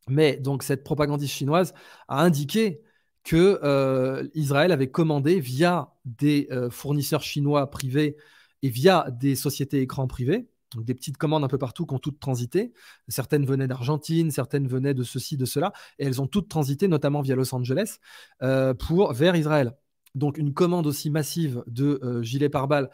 Mais 0.07 0.37
donc 0.37 0.63
cette 0.63 0.83
propagandiste 0.83 1.33
chinoise 1.33 1.73
a 2.07 2.21
indiqué 2.23 2.81
que 3.23 4.29
Israël 4.33 4.71
avait 4.71 4.89
commandé 4.89 5.39
via 5.39 5.93
des 6.05 6.49
fournisseurs 6.71 7.21
chinois 7.21 7.69
privés 7.69 8.15
et 8.63 8.69
via 8.69 9.11
des 9.11 9.35
sociétés 9.35 9.81
écrans 9.81 10.07
privées 10.07 10.49
donc 10.73 10.85
des 10.85 10.93
petites 10.93 11.17
commandes 11.17 11.43
un 11.43 11.47
peu 11.47 11.57
partout 11.57 11.85
qui 11.85 11.93
ont 11.93 11.99
toutes 11.99 12.19
transité. 12.19 12.73
Certaines 13.07 13.45
venaient 13.45 13.67
d'Argentine, 13.67 14.31
certaines 14.31 14.67
venaient 14.67 14.93
de 14.93 15.03
ceci, 15.03 15.37
de 15.37 15.45
cela, 15.45 15.73
et 15.97 16.05
elles 16.05 16.21
ont 16.21 16.27
toutes 16.27 16.49
transité, 16.49 16.87
notamment 16.87 17.21
via 17.21 17.35
Los 17.35 17.53
Angeles, 17.53 17.97
euh, 18.41 18.73
pour 18.73 19.13
vers 19.13 19.35
Israël. 19.35 19.73
Donc 20.15 20.37
une 20.37 20.53
commande 20.53 20.87
aussi 20.87 21.09
massive 21.09 21.63
de 21.67 21.99
euh, 22.03 22.21
gilets 22.23 22.49
pare-balles 22.49 22.89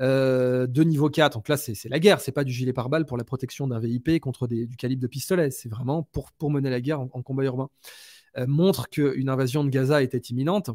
euh, 0.00 0.66
de 0.66 0.82
niveau 0.82 1.10
4. 1.10 1.34
Donc 1.34 1.48
là, 1.48 1.56
c'est 1.56 1.88
la 1.88 1.98
guerre, 1.98 2.20
c'est 2.20 2.32
pas 2.32 2.44
du 2.44 2.52
gilet 2.52 2.72
pare-balles 2.72 3.06
pour 3.06 3.16
la 3.16 3.24
protection 3.24 3.66
d'un 3.66 3.78
VIP 3.78 4.20
contre 4.20 4.46
du 4.46 4.76
calibre 4.76 5.02
de 5.02 5.06
pistolet, 5.06 5.50
c'est 5.50 5.68
vraiment 5.68 6.02
pour, 6.02 6.50
mener 6.50 6.70
la 6.70 6.80
guerre 6.80 7.00
en 7.00 7.22
combat 7.22 7.44
urbain. 7.44 7.68
montre 8.46 8.88
qu'une 8.88 9.28
invasion 9.28 9.64
de 9.64 9.70
Gaza 9.70 10.02
était 10.02 10.18
imminente. 10.18 10.70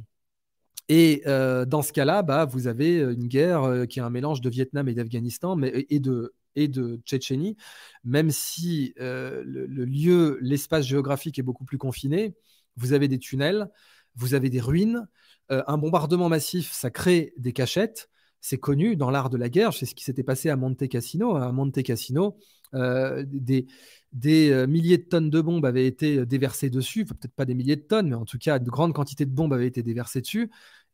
Et 0.89 1.22
euh, 1.27 1.65
dans 1.65 1.81
ce 1.81 1.91
cas-là, 1.91 2.23
bah, 2.23 2.45
vous 2.45 2.68
avez 2.68 2.99
euh, 2.99 3.14
une 3.14 3.27
guerre 3.27 3.64
euh, 3.64 3.85
qui 3.85 3.99
est 3.99 4.01
un 4.01 4.09
mélange 4.09 4.41
de 4.41 4.49
Vietnam 4.49 4.88
et 4.88 4.93
d'Afghanistan, 4.93 5.59
et 5.61 5.99
de 5.99 6.34
et 6.55 6.68
de 6.68 6.99
Tchétchénie, 7.05 7.55
même 8.03 8.31
si 8.31 8.95
le, 8.97 9.85
lieu, 9.85 10.39
l'espace 10.41 10.88
géographique 10.88 11.38
est 11.38 11.43
beaucoup 11.43 11.65
plus 11.65 11.77
confiné. 11.77 12.35
Vous 12.77 12.93
avez 12.93 13.07
des 13.07 13.19
tunnels, 13.19 13.69
vous 14.15 14.34
avez 14.34 14.49
des 14.49 14.59
ruines. 14.59 15.07
un 15.49 15.77
bombardement 15.77 16.30
massif, 16.30 16.72
ça 16.72 16.89
crée 16.89 17.35
des 17.38 17.53
cachettes. 17.53 18.09
C'est 18.41 18.57
connu 18.57 18.95
dans 18.95 19.11
l'art 19.11 19.30
de 19.30 19.38
la 19.38 19.49
guerre. 19.49 19.72
C'est 19.72 19.85
ce 19.85 19.93
qui 19.93 20.03
s'était 20.03 20.23
passé 20.23 20.49
à 20.49 20.55
Monte 20.55 20.88
Cassino. 20.88 21.35
À 21.35 21.51
Monte 21.51 21.84
Cassino, 21.84 22.39
des, 22.73 23.68
des 24.13 24.65
milliers 24.67 24.97
de 24.97 25.03
tonnes 25.03 25.29
de 25.29 25.41
bombes 25.41 25.65
avaient 25.65 25.88
été 25.88 26.25
déversées 26.25 26.69
dessus, 26.69 27.05
peut-être 27.05 27.34
pas 27.34 27.45
des 27.45 27.53
milliers 27.55 27.75
de 27.75 27.81
tonnes, 27.81 28.09
mais 28.09 28.15
en 28.15 28.25
tout 28.25 28.38
cas, 28.38 28.59
de 28.59 28.69
grandes 28.69 28.93
quantités 28.93 29.25
de 29.25 29.31
bombes 29.31 29.53
avaient 29.53 29.67
été 29.67 29.84
déversées 29.84 30.21
dessus. 30.21 30.49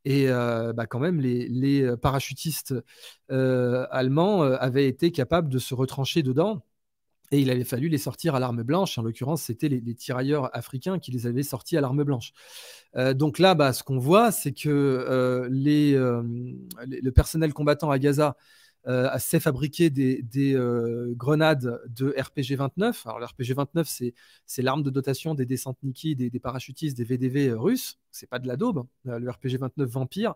Et 0.06 0.30
euh, 0.30 0.74
bah, 0.74 0.86
quand 0.86 1.00
même, 1.00 1.20
les, 1.22 1.82
euh, 1.82 1.98
parachutistes 1.98 2.76
euh, 3.32 3.88
allemands 3.92 4.42
avaient 4.42 4.88
été 4.88 5.12
capables 5.12 5.50
de 5.50 5.60
se 5.60 5.74
retrancher 5.74 6.24
dedans 6.24 6.66
Et 7.32 7.40
il 7.42 7.50
avait 7.52 7.64
fallu 7.64 7.90
les 7.90 7.98
sortir 7.98 8.36
à 8.36 8.40
l'arme 8.40 8.64
blanche. 8.64 8.98
En 8.98 9.04
l'occurrence, 9.04 9.44
c'était 9.44 9.70
les, 9.70 9.96
tirailleurs 9.96 10.56
africains 10.56 11.00
qui 11.00 11.12
les 11.12 11.28
avaient 11.28 11.44
sortis 11.44 11.78
à 11.78 11.82
l'arme 11.82 12.04
blanche. 12.04 12.34
Euh, 12.96 13.14
donc 13.14 13.40
là, 13.40 13.56
bah, 13.56 13.74
ce 13.74 13.84
qu'on 13.84 14.00
voit, 14.00 14.32
c'est 14.32 14.54
que 14.54 14.70
euh, 14.70 15.48
les, 15.52 15.96
euh, 15.96 16.24
le 16.86 17.12
personnel 17.12 17.54
combattant 17.54 17.92
à 17.92 18.00
Gaza 18.00 18.38
s'est 19.18 19.40
fabriqué 19.40 19.90
des, 19.90 20.24
grenades 21.16 21.82
de 21.88 22.12
RPG-29. 22.18 23.02
Alors, 23.06 23.20
le 23.20 23.26
RPG-29, 23.26 24.14
c'est 24.46 24.62
l'arme 24.62 24.84
de 24.84 24.90
dotation 24.90 25.36
des 25.36 25.46
descentes 25.46 25.78
Niki, 25.84 26.16
des, 26.16 26.30
des 26.30 26.40
parachutistes, 26.40 26.98
des 26.98 27.04
VDV 27.04 27.54
russes. 27.54 28.00
C'est 28.12 28.30
pas 28.30 28.40
de 28.40 28.48
la 28.48 28.58
daube, 28.58 28.86
hein, 29.08 29.20
le 29.20 29.30
RPG-29 29.30 29.86
Vampire. 29.86 30.36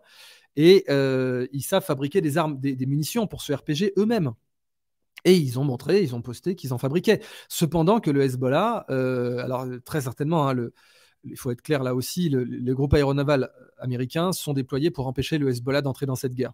Et 0.56 0.84
ils 0.88 1.62
savent 1.62 1.84
fabriquer 1.84 2.20
des 2.20 2.38
armes, 2.38 2.58
des 2.60 2.86
munitions 2.86 3.26
pour 3.26 3.42
ce 3.42 3.52
RPG 3.52 3.92
eux-mêmes. 3.98 4.32
Et 5.24 5.36
ils 5.36 5.58
ont 5.58 5.64
montré, 5.64 6.02
ils 6.02 6.14
ont 6.14 6.22
posté 6.22 6.54
qu'ils 6.54 6.72
en 6.72 6.78
fabriquaient. 6.78 7.20
Cependant 7.48 8.00
que 8.00 8.10
le 8.10 8.22
Hezbollah, 8.22 8.86
euh, 8.90 9.38
alors 9.38 9.66
très 9.84 10.02
certainement, 10.02 10.48
hein, 10.48 10.68
il 11.24 11.36
faut 11.36 11.50
être 11.50 11.62
clair 11.62 11.82
là 11.82 11.94
aussi, 11.94 12.28
le, 12.28 12.44
les 12.44 12.72
groupes 12.72 12.94
aéronavals 12.94 13.50
américains 13.78 14.32
sont 14.32 14.52
déployés 14.52 14.90
pour 14.90 15.06
empêcher 15.06 15.38
le 15.38 15.48
Hezbollah 15.48 15.82
d'entrer 15.82 16.06
dans 16.06 16.14
cette 16.14 16.34
guerre. 16.34 16.52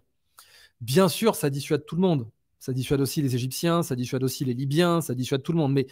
Bien 0.81 1.09
sûr, 1.09 1.35
ça 1.35 1.49
dissuade 1.49 1.85
tout 1.85 1.95
le 1.95 2.01
monde. 2.01 2.29
Ça 2.59 2.73
dissuade 2.73 3.01
aussi 3.01 3.21
les 3.21 3.35
Égyptiens, 3.35 3.83
ça 3.83 3.95
dissuade 3.95 4.23
aussi 4.23 4.43
les 4.45 4.53
Libyens, 4.53 5.01
ça 5.01 5.13
dissuade 5.13 5.43
tout 5.43 5.51
le 5.51 5.57
monde. 5.57 5.73
Mais 5.73 5.87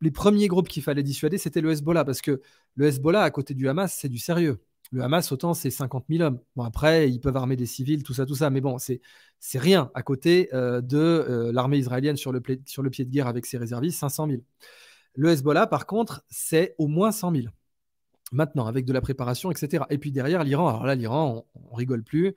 les 0.00 0.10
premiers 0.10 0.48
groupes 0.48 0.68
qu'il 0.68 0.82
fallait 0.82 1.02
dissuader, 1.02 1.38
c'était 1.38 1.60
le 1.60 1.70
Hezbollah, 1.72 2.04
parce 2.04 2.20
que 2.20 2.42
le 2.76 2.86
Hezbollah, 2.86 3.22
à 3.22 3.30
côté 3.30 3.54
du 3.54 3.68
Hamas, 3.68 3.94
c'est 3.94 4.08
du 4.08 4.18
sérieux. 4.18 4.60
Le 4.90 5.02
Hamas, 5.02 5.32
autant, 5.32 5.52
c'est 5.52 5.70
50 5.70 6.06
000 6.08 6.22
hommes. 6.22 6.40
Bon, 6.56 6.64
après, 6.64 7.10
ils 7.10 7.20
peuvent 7.20 7.36
armer 7.36 7.56
des 7.56 7.66
civils, 7.66 8.02
tout 8.02 8.14
ça, 8.14 8.24
tout 8.24 8.34
ça. 8.34 8.48
Mais 8.48 8.60
bon, 8.60 8.78
c'est, 8.78 9.00
rien 9.54 9.90
à 9.94 10.02
côté 10.02 10.48
euh, 10.54 10.80
de 10.80 10.96
euh, 10.96 11.52
l'armée 11.52 11.78
israélienne 11.78 12.16
sur 12.16 12.32
le, 12.32 12.40
pied 12.40 12.56
de 12.56 13.10
guerre 13.10 13.26
avec 13.26 13.44
ses 13.46 13.58
réservistes, 13.58 13.98
500 13.98 14.28
000. 14.28 14.42
Le 15.14 15.30
Hezbollah, 15.30 15.66
par 15.66 15.86
contre, 15.86 16.24
c'est 16.30 16.74
au 16.78 16.86
moins 16.86 17.12
100 17.12 17.32
000. 17.32 17.48
Maintenant, 18.32 18.66
avec 18.66 18.84
de 18.84 18.92
la 18.92 19.00
préparation, 19.00 19.50
etc. 19.50 19.84
Et 19.90 19.98
puis 19.98 20.12
derrière, 20.12 20.44
l'Iran. 20.44 20.68
Alors 20.68 20.86
là, 20.86 20.94
l'Iran, 20.94 21.46
on, 21.54 21.74
rigole 21.74 22.02
plus. 22.02 22.34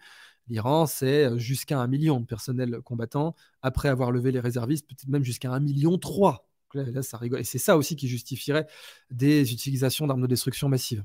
L'Iran, 0.47 0.85
c'est 0.85 1.37
jusqu'à 1.37 1.79
un 1.79 1.87
million 1.87 2.19
de 2.19 2.25
personnel 2.25 2.81
combattants, 2.83 3.35
après 3.61 3.89
avoir 3.89 4.11
levé 4.11 4.31
les 4.31 4.39
réservistes, 4.39 4.87
peut-être 4.87 5.07
même 5.07 5.23
jusqu'à 5.23 5.51
un 5.51 5.59
million 5.59 5.97
trois. 5.97 6.47
Là, 6.73 7.01
ça 7.01 7.17
rigole. 7.17 7.41
Et 7.41 7.43
c'est 7.43 7.57
ça 7.57 7.77
aussi 7.77 7.95
qui 7.95 8.07
justifierait 8.07 8.65
des 9.09 9.51
utilisations 9.53 10.07
d'armes 10.07 10.21
de 10.21 10.27
destruction 10.27 10.69
massive. 10.69 11.03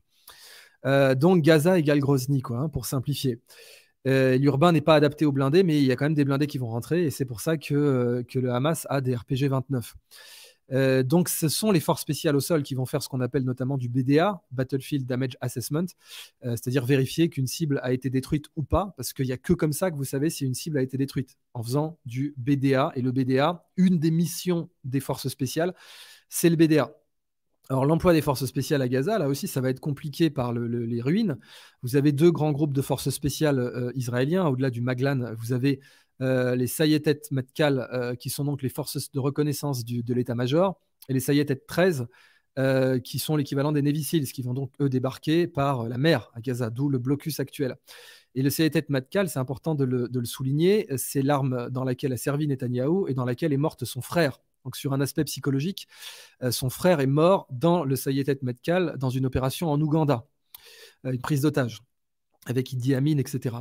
Euh, 0.84 1.14
donc 1.14 1.42
Gaza 1.42 1.78
égale 1.78 2.00
Grozny, 2.00 2.42
quoi, 2.42 2.58
hein, 2.58 2.68
pour 2.68 2.86
simplifier. 2.86 3.40
Euh, 4.06 4.36
l'urbain 4.38 4.72
n'est 4.72 4.80
pas 4.80 4.94
adapté 4.94 5.24
aux 5.24 5.32
blindés, 5.32 5.64
mais 5.64 5.78
il 5.78 5.84
y 5.84 5.90
a 5.90 5.96
quand 5.96 6.04
même 6.04 6.14
des 6.14 6.24
blindés 6.24 6.46
qui 6.46 6.58
vont 6.58 6.68
rentrer, 6.68 7.04
et 7.04 7.10
c'est 7.10 7.24
pour 7.24 7.40
ça 7.40 7.56
que, 7.56 7.74
euh, 7.74 8.22
que, 8.22 8.38
le 8.38 8.52
Hamas 8.52 8.86
a 8.88 9.00
des 9.00 9.16
RPG 9.16 9.48
29. 9.48 9.96
Donc, 10.70 11.28
ce 11.28 11.48
sont 11.48 11.70
les 11.70 11.80
forces 11.80 12.02
spéciales 12.02 12.36
au 12.36 12.40
sol 12.40 12.62
qui 12.62 12.74
vont 12.74 12.86
faire 12.86 13.02
ce 13.02 13.08
qu'on 13.08 13.20
appelle 13.20 13.44
notamment 13.44 13.76
du 13.76 13.88
BDA, 13.88 14.42
Battlefield 14.50 15.06
Damage 15.06 15.36
Assessment, 15.40 15.86
c'est-à-dire 16.42 16.84
vérifier 16.84 17.28
qu'une 17.28 17.46
cible 17.46 17.80
a 17.82 17.92
été 17.92 18.10
détruite 18.10 18.46
ou 18.56 18.62
pas, 18.62 18.94
parce 18.96 19.12
qu'il 19.12 19.26
n'y 19.26 19.32
a 19.32 19.36
que 19.36 19.52
comme 19.52 19.72
ça 19.72 19.90
que 19.90 19.96
vous 19.96 20.04
savez 20.04 20.30
si 20.30 20.44
une 20.44 20.54
cible 20.54 20.78
a 20.78 20.82
été 20.82 20.96
détruite, 20.96 21.36
en 21.54 21.62
faisant 21.62 21.98
du 22.04 22.34
BDA. 22.36 22.92
Et 22.96 23.02
le 23.02 23.12
BDA, 23.12 23.64
une 23.76 23.98
des 23.98 24.10
missions 24.10 24.68
des 24.84 25.00
forces 25.00 25.28
spéciales, 25.28 25.74
c'est 26.28 26.50
le 26.50 26.56
BDA. 26.56 26.92
Alors 27.68 27.84
l'emploi 27.84 28.12
des 28.12 28.20
forces 28.20 28.46
spéciales 28.46 28.80
à 28.80 28.88
Gaza, 28.88 29.18
là 29.18 29.28
aussi, 29.28 29.48
ça 29.48 29.60
va 29.60 29.70
être 29.70 29.80
compliqué 29.80 30.30
par 30.30 30.52
les 30.52 31.00
ruines. 31.00 31.36
Vous 31.82 31.96
avez 31.96 32.12
deux 32.12 32.30
grands 32.30 32.52
groupes 32.52 32.72
de 32.72 32.82
forces 32.82 33.10
spéciales 33.10 33.58
euh, 33.58 33.90
israéliens, 33.96 34.46
au-delà 34.46 34.70
du 34.70 34.80
Maglan. 34.80 35.34
Vous 35.36 35.52
avez 35.52 35.80
euh, 35.80 35.82
les 36.20 36.66
Sayetet 36.66 37.22
Matkal, 37.30 37.88
euh, 37.92 38.14
qui 38.14 38.30
sont 38.30 38.44
donc 38.44 38.62
les 38.62 38.68
forces 38.68 39.10
de 39.10 39.18
reconnaissance 39.18 39.84
de 39.84 40.14
l'état-major, 40.14 40.80
et 41.08 41.12
les 41.12 41.20
Sayetet 41.20 41.62
13, 41.66 42.06
qui 43.04 43.18
sont 43.18 43.36
l'équivalent 43.36 43.70
des 43.70 43.82
Navy 43.82 44.02
qui 44.02 44.42
vont 44.42 44.54
donc, 44.54 44.72
eux, 44.80 44.88
débarquer 44.88 45.46
par 45.46 45.88
la 45.88 45.98
mer 45.98 46.30
à 46.34 46.40
Gaza, 46.40 46.70
d'où 46.70 46.88
le 46.88 46.98
blocus 46.98 47.38
actuel. 47.38 47.76
Et 48.34 48.42
le 48.42 48.48
Sayetet 48.48 48.86
Matkal, 48.88 49.28
c'est 49.28 49.38
important 49.38 49.74
de 49.74 49.84
le, 49.84 50.08
de 50.08 50.18
le 50.18 50.24
souligner, 50.24 50.86
c'est 50.96 51.20
l'arme 51.20 51.68
dans 51.70 51.84
laquelle 51.84 52.14
a 52.14 52.16
servi 52.16 52.48
Netanyahou 52.48 53.08
et 53.08 53.14
dans 53.14 53.26
laquelle 53.26 53.52
est 53.52 53.58
morte 53.58 53.84
son 53.84 54.00
frère, 54.00 54.40
donc 54.66 54.74
sur 54.74 54.92
un 54.92 55.00
aspect 55.00 55.22
psychologique, 55.22 55.86
euh, 56.42 56.50
son 56.50 56.70
frère 56.70 56.98
est 56.98 57.06
mort 57.06 57.46
dans 57.50 57.84
le 57.84 57.94
Sayetet 57.94 58.40
Medkal 58.42 58.96
dans 58.98 59.10
une 59.10 59.24
opération 59.24 59.70
en 59.70 59.80
Ouganda, 59.80 60.26
euh, 61.06 61.12
une 61.12 61.20
prise 61.20 61.42
d'otage 61.42 61.82
avec 62.46 62.72
Idi 62.72 62.92
Amin, 62.96 63.16
etc. 63.18 63.56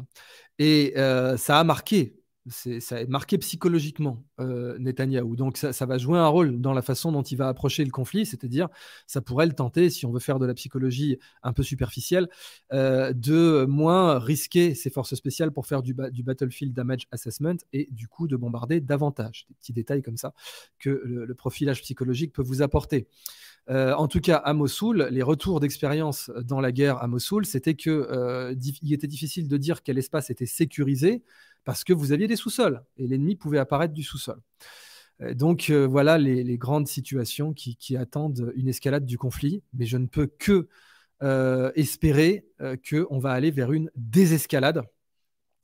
Et 0.57 0.93
euh, 0.97 1.37
ça 1.37 1.59
a 1.59 1.63
marqué 1.63 2.15
ça 2.47 2.97
a 2.97 3.05
marqué 3.07 3.37
psychologiquement 3.39 4.23
euh, 4.39 4.77
Netanyahou. 4.77 5.35
Donc 5.35 5.57
ça, 5.57 5.85
va 5.85 5.97
jouer 5.97 6.19
un 6.19 6.27
rôle 6.27 6.61
dans 6.61 6.73
la 6.73 6.81
façon 6.81 7.11
dont 7.11 7.23
il 7.23 7.37
va 7.37 7.47
approcher 7.47 7.83
le 7.83 7.89
conflit, 7.89 8.25
c'est-à-dire 8.25 8.69
ça 9.07 9.21
pourrait 9.21 9.47
le 9.47 9.53
tenter, 9.53 9.89
si 9.89 10.05
on 10.05 10.11
veut 10.11 10.19
faire 10.19 10.37
de 10.37 10.45
la 10.45 10.53
psychologie 10.53 11.17
un 11.41 11.53
peu 11.53 11.63
superficielle, 11.63 12.29
euh, 12.71 13.13
de 13.13 13.65
moins 13.65 14.19
risquer 14.19 14.75
ses 14.75 14.89
forces 14.89 15.15
spéciales 15.15 15.51
pour 15.51 15.65
faire 15.65 15.81
du, 15.81 15.93
battlefield 15.93 16.73
damage 16.73 17.07
assessment 17.11 17.57
et 17.73 17.87
du 17.91 18.07
coup 18.07 18.27
de 18.27 18.35
bombarder 18.35 18.79
davantage. 18.79 19.45
Des 19.49 19.55
petits 19.55 19.73
détails 19.73 20.01
comme 20.03 20.17
ça 20.17 20.33
que 20.79 20.89
le, 20.89 21.35
profilage 21.35 21.81
psychologique 21.81 22.31
peut 22.31 22.41
vous 22.41 22.61
apporter. 22.61 23.07
Euh, 23.69 23.93
en 23.95 24.07
tout 24.07 24.21
cas, 24.21 24.37
à 24.37 24.53
Mossoul, 24.53 25.07
les 25.11 25.23
retours 25.23 25.59
d'expérience 25.59 26.31
dans 26.43 26.61
la 26.61 26.71
guerre 26.71 27.01
à 27.03 27.07
Mossoul, 27.07 27.45
c'était 27.45 27.75
qu'il 27.75 27.91
euh, 27.91 28.55
était 28.89 29.07
difficile 29.07 29.47
de 29.47 29.57
dire 29.57 29.83
quel 29.83 29.97
espace 29.97 30.29
était 30.29 30.45
sécurisé 30.45 31.23
parce 31.65 31.83
que 31.83 31.91
vous 31.91 32.13
aviez 32.13 32.27
des 32.27 32.37
sous-sols 32.37 32.81
et 32.97 33.07
l'ennemi 33.07 33.35
pouvait 33.35 33.57
apparaître 33.57 33.93
du 33.93 34.03
sous-sol. 34.03 34.39
Euh, 35.21 35.33
donc 35.33 35.69
euh, 35.69 35.85
voilà 35.87 36.17
les, 36.17 36.57
grandes 36.57 36.87
situations 36.87 37.53
qui, 37.53 37.97
attendent 37.97 38.53
une 38.55 38.67
escalade 38.67 39.05
du 39.05 39.17
conflit, 39.17 39.63
mais 39.73 39.85
je 39.85 39.97
ne 39.97 40.07
peux 40.07 40.27
que 40.27 40.67
euh, 41.23 41.71
espérer 41.75 42.45
qu'on 42.89 43.19
va 43.19 43.31
aller 43.31 43.51
vers 43.51 43.71
une 43.71 43.91
désescalade 43.95 44.83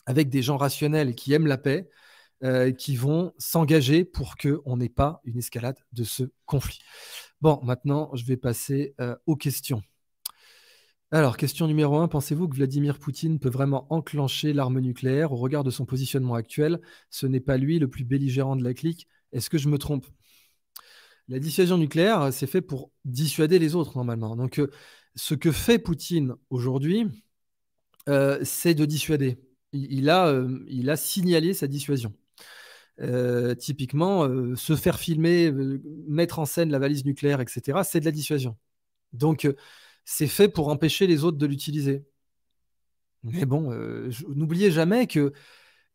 avec 0.05 0.29
des 0.29 0.41
gens 0.41 0.57
rationnels 0.57 1.15
qui 1.15 1.33
aiment 1.33 1.47
la 1.47 1.57
paix, 1.57 1.89
qui 2.79 2.95
vont 2.95 3.33
s'engager 3.37 4.03
pour 4.03 4.35
qu'on 4.35 4.77
n'ait 4.77 4.89
pas 4.89 5.21
une 5.25 5.37
escalade 5.37 5.77
de 5.91 6.03
ce 6.03 6.23
conflit. 6.47 6.79
Bon, 7.39 7.59
maintenant, 7.61 8.09
je 8.15 8.25
vais 8.25 8.35
passer 8.35 8.95
aux 9.27 9.35
questions. 9.35 9.83
Alors, 11.13 11.35
question 11.35 11.67
numéro 11.67 11.97
un, 11.97 12.07
pensez-vous 12.07 12.47
que 12.47 12.55
Vladimir 12.55 12.97
Poutine 12.97 13.37
peut 13.37 13.49
vraiment 13.49 13.85
enclencher 13.89 14.53
l'arme 14.53 14.79
nucléaire 14.79 15.33
au 15.33 15.35
regard 15.35 15.65
de 15.65 15.69
son 15.69 15.85
positionnement 15.85 16.35
actuel? 16.35 16.79
Ce 17.09 17.25
n'est 17.25 17.41
pas 17.41 17.57
lui 17.57 17.79
le 17.79 17.89
plus 17.89 18.05
belligérant 18.05 18.55
de 18.55 18.63
la 18.63 18.73
clique. 18.73 19.09
Est-ce 19.33 19.49
que 19.49 19.57
je 19.57 19.67
me 19.67 19.77
trompe? 19.77 20.05
La 21.27 21.39
dissuasion 21.39 21.77
nucléaire, 21.77 22.31
c'est 22.31 22.47
fait 22.47 22.61
pour 22.61 22.91
dissuader 23.03 23.59
les 23.59 23.75
autres 23.75 23.97
normalement. 23.97 24.37
Donc, 24.37 24.59
euh, 24.59 24.69
ce 25.15 25.35
que 25.35 25.51
fait 25.51 25.79
Poutine 25.79 26.35
aujourd'hui, 26.49 27.07
euh, 28.07 28.39
c'est 28.43 28.73
de 28.73 28.85
dissuader. 28.85 29.37
Il, 29.73 30.09
a, 30.09 30.27
euh, 30.27 30.63
il 30.69 30.89
a 30.89 30.95
signalé 30.95 31.53
sa 31.53 31.67
dissuasion. 31.67 32.13
typiquement, 33.59 34.27
se 34.55 34.75
faire 34.75 34.99
filmer, 34.99 35.51
mettre 36.07 36.39
en 36.39 36.45
scène 36.45 36.71
la 36.71 36.79
valise 36.79 37.03
nucléaire, 37.03 37.41
etc., 37.41 37.83
c'est 37.83 37.99
de 37.99 38.05
la 38.05 38.11
dissuasion. 38.11 38.57
Donc, 39.13 39.47
c'est 40.05 40.27
fait 40.27 40.49
pour 40.49 40.69
empêcher 40.69 41.07
les 41.07 41.23
autres 41.23 41.37
de 41.37 41.45
l'utiliser. 41.45 42.05
Mais 43.23 43.45
bon, 43.45 43.71
euh, 43.71 44.09
n'oubliez 44.35 44.71
jamais 44.71 45.07
que 45.07 45.33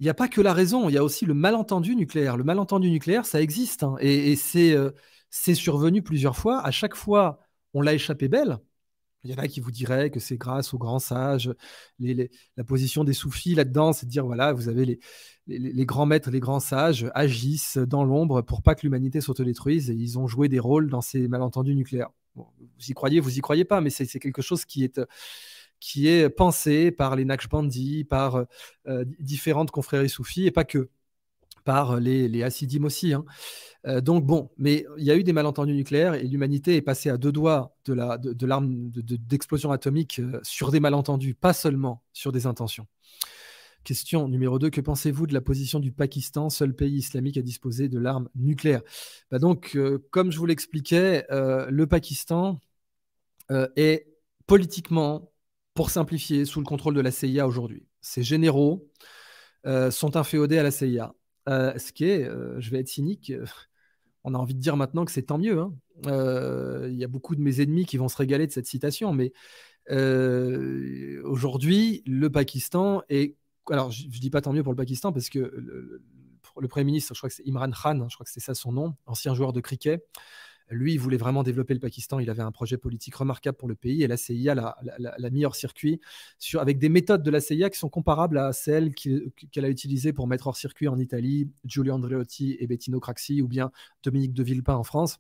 il 0.01 0.05
n'y 0.05 0.11
a 0.11 0.15
pas 0.15 0.28
que 0.28 0.41
la 0.41 0.53
raison, 0.53 0.89
il 0.89 0.95
y 0.95 0.99
a 0.99 1.05
aussi 1.05 1.24
le 1.24 1.35
malentendu 1.35 1.97
nucléaire. 1.97 2.37
Le 2.37 2.45
malentendu 2.45 2.91
nucléaire, 2.91 3.24
ça 3.27 3.41
existe, 3.41 3.83
hein, 3.83 3.97
et, 4.01 4.37
euh, 4.57 4.91
c'est 5.31 5.55
survenu 5.55 6.03
plusieurs 6.03 6.37
fois. 6.37 6.61
À 6.65 6.70
chaque 6.70 6.95
fois, 6.95 7.41
on 7.74 7.81
l'a 7.83 7.95
échappé 7.95 8.28
belle. 8.28 8.59
Il 9.24 9.31
y 9.31 9.35
en 9.35 9.39
a 9.39 9.49
qui 9.49 9.61
vous 9.61 9.73
diraient 9.73 10.11
que 10.11 10.20
c'est 10.20 10.37
grâce 10.37 10.73
aux 10.74 10.78
grands 10.78 10.99
sages, 11.01 11.53
la 11.99 12.65
position 12.65 13.05
des 13.05 13.12
soufis 13.12 13.55
là-dedans, 13.55 13.93
c'est 13.93 14.07
de 14.07 14.11
dire 14.11 14.24
voilà, 14.27 14.53
vous 14.53 14.69
avez 14.69 14.85
les, 14.85 15.01
les, 15.49 15.87
grands 15.87 16.07
maîtres, 16.07 16.31
les 16.31 16.41
grands 16.41 16.61
sages 16.61 17.11
agissent 17.15 17.78
dans 17.78 18.05
l'ombre 18.05 18.43
pour 18.43 18.62
pas 18.62 18.74
que 18.77 18.83
l'humanité 18.83 19.20
s'autodétruise 19.20 19.91
et 19.91 19.95
ils 19.95 20.19
ont 20.19 20.28
joué 20.28 20.49
des 20.49 20.61
rôles 20.61 20.91
dans 20.91 21.01
ces 21.01 21.27
malentendus 21.28 21.74
nucléaires 21.74 22.11
vous 22.36 22.90
y 22.90 22.92
croyez, 22.92 23.20
vous 23.20 23.38
y 23.38 23.40
croyez 23.40 23.64
pas, 23.64 23.80
mais 23.80 23.90
c'est 23.90 24.06
quelque 24.18 24.42
chose 24.42 24.64
qui 24.64 24.84
est, 24.84 25.00
qui 25.80 26.08
est 26.08 26.28
pensé 26.28 26.90
par 26.90 27.16
les 27.16 27.24
Naqshbandis, 27.24 28.04
par 28.04 28.46
euh, 28.86 29.04
différentes 29.18 29.70
confréries 29.70 30.08
soufis, 30.08 30.46
et 30.46 30.50
pas 30.50 30.64
que, 30.64 30.90
par 31.64 32.00
les, 32.00 32.28
les 32.28 32.42
Hassidim 32.42 32.84
aussi. 32.84 33.12
Hein. 33.12 33.24
Euh, 33.86 34.00
donc 34.00 34.24
bon, 34.24 34.50
mais 34.56 34.86
il 34.96 35.04
y 35.04 35.10
a 35.10 35.16
eu 35.16 35.24
des 35.24 35.32
malentendus 35.32 35.74
nucléaires 35.74 36.14
et 36.14 36.26
l'humanité 36.26 36.76
est 36.76 36.82
passée 36.82 37.10
à 37.10 37.18
deux 37.18 37.32
doigts 37.32 37.76
de 37.84 37.92
l'arme 37.92 38.20
de, 38.22 38.46
l'arme 38.46 38.90
d'explosion 38.90 39.70
atomique 39.70 40.18
euh, 40.18 40.40
sur 40.42 40.70
des 40.70 40.80
malentendus, 40.80 41.34
pas 41.34 41.52
seulement 41.52 42.02
sur 42.12 42.32
des 42.32 42.46
intentions. 42.46 42.86
Question 43.86 44.26
numéro 44.26 44.58
2, 44.58 44.68
que 44.68 44.80
pensez-vous 44.80 45.28
de 45.28 45.32
la 45.32 45.40
position 45.40 45.78
du 45.78 45.92
Pakistan, 45.92 46.50
seul 46.50 46.74
pays 46.74 46.96
islamique 46.96 47.36
à 47.36 47.40
disposer 47.40 47.88
de 47.88 48.00
l'arme 48.00 48.28
nucléaire? 48.34 48.82
Bah 49.30 49.38
Donc, 49.38 49.76
euh, 49.76 50.04
comme 50.10 50.32
je 50.32 50.38
vous 50.38 50.46
l'expliquais, 50.46 51.24
euh, 51.30 51.68
le 51.70 51.86
Pakistan 51.86 52.58
euh, 53.52 53.68
est 53.76 54.08
politiquement, 54.48 55.30
pour 55.74 55.90
simplifier, 55.90 56.46
sous 56.46 56.58
le 56.58 56.66
contrôle 56.66 56.94
de 56.94 57.00
la 57.00 57.12
CIA 57.12 57.46
aujourd'hui. 57.46 57.86
Ses 58.00 58.24
généraux 58.24 58.90
sont 59.90 60.16
inféodés 60.16 60.58
à 60.58 60.64
la 60.64 60.72
CIA. 60.72 61.14
ce 61.46 61.92
qui 61.92 62.06
est, 62.06 62.28
je 62.58 62.70
vais 62.70 62.80
être 62.80 62.88
cynique, 62.88 63.32
on 64.24 64.34
a 64.34 64.38
envie 64.38 64.54
de 64.54 64.60
dire 64.60 64.76
maintenant 64.76 65.04
que 65.04 65.12
c'est 65.12 65.22
tant 65.22 65.38
mieux. 65.38 65.60
Hein. 65.60 66.88
Il 66.88 66.96
y 66.96 67.04
a 67.04 67.08
beaucoup 67.08 67.36
de 67.36 67.40
mes 67.40 67.60
ennemis 67.60 67.86
qui 67.86 67.98
vont 67.98 68.08
se 68.08 68.16
régaler 68.16 68.48
de 68.48 68.52
cette 68.52 68.66
citation, 68.66 69.12
mais 69.12 69.32
aujourd'hui, 71.22 72.02
le 72.04 72.30
Pakistan 72.30 73.02
est. 73.08 73.36
Alors, 73.70 73.90
je 73.90 74.06
ne 74.06 74.10
dis 74.10 74.30
pas 74.30 74.40
tant 74.40 74.52
mieux 74.52 74.62
pour 74.62 74.72
le 74.72 74.76
Pakistan 74.76 75.12
parce 75.12 75.28
que 75.28 75.38
le, 75.38 76.02
Premier 76.68 76.84
ministre, 76.84 77.14
je 77.14 77.20
crois 77.20 77.28
que 77.28 77.34
c'est 77.34 77.47
Imran 77.47 77.70
Khan, 77.70 78.06
je 78.09 78.14
crois 78.14 78.24
que 78.24 78.30
c'est 78.30 78.40
ça 78.40 78.55
son 78.55 78.72
nom, 78.72 78.94
ancien 79.06 79.34
joueur 79.34 79.52
de 79.52 79.60
cricket, 79.60 80.02
lui, 80.70 80.94
il 80.94 80.98
voulait 80.98 81.16
vraiment 81.16 81.43
développer 81.43 81.74
le 81.74 81.80
Pakistan. 81.80 82.18
Il 82.18 82.28
avait 82.28 82.43
un 82.43 82.51
projet 82.51 82.76
politique 82.76 83.14
remarquable 83.14 83.56
pour 83.56 83.68
le 83.68 83.76
pays 83.76 84.02
et 84.02 84.09
la 84.09 84.16
CIA 84.16 84.55
l'a 84.55 85.30
mis 85.30 85.44
hors 85.44 85.55
circuit 85.55 86.01
avec 86.55 86.78
des 86.78 86.88
méthodes 86.88 87.22
de 87.22 87.30
la 87.30 87.40
CIA 87.40 87.70
qui 87.70 87.78
sont 87.78 87.88
comparables 87.88 88.38
à 88.38 88.52
celles 88.52 88.93
qu'elle 88.94 89.64
a 89.64 89.68
utilisées 89.68 90.12
pour 90.12 90.26
mettre 90.26 90.48
hors 90.48 90.56
circuit 90.56 90.88
en 90.88 90.98
Italie 90.98 91.51
Giulio 91.64 91.94
Andreotti 91.94 92.56
et 92.59 92.66
Bettino 92.66 92.98
Craxi 92.98 93.43
ou 93.43 93.48
bien 93.48 93.70
Dominique 94.02 94.32
de 94.32 94.43
Villepin 94.43 94.74
en 94.74 94.84
France 94.84 95.18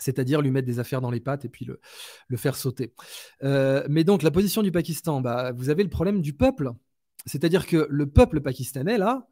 c'est-à-dire 0.00 0.40
lui 0.40 0.52
mettre 0.52 0.68
des 0.68 0.78
affaires 0.78 1.00
dans 1.00 1.10
les 1.10 1.18
pattes 1.18 1.44
et 1.44 1.48
puis 1.48 1.64
le, 2.28 2.36
faire 2.36 2.54
sauter. 2.54 2.94
Euh, 3.42 3.84
mais 3.90 4.04
donc 4.04 4.22
la 4.22 4.30
position 4.30 4.62
du 4.62 4.70
Pakistan, 4.70 5.20
bah, 5.20 5.50
vous 5.50 5.70
avez 5.70 5.82
le 5.82 5.90
problème 5.90 6.20
du 6.22 6.32
peuple. 6.32 6.70
C'est-à-dire 7.26 7.66
que 7.66 7.86
le 7.90 8.08
peuple 8.08 8.40
pakistanais, 8.40 8.98
là, 8.98 9.26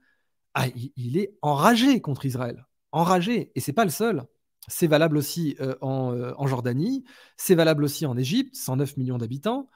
ah, 0.54 0.68
il, 0.96 1.18
est 1.18 1.36
enragé 1.42 2.00
contre 2.00 2.24
Israël. 2.24 2.66
Enragé. 2.90 3.52
Et 3.54 3.60
c'est 3.60 3.74
pas 3.74 3.84
le 3.84 3.90
seul. 3.90 4.24
C'est 4.68 4.86
valable 4.86 5.18
aussi 5.18 5.54
euh, 5.60 5.74
euh, 5.82 6.32
en, 6.36 6.46
Jordanie, 6.46 7.04
c'est 7.36 7.54
valable 7.54 7.84
aussi 7.84 8.06
en 8.06 8.16
Égypte, 8.16 8.56
109 8.56 8.96
millions 8.96 9.18
d'habitants. 9.18 9.68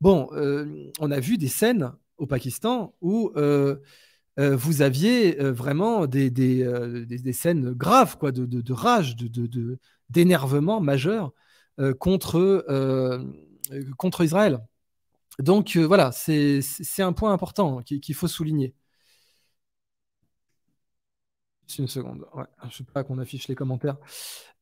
Bon, 0.00 0.28
euh, 0.32 0.90
on 0.98 1.10
a 1.10 1.20
vu 1.20 1.36
des 1.36 1.48
scènes 1.48 1.92
au 2.16 2.26
Pakistan 2.26 2.94
où 3.02 3.32
vous 4.36 4.82
aviez 4.82 5.36
vraiment 5.38 6.06
des, 6.06 6.30
scènes 7.32 7.72
graves 7.72 8.16
quoi, 8.16 8.32
de, 8.32 8.46
de 8.46 8.72
rage, 8.72 9.16
d'énervement 10.08 10.80
majeur 10.80 11.32
contre, 11.98 12.64
contre 13.98 14.24
Israël. 14.24 14.60
Donc 15.38 15.76
voilà, 15.76 16.12
c'est 16.12 16.62
un 16.98 17.12
point 17.12 17.32
important 17.32 17.82
qu'il 17.82 18.14
faut 18.14 18.28
souligner 18.28 18.74
une 21.78 21.88
seconde. 21.88 22.24
je 22.62 22.66
ne 22.66 22.70
sais 22.70 22.84
pas 22.84 23.04
qu'on 23.04 23.18
affiche 23.18 23.48
les 23.48 23.54
commentaires. 23.54 23.96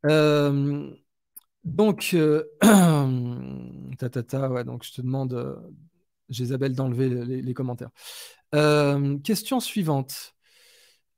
Euh, 0.06 0.90
donc, 1.64 2.10
euh, 2.14 2.44
ta, 3.98 4.08
ta, 4.08 4.22
ta, 4.22 4.64
donc 4.64 4.84
je 4.84 4.92
te 4.92 5.02
demande, 5.02 5.34
euh, 5.34 5.56
Isabelle, 6.28 6.74
d'enlever 6.74 7.08
les, 7.08 7.54
commentaires. 7.54 7.90
question 9.22 9.60
suivante. 9.60 10.34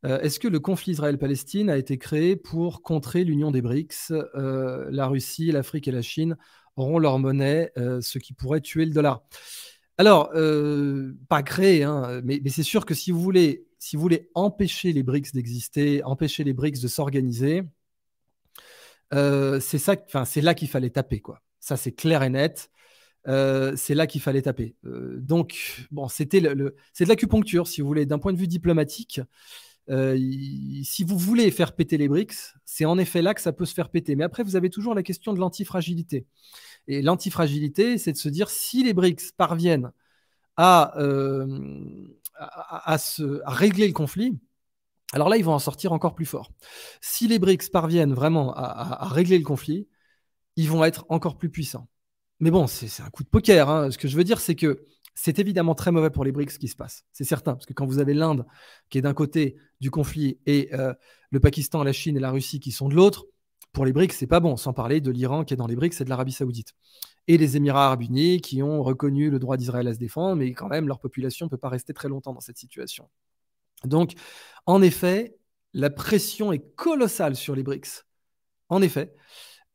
Est-ce 0.02 0.38
que 0.38 0.48
le 0.48 0.60
conflit 0.60 0.92
Israël-Palestine 0.92 1.70
a 1.70 1.78
été 1.78 1.96
créé 1.96 2.36
pour 2.36 2.82
contrer 2.82 3.24
l'union 3.24 3.50
des 3.50 3.62
BRICS 3.62 4.12
La 4.34 5.06
Russie, 5.06 5.50
l'Afrique 5.50 5.88
et 5.88 5.92
la 5.92 6.02
Chine 6.02 6.36
auront 6.76 6.98
leur 6.98 7.18
monnaie, 7.18 7.72
ce 7.76 8.18
qui 8.18 8.32
pourrait 8.32 8.60
tuer 8.60 8.84
le 8.84 8.92
dollar. 8.92 9.22
Alors, 9.98 10.32
pas 11.28 11.42
créé, 11.42 11.82
hein, 11.82 12.20
mais 12.24 12.40
c'est 12.48 12.62
sûr 12.62 12.84
que 12.84 12.94
si 12.94 13.10
vous 13.10 13.20
voulez 13.20 13.66
si 13.84 13.96
vous 13.96 14.02
voulez 14.02 14.30
empêcher 14.34 14.94
les 14.94 15.02
BRICS 15.02 15.32
d'exister, 15.34 16.02
empêcher 16.04 16.42
les 16.42 16.54
BRICS 16.54 16.80
de 16.80 16.88
s'organiser, 16.88 17.64
euh, 19.12 19.60
c'est 19.60 19.76
ça, 19.76 19.94
enfin 20.06 20.24
c'est 20.24 20.40
là 20.40 20.54
qu'il 20.54 20.68
fallait 20.68 20.88
taper 20.88 21.20
quoi. 21.20 21.42
Ça 21.60 21.76
c'est 21.76 21.92
clair 21.92 22.22
et 22.22 22.30
net. 22.30 22.70
Euh, 23.26 23.74
c'est 23.76 23.94
là 23.94 24.06
qu'il 24.06 24.22
fallait 24.22 24.40
taper. 24.40 24.74
Euh, 24.86 25.18
donc 25.20 25.86
bon, 25.90 26.08
c'était 26.08 26.40
le, 26.40 26.76
c'est 26.94 27.04
de 27.04 27.10
l'acupuncture 27.10 27.68
si 27.68 27.82
vous 27.82 27.86
voulez, 27.86 28.06
d'un 28.06 28.18
point 28.18 28.32
de 28.32 28.38
vue 28.38 28.48
diplomatique. 28.48 29.20
Si 29.88 31.04
vous 31.04 31.18
voulez 31.18 31.50
faire 31.50 31.74
péter 31.74 31.96
les 31.98 32.08
BRICS, 32.08 32.54
c'est 32.64 32.84
en 32.84 32.98
effet 32.98 33.22
là 33.22 33.34
que 33.34 33.40
ça 33.40 33.52
peut 33.52 33.66
se 33.66 33.74
faire 33.74 33.90
péter. 33.90 34.16
Mais 34.16 34.24
après, 34.24 34.42
vous 34.42 34.56
avez 34.56 34.70
toujours 34.70 34.94
la 34.94 35.02
question 35.02 35.32
de 35.32 35.38
l'antifragilité. 35.38 36.26
Et 36.86 37.02
l'antifragilité, 37.02 37.98
c'est 37.98 38.12
de 38.12 38.16
se 38.16 38.28
dire 38.28 38.50
si 38.50 38.82
les 38.82 38.94
BRICS 38.94 39.32
parviennent 39.36 39.92
à, 40.56 40.94
à, 42.38 42.96
régler 43.46 43.86
le 43.86 43.92
conflit, 43.92 44.38
alors 45.12 45.28
là, 45.28 45.36
ils 45.36 45.44
vont 45.44 45.54
en 45.54 45.60
sortir 45.60 45.92
encore 45.92 46.14
plus 46.14 46.26
fort. 46.26 46.50
Si 47.00 47.28
les 47.28 47.38
BRICS 47.38 47.70
parviennent 47.70 48.14
vraiment 48.14 48.52
à, 48.54 49.08
régler 49.08 49.38
le 49.38 49.44
conflit, 49.44 49.86
ils 50.56 50.68
vont 50.68 50.84
être 50.84 51.06
encore 51.08 51.38
plus 51.38 51.50
puissants. 51.50 51.88
Mais 52.40 52.50
bon, 52.50 52.66
c'est 52.66 53.02
un 53.02 53.10
coup 53.10 53.22
de 53.22 53.28
poker. 53.28 53.68
Hein. 53.70 53.90
Ce 53.90 53.98
que 53.98 54.08
je 54.08 54.16
veux 54.16 54.24
dire, 54.24 54.40
c'est 54.40 54.56
que 54.56 54.84
c'est 55.14 55.38
évidemment 55.38 55.74
très 55.74 55.92
mauvais 55.92 56.10
pour 56.10 56.24
les 56.24 56.32
BRICS 56.32 56.54
ce 56.54 56.58
qui 56.58 56.68
se 56.68 56.76
passe. 56.76 57.04
C'est 57.12 57.24
certain, 57.24 57.54
parce 57.54 57.66
que 57.66 57.72
quand 57.72 57.86
vous 57.86 57.98
avez 57.98 58.14
l'Inde 58.14 58.44
qui 58.90 58.98
est 58.98 59.02
d'un 59.02 59.14
côté 59.14 59.56
du 59.80 59.90
conflit 59.90 60.38
et 60.46 60.74
euh, 60.74 60.92
le 61.30 61.40
Pakistan, 61.40 61.82
la 61.82 61.92
Chine 61.92 62.16
et 62.16 62.20
la 62.20 62.30
Russie 62.30 62.60
qui 62.60 62.72
sont 62.72 62.88
de 62.88 62.94
l'autre, 62.94 63.26
pour 63.72 63.84
les 63.84 63.92
BRICS, 63.92 64.14
c'est 64.16 64.26
pas 64.26 64.40
bon, 64.40 64.56
sans 64.56 64.72
parler 64.72 65.00
de 65.00 65.10
l'Iran 65.10 65.44
qui 65.44 65.54
est 65.54 65.56
dans 65.56 65.66
les 65.66 65.76
BRICS 65.76 66.00
et 66.00 66.04
de 66.04 66.10
l'Arabie 66.10 66.32
Saoudite 66.32 66.74
et 67.26 67.38
les 67.38 67.56
Émirats 67.56 67.86
arabes 67.86 68.02
unis 68.02 68.40
qui 68.40 68.62
ont 68.62 68.82
reconnu 68.82 69.30
le 69.30 69.38
droit 69.38 69.56
d'Israël 69.56 69.88
à 69.88 69.94
se 69.94 69.98
défendre, 69.98 70.36
mais 70.36 70.52
quand 70.52 70.68
même, 70.68 70.86
leur 70.86 71.00
population 71.00 71.46
ne 71.46 71.50
peut 71.50 71.56
pas 71.56 71.68
rester 71.68 71.94
très 71.94 72.08
longtemps 72.08 72.34
dans 72.34 72.40
cette 72.40 72.58
situation. 72.58 73.08
Donc, 73.84 74.12
en 74.66 74.82
effet, 74.82 75.36
la 75.72 75.90
pression 75.90 76.52
est 76.52 76.74
colossale 76.76 77.36
sur 77.36 77.54
les 77.54 77.62
BRICS. 77.62 78.04
En 78.68 78.82
effet. 78.82 79.14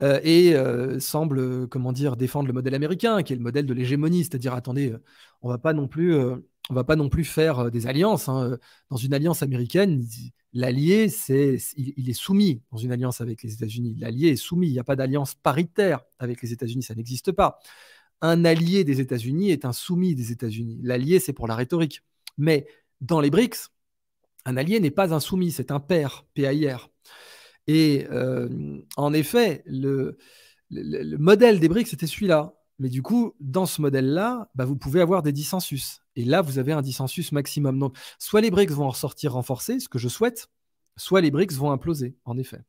Euh, 0.01 0.19
et 0.23 0.55
euh, 0.55 0.99
semble, 0.99 1.67
comment 1.67 1.91
dire, 1.91 2.15
défendre 2.15 2.47
le 2.47 2.53
modèle 2.53 2.73
américain, 2.73 3.21
qui 3.21 3.33
est 3.33 3.35
le 3.35 3.41
modèle 3.41 3.65
de 3.65 3.73
l'hégémonie, 3.73 4.23
c'est-à-dire, 4.23 4.53
attendez, 4.53 4.91
euh, 4.91 5.03
on 5.41 5.49
va 5.49 5.57
pas 5.57 5.73
non 5.73 5.87
plus, 5.87 6.15
on 6.15 6.73
va 6.73 6.83
pas 6.83 6.95
non 6.95 7.09
plus 7.09 7.25
faire 7.25 7.69
des 7.71 7.87
alliances. 7.87 8.29
Hein. 8.29 8.57
Dans 8.89 8.97
une 8.97 9.13
alliance 9.13 9.43
américaine, 9.43 10.05
l'allié, 10.53 11.09
c'est, 11.09 11.57
il, 11.75 12.09
est 12.09 12.13
soumis 12.13 12.61
dans 12.71 12.77
une 12.77 12.91
alliance 12.91 13.21
avec 13.21 13.43
les 13.43 13.53
États-Unis. 13.53 13.95
L'allié 13.99 14.29
est 14.29 14.35
soumis. 14.37 14.67
Il 14.67 14.73
n'y 14.73 14.79
a 14.79 14.83
pas 14.83 14.95
d'alliance 14.95 15.35
paritaire 15.35 16.01
avec 16.19 16.41
les 16.41 16.53
États-Unis, 16.53 16.83
ça 16.83 16.95
n'existe 16.95 17.31
pas. 17.31 17.59
Un 18.21 18.45
allié 18.45 18.83
des 18.83 19.01
États-Unis 19.01 19.51
est 19.51 19.65
un 19.65 19.73
soumis 19.73 20.15
des 20.15 20.31
États-Unis. 20.31 20.79
L'allié, 20.83 21.19
c'est 21.19 21.33
pour 21.33 21.47
la 21.47 21.55
rhétorique. 21.55 22.03
Mais 22.37 22.67
dans 23.01 23.21
les 23.21 23.29
BRICS, 23.29 23.69
un 24.45 24.57
allié 24.57 24.79
n'est 24.79 24.91
pas 24.91 25.13
un 25.13 25.19
soumis, 25.19 25.51
c'est 25.51 25.71
un 25.71 25.79
père, 25.79 26.25
PAIR. 26.33 26.89
Et 27.71 28.07
euh, 28.09 28.79
en 28.97 29.13
effet, 29.13 29.61
le, 29.67 30.17
le, 30.71 31.17
modèle 31.17 31.59
des 31.59 31.69
BRICS, 31.69 31.91
c'était 31.91 32.07
celui-là. 32.07 32.55
Mais 32.79 32.89
du 32.89 33.03
coup, 33.03 33.35
dans 33.39 33.67
ce 33.67 33.79
modèle-là, 33.79 34.49
bah, 34.55 34.65
vous 34.65 34.75
pouvez 34.75 35.01
avoir 35.01 35.21
des 35.21 35.31
dissensus. 35.31 36.01
Et 36.15 36.25
là, 36.25 36.41
vous 36.41 36.57
avez 36.57 36.71
un 36.71 36.81
dissensus 36.81 37.31
maximum. 37.31 37.77
Donc, 37.77 37.95
soit 38.17 38.41
les 38.41 38.49
BRICS 38.49 38.71
vont 38.71 38.85
en 38.85 38.89
ressortir 38.89 39.33
renforcés, 39.33 39.79
ce 39.79 39.87
que 39.87 39.99
je 39.99 40.07
souhaite, 40.07 40.49
soit 40.97 41.21
les 41.21 41.29
BRICS 41.29 41.57
vont 41.57 41.69
imploser, 41.69 42.15
en 42.25 42.39
effet. 42.39 42.63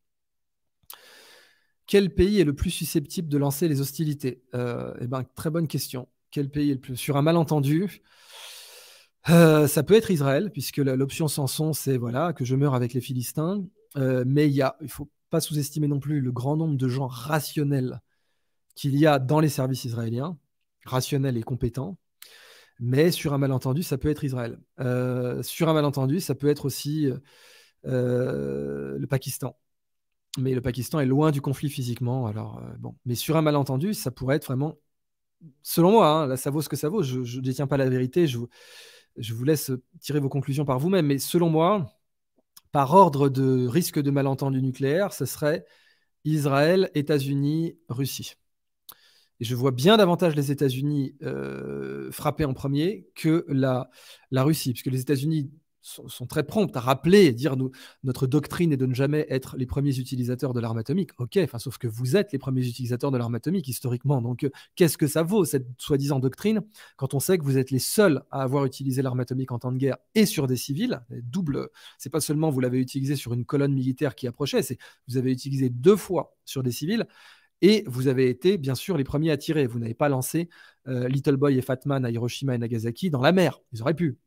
Quel 1.86 2.14
pays 2.14 2.38
est 2.38 2.44
le 2.44 2.54
plus 2.54 2.70
susceptible 2.70 3.30
de 3.30 3.38
lancer 3.38 3.68
les 3.68 3.80
hostilités? 3.80 4.42
Euh, 4.54 4.92
Eh 5.00 5.06
bien, 5.06 5.24
très 5.34 5.48
bonne 5.48 5.66
question. 5.66 6.08
Quel 6.30 6.50
pays 6.50 6.72
est 6.72 6.74
le 6.74 6.80
plus 6.80 6.96
Sur 6.96 7.16
un 7.16 7.22
malentendu, 7.22 8.02
euh, 9.30 9.66
ça 9.66 9.82
peut 9.82 9.94
être 9.94 10.10
Israël, 10.10 10.50
puisque 10.52 10.76
l'option 10.76 11.26
Samson, 11.26 11.72
c'est 11.72 11.96
voilà, 11.96 12.34
que 12.34 12.44
je 12.44 12.54
meurs 12.54 12.74
avec 12.74 12.92
les 12.92 13.00
Philistins. 13.00 13.64
Euh, 13.96 14.24
mais 14.26 14.48
il 14.48 14.68
ne 14.80 14.88
faut 14.88 15.10
pas 15.30 15.40
sous-estimer 15.40 15.88
non 15.88 16.00
plus 16.00 16.20
le 16.20 16.32
grand 16.32 16.56
nombre 16.56 16.76
de 16.76 16.88
gens 16.88 17.06
rationnels 17.06 18.00
qu'il 18.74 18.96
y 18.96 19.06
a 19.06 19.18
dans 19.18 19.40
les 19.40 19.48
services 19.48 19.84
israéliens, 19.84 20.38
rationnels 20.84 21.36
et 21.36 21.42
compétents. 21.42 21.98
Mais 22.78 23.10
sur 23.10 23.34
un 23.34 23.38
malentendu, 23.38 23.82
ça 23.82 23.98
peut 23.98 24.08
être 24.08 24.24
Israël. 24.24 24.58
Euh, 24.80 25.42
sur 25.42 25.68
un 25.68 25.74
malentendu, 25.74 26.20
ça 26.20 26.34
peut 26.34 26.48
être 26.48 26.64
aussi 26.64 27.10
euh, 27.86 28.98
le 28.98 29.06
Pakistan. 29.06 29.56
Mais 30.38 30.54
le 30.54 30.60
Pakistan 30.62 31.00
est 31.00 31.06
loin 31.06 31.30
du 31.30 31.40
conflit 31.42 31.68
physiquement. 31.68 32.26
Alors, 32.26 32.62
bon. 32.78 32.94
Mais 33.04 33.16
sur 33.16 33.36
un 33.36 33.42
malentendu, 33.42 33.94
ça 33.94 34.10
pourrait 34.10 34.36
être 34.36 34.46
vraiment. 34.46 34.78
Selon 35.62 35.90
moi, 35.92 36.08
hein, 36.08 36.26
là, 36.26 36.36
ça 36.36 36.50
vaut 36.50 36.62
ce 36.62 36.68
que 36.68 36.76
ça 36.76 36.88
vaut. 36.88 37.02
Je 37.02 37.18
ne 37.18 37.42
détiens 37.42 37.66
pas 37.66 37.76
la 37.76 37.88
vérité. 37.88 38.26
Je 38.26 38.38
vous 39.34 39.44
laisse 39.44 39.72
tirer 40.00 40.20
vos 40.20 40.28
conclusions 40.28 40.64
par 40.64 40.78
vous-même. 40.78 41.06
Mais 41.06 41.18
selon 41.18 41.50
moi, 41.50 41.99
par 42.72 42.94
ordre 42.94 43.28
de 43.28 43.66
risque 43.66 44.00
de 44.00 44.10
malentendu 44.10 44.62
nucléaire, 44.62 45.12
ce 45.12 45.24
serait 45.26 45.64
Israël, 46.24 46.90
États-Unis, 46.94 47.78
Russie. 47.88 48.34
Et 49.40 49.44
je 49.44 49.54
vois 49.54 49.70
bien 49.70 49.96
davantage 49.96 50.36
les 50.36 50.50
États-Unis 50.52 51.16
euh, 51.22 52.12
frapper 52.12 52.44
en 52.44 52.52
premier 52.52 53.08
que 53.14 53.46
la, 53.48 53.90
la 54.30 54.42
Russie, 54.44 54.72
puisque 54.72 54.86
les 54.86 55.00
États-Unis 55.00 55.50
sont, 55.82 56.26
très 56.26 56.42
prompts 56.42 56.76
à 56.76 56.80
rappeler, 56.80 57.32
dire 57.32 57.56
nous, 57.56 57.70
notre 58.04 58.26
doctrine 58.26 58.72
est 58.72 58.76
de 58.76 58.86
ne 58.86 58.94
jamais 58.94 59.26
être 59.28 59.56
les 59.56 59.66
premiers 59.66 59.98
utilisateurs 59.98 60.52
de 60.52 60.60
l'arme 60.60 60.78
atomique. 60.78 61.10
Ok, 61.18 61.38
sauf 61.58 61.78
que 61.78 61.86
vous 61.86 62.16
êtes 62.16 62.32
les 62.32 62.38
premiers 62.38 62.66
utilisateurs 62.66 63.10
de 63.10 63.18
l'arme 63.18 63.34
atomique 63.34 63.68
historiquement. 63.68 64.20
Donc, 64.20 64.44
euh, 64.44 64.50
qu'est-ce 64.76 64.98
que 64.98 65.06
ça 65.06 65.22
vaut 65.22 65.44
cette 65.44 65.66
soi-disant 65.78 66.18
doctrine 66.18 66.62
quand 66.96 67.14
on 67.14 67.20
sait 67.20 67.38
que 67.38 67.44
vous 67.44 67.58
êtes 67.58 67.70
les 67.70 67.78
seuls 67.78 68.22
à 68.30 68.42
avoir 68.42 68.64
utilisé 68.64 69.02
l'arme 69.02 69.20
atomique 69.20 69.52
en 69.52 69.58
temps 69.58 69.72
de 69.72 69.78
guerre 69.78 69.96
et 70.14 70.26
sur 70.26 70.46
des 70.46 70.56
civils? 70.56 71.00
Double. 71.10 71.68
C'est 71.98 72.10
pas 72.10 72.20
seulement 72.20 72.50
vous 72.50 72.60
l'avez 72.60 72.78
utilisé 72.78 73.16
sur 73.16 73.32
une 73.32 73.44
colonne 73.44 73.72
militaire 73.72 74.14
qui 74.14 74.26
approchait, 74.26 74.62
c'est 74.62 74.78
vous 75.08 75.16
avez 75.16 75.32
utilisé 75.32 75.70
deux 75.70 75.96
fois 75.96 76.36
sur 76.44 76.62
des 76.62 76.72
civils. 76.72 77.06
Et 77.62 77.84
vous 77.86 78.08
avez 78.08 78.30
été, 78.30 78.56
bien 78.56 78.74
sûr, 78.74 78.96
les 78.96 79.04
premiers 79.04 79.30
à 79.30 79.36
tirer. 79.36 79.66
Vous 79.66 79.78
n'avez 79.78 79.92
pas 79.92 80.08
lancé 80.08 80.48
euh, 80.88 81.08
Little 81.08 81.36
Boy 81.36 81.58
et 81.58 81.62
Fatman 81.62 82.04
à 82.06 82.10
Hiroshima 82.10 82.54
et 82.54 82.58
Nagasaki 82.58 83.10
dans 83.10 83.20
la 83.20 83.32
mer. 83.32 83.60
Ils 83.72 83.82
auraient 83.82 83.94
pu. 83.94 84.18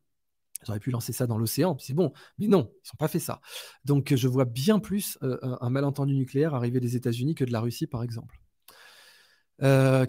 Auraient 0.70 0.80
pu 0.80 0.90
lancer 0.90 1.12
ça 1.12 1.26
dans 1.26 1.38
l'océan, 1.38 1.76
c'est 1.78 1.94
bon. 1.94 2.12
Mais 2.38 2.46
non, 2.46 2.70
ils 2.84 2.88
n'ont 2.88 2.98
pas 2.98 3.08
fait 3.08 3.18
ça. 3.18 3.40
Donc 3.84 4.14
je 4.14 4.28
vois 4.28 4.44
bien 4.44 4.78
plus 4.78 5.18
un 5.20 5.70
malentendu 5.70 6.14
nucléaire 6.14 6.54
arriver 6.54 6.80
des 6.80 6.96
États-Unis 6.96 7.34
que 7.34 7.44
de 7.44 7.52
la 7.52 7.60
Russie, 7.60 7.86
par 7.86 8.02
exemple. 8.02 8.38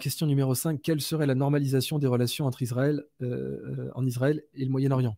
question 0.00 0.26
numéro 0.26 0.54
5. 0.54 0.80
Quelle 0.82 1.00
serait 1.00 1.26
la 1.26 1.34
normalisation 1.34 1.98
des 1.98 2.06
relations 2.06 2.46
entre 2.46 2.62
Israël, 2.62 3.04
en 3.94 4.06
Israël 4.06 4.42
et 4.54 4.64
le 4.64 4.70
Moyen-Orient? 4.70 5.16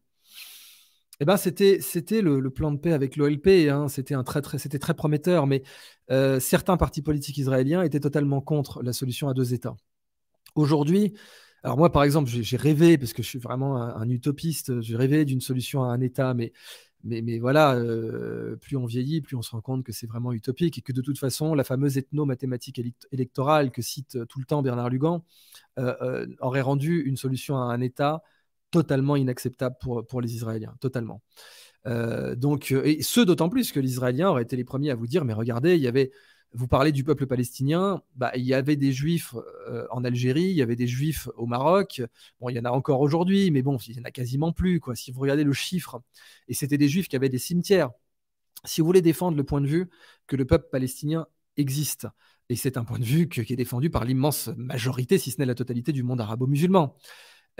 Eh 1.20 1.24
ben, 1.24 1.36
c'était 1.36 1.80
le, 2.22 2.48
plan 2.50 2.70
de 2.70 2.78
paix 2.78 2.92
avec 2.92 3.16
l'OLP. 3.16 3.68
Hein. 3.68 3.88
C'était 3.88 4.14
très, 4.22 4.40
très 4.40 4.58
c'était 4.58 4.78
très 4.78 4.94
prometteur, 4.94 5.46
mais 5.46 5.62
euh, 6.10 6.38
certains 6.38 6.76
partis 6.76 7.02
politiques 7.02 7.38
israéliens 7.38 7.82
étaient 7.82 8.00
totalement 8.00 8.40
contre 8.40 8.82
la 8.82 8.92
solution 8.92 9.28
à 9.28 9.34
deux 9.34 9.52
États. 9.52 9.76
Aujourd'hui, 10.54 11.14
alors 11.62 11.76
moi 11.76 11.90
par 11.90 12.04
exemple, 12.04 12.28
j'ai 12.30 12.56
rêvé 12.56 12.98
parce 12.98 13.12
que 13.12 13.22
je 13.22 13.28
suis 13.28 13.38
vraiment 13.38 13.76
un, 13.76 14.08
utopiste. 14.08 14.80
J'ai 14.80 14.96
rêvé 14.96 15.24
d'une 15.24 15.40
solution 15.40 15.82
à 15.84 15.88
un 15.88 16.00
État, 16.00 16.34
mais 16.34 16.52
mais, 17.04 17.22
mais 17.22 17.38
voilà, 17.38 17.76
euh, 17.76 18.56
plus 18.56 18.76
on 18.76 18.84
vieillit, 18.84 19.20
plus 19.20 19.36
on 19.36 19.42
se 19.42 19.52
rend 19.52 19.60
compte 19.60 19.84
que 19.84 19.92
c'est 19.92 20.08
vraiment 20.08 20.32
utopique 20.32 20.78
et 20.78 20.82
que 20.82 20.92
de 20.92 21.00
toute 21.00 21.18
façon, 21.18 21.54
la 21.54 21.62
fameuse 21.62 21.96
ethno-mathématique 21.96 22.80
électorale 23.12 23.70
que 23.70 23.82
cite 23.82 24.16
euh, 24.16 24.26
tout 24.26 24.40
le 24.40 24.44
temps 24.44 24.62
Bernard 24.62 24.90
Lugan 24.90 25.24
aurait 26.40 26.60
rendu 26.60 27.00
une 27.02 27.16
solution 27.16 27.56
à 27.56 27.72
un 27.72 27.80
État 27.80 28.22
totalement 28.72 29.14
inacceptable 29.16 29.76
pour, 29.80 30.06
pour 30.06 30.20
les 30.20 30.34
Israéliens, 30.34 30.74
totalement. 30.80 31.22
Euh, 31.86 32.34
donc, 32.34 32.72
euh, 32.72 32.82
et 32.84 33.02
ce 33.02 33.20
d'autant 33.20 33.48
plus 33.48 33.72
que 33.72 33.80
les 33.80 33.90
Israéliens 33.90 34.30
auraient 34.30 34.42
été 34.42 34.56
les 34.56 34.64
premiers 34.64 34.90
à 34.90 34.94
vous 34.94 35.06
dire, 35.06 35.24
mais 35.24 35.32
regardez, 35.32 35.76
il 35.76 35.82
y 35.82 35.88
avait, 35.88 36.10
vous 36.52 36.66
parlez 36.66 36.92
du 36.92 37.04
peuple 37.04 37.26
palestinien, 37.26 38.02
bah, 38.16 38.32
il 38.34 38.44
y 38.44 38.54
avait 38.54 38.76
des 38.76 38.92
juifs 38.92 39.34
euh, 39.68 39.86
en 39.90 40.04
Algérie, 40.04 40.44
il 40.44 40.56
y 40.56 40.62
avait 40.62 40.76
des 40.76 40.86
juifs 40.86 41.28
au 41.36 41.46
Maroc, 41.46 42.02
bon, 42.40 42.48
il 42.48 42.56
y 42.56 42.60
en 42.60 42.64
a 42.64 42.70
encore 42.70 43.00
aujourd'hui, 43.00 43.50
mais 43.50 43.62
bon, 43.62 43.76
il 43.86 43.96
y 43.96 44.00
en 44.00 44.04
a 44.04 44.10
quasiment 44.10 44.52
plus, 44.52 44.80
quoi. 44.80 44.96
Si 44.96 45.12
vous 45.12 45.20
regardez 45.20 45.44
le 45.44 45.52
chiffre, 45.52 46.00
et 46.48 46.54
c'était 46.54 46.78
des 46.78 46.88
juifs 46.88 47.08
qui 47.08 47.16
avaient 47.16 47.28
des 47.28 47.38
cimetières. 47.38 47.90
Si 48.64 48.80
vous 48.80 48.86
voulez 48.86 49.02
défendre 49.02 49.36
le 49.36 49.44
point 49.44 49.60
de 49.60 49.66
vue 49.66 49.88
que 50.26 50.36
le 50.36 50.44
peuple 50.44 50.68
palestinien 50.70 51.26
existe, 51.56 52.06
et 52.48 52.56
c'est 52.56 52.76
un 52.76 52.84
point 52.84 52.98
de 52.98 53.04
vue 53.04 53.28
qui 53.28 53.40
est 53.40 53.56
défendu 53.56 53.90
par 53.90 54.04
l'immense 54.04 54.48
majorité, 54.56 55.18
si 55.18 55.30
ce 55.30 55.38
n'est 55.38 55.46
la 55.46 55.54
totalité 55.54 55.92
du 55.92 56.02
monde 56.02 56.20
arabo-musulman, 56.20 56.96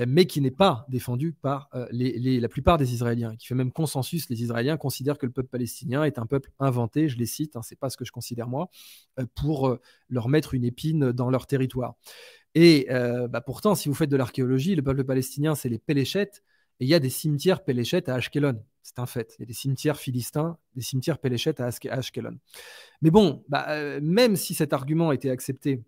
mais 0.07 0.27
qui 0.27 0.41
n'est 0.41 0.51
pas 0.51 0.87
défendu 0.89 1.33
par 1.33 1.69
euh, 1.75 1.87
la 1.91 2.49
plupart 2.49 2.79
des 2.79 2.93
Israéliens, 2.95 3.35
qui 3.37 3.47
fait 3.47 3.55
même 3.55 3.73
consensus. 3.73 4.29
Les 4.31 4.43
Israéliens 4.43 4.77
considèrent 4.77 5.19
que 5.19 5.27
le 5.27 5.33
peuple 5.33 5.49
palestinien 5.49 6.05
est 6.05 6.19
un 6.19 6.27
peuple 6.27 6.51
inventé, 6.59 7.09
je 7.09 7.19
les 7.19 7.27
cite, 7.27 7.57
hein, 7.57 7.63
c'est 7.63 7.79
pas 7.79 7.91
ce 7.91 7.97
que 7.97 8.05
je 8.05 8.13
considère 8.13 8.49
moi, 8.49 8.71
euh, 9.19 9.27
pour 9.35 9.69
euh, 9.69 9.81
leur 10.09 10.29
mettre 10.29 10.55
une 10.55 10.65
épine 10.65 11.11
dans 11.13 11.31
leur 11.31 11.47
territoire. 11.47 11.95
Et 12.55 12.89
bah, 13.31 13.41
pourtant, 13.41 13.77
si 13.77 13.89
vous 13.89 13.95
faites 13.95 14.11
de 14.11 14.17
l'archéologie, 14.17 14.75
le 14.75 14.83
peuple 14.83 15.05
palestinien, 15.05 15.55
c'est 15.55 15.69
les 15.69 15.79
Péléchettes, 15.79 16.43
et 16.81 16.87
il 16.87 16.89
y 16.89 16.95
a 16.95 16.99
des 16.99 17.11
cimetières 17.11 17.63
Péléchettes 17.63 18.09
à 18.09 18.15
Ashkelon. 18.15 18.65
C'est 18.83 18.99
un 18.99 19.07
fait. 19.07 19.37
Il 19.39 19.43
y 19.43 19.45
a 19.45 19.47
des 19.47 19.53
cimetières 19.53 19.99
philistins, 19.99 20.59
des 20.75 20.81
cimetières 20.81 21.19
Péléchettes 21.19 21.61
à 21.61 21.71
Ashkelon. 21.91 22.37
Mais 23.01 23.11
bon, 23.11 23.45
bah, 23.49 24.01
même 24.01 24.35
si 24.35 24.55
cet 24.55 24.73
argument 24.73 25.13
était 25.13 25.31
accepté 25.31 25.85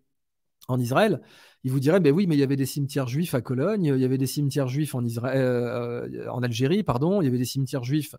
en 0.69 0.79
Israël, 0.79 1.21
il 1.63 1.71
vous 1.71 1.81
dirait, 1.81 2.01
ben 2.01 2.13
oui, 2.13 2.27
mais 2.27 2.37
il 2.37 2.39
y 2.39 2.43
avait 2.43 2.57
des 2.57 2.65
cimetières 2.65 3.07
juifs 3.07 3.35
à 3.35 3.43
Cologne, 3.43 3.85
il 3.85 4.01
y 4.01 4.05
avait 4.05 4.17
des 4.17 4.27
cimetières 4.27 4.69
juifs 4.69 4.95
en, 4.95 5.05
Israël, 5.05 5.37
euh, 5.37 6.31
en 6.31 6.43
Algérie, 6.43 6.83
pardon, 6.83 7.21
il 7.21 7.27
y 7.27 7.29
avait 7.29 7.39
des 7.39 7.45
cimetières 7.45 7.85
juifs 7.85 8.15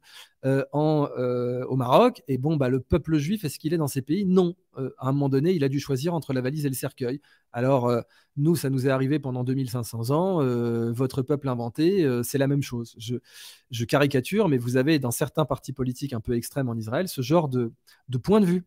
euh, 0.45 0.63
euh, 0.75 1.65
au 1.65 1.75
Maroc, 1.75 2.21
et 2.27 2.37
bon, 2.37 2.55
bah, 2.55 2.69
le 2.69 2.79
peuple 2.79 3.17
juif, 3.17 3.43
est-ce 3.43 3.57
qu'il 3.57 3.73
est 3.73 3.77
dans 3.77 3.87
ces 3.87 4.03
pays? 4.03 4.25
Non. 4.25 4.55
à 4.75 5.09
un 5.09 5.11
moment 5.11 5.29
donné, 5.29 5.53
il 5.53 5.63
a 5.63 5.69
dû 5.69 5.79
choisir 5.79 6.13
entre 6.13 6.33
la 6.33 6.41
valise 6.41 6.65
et 6.65 6.69
le 6.69 6.75
cercueil. 6.75 7.19
Alors, 7.51 7.91
nous, 8.37 8.55
ça 8.55 8.69
nous 8.69 8.87
est 8.87 8.91
arrivé 8.91 9.19
pendant 9.19 9.43
2500 9.43 10.11
ans, 10.11 10.43
votre 10.91 11.23
peuple 11.23 11.49
inventé, 11.49 12.07
c'est 12.23 12.37
la 12.37 12.47
même 12.47 12.61
chose. 12.61 12.95
Je, 12.99 13.85
caricature, 13.85 14.49
mais 14.49 14.57
vous 14.57 14.77
avez 14.77 14.99
dans 14.99 15.11
certains 15.11 15.45
partis 15.45 15.73
politiques 15.73 16.13
un 16.13 16.21
peu 16.21 16.35
extrêmes 16.35 16.69
en 16.69 16.75
Israël 16.75 17.07
ce 17.07 17.21
genre 17.21 17.49
de 17.49 17.73
point 18.21 18.39
de 18.39 18.45
vue. 18.45 18.63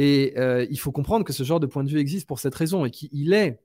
Et 0.00 0.34
il 0.70 0.78
faut 0.78 0.92
comprendre 0.92 1.24
que 1.24 1.32
ce 1.32 1.42
genre 1.42 1.58
de 1.58 1.66
point 1.66 1.82
de 1.82 1.90
vue 1.90 1.98
existe 1.98 2.28
pour 2.28 2.38
cette 2.38 2.54
raison 2.54 2.84
et 2.84 2.90
qu'il 2.90 3.32
est 3.34 3.60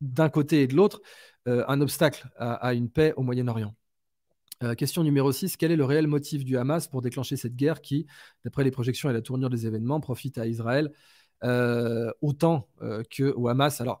d'un 0.00 0.28
côté 0.28 0.62
et 0.62 0.66
de 0.66 0.74
l'autre 0.74 1.00
euh, 1.48 1.64
un 1.68 1.80
obstacle 1.80 2.28
à, 2.36 2.74
une 2.74 2.88
paix 2.88 3.12
au 3.16 3.22
Moyen-Orient. 3.22 3.74
Euh, 4.62 4.74
question 4.74 5.02
numéro 5.02 5.30
6. 5.30 5.56
Quel 5.56 5.72
est 5.72 5.76
le 5.76 5.84
réel 5.84 6.06
motif 6.06 6.44
du 6.44 6.56
Hamas 6.56 6.88
pour 6.88 7.02
déclencher 7.02 7.36
cette 7.36 7.54
guerre 7.54 7.82
qui, 7.82 8.06
d'après 8.44 8.64
les 8.64 8.70
projections 8.70 9.10
et 9.10 9.12
la 9.12 9.20
tournure 9.20 9.50
des 9.50 9.66
événements, 9.66 10.00
profite 10.00 10.38
à 10.38 10.46
Israël 10.46 10.90
euh, 11.42 12.10
autant 12.22 12.68
qu'au 13.14 13.48
Hamas? 13.48 13.80
Alors, 13.80 14.00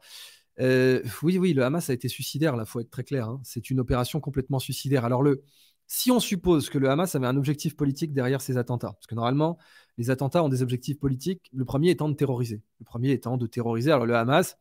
oui, 0.58 1.38
oui, 1.38 1.52
le 1.52 1.64
Hamas 1.64 1.90
a 1.90 1.92
été 1.92 2.08
suicidaire, 2.08 2.56
il 2.58 2.66
faut 2.66 2.80
être 2.80 2.90
très 2.90 3.04
clair. 3.04 3.28
Hein. 3.28 3.40
C'est 3.42 3.68
une 3.70 3.80
opération 3.80 4.20
complètement 4.20 4.58
suicidaire. 4.58 5.04
Alors, 5.04 5.22
le, 5.22 5.42
si 5.86 6.10
on 6.10 6.20
suppose 6.20 6.70
que 6.70 6.78
le 6.78 6.88
Hamas 6.88 7.14
avait 7.14 7.26
un 7.26 7.36
objectif 7.36 7.76
politique 7.76 8.14
derrière 8.14 8.40
ces 8.40 8.56
attentats, 8.56 8.92
parce 8.92 9.06
que 9.06 9.14
normalement, 9.14 9.58
les 9.98 10.10
attentats 10.10 10.42
ont 10.42 10.48
des 10.48 10.62
objectifs 10.62 10.98
politiques, 10.98 11.50
le 11.52 11.64
premier 11.64 11.90
étant 11.90 12.08
de 12.08 12.14
terroriser. 12.14 12.62
Le 12.80 12.84
premier 12.84 13.12
étant 13.12 13.36
de 13.36 13.46
terroriser. 13.46 13.92
Alors, 13.92 14.06
le 14.06 14.16
Hamas, 14.16 14.56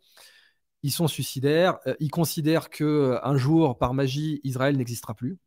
ils 0.83 0.91
sont 0.91 1.07
suicidaires. 1.07 1.79
Euh, 1.87 1.95
ils 1.99 2.11
considèrent 2.11 2.69
que 2.69 2.83
euh, 2.83 3.25
un 3.25 3.37
jour, 3.37 3.77
par 3.77 3.93
magie, 3.93 4.41
Israël 4.43 4.77
n'existera 4.77 5.15
plus, 5.15 5.37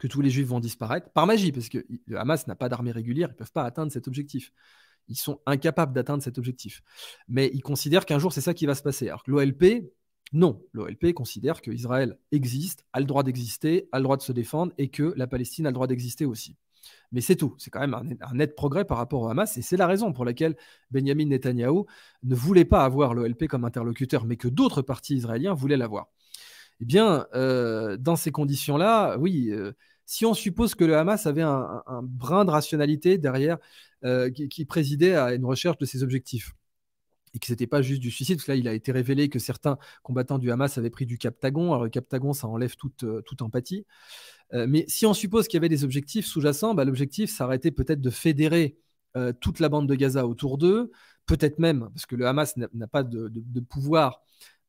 que 0.00 0.06
tous 0.06 0.20
les 0.20 0.30
Juifs 0.30 0.46
vont 0.46 0.60
disparaître 0.60 1.10
par 1.10 1.26
magie, 1.26 1.52
parce 1.52 1.68
que 1.68 1.84
le 2.06 2.18
Hamas 2.18 2.46
n'a 2.46 2.54
pas 2.54 2.68
d'armée 2.68 2.92
régulière, 2.92 3.28
ils 3.28 3.32
ne 3.32 3.38
peuvent 3.38 3.52
pas 3.52 3.64
atteindre 3.64 3.90
cet 3.90 4.06
objectif. 4.06 4.52
Ils 5.08 5.16
sont 5.16 5.40
incapables 5.46 5.94
d'atteindre 5.94 6.22
cet 6.22 6.38
objectif. 6.38 6.82
Mais 7.28 7.50
ils 7.54 7.62
considèrent 7.62 8.06
qu'un 8.06 8.18
jour, 8.18 8.32
c'est 8.32 8.42
ça 8.42 8.54
qui 8.54 8.66
va 8.66 8.74
se 8.74 8.82
passer. 8.82 9.08
Alors 9.08 9.22
que 9.22 9.30
l'OLP, 9.30 9.90
non. 10.32 10.62
L'OLP 10.72 11.14
considère 11.14 11.62
que 11.62 11.70
Israël 11.70 12.18
existe, 12.30 12.84
a 12.92 13.00
le 13.00 13.06
droit 13.06 13.22
d'exister, 13.22 13.88
a 13.92 13.98
le 13.98 14.02
droit 14.02 14.18
de 14.18 14.22
se 14.22 14.32
défendre, 14.32 14.72
et 14.78 14.90
que 14.90 15.14
la 15.16 15.26
Palestine 15.26 15.66
a 15.66 15.70
le 15.70 15.74
droit 15.74 15.86
d'exister 15.86 16.26
aussi. 16.26 16.56
Mais 17.12 17.20
c'est 17.20 17.36
tout. 17.36 17.54
C'est 17.58 17.70
quand 17.70 17.80
même 17.80 17.94
un, 17.94 18.34
net 18.34 18.54
progrès 18.54 18.84
par 18.84 18.98
rapport 18.98 19.22
au 19.22 19.28
Hamas. 19.28 19.56
Et 19.56 19.62
c'est 19.62 19.76
la 19.76 19.86
raison 19.86 20.12
pour 20.12 20.24
laquelle 20.24 20.56
Benjamin 20.90 21.26
Netanyahou 21.26 21.86
ne 22.22 22.34
voulait 22.34 22.64
pas 22.64 22.84
avoir 22.84 23.14
l'OLP 23.14 23.46
comme 23.46 23.64
interlocuteur, 23.64 24.24
mais 24.24 24.36
que 24.36 24.48
d'autres 24.48 24.82
partis 24.82 25.16
israéliens 25.16 25.54
voulaient 25.54 25.76
l'avoir. 25.76 26.08
Eh 26.80 26.84
bien, 26.84 27.26
euh, 27.34 27.96
dans 27.96 28.16
ces 28.16 28.30
conditions-là, 28.30 29.16
oui, 29.18 29.50
euh, 29.50 29.72
si 30.06 30.24
on 30.24 30.34
suppose 30.34 30.74
que 30.74 30.84
le 30.84 30.96
Hamas 30.96 31.26
avait 31.26 31.42
un, 31.42 31.82
brin 32.02 32.44
de 32.44 32.50
rationalité 32.50 33.18
derrière 33.18 33.58
euh, 34.04 34.30
qui, 34.30 34.64
présidait 34.64 35.14
à 35.14 35.34
une 35.34 35.44
recherche 35.44 35.78
de 35.78 35.84
ses 35.86 36.02
objectifs, 36.02 36.54
et 37.34 37.38
que 37.38 37.46
ce 37.46 37.52
n'était 37.52 37.66
pas 37.66 37.82
juste 37.82 38.00
du 38.00 38.10
suicide, 38.10 38.36
parce 38.36 38.46
que 38.46 38.52
là, 38.52 38.56
il 38.56 38.68
a 38.68 38.72
été 38.72 38.92
révélé 38.92 39.28
que 39.28 39.38
certains 39.38 39.78
combattants 40.02 40.38
du 40.38 40.50
Hamas 40.50 40.78
avaient 40.78 40.90
pris 40.90 41.06
du 41.06 41.18
captagon. 41.18 41.72
Alors, 41.72 41.84
le 41.84 41.90
captagon, 41.90 42.32
ça 42.32 42.46
enlève 42.48 42.76
toute, 42.76 43.04
toute 43.24 43.42
empathie. 43.42 43.84
Euh, 44.54 44.66
mais 44.68 44.84
si 44.88 45.06
on 45.06 45.14
suppose 45.14 45.46
qu'il 45.46 45.56
y 45.56 45.60
avait 45.60 45.68
des 45.68 45.84
objectifs 45.84 46.26
sous-jacents, 46.26 46.74
bah, 46.74 46.84
l'objectif, 46.84 47.30
ça 47.34 47.44
aurait 47.44 47.56
été 47.56 47.70
peut-être 47.70 48.00
de 48.00 48.10
fédérer 48.10 48.78
euh, 49.16 49.32
toute 49.32 49.60
la 49.60 49.68
bande 49.68 49.88
de 49.88 49.94
Gaza 49.94 50.26
autour 50.26 50.58
d'eux, 50.58 50.90
peut-être 51.26 51.58
même, 51.58 51.88
parce 51.94 52.06
que 52.06 52.16
le 52.16 52.26
Hamas 52.26 52.56
n'a 52.56 52.86
pas 52.86 53.02
de, 53.02 53.30
pouvoir 53.60 54.22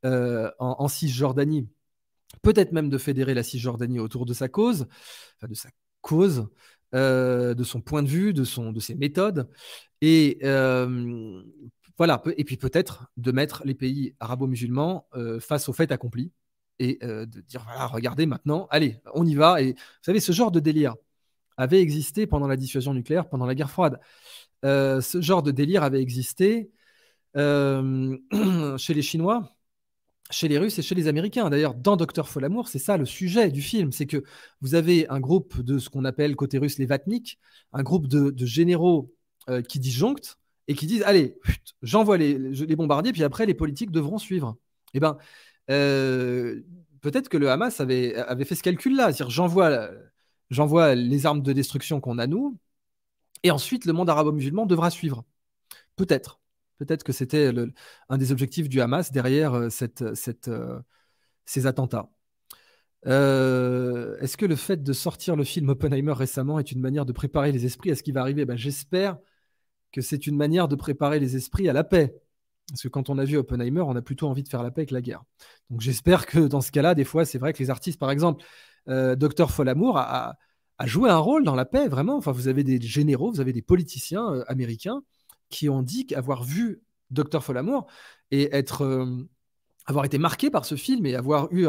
euh, 0.05 0.51
en, 0.59 0.87
Cisjordanie, 0.87 1.69
peut-être 2.41 2.71
même 2.73 2.89
de 2.89 2.97
fédérer 2.97 3.33
la 3.33 3.43
Cisjordanie 3.43 3.99
autour 3.99 4.25
de 4.25 4.33
sa 4.33 4.49
cause, 4.49 4.87
de 5.41 5.53
sa 5.53 5.69
cause, 6.01 6.47
de 6.93 7.63
son 7.63 7.81
point 7.81 8.03
de 8.03 8.09
vue, 8.09 8.33
de, 8.33 8.43
son, 8.43 8.71
de 8.71 8.79
ses 8.79 8.95
méthodes. 8.95 9.49
Et 10.01 10.39
voilà, 11.99 12.23
et 12.37 12.43
puis 12.45 12.57
peut-être 12.57 13.11
de 13.17 13.31
mettre 13.31 13.61
les 13.65 13.75
pays 13.75 14.15
arabo-musulmans 14.19 15.07
face 15.39 15.69
au 15.69 15.73
fait 15.73 15.91
accompli 15.91 16.31
et 16.79 16.97
euh, 17.03 17.25
de 17.25 17.41
dire 17.41 17.63
voilà, 17.65 17.87
regardez 17.87 18.25
maintenant, 18.25 18.67
allez, 18.71 19.01
on 19.13 19.25
y 19.25 19.35
va. 19.35 19.61
Et 19.61 19.73
vous 19.73 19.77
savez, 20.01 20.19
ce 20.19 20.31
genre 20.31 20.51
de 20.51 20.59
délire 20.59 20.95
avait 21.57 21.81
existé 21.81 22.25
pendant 22.25 22.47
la 22.47 22.55
dissuasion 22.57 22.93
nucléaire, 22.93 23.27
pendant 23.29 23.45
la 23.45 23.55
guerre 23.55 23.69
froide. 23.69 23.99
Euh, 24.65 25.01
ce 25.01 25.21
genre 25.21 25.43
de 25.43 25.51
délire 25.51 25.83
avait 25.83 26.01
existé 26.01 26.71
euh, 27.37 28.17
chez 28.77 28.93
les 28.93 29.01
Chinois, 29.01 29.55
chez 30.31 30.47
les 30.47 30.57
Russes 30.57 30.79
et 30.79 30.81
chez 30.81 30.95
les 30.95 31.07
Américains. 31.07 31.49
D'ailleurs, 31.49 31.75
dans 31.75 31.97
Docteur 31.97 32.29
Folamour, 32.29 32.69
c'est 32.69 32.79
ça 32.79 32.97
le 32.97 33.05
sujet 33.05 33.51
du 33.51 33.61
film, 33.61 33.91
c'est 33.91 34.05
que 34.05 34.23
vous 34.61 34.75
avez 34.75 35.07
un 35.09 35.19
groupe 35.19 35.61
de 35.61 35.79
ce 35.79 35.89
qu'on 35.89 36.05
appelle 36.05 36.35
côté 36.35 36.57
russe 36.57 36.77
les 36.77 36.85
Vatniks, 36.85 37.39
un 37.73 37.83
groupe 37.83 38.07
de, 38.07 38.33
généraux 38.45 39.13
qui 39.67 39.79
disjonctent 39.79 40.37
et 40.69 40.75
qui 40.75 40.85
disent 40.85 41.01
allez, 41.03 41.35
j'envoie 41.81 42.17
les, 42.17 42.75
bombardiers, 42.75 43.11
puis 43.11 43.23
après 43.23 43.45
les 43.47 43.55
politiques 43.55 43.91
devront 43.91 44.19
suivre. 44.19 44.55
Eh 44.93 44.99
ben, 44.99 45.17
euh, 45.71 46.61
peut-être 47.01 47.27
que 47.27 47.37
le 47.37 47.49
Hamas 47.49 47.81
avait, 47.81 48.13
fait 48.45 48.55
ce 48.55 48.61
calcul-là. 48.61 49.05
C'est-à-dire, 49.05 49.31
j'envoie, 49.31 49.89
j'envoie 50.51 50.93
les 50.93 51.25
armes 51.25 51.41
de 51.41 51.53
destruction 51.53 51.99
qu'on 51.99 52.19
a, 52.19 52.27
nous, 52.27 52.59
et 53.41 53.49
ensuite, 53.51 53.85
le 53.85 53.93
monde 53.93 54.09
arabo-musulman 54.09 54.67
devra 54.67 54.91
suivre. 54.91 55.25
Peut-être. 55.95 56.39
Peut-être 56.77 57.03
que 57.03 57.13
c'était 57.13 57.51
un 58.09 58.17
des 58.17 58.31
objectifs 58.31 58.69
du 58.69 58.79
Hamas 58.79 59.11
derrière 59.11 59.55
euh, 59.55 59.69
euh, 60.47 60.79
ces 61.45 61.65
attentats. 61.65 62.11
Est-ce 63.05 64.37
que 64.37 64.45
le 64.45 64.55
fait 64.55 64.83
de 64.83 64.93
sortir 64.93 65.35
le 65.35 65.43
film 65.43 65.69
Oppenheimer 65.69 66.13
récemment 66.13 66.59
est 66.59 66.71
une 66.71 66.79
manière 66.79 67.07
de 67.07 67.11
préparer 67.11 67.51
les 67.51 67.65
esprits 67.65 67.89
à 67.89 67.95
ce 67.95 68.03
qui 68.03 68.11
va 68.11 68.21
arriver? 68.21 68.45
Ben, 68.45 68.55
J'espère 68.55 69.17
que 69.91 70.01
c'est 70.01 70.27
une 70.27 70.35
manière 70.35 70.67
de 70.67 70.75
préparer 70.75 71.19
les 71.19 71.35
esprits 71.35 71.69
à 71.69 71.73
la 71.73 71.83
paix. 71.83 72.15
Parce 72.69 72.83
que 72.83 72.87
quand 72.87 73.09
on 73.09 73.17
a 73.17 73.25
vu 73.25 73.37
Oppenheimer, 73.37 73.81
on 73.81 73.95
a 73.95 74.01
plutôt 74.01 74.27
envie 74.27 74.43
de 74.43 74.49
faire 74.49 74.63
la 74.63 74.71
paix 74.71 74.81
avec 74.81 74.91
la 74.91 75.01
guerre. 75.01 75.23
Donc 75.69 75.81
j'espère 75.81 76.25
que 76.25 76.39
dans 76.39 76.61
ce 76.61 76.71
cas-là, 76.71 76.95
des 76.95 77.03
fois, 77.03 77.25
c'est 77.25 77.39
vrai 77.39 77.53
que 77.53 77.59
les 77.59 77.69
artistes, 77.69 77.99
par 77.99 78.11
exemple, 78.11 78.43
euh, 78.87 79.15
Docteur 79.15 79.51
Folamour 79.51 79.97
a, 79.97 80.37
joué 80.85 81.09
un 81.09 81.17
rôle 81.17 81.43
dans 81.43 81.55
la 81.55 81.65
paix, 81.65 81.87
vraiment. 81.87 82.15
Enfin, 82.15 82.31
vous 82.31 82.47
avez 82.47 82.63
des 82.63 82.79
généraux, 82.79 83.31
vous 83.31 83.41
avez 83.41 83.53
des 83.53 83.61
politiciens 83.61 84.33
euh, 84.33 84.43
américains 84.47 85.01
qui 85.49 85.67
ont 85.67 85.81
dit 85.81 86.05
qu'avoir 86.05 86.43
vu 86.43 86.81
Docteur 87.11 87.43
Folamour 87.43 87.87
et 88.31 88.55
être, 88.55 88.83
euh, 88.83 89.27
avoir 89.87 90.05
été 90.05 90.17
marqué 90.17 90.49
par 90.49 90.65
ce 90.65 90.75
film 90.75 91.05
et 91.05 91.15
avoir 91.15 91.51
eu 91.51 91.67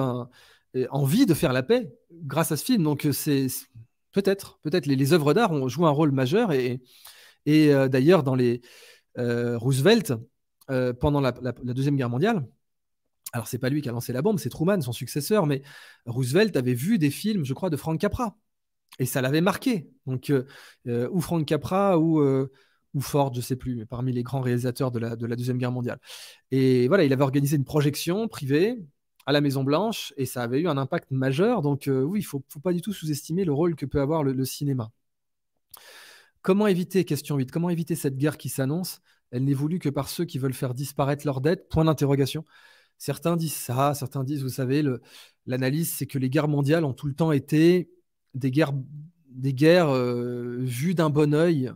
envie 0.91 1.27
de 1.27 1.35
faire 1.35 1.53
la 1.53 1.63
paix 1.63 1.93
grâce 2.13 2.53
à 2.53 2.57
ce 2.57 2.65
film. 2.65 2.85
Donc 2.85 3.09
c'est 3.13 3.49
peut-être, 4.13 4.59
peut-être 4.63 4.87
les, 4.87 5.13
œuvres 5.13 5.35
d'art 5.35 5.53
ont 5.53 5.69
joué 5.69 5.87
un 5.87 5.91
rôle 5.91 6.13
majeur 6.13 6.53
et 6.53 6.81
d'ailleurs 7.89 8.23
dans 8.23 8.35
les 8.35 8.61
Roosevelt 9.17 10.15
euh, 10.71 10.93
pendant 10.93 11.21
la, 11.21 11.33
Deuxième 11.33 11.97
Guerre 11.97 12.11
mondiale. 12.11 12.47
Alors, 13.33 13.49
c'est 13.49 13.59
pas 13.59 13.71
lui 13.71 13.83
qui 13.83 13.89
a 13.89 13.93
lancé 13.93 14.13
la 14.13 14.23
bombe, 14.23 14.39
c'est 14.39 14.51
Truman, 14.51 14.81
son 14.81 14.93
successeur, 14.93 15.47
mais 15.47 15.63
Roosevelt 16.07 16.57
avait 16.57 16.75
vu 16.75 16.99
des 16.99 17.11
films, 17.11 17.45
je 17.45 17.55
crois, 17.55 17.71
de 17.71 17.77
Frank 17.77 17.99
Capra. 17.99 18.37
Et 19.01 19.07
ça 19.07 19.21
l'avait 19.21 19.41
marqué. 19.41 19.91
Donc, 20.07 20.31
euh, 20.31 20.45
euh, 20.87 21.09
ou 21.11 21.21
Frank 21.21 21.45
Capra 21.45 21.99
ou, 21.99 22.23
ou 22.23 23.01
Ford, 23.01 23.35
je 23.35 23.41
sais 23.41 23.57
plus, 23.57 23.85
parmi 23.87 24.13
les 24.13 24.23
grands 24.23 24.41
réalisateurs 24.41 24.93
de 24.93 25.01
la, 25.01 25.17
de 25.17 25.27
la 25.27 25.35
Deuxième 25.35 25.59
Guerre 25.59 25.73
mondiale. 25.73 25.99
Et 26.53 26.87
voilà, 26.87 27.03
il 27.05 27.13
avait 27.13 27.23
organisé 27.23 27.57
une 27.57 27.65
projection 27.65 28.29
privée 28.29 28.79
à 29.27 29.33
la 29.33 29.41
Maison 29.41 29.65
Blanche 29.65 30.13
et 30.17 30.27
ça 30.27 30.43
avait 30.43 30.61
eu 30.61 30.69
un 30.69 30.77
impact 30.77 31.11
majeur. 31.11 31.63
Donc, 31.63 31.89
oui, 31.89 32.21
il 32.21 32.23
ne 32.23 32.29
faut, 32.29 32.45
faut, 32.49 32.61
pas 32.61 32.73
du 32.73 32.81
tout 32.81 32.93
sous-estimer 32.93 33.45
le 33.45 33.53
rôle 33.53 33.75
que 33.75 33.87
peut 33.87 34.01
avoir 34.01 34.23
le 34.23 34.45
cinéma. 34.45 34.93
Comment 36.43 36.67
éviter, 36.67 37.05
question 37.05 37.37
8, 37.37 37.51
comment 37.51 37.71
éviter 37.71 37.95
cette 37.95 38.17
guerre 38.17 38.39
qui 38.39 38.49
s'annonce? 38.49 39.01
Elle 39.31 39.45
n'est 39.45 39.55
voulue 39.55 39.79
que 39.79 39.89
par 39.89 40.09
ceux 40.09 40.25
qui 40.25 40.39
veulent 40.39 40.55
faire 40.55 40.75
disparaître 40.75 41.27
leur 41.27 41.41
dette 41.41 41.69
Point 41.69 41.85
d'interrogation. 41.85 42.45
Certains 42.99 43.37
disent 43.37 43.55
ça, 43.55 43.95
certains 43.95 44.25
disent, 44.25 44.43
vous 44.43 44.49
savez, 44.49 44.83
l'analyse, 45.47 45.93
c'est 45.93 46.07
que 46.07 46.19
les 46.19 46.31
guerres 46.31 46.49
mondiales 46.49 46.85
ont 46.85 46.93
tout 46.93 47.07
le 47.07 47.15
temps 47.15 47.33
été 47.33 47.91
des 48.35 48.51
guerres, 48.51 48.75
euh, 49.91 50.59
vues 50.61 50.95
d'un 50.95 51.11
bon 51.11 51.35
oeil 51.35 51.73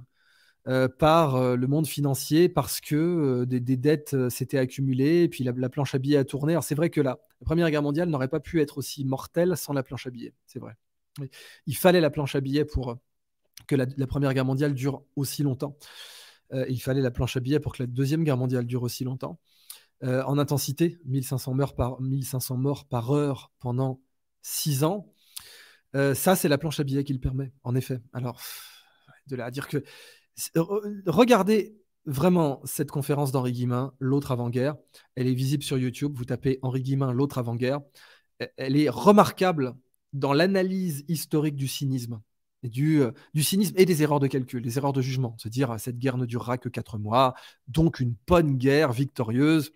euh, 0.66 0.88
par 0.88 1.36
euh, 1.36 1.56
le 1.56 1.66
monde 1.66 1.86
financier 1.86 2.48
parce 2.48 2.80
que 2.80 3.44
des, 3.44 3.60
dettes 3.60 4.28
s'étaient 4.28 4.58
accumulées 4.58 5.24
et 5.24 5.28
puis 5.28 5.44
la, 5.44 5.68
planche 5.68 5.94
à 5.94 5.98
billets 5.98 6.18
a 6.18 6.24
tourné. 6.24 6.54
Alors 6.54 6.64
c'est 6.64 6.74
vrai 6.74 6.90
que 6.90 7.00
la, 7.00 7.18
Première 7.44 7.70
Guerre 7.70 7.82
mondiale 7.82 8.08
n'aurait 8.08 8.28
pas 8.28 8.40
pu 8.40 8.60
être 8.60 8.78
aussi 8.78 9.04
mortelle 9.04 9.56
sans 9.56 9.74
la 9.74 9.82
planche 9.82 10.06
à 10.06 10.10
billets, 10.10 10.32
c'est 10.46 10.58
vrai. 10.58 10.74
Il 11.66 11.76
fallait 11.76 12.00
la 12.00 12.10
planche 12.10 12.34
à 12.34 12.40
billets 12.40 12.64
pour 12.64 12.96
que 13.66 13.76
la 13.76 14.06
Première 14.06 14.34
Guerre 14.34 14.44
mondiale 14.44 14.74
dure 14.74 15.02
aussi 15.16 15.42
longtemps. 15.42 15.76
Euh, 16.52 16.66
il 16.68 16.80
fallait 16.80 17.00
la 17.00 17.10
planche 17.10 17.36
à 17.36 17.40
billets 17.40 17.60
pour 17.60 17.72
que 17.72 17.82
la 17.82 17.86
Deuxième 17.86 18.24
Guerre 18.24 18.36
mondiale 18.36 18.66
dure 18.66 18.82
aussi 18.82 19.04
longtemps. 19.04 19.40
Euh, 20.02 20.22
en 20.24 20.38
intensité, 20.38 20.98
1500 21.06 21.54
morts, 21.54 21.74
par, 21.74 22.00
1500 22.00 22.56
morts 22.56 22.86
par 22.86 23.12
heure 23.12 23.52
pendant 23.60 24.00
6 24.42 24.84
ans. 24.84 25.12
Euh, 25.94 26.14
ça, 26.14 26.36
c'est 26.36 26.48
la 26.48 26.58
planche 26.58 26.80
à 26.80 26.84
billets 26.84 27.04
qui 27.04 27.12
le 27.12 27.20
permet, 27.20 27.52
en 27.62 27.74
effet. 27.74 28.00
Alors, 28.12 28.40
de 29.26 29.36
là 29.36 29.46
à 29.46 29.50
dire 29.50 29.68
que. 29.68 29.82
Regardez 31.06 31.76
vraiment 32.06 32.60
cette 32.64 32.90
conférence 32.90 33.30
d'Henri 33.30 33.52
Guimain, 33.52 33.94
L'autre 34.00 34.32
avant-guerre. 34.32 34.74
Elle 35.14 35.28
est 35.28 35.34
visible 35.34 35.62
sur 35.62 35.78
YouTube. 35.78 36.12
Vous 36.16 36.24
tapez 36.24 36.58
Henri 36.62 36.82
Guimain, 36.82 37.12
L'autre 37.12 37.38
avant-guerre. 37.38 37.80
Elle 38.56 38.76
est 38.76 38.88
remarquable 38.88 39.74
dans 40.12 40.32
l'analyse 40.32 41.04
historique 41.08 41.54
du 41.54 41.68
cynisme 41.68 42.20
du, 42.68 43.02
euh, 43.02 43.12
du, 43.34 43.42
cynisme 43.42 43.74
et 43.76 43.84
des 43.84 44.02
erreurs 44.02 44.20
de 44.20 44.26
calcul, 44.26 44.62
des 44.62 44.78
erreurs 44.78 44.92
de 44.92 45.02
jugement. 45.02 45.36
Se 45.38 45.48
dire, 45.48 45.74
cette 45.78 45.98
guerre 45.98 46.16
ne 46.16 46.26
durera 46.26 46.58
que 46.58 46.68
quatre 46.68 46.98
mois, 46.98 47.34
donc 47.68 48.00
une 48.00 48.14
bonne 48.26 48.56
guerre 48.56 48.92
victorieuse. 48.92 49.72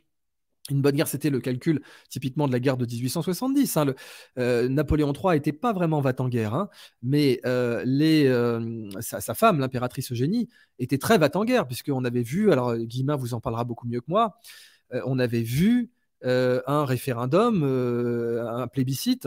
Une 0.70 0.82
bonne 0.82 0.96
guerre, 0.96 1.08
c'était 1.08 1.30
le 1.30 1.40
calcul 1.40 1.80
typiquement 2.10 2.46
de 2.46 2.52
la 2.52 2.60
guerre 2.60 2.76
de 2.76 2.84
1870. 2.84 3.76
Hein. 3.78 3.94
Euh, 4.38 4.68
Napoléon 4.68 5.14
III 5.14 5.36
n'était 5.36 5.52
pas 5.52 5.72
vraiment 5.72 6.02
va 6.02 6.12
en 6.18 6.28
guerre, 6.28 6.52
hein. 6.52 6.68
mais 7.02 7.40
euh, 7.46 8.90
sa, 9.00 9.34
femme, 9.34 9.60
l'impératrice 9.60 10.12
Eugénie, 10.12 10.48
était 10.78 10.98
très 10.98 11.16
va 11.16 11.30
en 11.34 11.44
guerre, 11.46 11.66
puisqu'on 11.66 12.04
avait 12.04 12.22
vu, 12.22 12.52
alors 12.52 12.76
Guillemin 12.76 13.16
vous 13.16 13.32
en 13.32 13.40
parlera 13.40 13.64
beaucoup 13.64 13.86
mieux 13.86 14.00
que 14.00 14.08
moi, 14.08 14.38
on 15.06 15.18
avait 15.18 15.42
vu 15.42 15.90
un 16.22 16.84
référendum, 16.84 17.62
un 17.64 18.66
plébiscite 18.66 19.26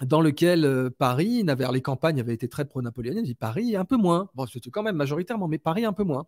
dans 0.00 0.20
lequel 0.20 0.90
Paris, 0.98 1.44
les 1.72 1.82
campagnes, 1.82 2.18
avait 2.18 2.34
été 2.34 2.48
très 2.48 2.64
pro-napoléonienne. 2.64 3.24
dit 3.24 3.34
Paris 3.34 3.76
un 3.76 3.84
peu 3.84 3.96
moins. 3.96 4.30
Bon, 4.34 4.46
c'était 4.46 4.70
quand 4.70 4.82
même 4.82 4.96
majoritairement, 4.96 5.48
mais 5.48 5.58
Paris 5.58 5.84
un 5.84 5.92
peu 5.92 6.02
moins. 6.02 6.26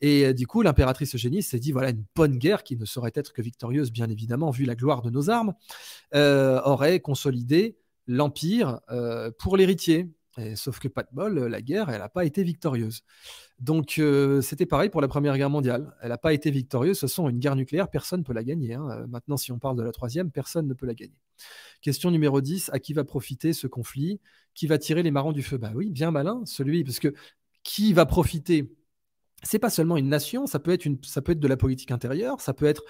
Et 0.00 0.32
du 0.34 0.46
coup, 0.46 0.62
l'impératrice 0.62 1.14
Eugénie 1.14 1.42
s'est 1.42 1.58
dit 1.58 1.72
voilà, 1.72 1.90
une 1.90 2.04
bonne 2.14 2.38
guerre 2.38 2.62
qui 2.62 2.76
ne 2.76 2.84
saurait 2.84 3.12
être 3.14 3.32
que 3.32 3.42
victorieuse, 3.42 3.90
bien 3.92 4.08
évidemment, 4.08 4.50
vu 4.50 4.64
la 4.64 4.74
gloire 4.74 5.02
de 5.02 5.10
nos 5.10 5.30
armes, 5.30 5.54
aurait 6.12 7.00
consolidé 7.00 7.76
l'empire 8.06 8.80
pour 9.38 9.56
l'héritier. 9.56 10.08
Sauf 10.54 10.78
que 10.78 10.88
pas 10.88 11.02
de 11.02 11.08
bol, 11.12 11.38
la 11.38 11.60
guerre, 11.60 11.90
elle 11.90 11.98
n'a 11.98 12.08
pas 12.08 12.24
été 12.24 12.42
victorieuse. 12.42 13.02
Donc 13.58 14.00
c'était 14.40 14.66
pareil 14.66 14.88
pour 14.88 15.00
la 15.00 15.08
Première 15.08 15.36
Guerre 15.36 15.50
mondiale. 15.50 15.94
Elle 16.02 16.08
n'a 16.08 16.18
pas 16.18 16.32
été 16.32 16.50
victorieuse. 16.50 16.98
Ce 16.98 17.06
sont 17.06 17.28
une 17.28 17.38
guerre 17.38 17.56
nucléaire, 17.56 17.88
personne 17.88 18.20
ne 18.20 18.24
peut 18.24 18.32
la 18.32 18.44
gagner. 18.44 18.74
Hein. 18.74 19.06
Maintenant, 19.08 19.36
si 19.36 19.52
on 19.52 19.58
parle 19.58 19.76
de 19.76 19.82
la 19.82 19.92
troisième, 19.92 20.30
personne 20.30 20.66
ne 20.66 20.74
peut 20.74 20.86
la 20.86 20.94
gagner. 20.94 21.20
Question 21.80 22.10
numéro 22.10 22.40
10, 22.40 22.70
à 22.72 22.78
qui 22.78 22.92
va 22.92 23.04
profiter 23.04 23.52
ce 23.52 23.66
conflit? 23.66 24.20
Qui 24.54 24.66
va 24.66 24.78
tirer 24.78 25.02
les 25.02 25.10
marrons 25.10 25.32
du 25.32 25.42
feu? 25.42 25.58
Bah 25.58 25.72
oui, 25.74 25.90
bien 25.90 26.10
malin, 26.10 26.42
celui, 26.46 26.84
parce 26.84 26.98
que 26.98 27.12
qui 27.62 27.92
va 27.92 28.06
profiter? 28.06 28.74
C'est 29.42 29.58
pas 29.58 29.70
seulement 29.70 29.96
une 29.96 30.08
nation, 30.08 30.46
ça 30.46 30.60
peut 30.60 30.70
être, 30.70 30.84
une, 30.84 31.02
ça 31.02 31.20
peut 31.20 31.32
être 31.32 31.40
de 31.40 31.48
la 31.48 31.56
politique 31.56 31.90
intérieure, 31.90 32.40
ça 32.40 32.54
peut 32.54 32.66
être, 32.66 32.84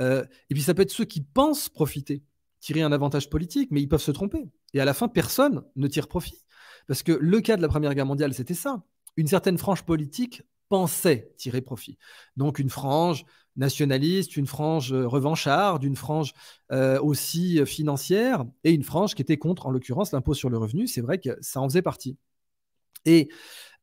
euh, 0.00 0.24
et 0.48 0.54
puis 0.54 0.62
ça 0.62 0.72
peut 0.72 0.80
être 0.80 0.90
ceux 0.90 1.04
qui 1.04 1.20
pensent 1.20 1.68
profiter, 1.68 2.22
tirer 2.60 2.80
un 2.80 2.92
avantage 2.92 3.28
politique, 3.28 3.70
mais 3.70 3.82
ils 3.82 3.88
peuvent 3.88 4.00
se 4.00 4.10
tromper. 4.10 4.48
Et 4.72 4.80
à 4.80 4.86
la 4.86 4.94
fin, 4.94 5.08
personne 5.08 5.64
ne 5.76 5.86
tire 5.86 6.08
profit. 6.08 6.46
Parce 6.88 7.04
que 7.04 7.12
le 7.12 7.40
cas 7.40 7.56
de 7.56 7.62
la 7.62 7.68
Première 7.68 7.94
Guerre 7.94 8.06
mondiale, 8.06 8.34
c'était 8.34 8.54
ça. 8.54 8.82
Une 9.16 9.28
certaine 9.28 9.58
frange 9.58 9.84
politique 9.84 10.42
pensait 10.68 11.32
tirer 11.36 11.60
profit. 11.60 11.98
Donc 12.36 12.58
une 12.58 12.70
frange 12.70 13.24
nationaliste, 13.56 14.36
une 14.36 14.46
frange 14.46 14.92
euh, 14.92 15.06
revancharde, 15.06 15.84
une 15.84 15.96
frange 15.96 16.32
euh, 16.72 17.00
aussi 17.00 17.60
euh, 17.60 17.66
financière 17.66 18.44
et 18.64 18.72
une 18.72 18.84
frange 18.84 19.14
qui 19.14 19.22
était 19.22 19.36
contre, 19.36 19.66
en 19.66 19.70
l'occurrence, 19.70 20.12
l'impôt 20.12 20.34
sur 20.34 20.48
le 20.48 20.58
revenu. 20.58 20.86
C'est 20.86 21.00
vrai 21.00 21.18
que 21.18 21.36
ça 21.40 21.60
en 21.60 21.68
faisait 21.68 21.82
partie. 21.82 22.16
Et 23.04 23.28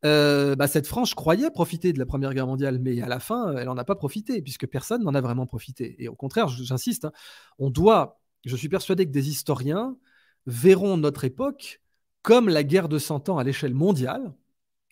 bah, 0.04 0.68
cette 0.68 0.86
frange 0.86 1.16
croyait 1.16 1.50
profiter 1.50 1.92
de 1.92 1.98
la 1.98 2.06
Première 2.06 2.32
Guerre 2.36 2.46
mondiale, 2.46 2.78
mais 2.78 3.02
à 3.02 3.08
la 3.08 3.20
fin, 3.20 3.58
elle 3.58 3.66
n'en 3.66 3.78
a 3.78 3.84
pas 3.84 3.96
profité, 3.96 4.40
puisque 4.44 4.68
personne 4.68 5.04
n'en 5.04 5.16
a 5.16 5.22
vraiment 5.22 5.48
profité. 5.48 5.96
Et 5.98 6.08
au 6.08 6.14
contraire, 6.14 6.48
j'insiste, 6.48 7.06
hein, 7.06 7.12
on 7.58 7.72
doit, 7.72 8.20
je 8.46 8.56
suis 8.56 8.70
persuadé 8.70 9.08
que 9.08 9.12
des 9.12 9.30
historiens 9.30 9.98
verront 10.46 10.98
notre 10.98 11.24
époque 11.24 11.82
comme 12.26 12.50
la 12.50 12.64
guerre 12.64 12.90
de 12.90 12.98
100 12.98 13.30
ans 13.30 13.38
à 13.38 13.44
l'échelle 13.44 13.76
mondiale, 13.76 14.34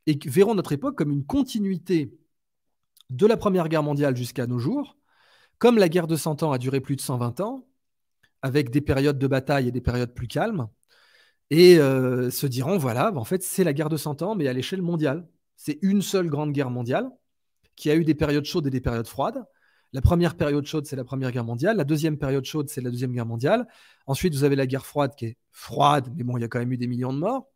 et 0.05 0.19
verront 0.23 0.53
notre 0.53 0.71
époque 0.71 0.95
comme 0.95 1.11
une 1.11 1.25
continuité 1.25 2.15
de 3.09 3.25
la 3.25 3.37
Première 3.37 3.69
Guerre 3.69 3.81
mondiale 3.81 4.15
jusqu'à 4.15 4.45
nos 4.45 4.59
jours, 4.59 4.97
comme 5.57 5.79
la 5.79 5.89
guerre 5.89 6.05
de 6.05 6.15
100 6.15 6.43
ans 6.43 6.51
a 6.51 6.59
duré 6.59 6.79
plus 6.79 6.95
de 6.95 7.01
120 7.01 7.41
ans, 7.41 7.67
avec 8.43 8.69
des 8.69 8.81
périodes 8.81 9.17
de 9.17 9.25
bataille 9.25 9.67
et 9.67 9.71
des 9.71 9.81
périodes 9.81 10.13
plus 10.13 10.27
calmes, 10.27 10.67
et 11.49 11.79
euh, 11.79 12.29
se 12.29 12.45
diront, 12.45 12.77
voilà, 12.77 13.11
en 13.15 13.25
fait, 13.25 13.41
c'est 13.41 13.63
la 13.63 13.73
guerre 13.73 13.89
de 13.89 13.97
100 13.97 14.21
ans, 14.21 14.35
mais 14.35 14.47
à 14.47 14.53
l'échelle 14.53 14.83
mondiale. 14.83 15.27
C'est 15.55 15.79
une 15.81 16.03
seule 16.03 16.29
grande 16.29 16.51
guerre 16.51 16.69
mondiale 16.69 17.09
qui 17.75 17.89
a 17.89 17.95
eu 17.95 18.03
des 18.05 18.13
périodes 18.13 18.45
chaudes 18.45 18.67
et 18.67 18.71
des 18.71 18.81
périodes 18.81 19.07
froides. 19.07 19.43
La 19.93 20.01
première 20.01 20.35
période 20.35 20.65
chaude, 20.65 20.85
c'est 20.85 20.95
la 20.95 21.03
Première 21.03 21.31
Guerre 21.31 21.43
mondiale. 21.43 21.77
La 21.77 21.83
deuxième 21.83 22.17
période 22.17 22.43
chaude, 22.45 22.67
c'est 22.67 22.81
la 22.81 22.89
Deuxième 22.89 23.13
Guerre 23.13 23.27
mondiale. 23.27 23.67
Ensuite, 24.07 24.33
vous 24.33 24.43
avez 24.43 24.55
la 24.55 24.65
guerre 24.65 24.85
froide 24.85 25.13
qui 25.15 25.25
est 25.27 25.37
froide, 25.51 26.11
mais 26.15 26.23
bon, 26.23 26.35
il 26.37 26.41
y 26.41 26.43
a 26.43 26.47
quand 26.47 26.59
même 26.59 26.71
eu 26.71 26.77
des 26.77 26.87
millions 26.87 27.13
de 27.13 27.19
morts. 27.19 27.47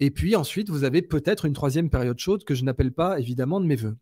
Et 0.00 0.10
puis 0.10 0.36
ensuite, 0.36 0.68
vous 0.68 0.84
avez 0.84 1.02
peut-être 1.02 1.46
une 1.46 1.54
troisième 1.54 1.88
période 1.88 2.18
chaude 2.18 2.44
que 2.44 2.54
je 2.54 2.64
n'appelle 2.64 2.92
pas 2.92 3.18
évidemment 3.18 3.60
de 3.60 3.66
mes 3.66 3.76
voeux. 3.76 3.96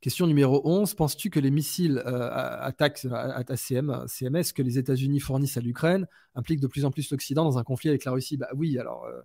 Question 0.00 0.26
numéro 0.26 0.60
11. 0.64 0.94
Penses-tu 0.94 1.30
que 1.30 1.40
les 1.40 1.50
missiles 1.50 2.02
euh, 2.04 2.28
attaquent 2.60 3.06
à, 3.10 3.56
CMS 3.56 4.52
que 4.54 4.62
les 4.62 4.78
États-Unis 4.78 5.20
fournissent 5.20 5.56
à 5.56 5.60
l'Ukraine 5.60 6.06
impliquent 6.34 6.60
de 6.60 6.66
plus 6.66 6.84
en 6.84 6.90
plus 6.90 7.10
l'Occident 7.10 7.44
dans 7.44 7.58
un 7.58 7.64
conflit 7.64 7.88
avec 7.88 8.04
la 8.04 8.12
Russie? 8.12 8.36
Bah, 8.36 8.48
Oui, 8.54 8.78
alors, 8.78 9.04
euh, 9.04 9.12
euh, 9.12 9.22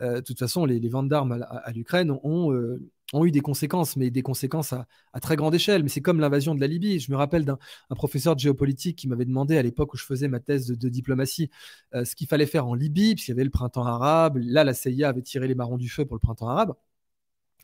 de 0.00 0.20
toute 0.20 0.38
façon, 0.38 0.64
les, 0.64 0.88
ventes 0.88 1.08
d'armes 1.08 1.44
à, 1.48 1.70
l'Ukraine 1.72 2.10
ont, 2.10 2.78
ont, 3.12 3.24
eu 3.24 3.30
des 3.30 3.40
conséquences, 3.40 3.96
mais 3.96 4.10
des 4.10 4.22
conséquences 4.22 4.72
à, 4.72 4.86
très 5.20 5.36
grande 5.36 5.54
échelle. 5.54 5.82
Mais 5.82 5.88
c'est 5.88 6.00
comme 6.00 6.18
l'invasion 6.18 6.54
de 6.54 6.60
la 6.60 6.66
Libye. 6.66 6.98
Je 6.98 7.12
me 7.12 7.16
rappelle 7.16 7.44
d'un 7.44 7.58
professeur 7.90 8.34
de 8.34 8.40
géopolitique 8.40 8.98
qui 8.98 9.06
m'avait 9.06 9.24
demandé 9.24 9.56
à 9.56 9.62
l'époque 9.62 9.94
où 9.94 9.96
je 9.96 10.04
faisais 10.04 10.28
ma 10.28 10.40
thèse 10.40 10.66
de, 10.66 10.88
diplomatie 10.88 11.50
ce 11.92 12.16
qu'il 12.16 12.26
fallait 12.26 12.46
faire 12.46 12.66
en 12.66 12.74
Libye, 12.74 13.14
puisqu'il 13.14 13.30
y 13.30 13.34
avait 13.34 13.44
le 13.44 13.50
printemps 13.50 13.86
arabe. 13.86 14.38
Là, 14.42 14.64
la 14.64 14.74
CIA 14.74 15.08
avait 15.08 15.22
tiré 15.22 15.46
les 15.46 15.54
marrons 15.54 15.78
du 15.78 15.88
feu 15.88 16.04
pour 16.04 16.16
le 16.16 16.20
printemps 16.20 16.48
arabe. 16.48 16.74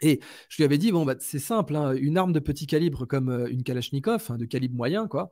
Et 0.00 0.20
je 0.48 0.56
lui 0.59 0.64
avais 0.64 0.78
dit, 0.78 0.92
bon, 0.92 1.05
bah, 1.05 1.16
c'est 1.18 1.38
simple, 1.38 1.74
hein, 1.76 1.94
une 1.94 2.18
arme 2.18 2.32
de 2.32 2.40
petit 2.40 2.66
calibre 2.66 3.06
comme 3.06 3.30
euh, 3.30 3.48
une 3.50 3.62
Kalachnikov, 3.62 4.26
hein, 4.30 4.38
de 4.38 4.44
calibre 4.44 4.76
moyen, 4.76 5.09
quoi, 5.09 5.30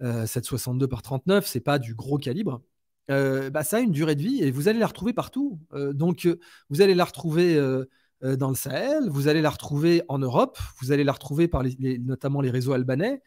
7,62 0.00 0.84
euh, 0.84 0.88
par 0.88 1.02
39, 1.02 1.46
c'est 1.46 1.60
pas 1.60 1.78
du 1.78 1.94
gros 1.94 2.18
calibre. 2.18 2.62
Bah, 3.08 3.62
ça 3.64 3.76
a 3.76 3.80
une 3.80 3.92
durée 3.92 4.16
de 4.16 4.22
vie 4.22 4.42
et 4.42 4.50
vous 4.50 4.68
allez 4.68 4.78
la 4.78 4.86
retrouver 4.86 5.12
partout. 5.12 5.58
donc, 5.72 6.28
vous 6.70 6.80
allez 6.80 6.94
la 6.94 7.04
retrouver 7.04 7.56
dans 8.22 8.48
le 8.48 8.54
Sahel, 8.54 9.08
vous 9.08 9.28
allez 9.28 9.42
la 9.42 9.50
retrouver 9.50 10.02
en 10.08 10.18
Europe, 10.18 10.58
vous 10.80 10.92
allez 10.92 11.04
la 11.04 11.12
retrouver 11.12 11.48
par 11.48 11.62
notamment 12.00 12.40
les 12.40 12.50
réseaux 12.50 12.72
albanais, 12.72 13.22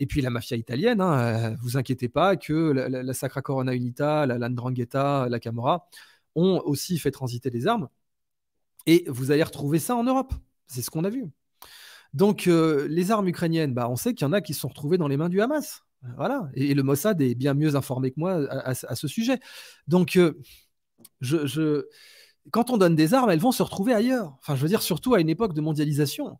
et 0.00 0.06
puis 0.06 0.20
la 0.20 0.30
mafia 0.30 0.56
italienne, 0.56 1.00
hein, 1.00 1.54
vous 1.62 1.76
inquiétez 1.76 2.08
pas 2.08 2.36
que 2.36 2.52
la, 2.52 3.14
Sacra 3.14 3.42
Corona 3.42 3.74
Unita, 3.74 4.26
la 4.26 4.38
Landrangheta, 4.38 5.28
la 5.28 5.40
Camorra 5.40 5.88
ont 6.34 6.60
aussi 6.64 6.98
fait 6.98 7.10
transiter 7.10 7.50
des 7.50 7.66
armes. 7.66 7.88
Et 8.86 9.04
vous 9.08 9.30
allez 9.30 9.42
retrouver 9.42 9.78
ça 9.78 9.94
en 9.94 10.04
Europe. 10.04 10.32
C'est 10.66 10.82
ce 10.82 10.90
qu'on 10.90 11.04
a 11.04 11.10
vu. 11.10 11.26
Donc, 12.14 12.46
les 12.46 13.10
armes 13.10 13.28
ukrainiennes, 13.28 13.74
bah, 13.74 13.88
on 13.88 13.96
sait 13.96 14.14
qu'il 14.14 14.26
y 14.26 14.28
en 14.28 14.32
a 14.32 14.40
qui 14.40 14.54
sont 14.54 14.68
retrouvées 14.68 14.98
dans 14.98 15.08
les 15.08 15.16
mains 15.16 15.28
du 15.28 15.40
Hamas. 15.40 15.82
Voilà. 16.16 16.48
Et, 16.54 16.74
le 16.74 16.82
Mossad 16.82 17.20
est 17.20 17.34
bien 17.34 17.54
mieux 17.54 17.76
informé 17.76 18.10
que 18.10 18.18
moi 18.18 18.46
à, 18.50 18.74
ce 18.74 19.08
sujet. 19.08 19.38
Donc, 19.86 20.16
euh, 20.16 20.32
quand 22.50 22.70
on 22.70 22.76
donne 22.76 22.96
des 22.96 23.14
armes, 23.14 23.30
elles 23.30 23.40
vont 23.40 23.52
se 23.52 23.62
retrouver 23.62 23.94
ailleurs. 23.94 24.36
Enfin, 24.40 24.56
je 24.56 24.62
veux 24.62 24.68
dire, 24.68 24.82
surtout 24.82 25.14
à 25.14 25.20
une 25.20 25.28
époque 25.28 25.54
de 25.54 25.60
mondialisation. 25.60 26.38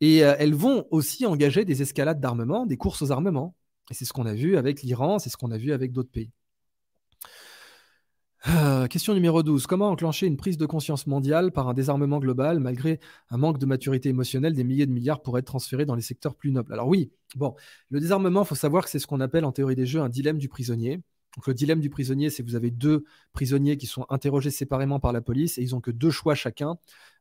Et 0.00 0.24
euh, 0.24 0.34
elles 0.38 0.54
vont 0.54 0.86
aussi 0.90 1.26
engager 1.26 1.64
des 1.64 1.82
escalades 1.82 2.20
d'armement, 2.20 2.66
des 2.66 2.76
courses 2.76 3.02
aux 3.02 3.12
armements. 3.12 3.54
Et 3.90 3.94
c'est 3.94 4.04
ce 4.04 4.12
qu'on 4.12 4.26
a 4.26 4.34
vu 4.34 4.56
avec 4.56 4.82
l'Iran, 4.82 5.18
c'est 5.18 5.30
ce 5.30 5.36
qu'on 5.36 5.50
a 5.50 5.58
vu 5.58 5.72
avec 5.72 5.92
d'autres 5.92 6.10
pays. 6.10 6.30
Euh, 8.48 8.86
question 8.86 9.12
numéro 9.12 9.42
12. 9.42 9.66
Comment 9.66 9.90
enclencher 9.90 10.26
une 10.26 10.38
prise 10.38 10.56
de 10.56 10.64
conscience 10.64 11.06
mondiale 11.06 11.52
par 11.52 11.68
un 11.68 11.74
désarmement 11.74 12.18
global 12.18 12.58
malgré 12.58 12.98
un 13.28 13.36
manque 13.36 13.58
de 13.58 13.66
maturité 13.66 14.08
émotionnelle 14.08 14.54
Des 14.54 14.64
milliers 14.64 14.86
de 14.86 14.92
milliards 14.92 15.20
pourraient 15.20 15.40
être 15.40 15.46
transférés 15.46 15.84
dans 15.84 15.94
les 15.94 16.00
secteurs 16.02 16.34
plus 16.34 16.50
nobles? 16.50 16.72
Alors 16.72 16.88
oui, 16.88 17.12
bon, 17.36 17.54
le 17.90 18.00
désarmement, 18.00 18.42
il 18.42 18.46
faut 18.46 18.54
savoir 18.54 18.84
que 18.84 18.90
c'est 18.90 18.98
ce 18.98 19.06
qu'on 19.06 19.20
appelle 19.20 19.44
en 19.44 19.52
théorie 19.52 19.76
des 19.76 19.84
jeux 19.84 20.00
un 20.00 20.08
dilemme 20.08 20.38
du 20.38 20.48
prisonnier. 20.48 21.02
Donc 21.36 21.46
le 21.46 21.54
dilemme 21.54 21.80
du 21.80 21.90
prisonnier, 21.90 22.30
c'est 22.30 22.42
que 22.42 22.48
vous 22.48 22.56
avez 22.56 22.70
deux 22.70 23.04
prisonniers 23.32 23.76
qui 23.76 23.86
sont 23.86 24.06
interrogés 24.08 24.50
séparément 24.50 25.00
par 25.00 25.12
la 25.12 25.20
police 25.20 25.58
et 25.58 25.62
ils 25.62 25.74
ont 25.74 25.80
que 25.80 25.90
deux 25.90 26.10
choix 26.10 26.34
chacun. 26.34 26.78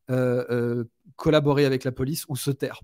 Euh, 0.09 0.45
euh, 0.49 0.83
collaborer 1.15 1.65
avec 1.65 1.83
la 1.83 1.91
police 1.91 2.25
ou 2.29 2.37
se 2.37 2.49
taire. 2.49 2.79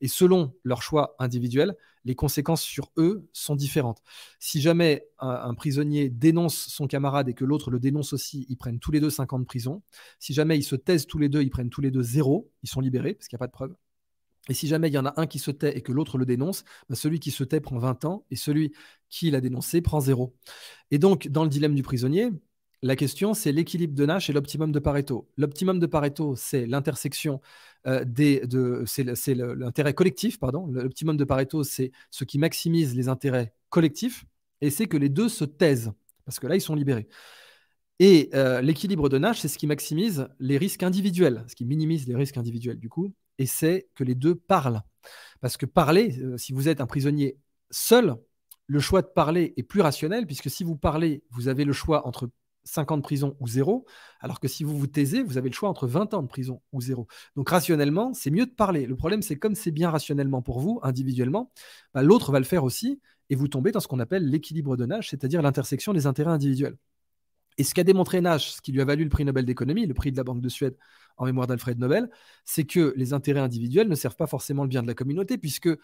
Et 0.00 0.06
selon 0.06 0.54
leur 0.62 0.80
choix 0.80 1.16
individuel, 1.18 1.76
les 2.04 2.14
conséquences 2.14 2.62
sur 2.62 2.92
eux 2.98 3.28
sont 3.32 3.56
différentes. 3.56 4.00
Si 4.38 4.60
jamais 4.60 5.08
un, 5.18 5.54
prisonnier 5.54 6.08
dénonce 6.08 6.54
son 6.68 6.86
camarade 6.86 7.28
et 7.28 7.34
que 7.34 7.44
l'autre 7.44 7.72
le 7.72 7.80
dénonce 7.80 8.12
aussi, 8.12 8.46
ils 8.48 8.56
prennent 8.56 8.78
tous 8.78 8.92
les 8.92 9.00
deux 9.00 9.10
5 9.10 9.32
ans 9.32 9.40
de 9.40 9.44
prison. 9.44 9.82
Si 10.20 10.32
jamais 10.32 10.56
ils 10.56 10.62
se 10.62 10.76
taisent 10.76 11.06
tous 11.06 11.18
les 11.18 11.28
deux, 11.28 11.42
ils 11.42 11.50
prennent 11.50 11.68
tous 11.68 11.80
les 11.80 11.90
deux 11.90 12.02
zéro, 12.02 12.48
ils 12.62 12.68
sont 12.68 12.80
libérés 12.80 13.14
parce 13.14 13.26
qu'il 13.26 13.36
n'y 13.36 13.40
a 13.40 13.44
pas 13.44 13.48
de 13.48 13.52
preuve. 13.52 13.74
Et 14.48 14.54
si 14.54 14.68
jamais 14.68 14.88
il 14.88 14.94
y 14.94 14.98
en 14.98 15.06
a 15.06 15.20
un 15.20 15.26
qui 15.26 15.40
se 15.40 15.50
tait 15.50 15.76
et 15.76 15.82
que 15.82 15.90
l'autre 15.90 16.16
le 16.16 16.26
dénonce, 16.26 16.64
bah, 16.88 16.94
celui 16.94 17.18
qui 17.18 17.32
se 17.32 17.42
tait 17.42 17.60
prend 17.60 17.78
20 17.78 18.04
ans 18.04 18.24
et 18.30 18.36
celui 18.36 18.72
qui 19.08 19.32
l'a 19.32 19.40
dénoncé 19.40 19.82
prend 19.82 19.98
zéro. 20.00 20.34
Et 20.92 20.98
donc, 20.98 21.26
dans 21.26 21.42
le 21.42 21.50
dilemme 21.50 21.74
du 21.74 21.82
prisonnier, 21.82 22.30
la 22.82 22.96
question, 22.96 23.34
c'est 23.34 23.52
l'équilibre 23.52 23.94
de 23.94 24.06
Nash 24.06 24.30
et 24.30 24.32
l'optimum 24.32 24.72
de 24.72 24.78
Pareto. 24.78 25.28
L'optimum 25.36 25.78
de 25.78 25.86
Pareto, 25.86 26.34
c'est 26.34 26.66
l'intersection 26.66 27.40
euh, 27.86 28.04
des, 28.04 28.40
de, 28.46 28.84
c'est 28.86 29.34
l'intérêt 29.34 29.92
collectif, 29.92 30.38
pardon. 30.38 30.66
L'optimum 30.66 31.16
de 31.16 31.24
Pareto, 31.24 31.62
c'est 31.62 31.92
ce 32.10 32.24
qui 32.24 32.38
maximise 32.38 32.96
les 32.96 33.08
intérêts 33.08 33.52
collectifs, 33.68 34.24
et 34.62 34.70
c'est 34.70 34.86
que 34.86 34.96
les 34.96 35.10
deux 35.10 35.28
se 35.28 35.44
taisent, 35.44 35.92
parce 36.24 36.40
que 36.40 36.46
là, 36.46 36.56
ils 36.56 36.60
sont 36.60 36.74
libérés. 36.74 37.06
Et 37.98 38.30
euh, 38.32 38.62
l'équilibre 38.62 39.10
de 39.10 39.18
Nash, 39.18 39.40
c'est 39.40 39.48
ce 39.48 39.58
qui 39.58 39.66
maximise 39.66 40.28
les 40.38 40.56
risques 40.56 40.82
individuels, 40.82 41.44
ce 41.48 41.54
qui 41.54 41.66
minimise 41.66 42.08
les 42.08 42.16
risques 42.16 42.38
individuels, 42.38 42.78
du 42.78 42.88
coup, 42.88 43.12
et 43.38 43.44
c'est 43.44 43.88
que 43.94 44.04
les 44.04 44.14
deux 44.14 44.34
parlent. 44.34 44.80
Parce 45.42 45.58
que 45.58 45.66
parler, 45.66 46.18
euh, 46.22 46.38
si 46.38 46.54
vous 46.54 46.68
êtes 46.68 46.80
un 46.80 46.86
prisonnier 46.86 47.36
seul, 47.70 48.16
le 48.66 48.80
choix 48.80 49.02
de 49.02 49.08
parler 49.08 49.52
est 49.58 49.62
plus 49.62 49.82
rationnel, 49.82 50.26
puisque 50.26 50.48
si 50.48 50.64
vous 50.64 50.76
parlez, 50.76 51.22
vous 51.30 51.48
avez 51.48 51.64
le 51.64 51.74
choix 51.74 52.06
entre 52.06 52.30
5 52.64 52.92
ans 52.92 52.96
de 52.96 53.02
prison 53.02 53.36
ou 53.40 53.48
zéro, 53.48 53.86
alors 54.20 54.40
que 54.40 54.48
si 54.48 54.64
vous 54.64 54.76
vous 54.76 54.86
taisez, 54.86 55.22
vous 55.22 55.38
avez 55.38 55.48
le 55.48 55.54
choix 55.54 55.68
entre 55.68 55.86
20 55.86 56.14
ans 56.14 56.22
de 56.22 56.28
prison 56.28 56.60
ou 56.72 56.80
zéro. 56.80 57.06
Donc 57.36 57.48
rationnellement, 57.48 58.12
c'est 58.14 58.30
mieux 58.30 58.46
de 58.46 58.50
parler. 58.50 58.86
Le 58.86 58.96
problème, 58.96 59.22
c'est 59.22 59.36
comme 59.38 59.54
c'est 59.54 59.70
bien 59.70 59.90
rationnellement 59.90 60.42
pour 60.42 60.60
vous, 60.60 60.80
individuellement, 60.82 61.52
bah, 61.94 62.02
l'autre 62.02 62.32
va 62.32 62.38
le 62.38 62.44
faire 62.44 62.64
aussi, 62.64 63.00
et 63.30 63.34
vous 63.36 63.48
tombez 63.48 63.72
dans 63.72 63.80
ce 63.80 63.88
qu'on 63.88 64.00
appelle 64.00 64.28
l'équilibre 64.28 64.76
de 64.76 64.86
Nash, 64.86 65.10
c'est-à-dire 65.10 65.42
l'intersection 65.42 65.92
des 65.92 66.06
intérêts 66.06 66.32
individuels. 66.32 66.76
Et 67.60 67.62
ce 67.62 67.74
qu'a 67.74 67.84
démontré 67.84 68.22
Nash, 68.22 68.52
ce 68.52 68.62
qui 68.62 68.72
lui 68.72 68.80
a 68.80 68.86
valu 68.86 69.04
le 69.04 69.10
prix 69.10 69.22
Nobel 69.22 69.44
d'économie, 69.44 69.84
le 69.84 69.92
prix 69.92 70.10
de 70.10 70.16
la 70.16 70.24
Banque 70.24 70.40
de 70.40 70.48
Suède 70.48 70.78
en 71.18 71.26
mémoire 71.26 71.46
d'Alfred 71.46 71.78
Nobel, 71.78 72.08
c'est 72.46 72.64
que 72.64 72.94
les 72.96 73.12
intérêts 73.12 73.40
individuels 73.40 73.86
ne 73.86 73.94
servent 73.94 74.16
pas 74.16 74.26
forcément 74.26 74.62
le 74.62 74.70
bien 74.70 74.80
de 74.80 74.86
la 74.86 74.94
communauté, 74.94 75.36
puisque 75.36 75.66
euh, 75.66 75.76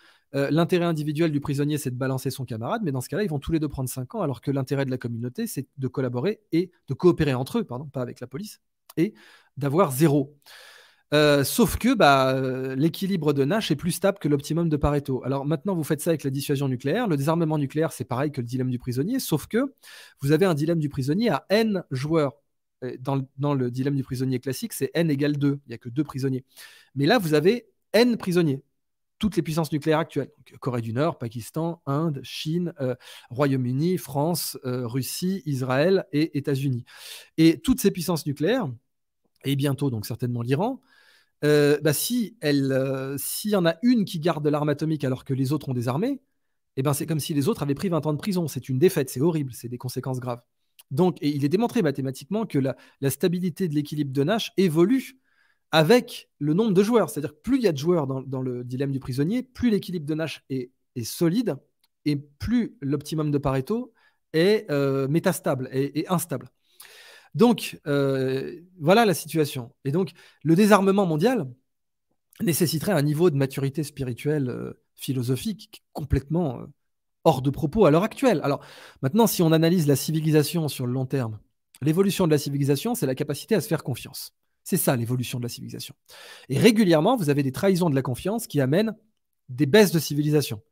l'intérêt 0.51 0.87
individuel 0.87 1.33
du 1.33 1.39
prisonnier, 1.39 1.77
c'est 1.77 1.91
de 1.91 1.97
balancer 1.97 2.31
son 2.31 2.47
camarade, 2.47 2.81
mais 2.83 2.93
dans 2.93 3.03
ce 3.03 3.11
cas-là, 3.11 3.25
ils 3.25 3.29
vont 3.29 3.39
tous 3.39 3.53
les 3.53 3.61
deux 3.61 3.69
prendre 3.69 3.91
5 3.91 4.15
ans, 4.15 4.23
alors 4.23 4.41
que 4.41 4.51
l'intérêt 4.51 4.87
de 4.87 4.91
la 4.91 4.97
communauté, 4.97 5.47
c'est 5.47 5.67
de 5.77 5.87
collaborer 5.87 6.41
et 6.51 6.71
de 6.89 6.95
coopérer 6.95 7.35
entre 7.35 7.59
eux, 7.59 7.65
pardon, 7.65 7.85
pas 7.85 8.01
avec 8.01 8.21
la 8.21 8.27
police, 8.27 8.63
et 8.97 9.13
d'avoir 9.59 9.93
zéro. 9.93 10.35
Euh, 11.15 11.45
sauf 11.45 11.77
que 11.79 11.95
bah, 11.95 12.35
euh, 12.35 12.75
l'équilibre 12.75 13.33
de 13.33 13.45
Nash 13.45 13.71
est 13.71 13.77
plus 13.77 13.93
stable 13.93 14.19
que 14.19 14.29
l'optimum 14.29 14.69
de 14.69 14.77
Pareto. 14.77 15.23
Alors 15.25 15.45
maintenant, 15.47 15.75
vous 15.75 15.85
faites 15.85 16.01
ça 16.01 16.11
avec 16.11 16.25
la 16.25 16.31
dissuasion 16.31 16.69
nucléaire. 16.69 17.07
Le 17.07 17.17
désarmement 17.17 17.59
nucléaire, 17.59 17.93
c'est 17.93 18.05
pareil 18.05 18.33
que 18.33 18.41
le 18.41 18.47
dilemme 18.47 18.71
du 18.71 18.79
prisonnier, 18.79 19.21
sauf 19.21 19.47
que 19.47 19.75
vous 20.21 20.33
avez 20.33 20.47
un 20.47 20.55
dilemme 20.55 20.81
du 20.81 20.89
prisonnier 20.89 21.31
à 21.31 21.47
n 21.51 21.85
joueurs. 21.91 22.35
Dans 23.01 23.55
le, 23.55 23.71
dilemme 23.71 23.97
du 23.97 24.03
prisonnier 24.03 24.39
classique, 24.39 24.73
c'est 24.73 24.91
n 24.95 25.11
égale 25.11 25.39
2. 25.39 25.61
Il 25.67 25.69
n'y 25.69 25.75
a 25.75 25.79
que 25.79 25.89
deux 25.89 26.05
prisonniers. 26.05 26.45
Mais 26.95 27.07
là, 27.07 27.19
vous 27.19 27.35
avez 27.35 27.67
n 27.93 28.17
prisonniers. 28.17 28.63
Toutes 29.19 29.35
les 29.37 29.43
puissances 29.43 29.73
nucléaires 29.73 29.99
actuelles. 30.01 30.31
Corée 30.61 30.83
du 30.83 30.93
Nord, 30.93 31.19
Pakistan, 31.19 31.81
Inde, 31.87 32.21
Chine, 32.23 32.75
euh, 32.81 32.95
Royaume-Uni, 33.31 33.97
France, 33.97 34.59
Russie, 34.63 35.43
Israël 35.47 36.05
et 36.13 36.37
États-Unis. 36.37 36.85
Et 37.39 37.59
toutes 37.61 37.81
ces 37.81 37.91
puissances 37.91 38.27
nucléaires, 38.27 38.69
et 39.45 39.57
bientôt 39.57 39.91
donc 39.91 40.05
certainement 40.05 40.43
l'Iran, 40.43 40.81
euh, 41.45 41.79
bah, 41.83 41.93
si 41.93 42.37
elle, 42.41 42.73
euh, 42.73 43.17
s'il 43.19 43.51
y 43.51 43.57
en 43.57 43.67
a 43.67 43.77
une 43.83 44.05
qui 44.05 44.21
garde 44.21 44.47
l'arme 44.47 44.69
atomique 44.69 45.05
alors 45.05 45.25
que 45.25 45.35
les 45.35 45.53
autres 45.53 45.69
ont 45.69 45.75
des 45.75 45.89
armées, 45.89 46.21
eh 46.77 46.83
ben 46.83 46.93
c'est 46.93 47.07
comme 47.07 47.21
si 47.21 47.35
les 47.35 47.49
autres 47.49 47.63
avaient 47.63 47.75
pris 47.75 47.89
20 47.89 48.07
ans 48.07 48.13
de 48.13 48.19
prison. 48.19 48.49
C'est 48.49 48.69
une 48.69 48.79
défaite, 48.79 49.11
c'est 49.11 49.21
horrible, 49.21 49.53
c'est 49.53 49.69
des 49.69 49.79
conséquences 49.79 50.21
graves. 50.21 50.43
Donc, 50.91 51.19
et 51.23 51.29
il 51.29 51.45
est 51.45 51.49
démontré 51.49 51.83
mathématiquement 51.83 52.47
que 52.47 52.59
la, 52.59 52.77
stabilité 53.11 53.69
de 53.69 53.75
l'équilibre 53.75 54.13
de 54.13 54.25
Nash 54.25 54.53
évolue 54.57 55.19
avec 55.73 56.31
le 56.39 56.55
nombre 56.55 56.73
de 56.73 56.83
joueurs. 56.83 57.11
C'est-à-dire 57.11 57.35
que 57.35 57.41
plus 57.41 57.57
il 57.59 57.63
y 57.65 57.69
a 57.69 57.73
de 57.73 57.79
joueurs 57.79 58.07
dans, 58.07 58.43
le 58.43 58.65
dilemme 58.65 58.93
du 58.93 59.01
prisonnier, 59.01 59.43
plus 59.43 59.71
l'équilibre 59.71 60.07
de 60.07 60.15
Nash 60.15 60.45
est, 60.51 60.71
solide 61.03 61.57
et 62.05 62.17
plus 62.17 62.77
l'optimum 62.81 63.31
de 63.31 63.39
Pareto 63.39 63.93
est 64.33 64.71
euh, 64.71 65.09
métastable 65.09 65.69
et 65.73 66.07
instable. 66.09 66.51
Donc, 67.37 67.79
euh, 67.87 68.63
voilà 68.81 69.05
la 69.05 69.13
situation. 69.13 69.71
Et 69.85 69.93
donc, 69.93 70.13
le 70.43 70.57
désarmement 70.57 71.05
mondial 71.05 71.47
nécessiterait 72.41 72.93
un 72.93 73.03
niveau 73.03 73.29
de 73.29 73.37
maturité 73.37 73.85
spirituelle, 73.85 74.49
euh, 74.49 74.83
philosophique 74.95 75.85
complètement 75.93 76.59
euh, 76.59 76.67
hors 77.25 77.43
de 77.43 77.51
propos 77.51 77.85
à 77.85 77.91
l'heure 77.91 78.05
actuelle. 78.05 78.41
Alors, 78.43 78.65
maintenant, 79.03 79.27
si 79.27 79.43
on 79.43 79.53
analyse 79.53 79.87
la 79.87 79.97
civilisation 79.97 80.67
sur 80.69 80.87
le 80.87 80.95
long 80.95 81.05
terme, 81.05 81.39
l'évolution 81.83 82.27
de 82.27 82.33
la 82.33 82.39
civilisation, 82.39 82.95
c'est 82.95 83.05
la 83.05 83.15
capacité 83.15 83.55
à 83.55 83.61
se 83.61 83.69
faire 83.69 83.85
confiance. 83.85 84.33
C'est 84.65 84.79
ça 84.79 84.97
l'évolution 84.97 85.39
de 85.39 85.43
la 85.43 85.51
civilisation. 85.51 85.95
Et 86.49 86.59
régulièrement, 86.59 87.17
vous 87.17 87.29
avez 87.29 87.43
des 87.43 87.53
trahisons 87.53 87.91
de 87.91 87.95
la 87.95 88.03
confiance 88.03 88.47
qui 88.47 88.63
amènent 88.63 88.97
des 89.51 89.67
baisses 89.67 89.93
de 89.93 89.99
civilisation 89.99 90.63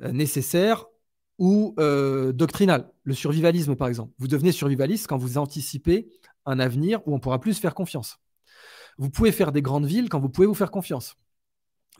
nécessaires 0.00 0.86
ou 1.38 1.74
euh, 1.78 2.32
doctrinal, 2.32 2.90
le 3.04 3.14
survivalisme 3.14 3.76
par 3.76 3.88
exemple. 3.88 4.12
Vous 4.18 4.28
devenez 4.28 4.52
survivaliste 4.52 5.06
quand 5.06 5.18
vous 5.18 5.38
anticipez 5.38 6.08
un 6.46 6.58
avenir 6.58 7.00
où 7.06 7.14
on 7.14 7.20
pourra 7.20 7.40
plus 7.40 7.54
se 7.54 7.60
faire 7.60 7.74
confiance. 7.74 8.18
Vous 8.98 9.10
pouvez 9.10 9.32
faire 9.32 9.52
des 9.52 9.62
grandes 9.62 9.86
villes 9.86 10.08
quand 10.08 10.18
vous 10.18 10.28
pouvez 10.28 10.46
vous 10.46 10.54
faire 10.54 10.70
confiance. 10.70 11.16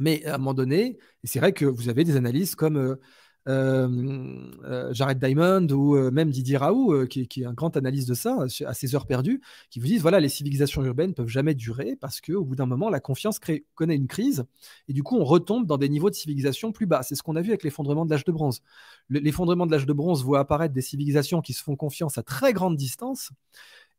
Mais 0.00 0.24
à 0.24 0.34
un 0.34 0.38
moment 0.38 0.54
donné, 0.54 0.98
c'est 1.24 1.38
vrai 1.38 1.52
que 1.52 1.64
vous 1.64 1.88
avez 1.88 2.04
des 2.04 2.16
analyses 2.16 2.54
comme 2.54 2.76
euh, 2.76 3.00
Jared 3.48 5.18
Diamond 5.18 5.66
ou 5.70 5.96
euh, 5.96 6.10
même 6.10 6.30
Didier 6.30 6.56
Raoult, 6.56 7.06
qui, 7.06 7.20
est 7.20 7.44
un 7.44 7.52
grand 7.52 7.76
analyste 7.76 8.08
de 8.08 8.14
ça, 8.14 8.46
à 8.66 8.74
ses 8.74 8.94
heures 8.94 9.06
perdues, 9.06 9.40
qui 9.70 9.80
vous 9.80 9.86
disent 9.86 10.02
voilà, 10.02 10.20
les 10.20 10.28
civilisations 10.28 10.84
urbaines 10.84 11.14
peuvent 11.14 11.28
jamais 11.28 11.54
durer 11.54 11.96
parce 11.96 12.20
qu'au 12.20 12.44
bout 12.44 12.56
d'un 12.56 12.66
moment, 12.66 12.90
la 12.90 13.00
confiance 13.00 13.38
connaît 13.74 13.96
une 13.96 14.06
crise 14.06 14.44
et 14.88 14.92
du 14.92 15.02
coup, 15.02 15.16
on 15.16 15.24
retombe 15.24 15.66
dans 15.66 15.78
des 15.78 15.88
niveaux 15.88 16.10
de 16.10 16.14
civilisation 16.14 16.72
plus 16.72 16.86
bas. 16.86 17.02
C'est 17.02 17.14
ce 17.14 17.22
qu'on 17.22 17.36
a 17.36 17.42
vu 17.42 17.50
avec 17.50 17.62
l'effondrement 17.62 18.04
de 18.04 18.10
l'âge 18.10 18.24
de 18.24 18.32
bronze. 18.32 18.60
L'effondrement 19.08 19.66
de 19.66 19.72
l'âge 19.72 19.86
de 19.86 19.92
bronze 19.92 20.24
voit 20.24 20.40
apparaître 20.40 20.74
des 20.74 20.82
civilisations 20.82 21.40
qui 21.40 21.52
se 21.52 21.62
font 21.62 21.76
confiance 21.76 22.18
à 22.18 22.22
très 22.22 22.52
grande 22.52 22.76
distance. 22.76 23.30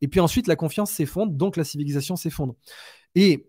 Et 0.02 0.08
puis 0.08 0.20
ensuite, 0.20 0.48
la 0.48 0.56
confiance 0.56 0.92
s'effondre, 0.92 1.34
donc 1.34 1.58
la 1.58 1.64
civilisation 1.64 2.16
s'effondre. 2.16 2.56
Et 3.16 3.48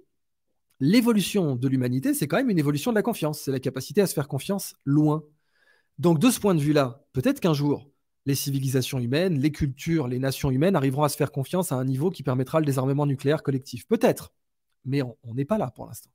l'évolution 0.81 1.57
de 1.57 1.69
l'humanité, 1.69 2.15
c'est 2.15 2.27
quand 2.27 2.39
même 2.39 2.51
une 2.51 2.59
évolution 2.59 2.91
de 2.91 2.97
la 2.97 3.03
confiance. 3.03 3.41
C'est 3.41 3.53
la 3.53 3.61
capacité 3.61 4.01
à 4.01 4.07
se 4.07 4.15
faire 4.15 4.29
confiance 4.29 4.75
loin. 4.85 5.23
Donc 6.01 6.19
de 6.19 6.31
ce 6.31 6.41
point 6.41 6.55
de 6.55 6.61
vue-là, 6.61 7.05
peut-être 7.13 7.41
qu'un 7.41 7.53
jour, 7.53 7.91
les 8.25 8.35
civilisations 8.35 8.99
humaines, 8.99 9.39
les 9.39 9.53
cultures, 9.53 10.09
les 10.09 10.19
nations 10.19 10.51
humaines 10.51 10.75
arriveront 10.75 11.03
à 11.03 11.11
se 11.11 11.17
faire 11.19 11.31
confiance 11.31 11.73
à 11.73 11.75
un 11.75 11.85
niveau 11.85 12.11
qui 12.11 12.23
permettra 12.23 12.59
le 12.59 12.65
désarmement 12.65 13.05
nucléaire 13.05 13.43
collectif. 13.43 13.87
Peut-être, 13.87 14.33
mais 14.87 15.03
on 15.03 15.35
n'est 15.35 15.45
pas 15.45 15.59
là 15.59 15.71
pour 15.71 15.85
l'instant. 15.85 16.09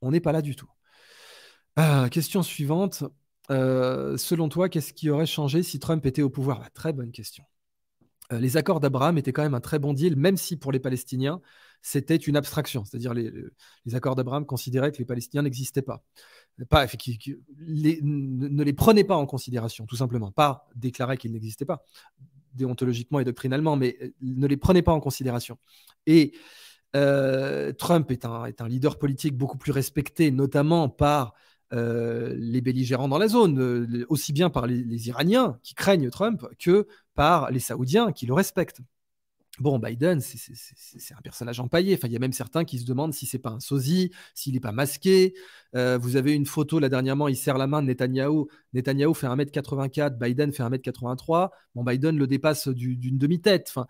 On 0.00 0.10
n'est 0.10 0.20
pas 0.20 0.32
là 0.32 0.40
du 0.40 0.56
tout. 0.56 0.70
Ah, 1.76 2.08
question 2.10 2.42
suivante. 2.42 3.04
Euh, 3.50 4.16
selon 4.16 4.48
toi, 4.48 4.70
qu'est-ce 4.70 4.94
qui 4.94 5.10
aurait 5.10 5.26
changé 5.26 5.62
si 5.62 5.78
Trump 5.78 6.06
était 6.06 6.22
au 6.22 6.30
pouvoir? 6.30 6.60
Bah, 6.60 6.70
Très 6.72 6.94
bonne 6.94 7.12
question. 7.12 7.44
Euh, 8.32 8.40
les 8.40 8.56
accords 8.56 8.80
d'Abraham 8.80 9.18
étaient 9.18 9.34
quand 9.34 9.42
même 9.42 9.54
un 9.54 9.60
très 9.60 9.78
bon 9.78 9.92
deal, 9.92 10.16
même 10.16 10.38
si 10.38 10.56
pour 10.56 10.72
les 10.72 10.80
Palestiniens, 10.80 11.42
c'était 11.86 12.16
une 12.16 12.36
abstraction, 12.36 12.84
c'est-à-dire 12.84 13.14
les, 13.14 13.32
accords 13.94 14.16
d'Abraham 14.16 14.44
considéraient 14.44 14.90
que 14.90 14.98
les 14.98 15.04
Palestiniens 15.04 15.42
n'existaient 15.42 15.82
pas. 15.82 16.02
ne 16.58 16.64
les 18.64 18.72
prenaient 18.72 19.04
pas 19.04 19.14
en 19.14 19.24
considération, 19.24 19.86
tout 19.86 19.94
simplement. 19.94 20.32
Pas 20.32 20.66
déclarer 20.74 21.16
qu'ils 21.16 21.30
n'existaient 21.30 21.64
pas, 21.64 21.84
déontologiquement 22.54 23.20
et 23.20 23.24
doctrinalement, 23.24 23.76
mais 23.76 23.96
euh, 24.02 24.08
ne 24.20 24.48
les 24.48 24.56
prenaient 24.56 24.82
pas 24.82 24.94
en 24.94 24.98
considération. 24.98 25.58
Et 26.06 26.32
euh, 26.96 27.72
Trump 27.72 28.10
est 28.10 28.24
un, 28.24 28.46
est 28.46 28.60
un, 28.60 28.66
leader 28.66 28.98
politique 28.98 29.36
beaucoup 29.36 29.58
plus 29.58 29.70
respecté, 29.70 30.32
notamment 30.32 30.88
par 30.88 31.34
euh, 31.72 32.34
les 32.36 32.62
belligérants 32.62 33.06
dans 33.06 33.18
la 33.18 33.28
zone, 33.28 34.04
aussi 34.08 34.32
bien 34.32 34.50
par 34.50 34.66
les 34.66 35.06
Iraniens 35.06 35.60
qui 35.62 35.74
craignent 35.74 36.10
Trump 36.10 36.48
que 36.58 36.88
par 37.14 37.52
les 37.52 37.60
Saoudiens 37.60 38.10
qui 38.10 38.26
le 38.26 38.34
respectent. 38.34 38.80
Bon, 39.58 39.78
Biden, 39.78 40.20
c'est 40.20 41.14
un 41.14 41.20
personnage 41.22 41.60
empaillé. 41.60 41.94
Enfin, 41.94 42.08
il 42.08 42.12
y 42.12 42.16
a 42.16 42.18
même 42.18 42.34
certains 42.34 42.64
qui 42.64 42.78
se 42.78 42.84
demandent 42.84 43.14
si 43.14 43.24
c'est 43.24 43.38
pas 43.38 43.50
un 43.50 43.60
sosie, 43.60 44.10
s'il 44.34 44.52
n'est 44.52 44.60
pas 44.60 44.72
masqué. 44.72 45.34
Euh, 45.74 45.96
vous 45.96 46.16
avez 46.16 46.34
une 46.34 46.44
photo 46.44 46.78
là 46.78 46.90
dernièrement, 46.90 47.26
il 47.26 47.36
serre 47.36 47.56
la 47.56 47.66
main 47.66 47.80
de 47.80 47.86
Netanyahou. 47.86 48.48
Netanyahou 48.74 49.14
fait 49.14 49.26
1m84, 49.26 50.18
Biden 50.18 50.52
fait 50.52 50.62
1m83. 50.62 51.50
Bon, 51.74 51.84
Biden 51.84 52.18
le 52.18 52.26
dépasse 52.26 52.68
d'une 52.68 53.16
demi-tête. 53.16 53.68
Enfin, 53.70 53.86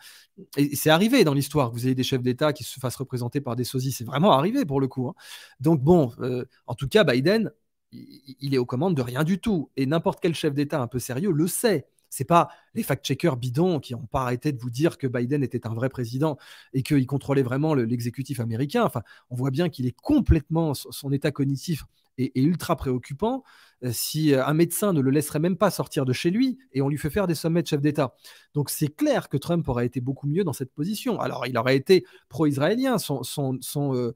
et 0.57 0.77
c'est 0.77 0.91
arrivé 0.91 1.25
dans 1.25 1.35
l'histoire. 1.35 1.73
Vous 1.73 1.85
avez 1.87 1.97
des 1.97 2.05
chefs 2.05 2.23
d'État 2.23 2.53
qui 2.53 2.63
se 2.63 2.79
fassent 2.79 2.97
représenter 2.97 3.41
par 3.41 3.57
des 3.57 3.65
sosies. 3.65 3.91
C'est 3.91 4.05
vraiment 4.05 4.33
arrivé 4.33 4.65
pour 4.65 4.81
le 4.81 4.87
coup. 4.87 5.09
Hein. 5.09 5.15
Donc 5.59 5.83
bon, 5.83 6.13
euh, 6.21 6.45
en 6.69 6.75
tout 6.75 6.89
cas, 6.89 7.03
Biden, 7.03 7.51
il 7.93 8.55
est 8.55 8.59
aux 8.59 8.67
commandes 8.67 8.97
de 8.97 9.03
rien 9.03 9.25
du 9.25 9.41
tout. 9.41 9.71
Et 9.77 9.87
n'importe 9.87 10.21
quel 10.21 10.35
chef 10.35 10.55
d'État 10.55 10.81
un 10.81 10.87
peu 10.87 11.01
sérieux 11.01 11.33
le 11.33 11.49
sait. 11.49 11.89
C'est 12.11 12.25
pas 12.25 12.49
les 12.75 12.83
fact-checkers 12.83 13.37
bidons 13.37 13.81
qui 13.81 13.95
n'ont 13.95 14.07
pas 14.07 14.23
arrêté 14.23 14.53
de 14.53 14.61
vous 14.61 14.71
dire 14.71 14.99
que 14.99 15.07
Biden 15.07 15.43
était 15.43 15.67
un 15.67 15.75
vrai 15.75 15.89
président 15.89 16.37
et 16.73 16.83
qu'il 16.83 17.07
contrôlait 17.07 17.43
vraiment 17.43 17.75
l'exécutif 17.75 18.41
américain. 18.41 18.85
Enfin, 18.85 19.03
on 19.31 19.37
voit 19.37 19.51
bien 19.51 19.69
qu'il 19.69 19.87
est 19.87 19.97
complètement, 19.97 20.75
son 20.75 21.13
état 21.13 21.31
cognitif 21.31 21.85
est, 22.19 22.37
ultra 22.37 22.77
préoccupant. 22.77 23.43
Euh, 23.85 23.91
si 23.93 24.33
euh, 24.33 24.45
un 24.47 24.55
médecin 24.55 24.95
ne 24.95 25.01
le 25.01 25.11
laisserait 25.11 25.39
même 25.39 25.57
pas 25.59 25.71
sortir 25.71 26.07
de 26.07 26.13
chez 26.15 26.31
lui 26.31 26.59
et 26.73 26.81
on 26.81 26.89
lui 26.89 26.97
fait 26.97 27.11
faire 27.11 27.27
des 27.27 27.35
sommets 27.35 27.63
de 27.63 27.67
chef 27.67 27.83
d'État. 27.83 28.15
Donc 28.55 28.71
c'est 28.71 28.89
clair 28.89 29.29
que 29.29 29.37
Trump 29.37 29.69
aurait 29.69 29.85
été 29.85 30.01
beaucoup 30.01 30.27
mieux 30.27 30.45
dans 30.45 30.55
cette 30.55 30.73
position. 30.73 31.21
Alors 31.21 31.47
il 31.47 31.59
aurait 31.59 31.77
été 31.77 32.05
pro-israélien, 32.31 32.97
son, 32.97 33.23
son, 33.23 33.59
son, 33.61 34.13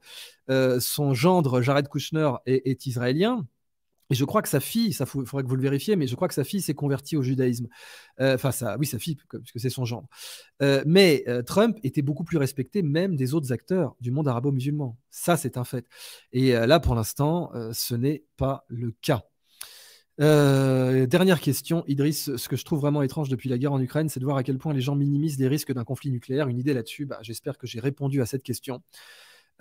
euh, 0.49 0.79
son, 0.79 1.13
gendre 1.13 1.61
Jared 1.61 1.87
Kushner 1.89 2.31
est 2.47 2.85
israélien. 2.87 3.45
Et 4.11 4.13
je 4.13 4.25
crois 4.25 4.41
que 4.41 4.49
sa 4.49 4.59
fille, 4.59 4.91
ça 4.91 5.05
faudrait 5.05 5.41
que 5.41 5.47
vous 5.47 5.55
le 5.55 5.61
vérifiez, 5.61 5.95
mais 5.95 6.05
je 6.05 6.15
crois 6.15 6.27
que 6.27 6.33
sa 6.33 6.43
fille 6.43 6.61
s'est 6.61 6.73
convertie 6.73 7.15
au 7.15 7.23
judaïsme. 7.23 7.67
Euh, 8.19 8.35
enfin, 8.35 8.51
oui, 8.77 8.85
sa 8.85 8.99
fille, 8.99 9.15
puisque 9.15 9.59
c'est 9.59 9.69
son 9.69 9.85
genre. 9.85 10.05
Euh, 10.61 10.83
mais 10.85 11.23
euh, 11.29 11.43
Trump 11.43 11.77
était 11.83 12.01
beaucoup 12.01 12.25
plus 12.25 12.37
respecté 12.37 12.81
même 12.81 13.15
des 13.15 13.33
autres 13.33 13.53
acteurs 13.53 13.95
du 14.01 14.11
monde 14.11 14.27
arabo-musulman. 14.27 14.97
Ça, 15.11 15.37
c'est 15.37 15.55
un 15.55 15.63
fait. 15.63 15.87
Et 16.33 16.51
là, 16.51 16.81
pour 16.81 16.93
l'instant, 16.93 17.51
ce 17.71 17.95
n'est 17.95 18.25
pas 18.35 18.65
le 18.67 18.91
cas. 19.01 19.23
dernière 20.17 21.39
question, 21.39 21.85
Idriss. 21.87 22.35
Ce 22.35 22.49
que 22.49 22.57
je 22.57 22.65
trouve 22.65 22.81
vraiment 22.81 23.03
étrange 23.03 23.29
depuis 23.29 23.47
la 23.47 23.57
guerre 23.57 23.71
en 23.71 23.79
Ukraine, 23.79 24.09
c'est 24.09 24.19
de 24.19 24.25
voir 24.25 24.35
à 24.35 24.43
quel 24.43 24.57
point 24.57 24.73
les 24.73 24.81
gens 24.81 24.95
minimisent 24.95 25.39
les 25.39 25.47
risques 25.47 25.71
d'un 25.71 25.85
conflit 25.85 26.11
nucléaire. 26.11 26.49
Une 26.49 26.59
idée 26.59 26.73
là-dessus, 26.73 27.05
bah, 27.05 27.19
j'espère 27.21 27.57
que 27.57 27.65
j'ai 27.65 27.79
répondu 27.79 28.21
à 28.21 28.25
cette 28.25 28.43
question. 28.43 28.81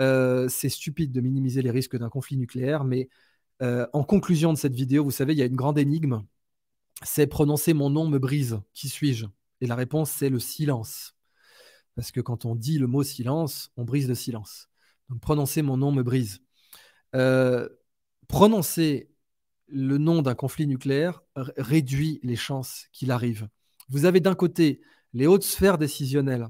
c'est 0.01 0.69
stupide 0.69 1.13
de 1.13 1.21
minimiser 1.21 1.63
les 1.63 1.71
risques 1.71 1.97
d'un 1.97 2.09
conflit 2.09 2.37
nucléaire, 2.37 2.83
mais 2.83 3.09
euh, 3.63 3.87
en 3.93 4.05
conclusion 4.05 4.53
de 4.53 4.59
cette 4.59 4.75
vidéo, 4.75 5.05
vous 5.05 5.11
savez, 5.11 5.33
il 5.35 5.39
y 5.39 5.43
a 5.43 5.47
une 5.47 5.57
grande 5.57 5.79
énigme. 5.79 6.23
C'est 7.03 7.27
prononcer 7.27 7.75
mon 7.75 7.91
nom 7.91 8.09
me 8.09 8.19
brise. 8.19 8.61
Qui 8.75 8.89
suis-je? 8.89 9.27
Et 9.61 9.67
la 9.67 9.75
réponse, 9.75 10.11
c'est 10.11 10.31
le 10.31 10.39
silence. 10.39 11.15
Parce 11.95 12.13
que 12.13 12.21
quand 12.21 12.45
on 12.45 12.55
dit 12.55 12.79
le 12.79 12.87
mot 12.87 13.03
silence, 13.03 13.71
on 13.77 13.85
brise 13.85 14.09
le 14.09 14.15
silence. 14.15 14.69
Donc 15.09 15.21
prononcer 15.21 15.63
mon 15.63 15.77
nom 15.77 15.93
me 15.93 16.03
brise. 16.03 16.41
Euh, 17.15 17.69
prononcer 18.29 19.11
le 19.67 19.99
nom 19.99 20.23
d'un 20.23 20.35
conflit 20.35 20.67
nucléaire 20.67 21.23
réduit 21.35 22.21
les 22.23 22.37
chances 22.37 22.87
qu'il 22.93 23.11
arrive. 23.11 23.49
Vous 23.89 24.05
avez 24.05 24.21
d'un 24.21 24.35
côté 24.35 24.81
les 25.13 25.27
hautes 25.27 25.43
sphères 25.43 25.79
décisionnelles, 25.79 26.49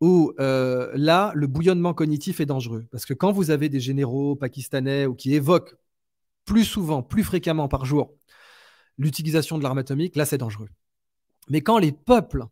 où 0.00 0.32
euh, 0.38 0.90
là, 0.94 1.32
le 1.34 1.46
bouillonnement 1.46 1.94
cognitif 1.94 2.40
est 2.40 2.46
dangereux. 2.46 2.86
Parce 2.90 3.06
que 3.06 3.14
quand 3.14 3.32
vous 3.32 3.50
avez 3.50 3.68
des 3.68 3.80
généraux 3.80 4.36
pakistanais 4.36 5.06
ou 5.06 5.14
qui 5.14 5.34
évoquent 5.34 5.74
plus 6.46 6.64
souvent, 6.64 7.02
plus 7.02 7.24
fréquemment 7.24 7.68
par 7.68 7.84
jour 7.84 8.14
l'utilisation 8.96 9.58
de 9.58 9.62
l'arme 9.62 9.78
atomique, 9.78 10.16
là 10.16 10.24
c'est 10.24 10.38
dangereux. 10.38 10.70
Mais 11.50 11.60
quand 11.60 11.78
les 11.78 11.92
peuples 11.92 12.44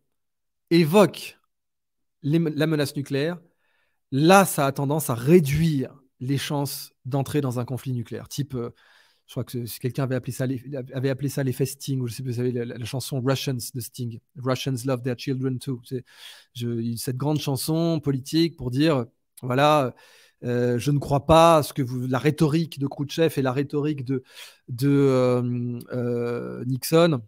évoquent 0.71 1.39
la 2.23 2.67
menace 2.67 2.97
nucléaire, 2.97 3.41
là 4.11 4.45
ça 4.45 4.67
a 4.67 4.73
tendance 4.73 5.09
à 5.09 5.15
réduire 5.15 5.95
les 6.21 6.39
chances 6.39 6.93
d'entrer 7.05 7.41
dans 7.41 7.59
un 7.59 7.65
conflit 7.65 7.93
nucléaire. 7.93 8.29
Type, 8.29 8.55
euh, 8.55 8.71
je 9.27 9.33
crois 9.33 9.45
que 9.45 9.79
quelqu'un 9.79 10.05
avait 10.05 10.15
appelé 10.15 10.33
ça, 10.33 10.47
les, 10.47 10.63
avait 10.93 11.11
appelé 11.11 11.29
ça 11.29 11.43
Sting, 11.65 12.01
ou 12.01 12.07
je 12.07 12.15
sais 12.15 12.23
plus, 12.23 12.33
vous 12.33 12.37
savez, 12.37 12.53
la, 12.53 12.85
chanson 12.85 13.23
Russians 13.23 13.59
de 13.75 13.81
Sting. 13.81 14.21
Russians 14.37 14.77
love 14.85 15.03
their 15.03 15.17
children 15.19 15.59
too. 15.59 15.81
C'est 15.85 16.05
cette 16.97 17.17
grande 17.17 17.41
chanson 17.41 18.01
politique 18.01 18.57
pour 18.57 18.71
dire, 18.71 19.07
voilà, 19.43 19.95
euh, 20.45 20.79
je 20.79 20.91
ne 20.91 20.99
crois 20.99 21.27
pas 21.27 21.59
à 21.59 21.63
ce 21.63 21.73
que 21.73 21.83
vous, 21.83 22.07
la 22.07 22.19
rhétorique 22.19 22.79
de 22.79 22.87
Khrouchtchev 22.87 23.35
et 23.39 23.43
la 23.43 23.53
rhétorique 23.53 24.05
de, 24.05 24.23
euh, 24.83 25.81
euh, 25.93 26.65
Nixon 26.67 27.23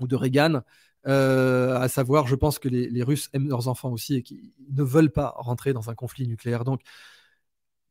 ou 0.00 0.06
de 0.06 0.16
Reagan, 0.16 0.62
à 1.04 1.88
savoir, 1.88 2.26
je 2.26 2.34
pense 2.34 2.58
que 2.58 2.68
les, 2.68 3.02
Russes 3.02 3.30
aiment 3.32 3.48
leurs 3.48 3.68
enfants 3.68 3.90
aussi 3.90 4.16
et 4.16 4.22
qu'ils 4.22 4.52
ne 4.72 4.82
veulent 4.82 5.12
pas 5.12 5.34
rentrer 5.36 5.72
dans 5.72 5.90
un 5.90 5.94
conflit 5.94 6.26
nucléaire. 6.26 6.64
Donc, 6.64 6.80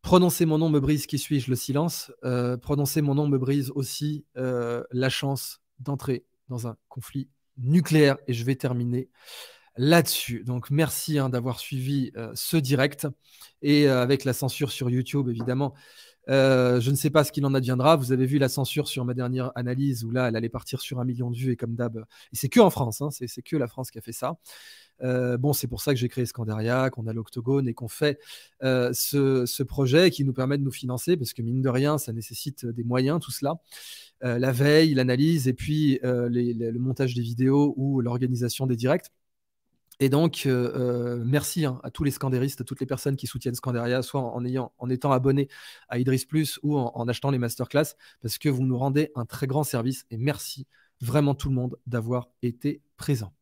prononcer 0.01 0.45
mon 0.45 0.57
nom 0.57 0.69
me 0.69 0.79
brise, 0.79 1.05
qui 1.07 1.17
suis-je 1.17 1.49
Le 1.49 1.55
silence. 1.55 2.11
prononcer 2.61 3.01
mon 3.01 3.15
nom 3.15 3.27
me 3.27 3.37
brise 3.37 3.71
aussi 3.75 4.25
la 4.35 5.09
chance 5.09 5.61
d'entrer 5.79 6.25
dans 6.49 6.67
un 6.67 6.75
conflit 6.87 7.29
nucléaire. 7.57 8.17
Et 8.27 8.33
je 8.33 8.43
vais 8.43 8.55
terminer 8.55 9.09
là-dessus. 9.79 10.43
Donc 10.43 10.69
merci 10.71 11.17
hein, 11.17 11.29
d'avoir 11.29 11.57
suivi 11.57 12.11
euh, 12.17 12.31
ce 12.35 12.57
direct 12.57 13.07
et 13.61 13.87
euh, 13.87 14.01
avec 14.01 14.25
la 14.25 14.33
censure 14.33 14.71
sur 14.71 14.89
YouTube 14.89 15.29
évidemment. 15.29 15.73
Euh, 16.27 16.81
je 16.81 16.91
ne 16.91 16.97
sais 16.97 17.09
pas 17.09 17.23
ce 17.23 17.31
qu'il 17.31 17.45
en 17.45 17.53
adviendra. 17.53 17.95
Vous 17.95 18.11
avez 18.11 18.25
vu 18.25 18.39
la 18.39 18.49
censure 18.49 18.89
sur 18.89 19.05
ma 19.05 19.13
dernière 19.13 19.53
analyse 19.55 20.03
où 20.03 20.11
là, 20.11 20.27
elle 20.27 20.35
allait 20.35 20.49
partir 20.49 20.81
sur 20.81 20.99
un 20.99 21.05
million 21.05 21.31
de 21.31 21.37
vues 21.37 21.53
et 21.53 21.55
comme 21.55 21.75
d'hab, 21.75 22.03
c'est 22.33 22.49
que 22.49 22.59
en 22.59 22.69
France, 22.69 23.01
hein, 23.01 23.09
c'est 23.09 23.41
que 23.41 23.55
la 23.55 23.67
France 23.67 23.89
qui 23.89 23.97
a 23.97 24.01
fait 24.01 24.11
ça. 24.11 24.37
bon, 25.01 25.53
c'est 25.53 25.67
pour 25.67 25.81
ça 25.81 25.93
que 25.93 25.99
j'ai 25.99 26.09
créé 26.09 26.25
Scandaria, 26.25 26.89
qu'on 26.91 27.07
a 27.07 27.13
l'Octogone 27.13 27.67
et 27.67 27.73
qu'on 27.73 27.87
fait 27.87 28.19
ce, 28.61 29.63
projet 29.63 30.11
qui 30.11 30.23
nous 30.23 30.33
permet 30.33 30.57
de 30.59 30.63
nous 30.63 30.71
financer 30.71 31.17
parce 31.17 31.33
que 31.33 31.41
mine 31.41 31.61
de 31.61 31.69
rien, 31.69 31.97
ça 31.97 32.13
nécessite 32.13 32.65
des 32.65 32.83
moyens, 32.83 33.19
tout 33.21 33.31
cela. 33.31 33.55
la 34.21 34.51
veille, 34.51 34.93
l'analyse 34.93 35.47
et 35.47 35.53
puis 35.53 35.99
le 36.03 36.77
montage 36.77 37.15
des 37.15 37.21
vidéos 37.21 37.73
ou 37.75 38.01
l'organisation 38.01 38.67
des 38.67 38.75
directs. 38.75 39.09
Et 39.99 40.09
donc, 40.09 40.43
euh, 40.45 40.71
euh, 40.75 41.23
merci 41.25 41.65
hein, 41.65 41.79
à 41.83 41.91
tous 41.91 42.03
les 42.05 42.11
scandéristes, 42.11 42.61
à 42.61 42.63
toutes 42.63 42.79
les 42.79 42.85
personnes 42.85 43.17
qui 43.17 43.27
soutiennent 43.27 43.55
Scandaria, 43.55 44.01
soit 44.01 44.21
en, 44.21 44.45
ayant, 44.45 44.71
en 44.77 44.89
étant 44.89 45.11
abonnés 45.11 45.49
à 45.89 45.99
Idris 45.99 46.25
Plus 46.27 46.59
ou 46.63 46.77
en, 46.77 47.07
achetant 47.07 47.31
les 47.31 47.37
masterclass, 47.37 47.95
parce 48.21 48.37
que 48.37 48.47
vous 48.47 48.63
nous 48.63 48.77
rendez 48.77 49.11
un 49.15 49.25
très 49.25 49.47
grand 49.47 49.63
service. 49.63 50.05
Et 50.09 50.17
merci 50.17 50.67
vraiment 51.01 51.35
tout 51.35 51.49
le 51.49 51.55
monde 51.55 51.77
d'avoir 51.85 52.29
été 52.41 52.81
présent. 52.95 53.33